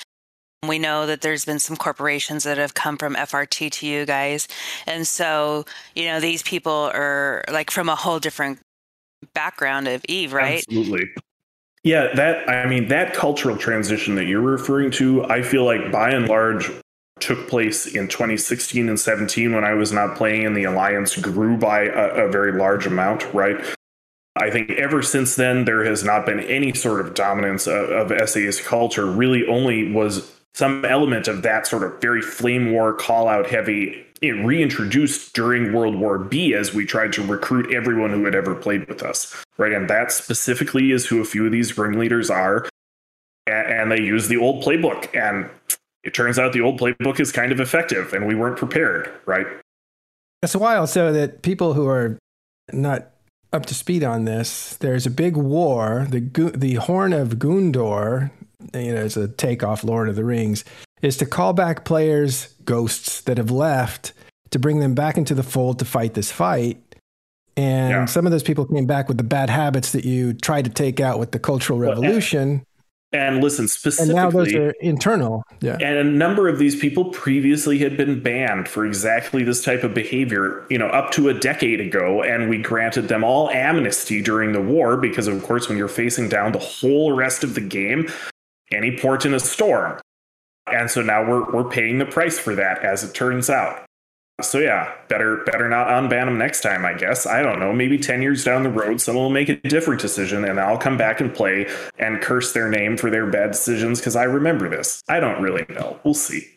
We 0.68 0.80
know 0.80 1.06
that 1.06 1.22
there's 1.22 1.46
been 1.46 1.60
some 1.60 1.76
corporations 1.76 2.44
that 2.44 2.58
have 2.58 2.74
come 2.74 2.98
from 2.98 3.16
FRT 3.16 3.72
to 3.72 3.88
you 3.88 4.06
guys. 4.06 4.48
And 4.88 5.08
so, 5.08 5.66
you 5.96 6.06
know, 6.06 6.20
these 6.20 6.42
people 6.44 6.90
are 6.94 7.44
like 7.52 7.70
from 7.70 7.90
a 7.90 7.96
whole 7.96 8.20
different 8.20 8.60
background 9.34 9.88
of 9.88 10.04
Eve, 10.08 10.34
right? 10.34 10.64
Absolutely. 10.68 11.10
Yeah, 11.84 12.14
that 12.16 12.50
I 12.50 12.66
mean 12.68 12.88
that 12.88 13.14
cultural 13.14 13.58
transition 13.58 14.16
that 14.16 14.26
you're 14.26 14.42
referring 14.42 14.90
to, 14.92 15.24
I 15.26 15.44
feel 15.44 15.66
like 15.66 15.92
by 15.92 16.10
and 16.10 16.28
large 16.28 16.72
took 17.20 17.48
place 17.48 17.86
in 17.86 18.08
2016 18.08 18.90
and 18.90 19.00
17 19.00 19.54
when 19.54 19.64
I 19.64 19.74
was 19.74 19.92
not 19.92 20.18
playing 20.18 20.44
in 20.44 20.54
the 20.54 20.66
alliance 20.66 21.16
grew 21.16 21.58
by 21.58 21.84
a, 21.84 22.26
a 22.26 22.32
very 22.32 22.52
large 22.52 22.86
amount, 22.86 23.32
right? 23.34 23.64
I 24.36 24.50
think 24.50 24.72
ever 24.72 25.02
since 25.02 25.36
then, 25.36 25.66
there 25.66 25.86
has 25.86 26.04
not 26.04 26.26
been 26.26 26.42
any 26.42 26.74
sort 26.74 27.00
of 27.00 27.14
dominance 27.14 27.68
of, 27.68 28.12
of 28.12 28.30
SA's 28.30 28.60
culture. 28.60 29.06
Really, 29.06 29.48
only 29.48 29.92
was 29.92 30.30
some 30.54 30.84
element 30.86 31.28
of 31.28 31.42
that 31.44 31.68
sort 31.68 31.84
of 31.84 32.00
very 32.02 32.22
flame 32.22 32.72
war 32.72 32.94
call 32.94 33.28
out 33.28 33.48
heavy 33.50 34.06
it 34.22 34.32
reintroduced 34.32 35.34
during 35.34 35.74
World 35.74 35.96
War 35.96 36.18
B 36.18 36.54
as 36.54 36.74
we 36.74 36.86
tried 36.86 37.14
to 37.14 37.26
recruit 37.26 37.74
everyone 37.74 38.12
who 38.12 38.26
had 38.26 38.34
ever 38.34 38.56
played 38.56 38.88
with 38.88 39.04
us, 39.04 39.36
right? 39.58 39.74
And 39.74 39.90
that 39.90 40.12
specifically 40.12 40.92
is 40.92 41.06
who 41.06 41.22
a 41.22 41.26
few 41.26 41.46
of 41.46 41.52
these 41.52 41.78
ringleaders 41.78 42.30
are. 42.30 42.68
And 43.48 43.92
they 43.92 44.02
use 44.02 44.28
the 44.28 44.38
old 44.38 44.64
playbook. 44.64 45.14
And 45.16 45.50
it 46.04 46.14
turns 46.14 46.40
out 46.40 46.54
the 46.54 46.62
old 46.62 46.80
playbook 46.80 47.20
is 47.20 47.32
kind 47.32 47.52
of 47.52 47.60
effective, 47.60 48.14
and 48.14 48.26
we 48.26 48.36
weren't 48.36 48.58
prepared, 48.58 49.12
right? 49.26 49.46
It's 50.42 50.56
wild. 50.56 50.90
So 50.90 51.12
that 51.12 51.42
people 51.42 51.74
who 51.74 51.88
are 51.88 52.18
not 52.72 53.12
up 53.56 53.66
to 53.68 53.74
speed 53.74 54.04
on 54.04 54.26
this, 54.26 54.76
there's 54.78 55.06
a 55.06 55.12
big 55.12 55.36
war. 55.36 56.06
The 56.10 56.20
the 56.56 56.76
Horn 56.76 57.14
of 57.14 57.40
Goondor 57.40 58.30
you 58.74 58.94
know, 58.94 59.04
it's 59.04 59.18
a 59.18 59.28
takeoff 59.28 59.84
Lord 59.84 60.10
of 60.10 60.16
the 60.16 60.24
Rings, 60.24 60.64
is 61.02 61.18
to 61.18 61.26
call 61.26 61.54
back 61.54 61.86
players, 61.86 62.54
ghosts 62.66 63.22
that 63.22 63.38
have 63.38 63.52
left, 63.52 64.14
to 64.52 64.60
bring 64.60 64.80
them 64.80 64.96
back 64.96 65.18
into 65.18 65.36
the 65.36 65.44
fold 65.44 65.80
to 65.80 65.86
fight 65.86 66.14
this 66.14 66.32
fight. 66.32 66.82
And 67.58 67.92
yeah. 67.92 68.06
some 68.06 68.26
of 68.26 68.32
those 68.32 68.44
people 68.44 68.66
came 68.66 68.86
back 68.86 69.08
with 69.08 69.18
the 69.18 69.24
bad 69.24 69.50
habits 69.50 69.92
that 69.94 70.06
you 70.06 70.34
tried 70.34 70.66
to 70.66 70.72
take 70.72 71.00
out 71.00 71.20
with 71.20 71.32
the 71.32 71.40
Cultural 71.40 71.80
Revolution. 71.80 72.66
And 73.12 73.42
listen, 73.42 73.68
specifically. 73.68 74.20
And 74.20 74.26
now 74.26 74.30
those 74.30 74.54
are 74.54 74.72
internal. 74.82 75.44
Yeah. 75.62 75.78
And 75.80 75.98
a 75.98 76.04
number 76.04 76.50
of 76.50 76.60
these 76.60 76.76
people 76.76 77.06
previously 77.12 77.78
had 77.78 77.96
been 77.96 78.22
banned 78.22 78.68
for 78.68 78.86
exactly 78.86 79.44
this 79.44 79.64
type 79.64 79.84
of 79.84 79.94
behavior, 79.94 80.66
you 80.70 80.78
know, 80.78 80.88
up 80.88 81.12
to 81.12 81.30
a 81.30 81.34
decade 81.34 81.80
ago. 81.80 82.22
And 82.24 82.50
we 82.50 82.58
granted 82.58 83.08
them 83.08 83.24
all 83.24 83.50
amnesty 83.52 84.22
during 84.22 84.52
the 84.52 84.62
war 84.62 84.98
because, 84.98 85.28
of 85.28 85.42
course, 85.44 85.70
when 85.70 85.78
you're 85.78 85.88
facing 85.88 86.28
down 86.28 86.52
the 86.52 86.60
whole 86.60 87.14
rest 87.14 87.44
of 87.44 87.56
the 87.56 87.62
game, 87.62 88.10
any 88.72 88.98
port 88.98 89.26
in 89.26 89.34
a 89.34 89.40
storm. 89.40 90.00
And 90.68 90.90
so 90.90 91.02
now 91.02 91.26
we're 91.26 91.50
we're 91.52 91.70
paying 91.70 92.00
the 92.00 92.06
price 92.06 92.40
for 92.40 92.56
that, 92.56 92.84
as 92.84 93.04
it 93.04 93.14
turns 93.14 93.50
out. 93.50 93.85
So 94.42 94.60
yeah, 94.60 94.94
better 95.08 95.44
better 95.46 95.70
not 95.70 95.88
unban 95.88 96.26
them 96.26 96.38
next 96.38 96.60
time, 96.60 96.86
I 96.86 96.94
guess. 96.94 97.26
I 97.26 97.42
don't 97.42 97.58
know. 97.58 97.72
Maybe 97.72 97.98
ten 97.98 98.22
years 98.22 98.44
down 98.44 98.64
the 98.64 98.70
road, 98.70 99.00
someone 99.00 99.24
will 99.24 99.30
make 99.32 99.48
a 99.48 99.56
different 99.56 100.02
decision, 100.02 100.44
and 100.44 100.60
I'll 100.60 100.78
come 100.78 100.98
back 100.98 101.22
and 101.22 101.34
play 101.34 101.68
and 101.98 102.22
curse 102.22 102.52
their 102.52 102.70
name 102.70 102.98
for 102.98 103.10
their 103.10 103.26
bad 103.26 103.52
decisions 103.52 104.00
because 104.00 104.18
I 104.18 104.24
remember 104.24 104.68
this. 104.68 105.02
I 105.08 105.22
don't 105.22 105.42
really 105.42 105.66
know. 105.70 106.00
We'll 106.04 106.14
see. 106.14 106.50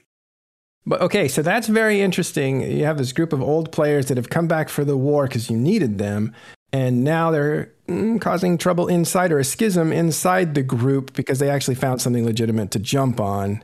But 0.86 1.02
okay, 1.02 1.28
so 1.28 1.40
that's 1.40 1.68
very 1.68 2.00
interesting. 2.00 2.62
You 2.62 2.84
have 2.84 2.98
this 2.98 3.12
group 3.12 3.32
of 3.32 3.40
old 3.40 3.70
players 3.70 4.06
that 4.06 4.16
have 4.16 4.30
come 4.30 4.48
back 4.48 4.70
for 4.70 4.84
the 4.84 4.96
war 4.96 5.28
because 5.28 5.48
you 5.48 5.56
needed 5.56 5.98
them, 5.98 6.34
and 6.72 7.04
now 7.04 7.30
they're 7.30 7.72
mm, 7.86 8.20
causing 8.20 8.58
trouble 8.58 8.88
inside 8.88 9.30
or 9.30 9.38
a 9.38 9.44
schism 9.44 9.92
inside 9.92 10.56
the 10.56 10.62
group 10.64 11.12
because 11.12 11.38
they 11.38 11.48
actually 11.48 11.76
found 11.76 12.02
something 12.02 12.24
legitimate 12.24 12.72
to 12.72 12.80
jump 12.80 13.20
on. 13.20 13.62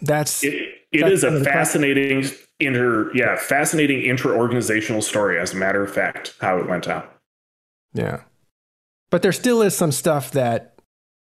That's 0.00 0.42
it, 0.42 0.71
it 0.92 1.00
that's 1.00 1.12
is 1.12 1.24
a 1.24 1.42
fascinating 1.44 2.24
inter 2.60 3.10
yeah 3.14 3.36
fascinating 3.36 4.02
intra-organizational 4.02 5.02
story 5.02 5.38
as 5.38 5.52
a 5.52 5.56
matter 5.56 5.82
of 5.82 5.92
fact 5.92 6.34
how 6.40 6.58
it 6.58 6.68
went 6.68 6.88
out 6.88 7.16
Yeah, 7.94 8.20
but 9.10 9.22
there 9.22 9.32
still 9.32 9.62
is 9.62 9.76
some 9.76 9.92
stuff 9.92 10.30
that 10.32 10.72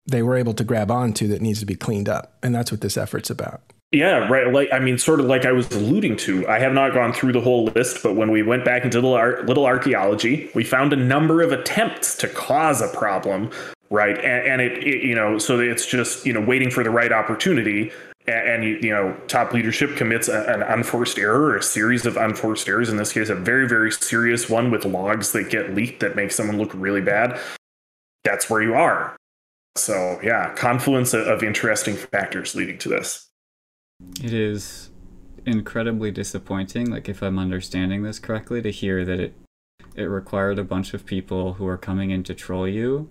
they 0.09 0.23
were 0.23 0.35
able 0.35 0.53
to 0.53 0.63
grab 0.63 0.91
onto 0.91 1.27
that 1.27 1.41
needs 1.41 1.59
to 1.59 1.65
be 1.65 1.75
cleaned 1.75 2.09
up, 2.09 2.37
and 2.43 2.53
that's 2.53 2.71
what 2.71 2.81
this 2.81 2.97
effort's 2.97 3.29
about. 3.29 3.61
Yeah, 3.91 4.27
right. 4.27 4.51
Like, 4.53 4.69
I 4.71 4.77
mean, 4.79 4.99
sort 4.99 5.19
of 5.19 5.25
like 5.25 5.45
I 5.45 5.51
was 5.51 5.67
alluding 5.71 6.17
to. 6.17 6.47
I 6.47 6.59
have 6.59 6.73
not 6.73 6.93
gone 6.93 7.11
through 7.11 7.31
the 7.31 7.41
whole 7.41 7.65
list, 7.65 8.03
but 8.03 8.15
when 8.15 8.29
we 8.29 8.43
went 8.43 8.63
back 8.63 8.83
into 8.83 8.97
little, 8.97 9.15
ar- 9.15 9.41
little 9.43 9.65
archaeology, 9.65 10.51
we 10.53 10.63
found 10.63 10.93
a 10.93 10.95
number 10.95 11.41
of 11.41 11.51
attempts 11.51 12.15
to 12.17 12.27
cause 12.27 12.81
a 12.81 12.87
problem, 12.89 13.49
right? 13.89 14.15
And, 14.17 14.47
and 14.47 14.61
it, 14.61 14.83
it, 14.83 15.03
you 15.03 15.15
know, 15.15 15.39
so 15.39 15.59
it's 15.59 15.87
just, 15.87 16.23
you 16.23 16.33
know, 16.33 16.41
waiting 16.41 16.69
for 16.69 16.83
the 16.83 16.91
right 16.91 17.11
opportunity. 17.11 17.91
And, 18.29 18.63
and 18.63 18.83
you 18.83 18.91
know, 18.91 19.17
top 19.27 19.53
leadership 19.53 19.97
commits 19.97 20.27
a, 20.27 20.43
an 20.43 20.61
unforced 20.61 21.17
error, 21.17 21.47
or 21.47 21.57
a 21.57 21.63
series 21.63 22.05
of 22.05 22.15
unforced 22.15 22.67
errors. 22.67 22.89
In 22.89 22.97
this 22.97 23.11
case, 23.11 23.29
a 23.29 23.35
very, 23.35 23.67
very 23.67 23.91
serious 23.91 24.47
one 24.49 24.69
with 24.69 24.85
logs 24.85 25.31
that 25.31 25.49
get 25.49 25.73
leaked 25.73 25.99
that 26.01 26.15
make 26.15 26.31
someone 26.31 26.57
look 26.57 26.71
really 26.73 27.01
bad. 27.01 27.39
That's 28.23 28.49
where 28.49 28.61
you 28.61 28.75
are. 28.75 29.15
So, 29.75 30.19
yeah, 30.21 30.53
confluence 30.53 31.13
of, 31.13 31.27
of 31.27 31.43
interesting 31.43 31.95
factors 31.95 32.53
leading 32.53 32.77
to 32.79 32.89
this. 32.89 33.29
It 34.23 34.33
is 34.33 34.91
incredibly 35.45 36.11
disappointing, 36.11 36.91
like 36.91 37.09
if 37.09 37.23
I'm 37.23 37.39
understanding 37.39 38.03
this 38.03 38.19
correctly, 38.19 38.61
to 38.61 38.71
hear 38.71 39.05
that 39.05 39.19
it 39.19 39.33
it 39.95 40.03
required 40.03 40.59
a 40.59 40.63
bunch 40.63 40.93
of 40.93 41.05
people 41.05 41.53
who 41.53 41.67
are 41.67 41.77
coming 41.77 42.11
in 42.11 42.23
to 42.23 42.33
troll 42.35 42.67
you 42.67 43.09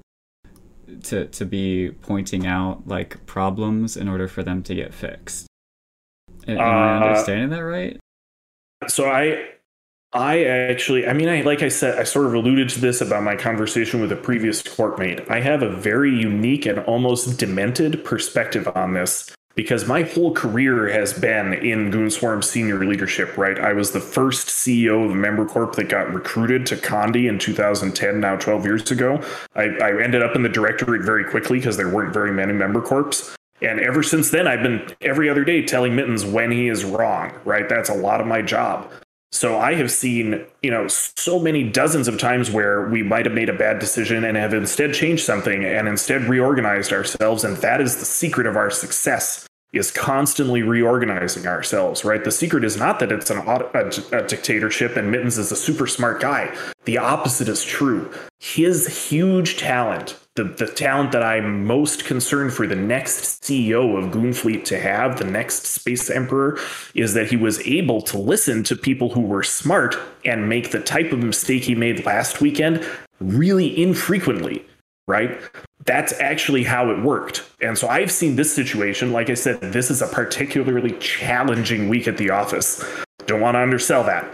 to 1.04 1.26
to 1.26 1.44
be 1.44 1.90
pointing 2.02 2.46
out 2.46 2.86
like 2.86 3.24
problems 3.26 3.96
in 3.96 4.08
order 4.08 4.28
for 4.28 4.42
them 4.42 4.62
to 4.64 4.74
get 4.74 4.94
fixed. 4.94 5.46
Am, 6.46 6.58
uh, 6.58 6.62
I 6.62 7.08
understanding 7.08 7.50
that 7.50 7.64
right? 7.64 7.98
So 8.86 9.10
I 9.10 9.48
I 10.12 10.44
actually, 10.44 11.06
I 11.06 11.12
mean, 11.12 11.28
I 11.28 11.42
like 11.42 11.62
I 11.62 11.68
said, 11.68 11.98
I 11.98 12.04
sort 12.04 12.26
of 12.26 12.34
alluded 12.34 12.70
to 12.70 12.80
this 12.80 13.00
about 13.00 13.22
my 13.22 13.36
conversation 13.36 14.00
with 14.00 14.10
a 14.10 14.16
previous 14.16 14.62
courtmate. 14.62 15.30
I 15.30 15.40
have 15.40 15.62
a 15.62 15.68
very 15.68 16.10
unique 16.10 16.64
and 16.64 16.78
almost 16.80 17.38
demented 17.38 18.04
perspective 18.04 18.68
on 18.74 18.94
this 18.94 19.34
because 19.58 19.88
my 19.88 20.02
whole 20.02 20.32
career 20.32 20.86
has 20.88 21.12
been 21.12 21.52
in 21.52 21.90
Goonswarm 21.90 22.44
senior 22.44 22.84
leadership, 22.84 23.36
right? 23.36 23.58
I 23.58 23.72
was 23.72 23.90
the 23.90 23.98
first 23.98 24.46
CEO 24.46 25.10
of 25.10 25.16
member 25.16 25.44
corp 25.44 25.74
that 25.74 25.88
got 25.88 26.14
recruited 26.14 26.64
to 26.66 26.76
Condi 26.76 27.28
in 27.28 27.40
2010, 27.40 28.20
now 28.20 28.36
12 28.36 28.64
years 28.64 28.88
ago. 28.92 29.20
I, 29.56 29.64
I 29.64 30.00
ended 30.00 30.22
up 30.22 30.36
in 30.36 30.44
the 30.44 30.48
directorate 30.48 31.02
very 31.02 31.24
quickly 31.24 31.58
because 31.58 31.76
there 31.76 31.88
weren't 31.88 32.14
very 32.14 32.30
many 32.30 32.52
member 32.52 32.80
corps. 32.80 33.34
And 33.60 33.80
ever 33.80 34.04
since 34.04 34.30
then, 34.30 34.46
I've 34.46 34.62
been 34.62 34.94
every 35.00 35.28
other 35.28 35.42
day 35.42 35.64
telling 35.64 35.96
Mittens 35.96 36.24
when 36.24 36.52
he 36.52 36.68
is 36.68 36.84
wrong, 36.84 37.32
right? 37.44 37.68
That's 37.68 37.90
a 37.90 37.94
lot 37.94 38.20
of 38.20 38.28
my 38.28 38.42
job. 38.42 38.88
So 39.32 39.58
I 39.58 39.74
have 39.74 39.90
seen, 39.90 40.46
you 40.62 40.70
know, 40.70 40.86
so 40.86 41.40
many 41.40 41.64
dozens 41.68 42.06
of 42.06 42.16
times 42.16 42.48
where 42.48 42.88
we 42.88 43.02
might 43.02 43.26
have 43.26 43.34
made 43.34 43.48
a 43.48 43.58
bad 43.58 43.80
decision 43.80 44.24
and 44.24 44.36
have 44.36 44.54
instead 44.54 44.94
changed 44.94 45.24
something 45.24 45.64
and 45.64 45.88
instead 45.88 46.22
reorganized 46.22 46.92
ourselves. 46.92 47.42
And 47.42 47.56
that 47.56 47.80
is 47.80 47.96
the 47.96 48.04
secret 48.04 48.46
of 48.46 48.56
our 48.56 48.70
success 48.70 49.47
is 49.72 49.90
constantly 49.90 50.62
reorganizing 50.62 51.46
ourselves, 51.46 52.04
right? 52.04 52.24
The 52.24 52.32
secret 52.32 52.64
is 52.64 52.76
not 52.76 53.00
that 53.00 53.12
it's 53.12 53.30
an, 53.30 53.38
a, 53.38 53.90
a 54.16 54.26
dictatorship 54.26 54.96
and 54.96 55.10
Mittens 55.10 55.36
is 55.36 55.52
a 55.52 55.56
super 55.56 55.86
smart 55.86 56.20
guy. 56.20 56.56
The 56.84 56.98
opposite 56.98 57.48
is 57.48 57.62
true. 57.62 58.10
His 58.40 59.08
huge 59.08 59.58
talent, 59.58 60.18
the, 60.36 60.44
the 60.44 60.66
talent 60.66 61.12
that 61.12 61.22
I'm 61.22 61.66
most 61.66 62.06
concerned 62.06 62.54
for 62.54 62.66
the 62.66 62.76
next 62.76 63.42
CEO 63.42 63.98
of 63.98 64.10
Goonfleet 64.10 64.64
to 64.66 64.78
have, 64.78 65.18
the 65.18 65.24
next 65.24 65.66
Space 65.66 66.08
Emperor, 66.08 66.58
is 66.94 67.12
that 67.12 67.28
he 67.28 67.36
was 67.36 67.60
able 67.66 68.00
to 68.02 68.16
listen 68.16 68.62
to 68.64 68.76
people 68.76 69.10
who 69.10 69.20
were 69.20 69.42
smart 69.42 69.98
and 70.24 70.48
make 70.48 70.70
the 70.70 70.80
type 70.80 71.12
of 71.12 71.18
mistake 71.18 71.64
he 71.64 71.74
made 71.74 72.06
last 72.06 72.40
weekend 72.40 72.86
really 73.20 73.82
infrequently 73.82 74.64
right? 75.08 75.40
That's 75.84 76.12
actually 76.20 76.64
how 76.64 76.90
it 76.90 77.02
worked. 77.02 77.44
And 77.60 77.78
so 77.78 77.88
I've 77.88 78.10
seen 78.10 78.36
this 78.36 78.54
situation. 78.54 79.12
Like 79.12 79.30
I 79.30 79.34
said, 79.34 79.60
this 79.60 79.90
is 79.90 80.02
a 80.02 80.06
particularly 80.06 80.92
challenging 80.98 81.88
week 81.88 82.08
at 82.08 82.16
the 82.16 82.30
office. 82.30 82.84
Don't 83.26 83.40
want 83.40 83.54
to 83.54 83.60
undersell 83.60 84.04
that. 84.04 84.26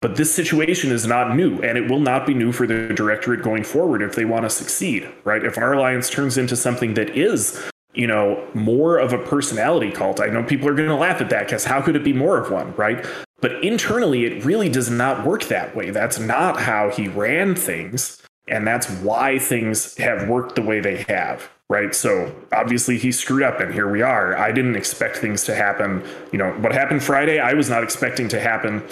But 0.00 0.14
this 0.14 0.32
situation 0.32 0.92
is 0.92 1.06
not 1.06 1.34
new, 1.34 1.60
and 1.60 1.76
it 1.76 1.90
will 1.90 1.98
not 1.98 2.24
be 2.24 2.32
new 2.32 2.52
for 2.52 2.68
the 2.68 2.94
directorate 2.94 3.42
going 3.42 3.64
forward 3.64 4.00
if 4.00 4.14
they 4.14 4.24
want 4.24 4.44
to 4.44 4.50
succeed, 4.50 5.08
right? 5.24 5.44
If 5.44 5.58
our 5.58 5.72
alliance 5.72 6.08
turns 6.08 6.38
into 6.38 6.54
something 6.54 6.94
that 6.94 7.10
is, 7.10 7.60
you 7.94 8.06
know, 8.06 8.46
more 8.54 8.98
of 8.98 9.12
a 9.12 9.18
personality 9.18 9.90
cult, 9.90 10.20
I 10.20 10.26
know 10.26 10.44
people 10.44 10.68
are 10.68 10.74
going 10.74 10.88
to 10.88 10.94
laugh 10.94 11.20
at 11.20 11.30
that 11.30 11.46
because 11.46 11.64
how 11.64 11.82
could 11.82 11.96
it 11.96 12.04
be 12.04 12.12
more 12.12 12.38
of 12.38 12.52
one, 12.52 12.72
right? 12.76 13.04
But 13.40 13.64
internally, 13.64 14.24
it 14.24 14.44
really 14.44 14.68
does 14.68 14.88
not 14.88 15.26
work 15.26 15.44
that 15.44 15.74
way. 15.74 15.90
That's 15.90 16.20
not 16.20 16.60
how 16.60 16.90
he 16.90 17.08
ran 17.08 17.56
things. 17.56 18.22
And 18.48 18.66
that's 18.66 18.88
why 19.00 19.38
things 19.38 19.96
have 19.98 20.28
worked 20.28 20.54
the 20.54 20.62
way 20.62 20.80
they 20.80 21.04
have, 21.08 21.48
right? 21.68 21.94
So 21.94 22.34
obviously 22.52 22.98
he 22.98 23.12
screwed 23.12 23.42
up, 23.42 23.60
and 23.60 23.72
here 23.72 23.90
we 23.90 24.02
are. 24.02 24.36
I 24.36 24.52
didn't 24.52 24.76
expect 24.76 25.16
things 25.16 25.44
to 25.44 25.54
happen. 25.54 26.04
You 26.32 26.38
know, 26.38 26.52
what 26.52 26.72
happened 26.72 27.02
Friday, 27.02 27.38
I 27.38 27.54
was 27.54 27.68
not 27.68 27.82
expecting 27.82 28.28
to 28.28 28.40
happen 28.40 28.82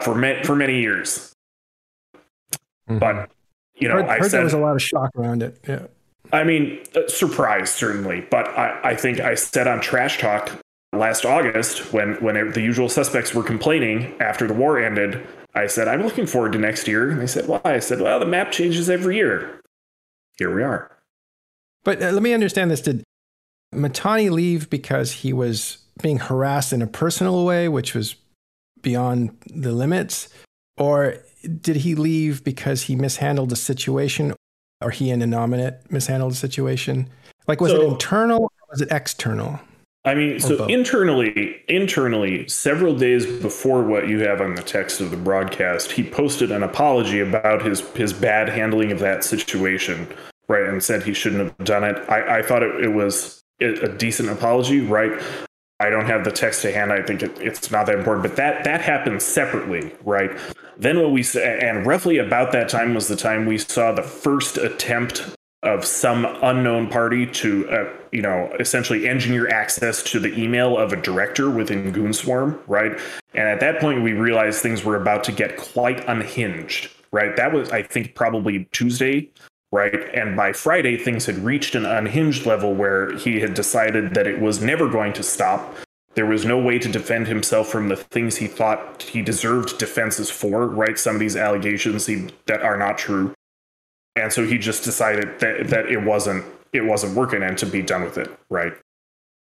for 0.00 0.14
ma- 0.14 0.42
for 0.42 0.54
many 0.56 0.80
years. 0.80 1.32
Mm-hmm. 2.88 2.98
But 2.98 3.30
you 3.76 3.88
know, 3.88 3.96
heard, 3.96 4.06
I 4.06 4.18
heard 4.18 4.30
said 4.30 4.38
there 4.38 4.44
was 4.44 4.52
a 4.52 4.58
lot 4.58 4.74
of 4.74 4.82
shock 4.82 5.10
around 5.16 5.42
it. 5.42 5.58
Yeah. 5.66 5.86
I 6.32 6.44
mean, 6.44 6.80
uh, 6.96 7.06
surprise 7.08 7.70
certainly, 7.70 8.26
but 8.30 8.48
I, 8.48 8.80
I 8.82 8.96
think 8.96 9.20
I 9.20 9.34
said 9.34 9.66
on 9.66 9.80
Trash 9.80 10.18
Talk 10.18 10.50
last 10.92 11.24
August 11.24 11.92
when 11.92 12.14
when 12.14 12.36
it, 12.36 12.54
the 12.54 12.62
usual 12.62 12.88
suspects 12.88 13.34
were 13.34 13.42
complaining 13.42 14.14
after 14.20 14.46
the 14.46 14.54
war 14.54 14.78
ended 14.78 15.26
I 15.54 15.66
said, 15.66 15.88
I'm 15.88 16.02
looking 16.02 16.26
forward 16.26 16.52
to 16.52 16.58
next 16.58 16.88
year. 16.88 17.10
And 17.10 17.20
they 17.20 17.26
said, 17.26 17.46
why? 17.46 17.60
I 17.64 17.78
said, 17.78 18.00
well, 18.00 18.18
the 18.18 18.26
map 18.26 18.50
changes 18.50 18.90
every 18.90 19.16
year. 19.16 19.60
Here 20.38 20.54
we 20.54 20.62
are. 20.62 20.90
But 21.84 22.02
uh, 22.02 22.10
let 22.10 22.22
me 22.22 22.32
understand 22.32 22.70
this. 22.70 22.80
Did 22.80 23.04
Mittani 23.72 24.30
leave 24.30 24.68
because 24.68 25.12
he 25.12 25.32
was 25.32 25.78
being 26.02 26.18
harassed 26.18 26.72
in 26.72 26.82
a 26.82 26.86
personal 26.86 27.44
way, 27.44 27.68
which 27.68 27.94
was 27.94 28.16
beyond 28.82 29.36
the 29.46 29.72
limits? 29.72 30.28
Or 30.76 31.16
did 31.60 31.76
he 31.76 31.94
leave 31.94 32.42
because 32.42 32.82
he 32.82 32.96
mishandled 32.96 33.50
the 33.50 33.56
situation 33.56 34.34
or 34.80 34.90
he 34.90 35.10
and 35.10 35.22
Innominate 35.22 35.90
mishandled 35.90 36.32
the 36.32 36.36
situation? 36.36 37.08
Like, 37.46 37.60
was 37.60 37.70
so, 37.70 37.82
it 37.82 37.92
internal 37.92 38.44
or 38.44 38.50
was 38.70 38.80
it 38.80 38.88
external? 38.90 39.60
I 40.06 40.14
mean, 40.14 40.38
so 40.38 40.66
internally, 40.66 41.62
internally, 41.66 42.46
several 42.46 42.94
days 42.94 43.24
before 43.24 43.82
what 43.82 44.06
you 44.06 44.20
have 44.20 44.42
on 44.42 44.54
the 44.54 44.62
text 44.62 45.00
of 45.00 45.10
the 45.10 45.16
broadcast, 45.16 45.92
he 45.92 46.02
posted 46.02 46.52
an 46.52 46.62
apology 46.62 47.20
about 47.20 47.62
his 47.62 47.80
his 47.92 48.12
bad 48.12 48.50
handling 48.50 48.92
of 48.92 48.98
that 48.98 49.24
situation, 49.24 50.06
right, 50.46 50.64
and 50.64 50.82
said 50.82 51.02
he 51.02 51.14
shouldn't 51.14 51.42
have 51.42 51.66
done 51.66 51.84
it. 51.84 51.96
I, 52.10 52.40
I 52.40 52.42
thought 52.42 52.62
it, 52.62 52.84
it 52.84 52.88
was 52.88 53.42
a 53.62 53.88
decent 53.88 54.28
apology, 54.28 54.80
right? 54.80 55.22
I 55.80 55.88
don't 55.88 56.06
have 56.06 56.24
the 56.24 56.30
text 56.30 56.62
to 56.62 56.72
hand. 56.72 56.92
I 56.92 57.02
think 57.02 57.22
it, 57.22 57.40
it's 57.40 57.70
not 57.70 57.86
that 57.86 57.98
important, 57.98 58.26
but 58.26 58.36
that 58.36 58.64
that 58.64 58.82
happened 58.82 59.22
separately, 59.22 59.90
right? 60.04 60.30
Then 60.76 61.00
what 61.00 61.12
we 61.12 61.24
and 61.42 61.86
roughly 61.86 62.18
about 62.18 62.52
that 62.52 62.68
time 62.68 62.94
was 62.94 63.08
the 63.08 63.16
time 63.16 63.46
we 63.46 63.56
saw 63.56 63.92
the 63.92 64.02
first 64.02 64.58
attempt 64.58 65.34
of 65.64 65.84
some 65.84 66.26
unknown 66.42 66.88
party 66.88 67.26
to, 67.26 67.68
uh, 67.70 67.88
you 68.12 68.22
know, 68.22 68.54
essentially 68.60 69.08
engineer 69.08 69.48
access 69.48 70.02
to 70.02 70.20
the 70.20 70.38
email 70.38 70.78
of 70.78 70.92
a 70.92 70.96
director 70.96 71.50
within 71.50 71.92
Goonswarm, 71.92 72.60
right? 72.66 72.92
And 73.34 73.48
at 73.48 73.60
that 73.60 73.80
point, 73.80 74.02
we 74.02 74.12
realized 74.12 74.60
things 74.60 74.84
were 74.84 74.96
about 74.96 75.24
to 75.24 75.32
get 75.32 75.56
quite 75.56 76.06
unhinged, 76.08 76.90
right? 77.12 77.34
That 77.36 77.52
was, 77.52 77.70
I 77.70 77.82
think, 77.82 78.14
probably 78.14 78.68
Tuesday, 78.72 79.30
right? 79.72 80.14
And 80.14 80.36
by 80.36 80.52
Friday, 80.52 80.96
things 80.96 81.26
had 81.26 81.38
reached 81.38 81.74
an 81.74 81.86
unhinged 81.86 82.46
level 82.46 82.74
where 82.74 83.16
he 83.16 83.40
had 83.40 83.54
decided 83.54 84.14
that 84.14 84.26
it 84.26 84.40
was 84.40 84.62
never 84.62 84.88
going 84.88 85.12
to 85.14 85.22
stop. 85.22 85.74
There 86.14 86.26
was 86.26 86.44
no 86.44 86.58
way 86.58 86.78
to 86.78 86.88
defend 86.88 87.26
himself 87.26 87.68
from 87.68 87.88
the 87.88 87.96
things 87.96 88.36
he 88.36 88.46
thought 88.46 89.02
he 89.02 89.20
deserved 89.20 89.78
defenses 89.78 90.30
for, 90.30 90.68
right? 90.68 90.98
Some 90.98 91.16
of 91.16 91.20
these 91.20 91.36
allegations 91.36 92.06
he, 92.06 92.28
that 92.46 92.62
are 92.62 92.76
not 92.76 92.98
true 92.98 93.34
and 94.16 94.32
so 94.32 94.46
he 94.46 94.58
just 94.58 94.84
decided 94.84 95.38
that 95.40 95.68
that 95.68 95.86
it 95.86 96.02
wasn't 96.02 96.44
it 96.72 96.82
wasn't 96.82 97.14
working 97.16 97.42
and 97.42 97.56
to 97.58 97.66
be 97.66 97.82
done 97.82 98.02
with 98.02 98.18
it 98.18 98.30
right? 98.50 98.72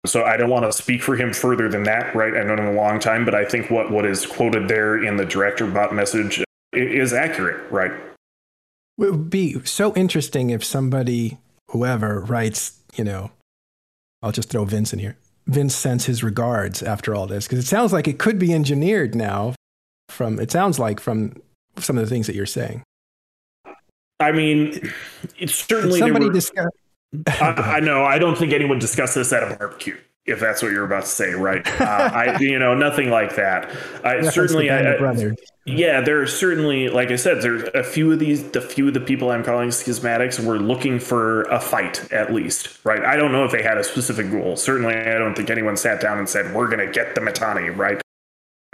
So 0.05 0.23
i 0.23 0.37
don't 0.37 0.49
want 0.49 0.65
to 0.65 0.71
speak 0.71 1.01
for 1.01 1.15
him 1.15 1.33
further 1.33 1.69
than 1.69 1.83
that 1.83 2.15
right? 2.15 2.35
I've 2.35 2.47
known 2.47 2.59
him 2.59 2.67
a 2.67 2.73
long 2.73 2.99
time 2.99 3.25
but 3.25 3.35
i 3.35 3.43
think 3.45 3.69
what 3.69 3.91
what 3.91 4.05
is 4.05 4.25
quoted 4.25 4.67
there 4.67 5.03
in 5.03 5.17
the 5.17 5.25
director 5.25 5.67
bot 5.67 5.93
message 5.93 6.43
is 6.73 7.13
accurate 7.13 7.71
right? 7.71 7.91
It 7.91 9.11
would 9.11 9.29
be 9.29 9.63
so 9.63 9.93
interesting 9.95 10.49
if 10.49 10.63
somebody 10.63 11.37
whoever 11.71 12.21
writes 12.21 12.79
you 12.95 13.03
know 13.03 13.31
i'll 14.21 14.31
just 14.31 14.49
throw 14.49 14.65
vince 14.65 14.93
in 14.93 14.99
here. 14.99 15.17
Vince 15.47 15.73
sends 15.73 16.05
his 16.05 16.25
regards 16.25 16.83
after 16.83 17.15
all 17.15 17.25
this 17.25 17.47
because 17.47 17.59
it 17.59 17.67
sounds 17.67 17.93
like 17.93 18.07
it 18.07 18.19
could 18.19 18.37
be 18.37 18.53
engineered 18.53 19.15
now 19.15 19.55
from 20.09 20.39
it 20.39 20.51
sounds 20.51 20.77
like 20.77 20.99
from 20.99 21.41
some 21.77 21.97
of 21.97 22.03
the 22.03 22.09
things 22.09 22.27
that 22.27 22.35
you're 22.35 22.45
saying 22.45 22.83
I 24.19 24.31
mean, 24.31 24.91
it's 25.37 25.55
certainly 25.55 25.99
somebody 25.99 26.29
discuss. 26.29 26.67
I, 27.27 27.77
I, 27.77 27.79
know. 27.79 28.03
I 28.03 28.19
don't 28.19 28.37
think 28.37 28.53
anyone 28.53 28.79
discussed 28.79 29.15
this 29.15 29.31
at 29.31 29.43
a 29.43 29.55
barbecue. 29.55 29.97
If 30.25 30.41
that's 30.41 30.61
what 30.61 30.73
you're 30.73 30.83
about 30.83 31.03
to 31.03 31.09
say, 31.09 31.33
right? 31.33 31.65
Uh, 31.79 32.09
I, 32.13 32.37
you 32.39 32.59
know, 32.59 32.73
nothing 32.73 33.09
like 33.09 33.35
that. 33.35 33.69
I 34.03 34.21
certainly, 34.29 34.69
I, 34.69 34.97
yeah, 35.65 36.01
there 36.01 36.21
are 36.21 36.27
certainly, 36.27 36.89
like 36.89 37.11
I 37.11 37.15
said, 37.15 37.41
there's 37.41 37.63
a 37.73 37.83
few 37.83 38.11
of 38.11 38.19
these. 38.19 38.43
The 38.51 38.61
few 38.61 38.87
of 38.87 38.93
the 38.93 38.99
people 38.99 39.29
I'm 39.29 39.43
calling 39.43 39.69
schismatics 39.69 40.43
were 40.43 40.59
looking 40.59 40.99
for 40.99 41.43
a 41.43 41.59
fight, 41.59 42.11
at 42.11 42.33
least, 42.33 42.79
right? 42.83 43.03
I 43.05 43.15
don't 43.15 43.31
know 43.31 43.45
if 43.45 43.51
they 43.51 43.63
had 43.63 43.77
a 43.77 43.83
specific 43.83 44.31
goal. 44.31 44.57
Certainly, 44.57 44.95
I 44.95 45.17
don't 45.17 45.35
think 45.35 45.49
anyone 45.49 45.77
sat 45.77 46.01
down 46.01 46.17
and 46.17 46.27
said, 46.27 46.53
"We're 46.53 46.67
going 46.67 46.85
to 46.85 46.91
get 46.91 47.15
the 47.15 47.21
Mittani," 47.21 47.75
right? 47.75 48.01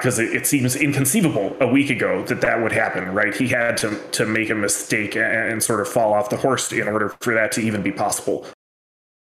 Because 0.03 0.19
it, 0.19 0.35
it, 0.35 0.45
seems 0.45 0.75
inconceivable 0.75 1.55
a 1.61 1.67
week 1.67 1.89
ago 1.89 2.25
that 2.25 2.41
that 2.41 2.61
would 2.61 2.73
happen, 2.73 3.13
right? 3.13 3.33
He 3.33 3.47
had 3.47 3.77
to 3.77 3.97
to 4.11 4.25
make 4.25 4.49
a 4.49 4.55
mistake 4.55 5.15
and, 5.15 5.23
and, 5.23 5.63
sort 5.63 5.79
of 5.79 5.87
fall 5.87 6.13
off 6.13 6.29
the 6.29 6.35
horse 6.35 6.73
in 6.73 6.89
order 6.89 7.15
for 7.21 7.33
that 7.33 7.53
to 7.53 7.61
even 7.61 7.81
be 7.81 7.91
possible. 7.93 8.45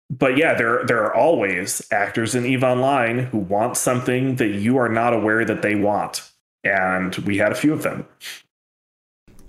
But 0.09 0.37
yeah, 0.37 0.55
there 0.55 0.85
there 0.85 1.03
are 1.03 1.13
always 1.13 1.85
actors 1.91 2.37
in 2.37 2.47
Eve 2.47 2.63
Online 2.63 3.19
who 3.19 3.39
want 3.39 3.77
something 3.77 4.37
that 4.37 4.51
you 4.51 4.77
are 4.77 4.89
not 4.89 5.13
aware 5.13 5.45
that 5.45 5.63
they 5.63 5.75
want, 5.75 6.31
and 6.63 7.17
we 7.17 7.39
had 7.39 7.51
a 7.51 7.57
few 7.57 7.73
of 7.73 7.83
them. 7.83 8.07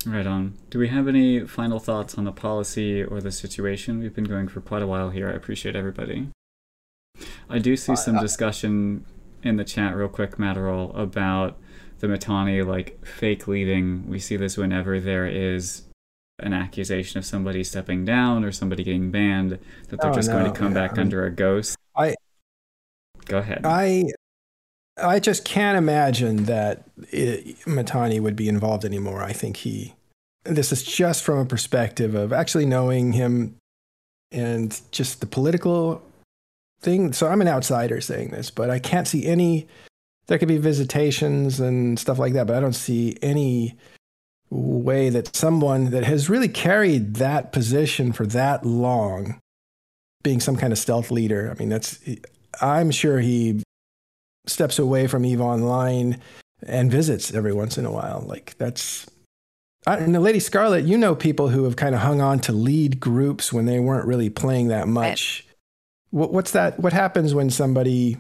Right 0.08 0.26
on. 0.26 0.58
Do 0.72 0.80
we 0.80 0.88
have 0.88 1.08
any 1.08 1.46
final 1.46 1.78
thoughts 1.78 2.18
on 2.18 2.24
the 2.24 2.32
policy 2.32 3.04
or 3.04 3.22
the 3.22 3.32
situation? 3.32 4.00
We've 4.00 4.16
been 4.16 4.24
going 4.24 4.48
for 4.48 4.62
quite 4.62 4.82
a 4.82 4.88
while 4.88 5.12
here. 5.12 5.30
I 5.30 5.34
appreciate 5.34 5.76
everybody. 5.76 6.30
I 7.50 7.60
do 7.60 7.76
see 7.76 7.96
some 7.96 8.18
discussion 8.20 9.06
in 9.44 9.58
the 9.58 9.64
chat 9.64 9.96
real 9.96 10.08
quick, 10.08 10.38
Matterall, 10.38 10.96
about 10.98 11.58
the 12.00 12.08
Mittani 12.08 12.66
like 12.66 13.06
fake 13.06 13.48
leaving. 13.48 14.08
We 14.08 14.20
see 14.20 14.38
this 14.38 14.58
whenever 14.58 15.00
there 15.00 15.28
is 15.28 15.84
an 16.40 16.54
accusation 16.54 17.18
of 17.18 17.26
somebody 17.26 17.64
stepping 17.64 18.06
down 18.06 18.44
or 18.44 18.52
somebody 18.52 18.84
getting 18.84 19.12
banned, 19.12 19.60
that 19.90 20.00
they're 20.00 20.12
oh, 20.12 20.14
just 20.14 20.30
no, 20.30 20.40
going 20.40 20.52
to 20.52 20.58
come 20.58 20.74
yeah. 20.74 20.88
back 20.88 20.92
I 20.92 20.96
mean, 20.96 21.02
under 21.02 21.26
a 21.26 21.32
ghost. 21.32 21.78
I 21.96 22.16
go 23.26 23.40
ahead. 23.40 23.62
I 23.66 24.06
I 24.98 25.20
just 25.20 25.46
can't 25.46 25.78
imagine 25.78 26.46
that 26.46 26.84
it, 27.12 27.60
Mittani 27.62 28.20
would 28.20 28.36
be 28.36 28.50
involved 28.50 28.86
anymore. 28.86 29.24
I 29.24 29.34
think 29.34 29.58
he. 29.58 29.96
This 30.44 30.72
is 30.72 30.84
just 30.84 31.24
from 31.24 31.40
a 31.40 31.46
perspective 31.46 32.16
of 32.16 32.32
actually 32.32 32.66
knowing 32.66 33.14
him 33.14 33.58
and 34.32 34.80
just 34.92 35.20
the 35.20 35.26
political 35.26 36.02
thing. 36.82 37.14
So 37.14 37.28
I'm 37.28 37.42
an 37.42 37.48
outsider 37.48 38.02
saying 38.02 38.30
this, 38.30 38.50
but 38.50 38.70
I 38.70 38.80
can't 38.80 39.08
see 39.08 39.26
any. 39.26 39.68
There 40.28 40.38
could 40.38 40.48
be 40.48 40.58
visitations 40.58 41.60
and 41.60 41.98
stuff 41.98 42.20
like 42.20 42.34
that, 42.34 42.48
but 42.48 42.56
I 42.56 42.60
don't 42.60 42.74
see 42.74 43.18
any 43.22 43.78
way 44.52 45.10
that 45.10 45.36
someone 45.36 45.92
that 45.92 46.04
has 46.04 46.30
really 46.30 46.48
carried 46.48 47.16
that 47.16 47.52
position 47.52 48.12
for 48.12 48.26
that 48.28 48.66
long, 48.66 49.40
being 50.24 50.40
some 50.40 50.56
kind 50.56 50.72
of 50.72 50.80
stealth 50.80 51.12
leader. 51.12 51.52
I 51.52 51.60
mean, 51.60 51.70
that's. 51.70 52.00
I'm 52.62 52.92
sure 52.92 53.20
he 53.20 53.64
steps 54.48 54.80
away 54.80 55.08
from 55.08 55.26
Eve 55.26 55.42
Online 55.42 56.20
and 56.66 56.92
visits 56.92 57.34
every 57.34 57.54
once 57.54 57.78
in 57.78 57.86
a 57.86 57.92
while. 57.92 58.24
Like 58.28 58.56
that's 58.58 59.08
and 59.88 60.14
the 60.14 60.20
Lady 60.20 60.40
Scarlet, 60.40 60.86
you 60.86 60.98
know 60.98 61.16
people 61.16 61.50
who 61.50 61.64
have 61.64 61.76
kind 61.76 61.96
of 61.96 62.02
hung 62.02 62.22
on 62.22 62.40
to 62.42 62.52
lead 62.52 63.00
groups 63.00 63.54
when 63.54 63.66
they 63.66 63.80
weren't 63.80 64.06
really 64.06 64.30
playing 64.30 64.68
that 64.68 64.88
much. 64.88 65.46
What, 66.12 66.34
what's 66.34 66.52
that? 66.52 66.80
What 66.80 66.94
happens 66.94 67.34
when 67.34 67.50
somebody? 67.50 68.18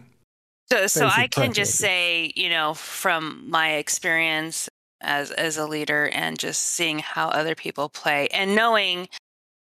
So, 0.72 0.88
so 0.88 1.08
I 1.08 1.28
can 1.28 1.54
just 1.54 1.76
say, 1.76 2.32
you 2.36 2.50
know, 2.50 2.76
from 2.76 3.50
my 3.50 3.74
experience 3.74 4.70
as 5.02 5.32
as 5.32 5.58
a 5.58 5.66
leader 5.66 6.10
and 6.10 6.38
just 6.38 6.62
seeing 6.62 7.00
how 7.00 7.30
other 7.30 7.56
people 7.56 7.90
play 7.90 8.28
and 8.28 8.56
knowing 8.56 9.08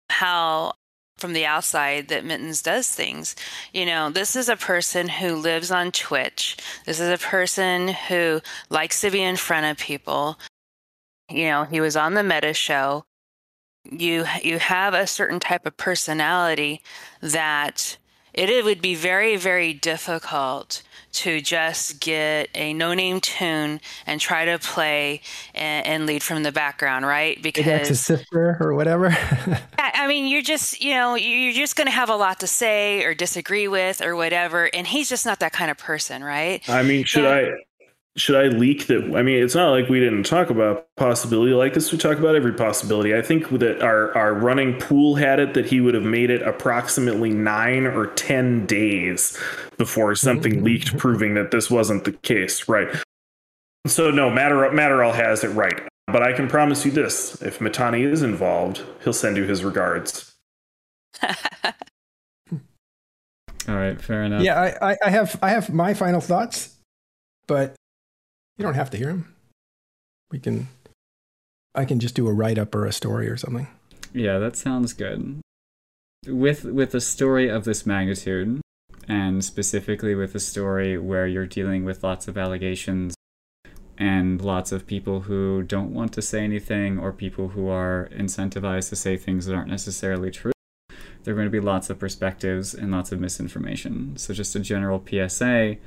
how 0.10 0.74
from 1.18 1.34
the 1.34 1.46
outside 1.46 2.08
that 2.08 2.26
Mittens 2.26 2.62
does 2.62 2.90
things. 2.90 3.36
You 3.74 3.86
know, 3.86 4.10
this 4.10 4.36
is 4.36 4.50
a 4.50 4.56
person 4.56 5.08
who 5.08 5.36
lives 5.36 5.72
on 5.72 5.92
Twitch. 5.92 6.58
This 6.86 7.00
is 7.00 7.10
a 7.10 7.24
person 7.24 7.90
who 7.90 8.42
likes 8.70 9.02
to 9.02 9.12
be 9.12 9.22
in 9.22 9.38
front 9.38 9.66
of 9.66 9.78
people. 9.78 10.40
You 11.30 11.46
know, 11.46 11.64
he 11.64 11.82
was 11.82 11.96
on 11.96 12.14
the 12.14 12.24
Meta 12.24 12.54
show. 12.54 13.06
You 13.90 14.26
you 14.42 14.60
have 14.60 14.94
a 14.94 15.08
certain 15.08 15.40
type 15.40 15.66
of 15.66 15.78
personality 15.78 16.82
that 17.22 17.98
it, 18.34 18.50
it 18.50 18.64
would 18.66 18.82
be 18.82 18.96
very 18.96 19.38
very 19.38 19.74
difficult 19.74 20.84
to 21.14 21.42
just 21.42 22.00
get 22.00 22.50
a 22.56 22.74
no 22.74 22.94
name 22.94 23.22
toon 23.22 23.80
and 24.06 24.20
try 24.20 24.46
to 24.46 24.58
play 24.58 25.22
and, 25.54 25.86
and, 25.86 26.06
lead 26.08 26.24
from 26.24 26.42
the 26.42 26.52
background, 26.52 27.06
right? 27.06 27.42
Because 27.42 27.66
that's 27.66 27.90
a 27.92 27.96
sister 27.96 28.58
or 28.60 28.74
whatever. 28.74 29.10
I 29.78 30.08
mean, 30.08 30.28
you're 30.28 30.42
just, 30.42 30.82
you 30.82 30.94
know, 30.94 31.16
you're 31.16 31.54
just 31.54 31.76
going 31.76 31.86
to 31.86 31.92
have 31.92 32.10
a 32.10 32.16
lot 32.16 32.40
to 32.40 32.48
say 32.48 33.04
or 33.06 33.14
disagree 33.14 33.68
with 33.68 34.02
or 34.02 34.16
whatever. 34.16 34.70
And 34.74 34.88
he's 34.88 35.08
just 35.08 35.26
not 35.26 35.40
that 35.40 35.54
kind 35.54 35.70
of 35.70 35.78
person, 35.78 36.24
right? 36.24 36.68
I 36.68 36.82
mean, 36.82 37.04
should 37.04 37.26
I 37.26 37.52
should 38.16 38.36
I 38.36 38.56
leak 38.56 38.88
that? 38.88 39.16
I 39.16 39.24
mean, 39.24 39.42
it's 39.42 39.56
not 39.56 39.72
like 39.72 39.90
we 39.90 40.00
didn't 40.00 40.24
talk 40.24 40.50
about 40.50 40.86
possibility 40.98 41.54
like 41.54 41.74
this. 41.74 41.92
We 41.92 41.98
talk 41.98 42.20
about 42.20 42.36
every 42.36 42.54
possibility. 42.54 43.16
I 43.16 43.24
think 43.24 43.50
that 43.50 43.82
our, 43.82 44.16
our 44.16 44.34
running 44.34 44.80
pool 44.80 45.16
had 45.16 45.40
it 45.40 45.56
that 45.56 45.66
he 45.66 45.82
would 45.82 45.96
have 45.96 46.04
made 46.04 46.30
it 46.30 46.44
approximately 46.44 47.32
nine 47.32 47.88
or 47.88 48.08
10 48.08 48.68
days 48.68 49.38
before 49.78 50.14
something 50.16 50.54
mm-hmm. 50.54 50.66
leaked 50.66 50.98
proving 50.98 51.34
that 51.34 51.50
this 51.52 51.72
wasn't 51.72 52.04
the 52.04 52.12
case. 52.12 52.70
Right. 52.70 52.88
So, 53.88 54.12
no, 54.12 54.30
Matter, 54.30 54.56
Matterall 54.72 55.14
has 55.14 55.44
it 55.44 55.50
right. 55.50 55.82
But 56.08 56.22
I 56.22 56.34
can 56.34 56.48
promise 56.48 56.86
you 56.86 56.92
this 56.92 57.42
if 57.42 57.60
Mittani 57.60 58.06
is 58.06 58.22
involved, 58.22 58.84
he'll 59.04 59.14
send 59.14 59.38
you 59.38 59.46
his 59.46 59.64
regards. 59.64 60.36
All 63.68 63.76
right, 63.76 64.00
fair 64.02 64.24
enough. 64.24 64.44
Yeah, 64.44 64.78
I, 64.82 64.98
I 65.04 65.10
have 65.10 65.40
I 65.42 65.50
have 65.50 65.74
my 65.74 65.94
final 65.94 66.20
thoughts, 66.20 66.76
but 67.48 67.76
you 68.58 68.64
don't 68.64 68.76
have 68.76 68.90
to 68.92 68.98
hear 68.98 69.08
them. 69.08 69.36
We 70.32 70.40
can, 70.40 70.68
I 71.76 71.86
can 71.86 72.00
just 72.00 72.16
do 72.16 72.28
a 72.28 72.34
write 72.34 72.58
up 72.58 72.74
or 72.76 72.86
a 72.86 72.92
story 72.92 73.28
or 73.28 73.38
something. 73.38 73.68
Yeah, 74.14 74.40
that 74.40 74.56
sounds 74.56 74.94
good. 74.94 75.42
With 76.26 76.64
with 76.64 76.96
a 76.96 77.02
story 77.02 77.50
of 77.50 77.66
this 77.66 77.86
magnitude, 77.86 78.62
and 79.08 79.44
specifically 79.44 80.16
with 80.16 80.36
a 80.36 80.40
story 80.40 80.98
where 80.98 81.28
you're 81.28 81.46
dealing 81.46 81.84
with 81.84 82.04
lots 82.04 82.28
of 82.28 82.38
allegations 82.38 83.16
and 83.98 84.42
lots 84.42 84.72
of 84.72 84.88
people 84.88 85.22
who 85.22 85.64
don't 85.64 85.94
want 85.94 86.14
to 86.14 86.22
say 86.22 86.44
anything 86.44 86.98
or 86.98 87.12
people 87.12 87.50
who 87.50 87.68
are 87.68 88.10
incentivized 88.14 88.90
to 88.90 88.96
say 88.96 89.18
things 89.18 89.46
that 89.46 89.54
aren't 89.54 89.70
necessarily 89.70 90.32
true, 90.32 90.52
there 91.24 91.34
are 91.34 91.38
going 91.38 91.48
to 91.48 91.52
be 91.52 91.60
lots 91.60 91.90
of 91.90 92.00
perspectives 92.00 92.74
and 92.74 92.92
lots 92.92 93.12
of 93.12 93.20
misinformation. 93.20 94.18
So, 94.18 94.34
just 94.34 94.56
a 94.56 94.60
general 94.60 95.04
PSA 95.08 95.78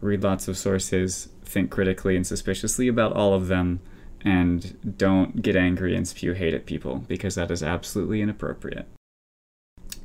read 0.00 0.22
lots 0.22 0.48
of 0.48 0.56
sources, 0.56 1.28
think 1.50 1.70
critically 1.70 2.16
and 2.16 2.26
suspiciously 2.26 2.88
about 2.88 3.12
all 3.12 3.34
of 3.34 3.48
them, 3.48 3.80
and 4.22 4.96
don't 4.98 5.42
get 5.42 5.56
angry 5.56 5.96
and 5.96 6.06
spew 6.06 6.32
hate 6.32 6.54
at 6.54 6.66
people 6.66 7.04
because 7.08 7.34
that 7.34 7.50
is 7.50 7.62
absolutely 7.62 8.20
inappropriate. 8.20 8.86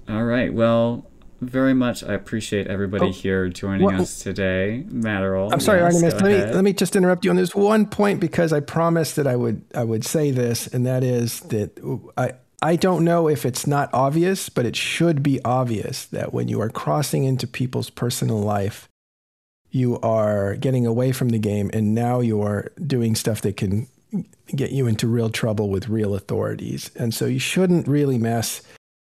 All 0.07 0.23
right, 0.23 0.53
well, 0.53 1.05
very 1.41 1.73
much 1.73 2.03
I 2.03 2.13
appreciate 2.13 2.67
everybody 2.67 3.07
oh, 3.07 3.11
here 3.11 3.49
joining 3.49 3.85
well, 3.85 4.01
us 4.01 4.19
today. 4.19 4.85
Matterall. 4.87 5.51
I'm 5.51 5.59
sorry, 5.59 5.79
yes, 5.79 5.95
Artemis. 5.95 6.21
Let 6.21 6.47
me 6.47 6.53
let 6.53 6.63
me 6.63 6.73
just 6.73 6.95
interrupt 6.95 7.25
you 7.25 7.31
on 7.31 7.37
this 7.37 7.53
one 7.53 7.85
point 7.87 8.19
because 8.19 8.53
I 8.53 8.59
promised 8.59 9.15
that 9.17 9.27
I 9.27 9.35
would 9.35 9.63
I 9.73 9.83
would 9.83 10.05
say 10.05 10.31
this, 10.31 10.67
and 10.67 10.85
that 10.85 11.03
is 11.03 11.41
that 11.41 11.79
I 12.17 12.33
I 12.61 12.75
don't 12.75 13.03
know 13.03 13.27
if 13.27 13.45
it's 13.45 13.67
not 13.67 13.89
obvious, 13.93 14.49
but 14.49 14.65
it 14.65 14.75
should 14.75 15.21
be 15.21 15.39
obvious 15.43 16.05
that 16.05 16.33
when 16.33 16.47
you 16.47 16.61
are 16.61 16.69
crossing 16.69 17.23
into 17.23 17.47
people's 17.47 17.89
personal 17.89 18.39
life, 18.39 18.89
you 19.75 19.99
are 19.99 20.55
getting 20.55 20.87
away 20.87 21.11
from 21.11 21.29
the 21.29 21.37
game 21.37 21.69
and 21.73 21.93
now 21.93 22.21
you 22.21 22.41
are 22.41 22.71
doing 22.87 23.13
stuff 23.13 23.41
that 23.41 23.57
can 23.57 23.85
get 24.55 24.71
you 24.71 24.87
into 24.87 25.05
real 25.05 25.29
trouble 25.29 25.69
with 25.69 25.89
real 25.89 26.15
authorities. 26.15 26.91
And 26.95 27.13
so 27.13 27.25
you 27.25 27.39
shouldn't 27.39 27.85
really 27.85 28.17
mess 28.17 28.61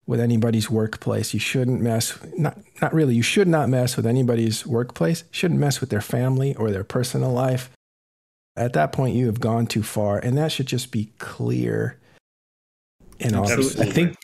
with 0.06 0.20
anybody's 0.20 0.70
workplace. 0.70 1.34
You 1.34 1.40
shouldn't 1.40 1.80
mess 1.80 2.16
not 2.38 2.56
not 2.80 2.94
really. 2.94 3.16
You 3.16 3.22
should 3.22 3.48
not 3.48 3.68
mess 3.68 3.96
with 3.96 4.06
anybody's 4.06 4.64
workplace. 4.64 5.22
You 5.22 5.32
shouldn't 5.32 5.58
mess 5.58 5.80
with 5.80 5.90
their 5.90 6.00
family 6.00 6.54
or 6.54 6.70
their 6.70 6.84
personal 6.84 7.32
life. 7.32 7.68
At 8.56 8.72
that 8.74 8.92
point 8.92 9.16
you 9.16 9.26
have 9.26 9.40
gone 9.40 9.66
too 9.66 9.82
far 9.82 10.20
and 10.20 10.38
that 10.38 10.52
should 10.52 10.66
just 10.66 10.92
be 10.92 11.10
clear 11.18 11.98
and 13.18 13.34
obvious. 13.34 13.76
I 13.76 13.86
think 13.86 14.16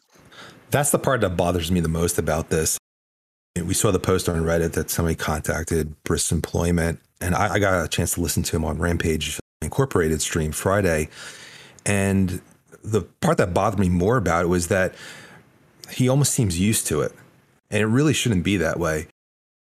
that's 0.70 0.92
the 0.92 1.00
part 1.00 1.22
that 1.22 1.36
bothers 1.36 1.72
me 1.72 1.80
the 1.80 1.88
most 1.88 2.20
about 2.20 2.50
this 2.50 2.78
we 3.62 3.74
saw 3.74 3.90
the 3.90 3.98
post 3.98 4.28
on 4.28 4.36
Reddit 4.42 4.72
that 4.72 4.90
somebody 4.90 5.14
contacted 5.14 5.94
Brisc 6.04 6.32
Employment, 6.32 7.00
and 7.20 7.34
I, 7.34 7.54
I, 7.54 7.58
got 7.58 7.84
a 7.84 7.88
chance 7.88 8.14
to 8.14 8.20
listen 8.20 8.42
to 8.44 8.56
him 8.56 8.64
on 8.64 8.78
Rampage 8.78 9.40
Incorporated 9.62 10.20
stream 10.20 10.52
Friday. 10.52 11.08
And 11.86 12.40
the 12.84 13.02
part 13.02 13.38
that 13.38 13.54
bothered 13.54 13.80
me 13.80 13.88
more 13.88 14.16
about 14.16 14.44
it 14.44 14.48
was 14.48 14.68
that 14.68 14.94
he 15.90 16.08
almost 16.08 16.32
seems 16.32 16.58
used 16.58 16.86
to 16.88 17.00
it. 17.00 17.12
And 17.70 17.82
it 17.82 17.86
really 17.86 18.12
shouldn't 18.12 18.44
be 18.44 18.56
that 18.58 18.78
way. 18.78 19.08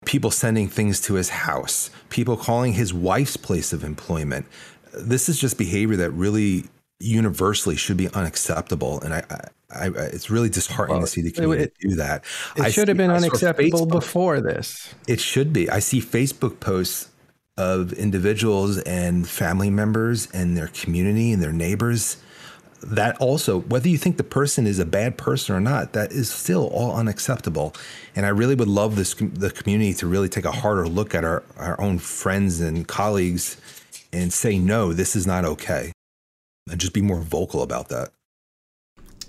People 0.07 0.31
sending 0.31 0.69
things 0.69 1.01
to 1.03 1.15
his 1.15 1.29
house, 1.29 1.91
people 2.09 2.37
calling 2.37 2.73
his 2.73 2.95
wife's 2.95 3.37
place 3.37 3.73
of 3.73 3.85
employment. 3.85 4.47
This 4.95 5.29
is 5.29 5.39
just 5.39 5.59
behavior 5.59 5.97
that 5.97 6.11
really 6.11 6.65
universally 7.01 7.77
should 7.77 7.97
be 7.97 8.09
unacceptable. 8.11 9.01
And 9.01 9.15
I, 9.15 9.25
I, 9.71 9.87
I 9.87 9.87
it's 9.87 10.31
really 10.31 10.49
disheartening 10.49 10.99
well, 10.99 11.07
to 11.07 11.13
see 11.13 11.23
the 11.23 11.33
community 11.33 11.65
it, 11.65 11.75
do 11.81 11.97
that. 11.97 12.25
It 12.57 12.63
I 12.63 12.71
should 12.71 12.87
see, 12.87 12.91
have 12.91 12.97
been 12.97 13.11
unacceptable 13.11 13.87
Facebook, 13.87 13.91
before 13.91 14.41
this. 14.41 14.95
It 15.09 15.21
should 15.21 15.53
be. 15.53 15.69
I 15.69 15.79
see 15.79 16.01
Facebook 16.01 16.61
posts 16.61 17.09
of 17.57 17.93
individuals 17.95 18.79
and 18.79 19.29
family 19.29 19.71
members 19.71 20.31
and 20.33 20.57
their 20.57 20.69
community 20.69 21.33
and 21.33 21.43
their 21.43 21.53
neighbors. 21.53 22.19
That 22.83 23.19
also, 23.19 23.61
whether 23.61 23.89
you 23.89 23.99
think 23.99 24.17
the 24.17 24.25
person 24.25 24.67
is 24.67 24.79
a 24.79 24.87
bad 24.87 25.19
person 25.19 25.55
or 25.55 25.61
not, 25.61 25.93
that 25.93 26.13
is 26.13 26.31
still 26.31 26.69
all 26.69 26.97
unacceptable. 26.97 27.75
And 28.17 28.25
I 28.25 28.31
really 28.31 28.55
would 28.55 28.69
love 28.69 28.97
this 28.97 29.13
the 29.15 29.51
community 29.51 29.93
to 29.95 30.07
really 30.07 30.31
take 30.31 30.47
a 30.47 30.53
harder 30.53 30.89
look 30.89 31.15
at 31.15 31.23
our, 31.23 31.43
our 31.59 31.79
own 31.79 31.99
friends 31.99 32.61
and 32.61 32.89
colleagues 32.89 33.59
and 34.15 34.33
say, 34.33 34.59
no, 34.59 34.95
this 34.95 35.15
is 35.15 35.27
not 35.27 35.45
okay 35.45 35.93
and 36.71 36.81
just 36.81 36.93
be 36.93 37.03
more 37.03 37.21
vocal 37.21 37.63
about 37.63 37.89
that. 37.89 38.11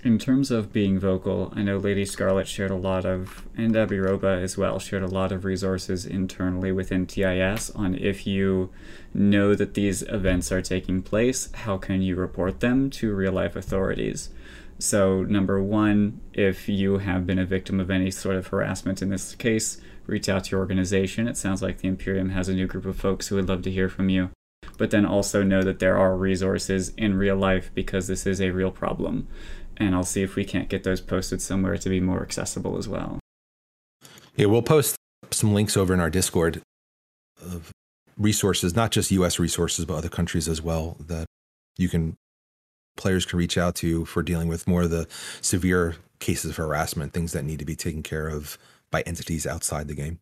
In 0.04 0.18
terms 0.18 0.50
of 0.50 0.72
being 0.72 0.98
vocal, 0.98 1.52
I 1.54 1.62
know 1.62 1.78
Lady 1.78 2.04
Scarlet 2.04 2.48
shared 2.48 2.72
a 2.72 2.76
lot 2.76 3.04
of, 3.04 3.46
and 3.56 3.76
Abby 3.76 4.00
Roba 4.00 4.26
as 4.26 4.58
well, 4.58 4.80
shared 4.80 5.04
a 5.04 5.06
lot 5.06 5.30
of 5.30 5.44
resources 5.44 6.04
internally 6.04 6.72
within 6.72 7.06
TIS 7.06 7.70
on 7.70 7.94
if 7.94 8.26
you 8.26 8.70
know 9.14 9.54
that 9.54 9.74
these 9.74 10.02
events 10.02 10.50
are 10.50 10.60
taking 10.60 11.02
place, 11.02 11.52
how 11.52 11.78
can 11.78 12.02
you 12.02 12.16
report 12.16 12.58
them 12.58 12.90
to 12.90 13.14
real 13.14 13.30
life 13.30 13.54
authorities? 13.54 14.30
So, 14.80 15.22
number 15.22 15.62
one, 15.62 16.20
if 16.32 16.68
you 16.68 16.98
have 16.98 17.24
been 17.24 17.38
a 17.38 17.46
victim 17.46 17.78
of 17.78 17.88
any 17.88 18.10
sort 18.10 18.34
of 18.34 18.48
harassment 18.48 19.02
in 19.02 19.10
this 19.10 19.36
case, 19.36 19.80
reach 20.06 20.28
out 20.28 20.44
to 20.44 20.50
your 20.50 20.60
organization. 20.60 21.28
It 21.28 21.36
sounds 21.36 21.62
like 21.62 21.78
the 21.78 21.86
Imperium 21.86 22.30
has 22.30 22.48
a 22.48 22.54
new 22.54 22.66
group 22.66 22.86
of 22.86 22.96
folks 22.96 23.28
who 23.28 23.36
would 23.36 23.48
love 23.48 23.62
to 23.62 23.70
hear 23.70 23.88
from 23.88 24.08
you 24.08 24.30
but 24.78 24.90
then 24.90 25.06
also 25.06 25.42
know 25.42 25.62
that 25.62 25.78
there 25.78 25.96
are 25.96 26.16
resources 26.16 26.90
in 26.96 27.14
real 27.14 27.36
life 27.36 27.70
because 27.74 28.06
this 28.06 28.26
is 28.26 28.40
a 28.40 28.50
real 28.50 28.70
problem. 28.70 29.28
And 29.76 29.94
I'll 29.94 30.04
see 30.04 30.22
if 30.22 30.36
we 30.36 30.44
can't 30.44 30.68
get 30.68 30.84
those 30.84 31.00
posted 31.00 31.40
somewhere 31.40 31.76
to 31.76 31.88
be 31.88 32.00
more 32.00 32.22
accessible 32.22 32.76
as 32.76 32.88
well. 32.88 33.18
Yeah, 34.36 34.46
we'll 34.46 34.62
post 34.62 34.96
some 35.30 35.54
links 35.54 35.76
over 35.76 35.92
in 35.92 36.00
our 36.00 36.10
Discord 36.10 36.62
of 37.40 37.70
resources, 38.16 38.74
not 38.74 38.90
just 38.90 39.10
US 39.10 39.38
resources, 39.38 39.84
but 39.84 39.94
other 39.94 40.08
countries 40.08 40.48
as 40.48 40.62
well 40.62 40.96
that 41.00 41.26
you 41.76 41.88
can 41.88 42.16
players 42.96 43.24
can 43.24 43.38
reach 43.38 43.56
out 43.56 43.74
to 43.76 44.04
for 44.04 44.22
dealing 44.22 44.48
with 44.48 44.66
more 44.66 44.82
of 44.82 44.90
the 44.90 45.08
severe 45.40 45.96
cases 46.18 46.50
of 46.50 46.56
harassment, 46.56 47.12
things 47.12 47.32
that 47.32 47.44
need 47.44 47.58
to 47.58 47.64
be 47.64 47.74
taken 47.74 48.02
care 48.02 48.28
of 48.28 48.58
by 48.90 49.00
entities 49.02 49.46
outside 49.46 49.88
the 49.88 49.94
game. 49.94 50.20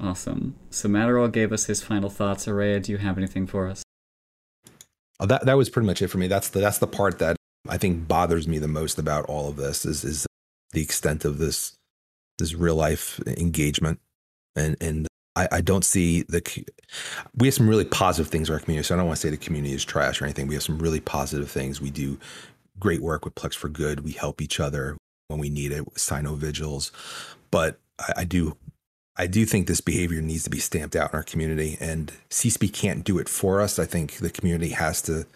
Awesome. 0.00 0.54
So 0.70 0.88
Matterall 0.88 1.32
gave 1.32 1.52
us 1.52 1.66
his 1.66 1.82
final 1.82 2.08
thoughts. 2.08 2.46
Araya, 2.46 2.82
do 2.82 2.92
you 2.92 2.98
have 2.98 3.18
anything 3.18 3.46
for 3.46 3.66
us? 3.66 3.82
Oh, 5.20 5.26
that 5.26 5.44
that 5.46 5.56
was 5.56 5.68
pretty 5.68 5.86
much 5.86 6.00
it 6.00 6.08
for 6.08 6.18
me. 6.18 6.28
That's 6.28 6.48
the 6.48 6.60
that's 6.60 6.78
the 6.78 6.86
part 6.86 7.18
that 7.18 7.36
I 7.68 7.76
think 7.76 8.06
bothers 8.06 8.46
me 8.46 8.58
the 8.58 8.68
most 8.68 8.98
about 8.98 9.24
all 9.26 9.48
of 9.48 9.56
this 9.56 9.84
is 9.84 10.04
is 10.04 10.26
the 10.72 10.82
extent 10.82 11.24
of 11.24 11.38
this 11.38 11.74
this 12.38 12.54
real 12.54 12.76
life 12.76 13.20
engagement 13.26 13.98
and 14.54 14.76
and 14.80 15.08
I, 15.38 15.48
I 15.52 15.60
don't 15.60 15.84
see 15.84 16.22
the. 16.22 16.42
We 17.36 17.46
have 17.46 17.54
some 17.54 17.68
really 17.68 17.84
positive 17.84 18.30
things 18.30 18.48
in 18.48 18.54
our 18.54 18.60
community. 18.60 18.86
So 18.86 18.94
I 18.94 18.98
don't 18.98 19.06
want 19.06 19.18
to 19.18 19.20
say 19.20 19.30
the 19.30 19.36
community 19.36 19.72
is 19.72 19.84
trash 19.84 20.20
or 20.20 20.24
anything. 20.24 20.48
We 20.48 20.54
have 20.54 20.64
some 20.64 20.78
really 20.78 21.00
positive 21.00 21.50
things. 21.50 21.80
We 21.80 21.90
do 21.90 22.18
great 22.78 23.00
work 23.00 23.24
with 23.24 23.36
Plex 23.36 23.54
for 23.54 23.68
Good. 23.68 24.00
We 24.00 24.12
help 24.12 24.42
each 24.42 24.58
other 24.58 24.96
when 25.28 25.38
we 25.38 25.48
need 25.48 25.70
it. 25.70 25.84
Cyno 25.94 26.36
vigils, 26.36 26.90
but 27.50 27.78
I, 28.00 28.12
I 28.18 28.24
do. 28.24 28.56
I 29.18 29.26
do 29.26 29.44
think 29.44 29.66
this 29.66 29.80
behavior 29.80 30.22
needs 30.22 30.44
to 30.44 30.50
be 30.50 30.60
stamped 30.60 30.94
out 30.94 31.12
in 31.12 31.16
our 31.16 31.24
community, 31.24 31.76
and 31.80 32.12
CCP 32.30 32.72
can't 32.72 33.02
do 33.02 33.18
it 33.18 33.28
for 33.28 33.60
us. 33.60 33.80
I 33.80 33.84
think 33.84 34.14
the 34.14 34.30
community 34.30 34.70
has 34.70 35.02
to 35.02 35.26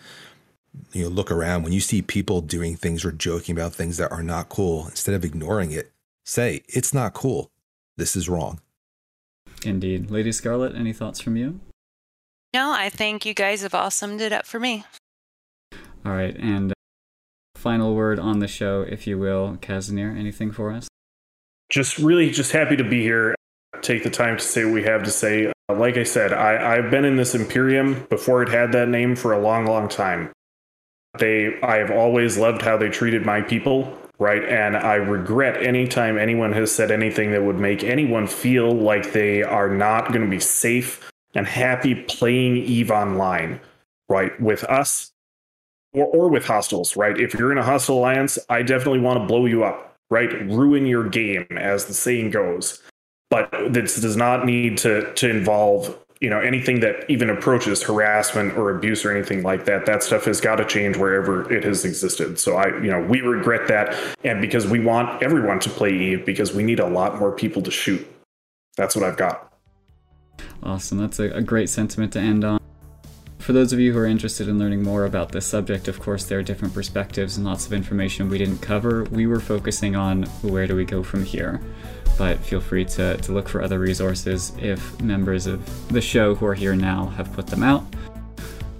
you 0.93 1.03
know 1.03 1.09
look 1.09 1.33
around. 1.33 1.65
When 1.65 1.73
you 1.73 1.81
see 1.81 2.01
people 2.01 2.41
doing 2.41 2.77
things 2.77 3.05
or 3.05 3.11
joking 3.11 3.57
about 3.57 3.75
things 3.75 3.97
that 3.97 4.13
are 4.13 4.23
not 4.23 4.49
cool 4.49 4.87
instead 4.87 5.17
of 5.17 5.25
ignoring 5.25 5.73
it 5.73 5.91
say 6.25 6.63
it's 6.69 6.95
not 6.95 7.13
cool. 7.13 7.51
This 7.97 8.15
is 8.15 8.29
wrong. 8.29 8.61
Indeed. 9.65 10.11
Lady 10.11 10.31
scarlet 10.31 10.75
any 10.77 10.93
thoughts 10.93 11.21
from 11.21 11.37
you? 11.37 11.61
No 12.55 12.73
i 12.73 12.89
think 12.89 13.25
you 13.25 13.35
guys 13.35 13.63
have 13.63 13.75
all 13.75 13.91
summed 13.91 14.21
it 14.21 14.33
up 14.33 14.47
for 14.47 14.61
me. 14.61 14.85
All 16.07 16.13
right 16.13 16.37
and 16.37 16.71
uh, 16.71 16.75
final 17.57 17.97
word 17.97 18.21
on 18.21 18.39
the 18.39 18.49
show 18.49 18.83
if 18.83 19.09
you 19.09 19.19
will 19.19 19.59
Kazanir, 19.61 20.17
anything 20.17 20.53
for 20.53 20.71
us? 20.71 20.87
Just 21.69 21.99
really 21.99 22.31
just 22.31 22.53
happy 22.53 22.77
to 22.77 22.85
be 22.85 23.03
here 23.03 23.35
take 23.83 24.03
the 24.03 24.11
time 24.11 24.37
to 24.37 24.45
say 24.45 24.65
what 24.65 24.75
we 24.75 24.83
have 24.83 25.03
to 25.03 25.11
say 25.11 25.47
uh, 25.47 25.75
like 25.75 25.97
i 25.97 26.05
said 26.05 26.33
I, 26.33 26.77
i've 26.77 26.91
been 26.91 27.05
in 27.05 27.17
this 27.17 27.35
imperium 27.35 28.07
before 28.09 28.43
it 28.43 28.49
had 28.49 28.73
that 28.73 28.89
name 28.89 29.17
for 29.17 29.33
a 29.33 29.41
long 29.41 29.67
long 29.67 29.89
time 29.89 30.33
they 31.19 31.61
I 31.61 31.77
have 31.77 31.91
always 31.91 32.39
loved 32.39 32.63
how 32.63 32.77
they 32.77 32.89
treated 32.89 33.27
my 33.27 33.43
people, 33.43 33.97
right? 34.19 34.45
And 34.45 34.77
I 34.77 34.95
regret 34.95 35.63
anytime 35.63 36.17
anyone 36.17 36.53
has 36.53 36.75
said 36.75 36.91
anything 36.91 37.33
that 37.33 37.43
would 37.43 37.59
make 37.59 37.85
anyone 37.85 38.27
feel 38.27 38.73
like 38.73 39.13
they 39.13 39.43
are 39.43 39.69
not 39.69 40.09
going 40.09 40.23
to 40.23 40.31
be 40.31 40.41
safe 40.41 41.11
and 41.35 41.47
happy 41.47 41.95
playing 41.95 42.57
Eve 42.57 42.91
online, 42.91 43.61
right? 44.09 44.39
With 44.41 44.65
us 44.65 45.13
or, 45.93 46.07
or 46.07 46.29
with 46.29 46.47
hostiles, 46.47 46.97
right? 46.97 47.19
If 47.19 47.35
you're 47.35 47.53
in 47.53 47.59
a 47.59 47.65
hostile 47.65 47.99
alliance, 47.99 48.39
I 48.49 48.63
definitely 48.63 49.01
want 49.01 49.21
to 49.21 49.27
blow 49.27 49.45
you 49.45 49.65
up, 49.65 49.97
right? 50.11 50.31
Ruin 50.49 50.87
your 50.87 51.09
game, 51.09 51.47
as 51.51 51.87
the 51.87 51.95
saying 51.95 52.31
goes. 52.31 52.83
But 53.33 53.73
this 53.73 53.99
does 53.99 54.15
not 54.15 54.45
need 54.45 54.77
to 54.79 55.11
to 55.15 55.31
involve 55.31 55.99
you 56.21 56.29
know 56.29 56.39
anything 56.39 56.81
that 56.81 57.11
even 57.11 57.31
approaches 57.31 57.83
harassment 57.83 58.59
or 58.59 58.77
abuse 58.77 59.07
or 59.07 59.11
anything 59.11 59.43
like 59.43 59.65
that. 59.65 59.87
That 59.87 60.03
stuff 60.03 60.27
has 60.27 60.39
got 60.39 60.57
to 60.57 60.67
change 60.67 60.99
wherever 60.99 61.51
it 61.51 61.65
has 61.65 61.87
existed. 61.87 62.39
So 62.39 62.57
i 62.57 62.67
you 62.83 62.91
know 62.91 63.01
we 63.01 63.23
regret 63.23 63.69
that 63.69 63.97
and 64.23 64.43
because 64.43 64.67
we 64.67 64.81
want 64.81 65.23
everyone 65.23 65.61
to 65.61 65.71
play 65.71 65.95
eve 65.95 66.27
because 66.27 66.53
we 66.53 66.63
need 66.63 66.79
a 66.79 66.87
lot 66.87 67.19
more 67.19 67.33
people 67.33 67.63
to 67.63 67.71
shoot. 67.71 68.07
That's 68.77 68.95
what 68.95 69.03
i've 69.03 69.17
got. 69.17 69.51
Awesome. 70.63 70.99
That's 70.99 71.19
a, 71.19 71.31
a 71.31 71.41
great 71.41 71.71
sentiment 71.71 72.13
to 72.13 72.21
end 72.21 72.45
on. 72.45 72.61
For 73.39 73.55
those 73.55 73.73
of 73.73 73.81
you 73.81 73.95
who 73.95 73.99
are 73.99 74.07
interested 74.07 74.47
in 74.47 74.59
learning 74.59 74.83
more 74.83 75.07
about 75.07 75.33
this 75.33 75.47
subject, 75.47 75.89
of 75.89 75.99
course, 75.99 76.25
there 76.25 76.39
are 76.39 76.43
different 76.43 76.75
perspectives 76.75 77.39
and 77.39 77.47
lots 77.47 77.67
of 77.67 77.73
information 77.73 78.29
we 78.29 78.39
didn't 78.39 78.59
cover. 78.59 79.05
We 79.05 79.27
were 79.27 79.41
focusing 79.41 79.97
on 79.97 80.25
where 80.43 80.67
do 80.67 80.77
we 80.77 80.85
go 80.85 81.03
from 81.03 81.25
here 81.25 81.63
but 82.19 82.39
feel 82.39 82.61
free 82.61 82.85
to, 82.85 83.17
to 83.17 83.33
look 83.33 83.49
for 83.49 83.63
other 83.63 83.79
resources 83.79 84.53
if 84.59 85.01
members 85.01 85.47
of 85.47 85.89
the 85.89 86.01
show 86.01 86.35
who 86.35 86.47
are 86.47 86.55
here 86.55 86.75
now 86.75 87.07
have 87.07 87.33
put 87.33 87.47
them 87.47 87.63
out. 87.63 87.85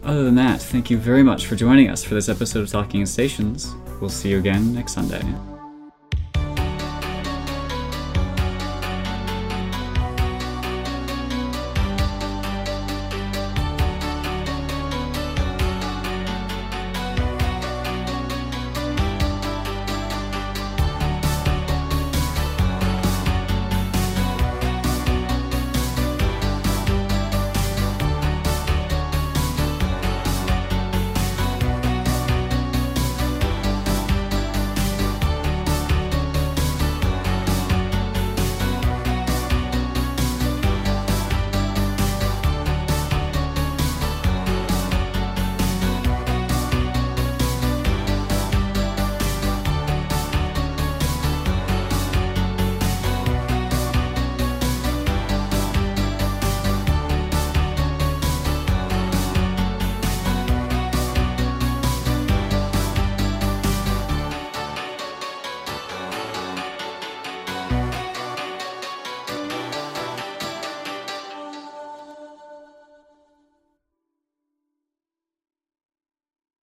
Other 0.05 0.25
than 0.25 0.35
that, 0.35 0.61
thank 0.61 0.91
you 0.91 0.99
very 0.99 1.23
much 1.23 1.47
for 1.47 1.55
joining 1.55 1.89
us 1.89 2.03
for 2.03 2.15
this 2.15 2.29
episode 2.29 2.61
of 2.61 2.69
Talking 2.69 3.07
Stations. 3.07 3.75
We'll 4.01 4.11
see 4.11 4.31
you 4.31 4.39
again 4.39 4.75
next 4.75 4.95
Sunday. 4.95 5.23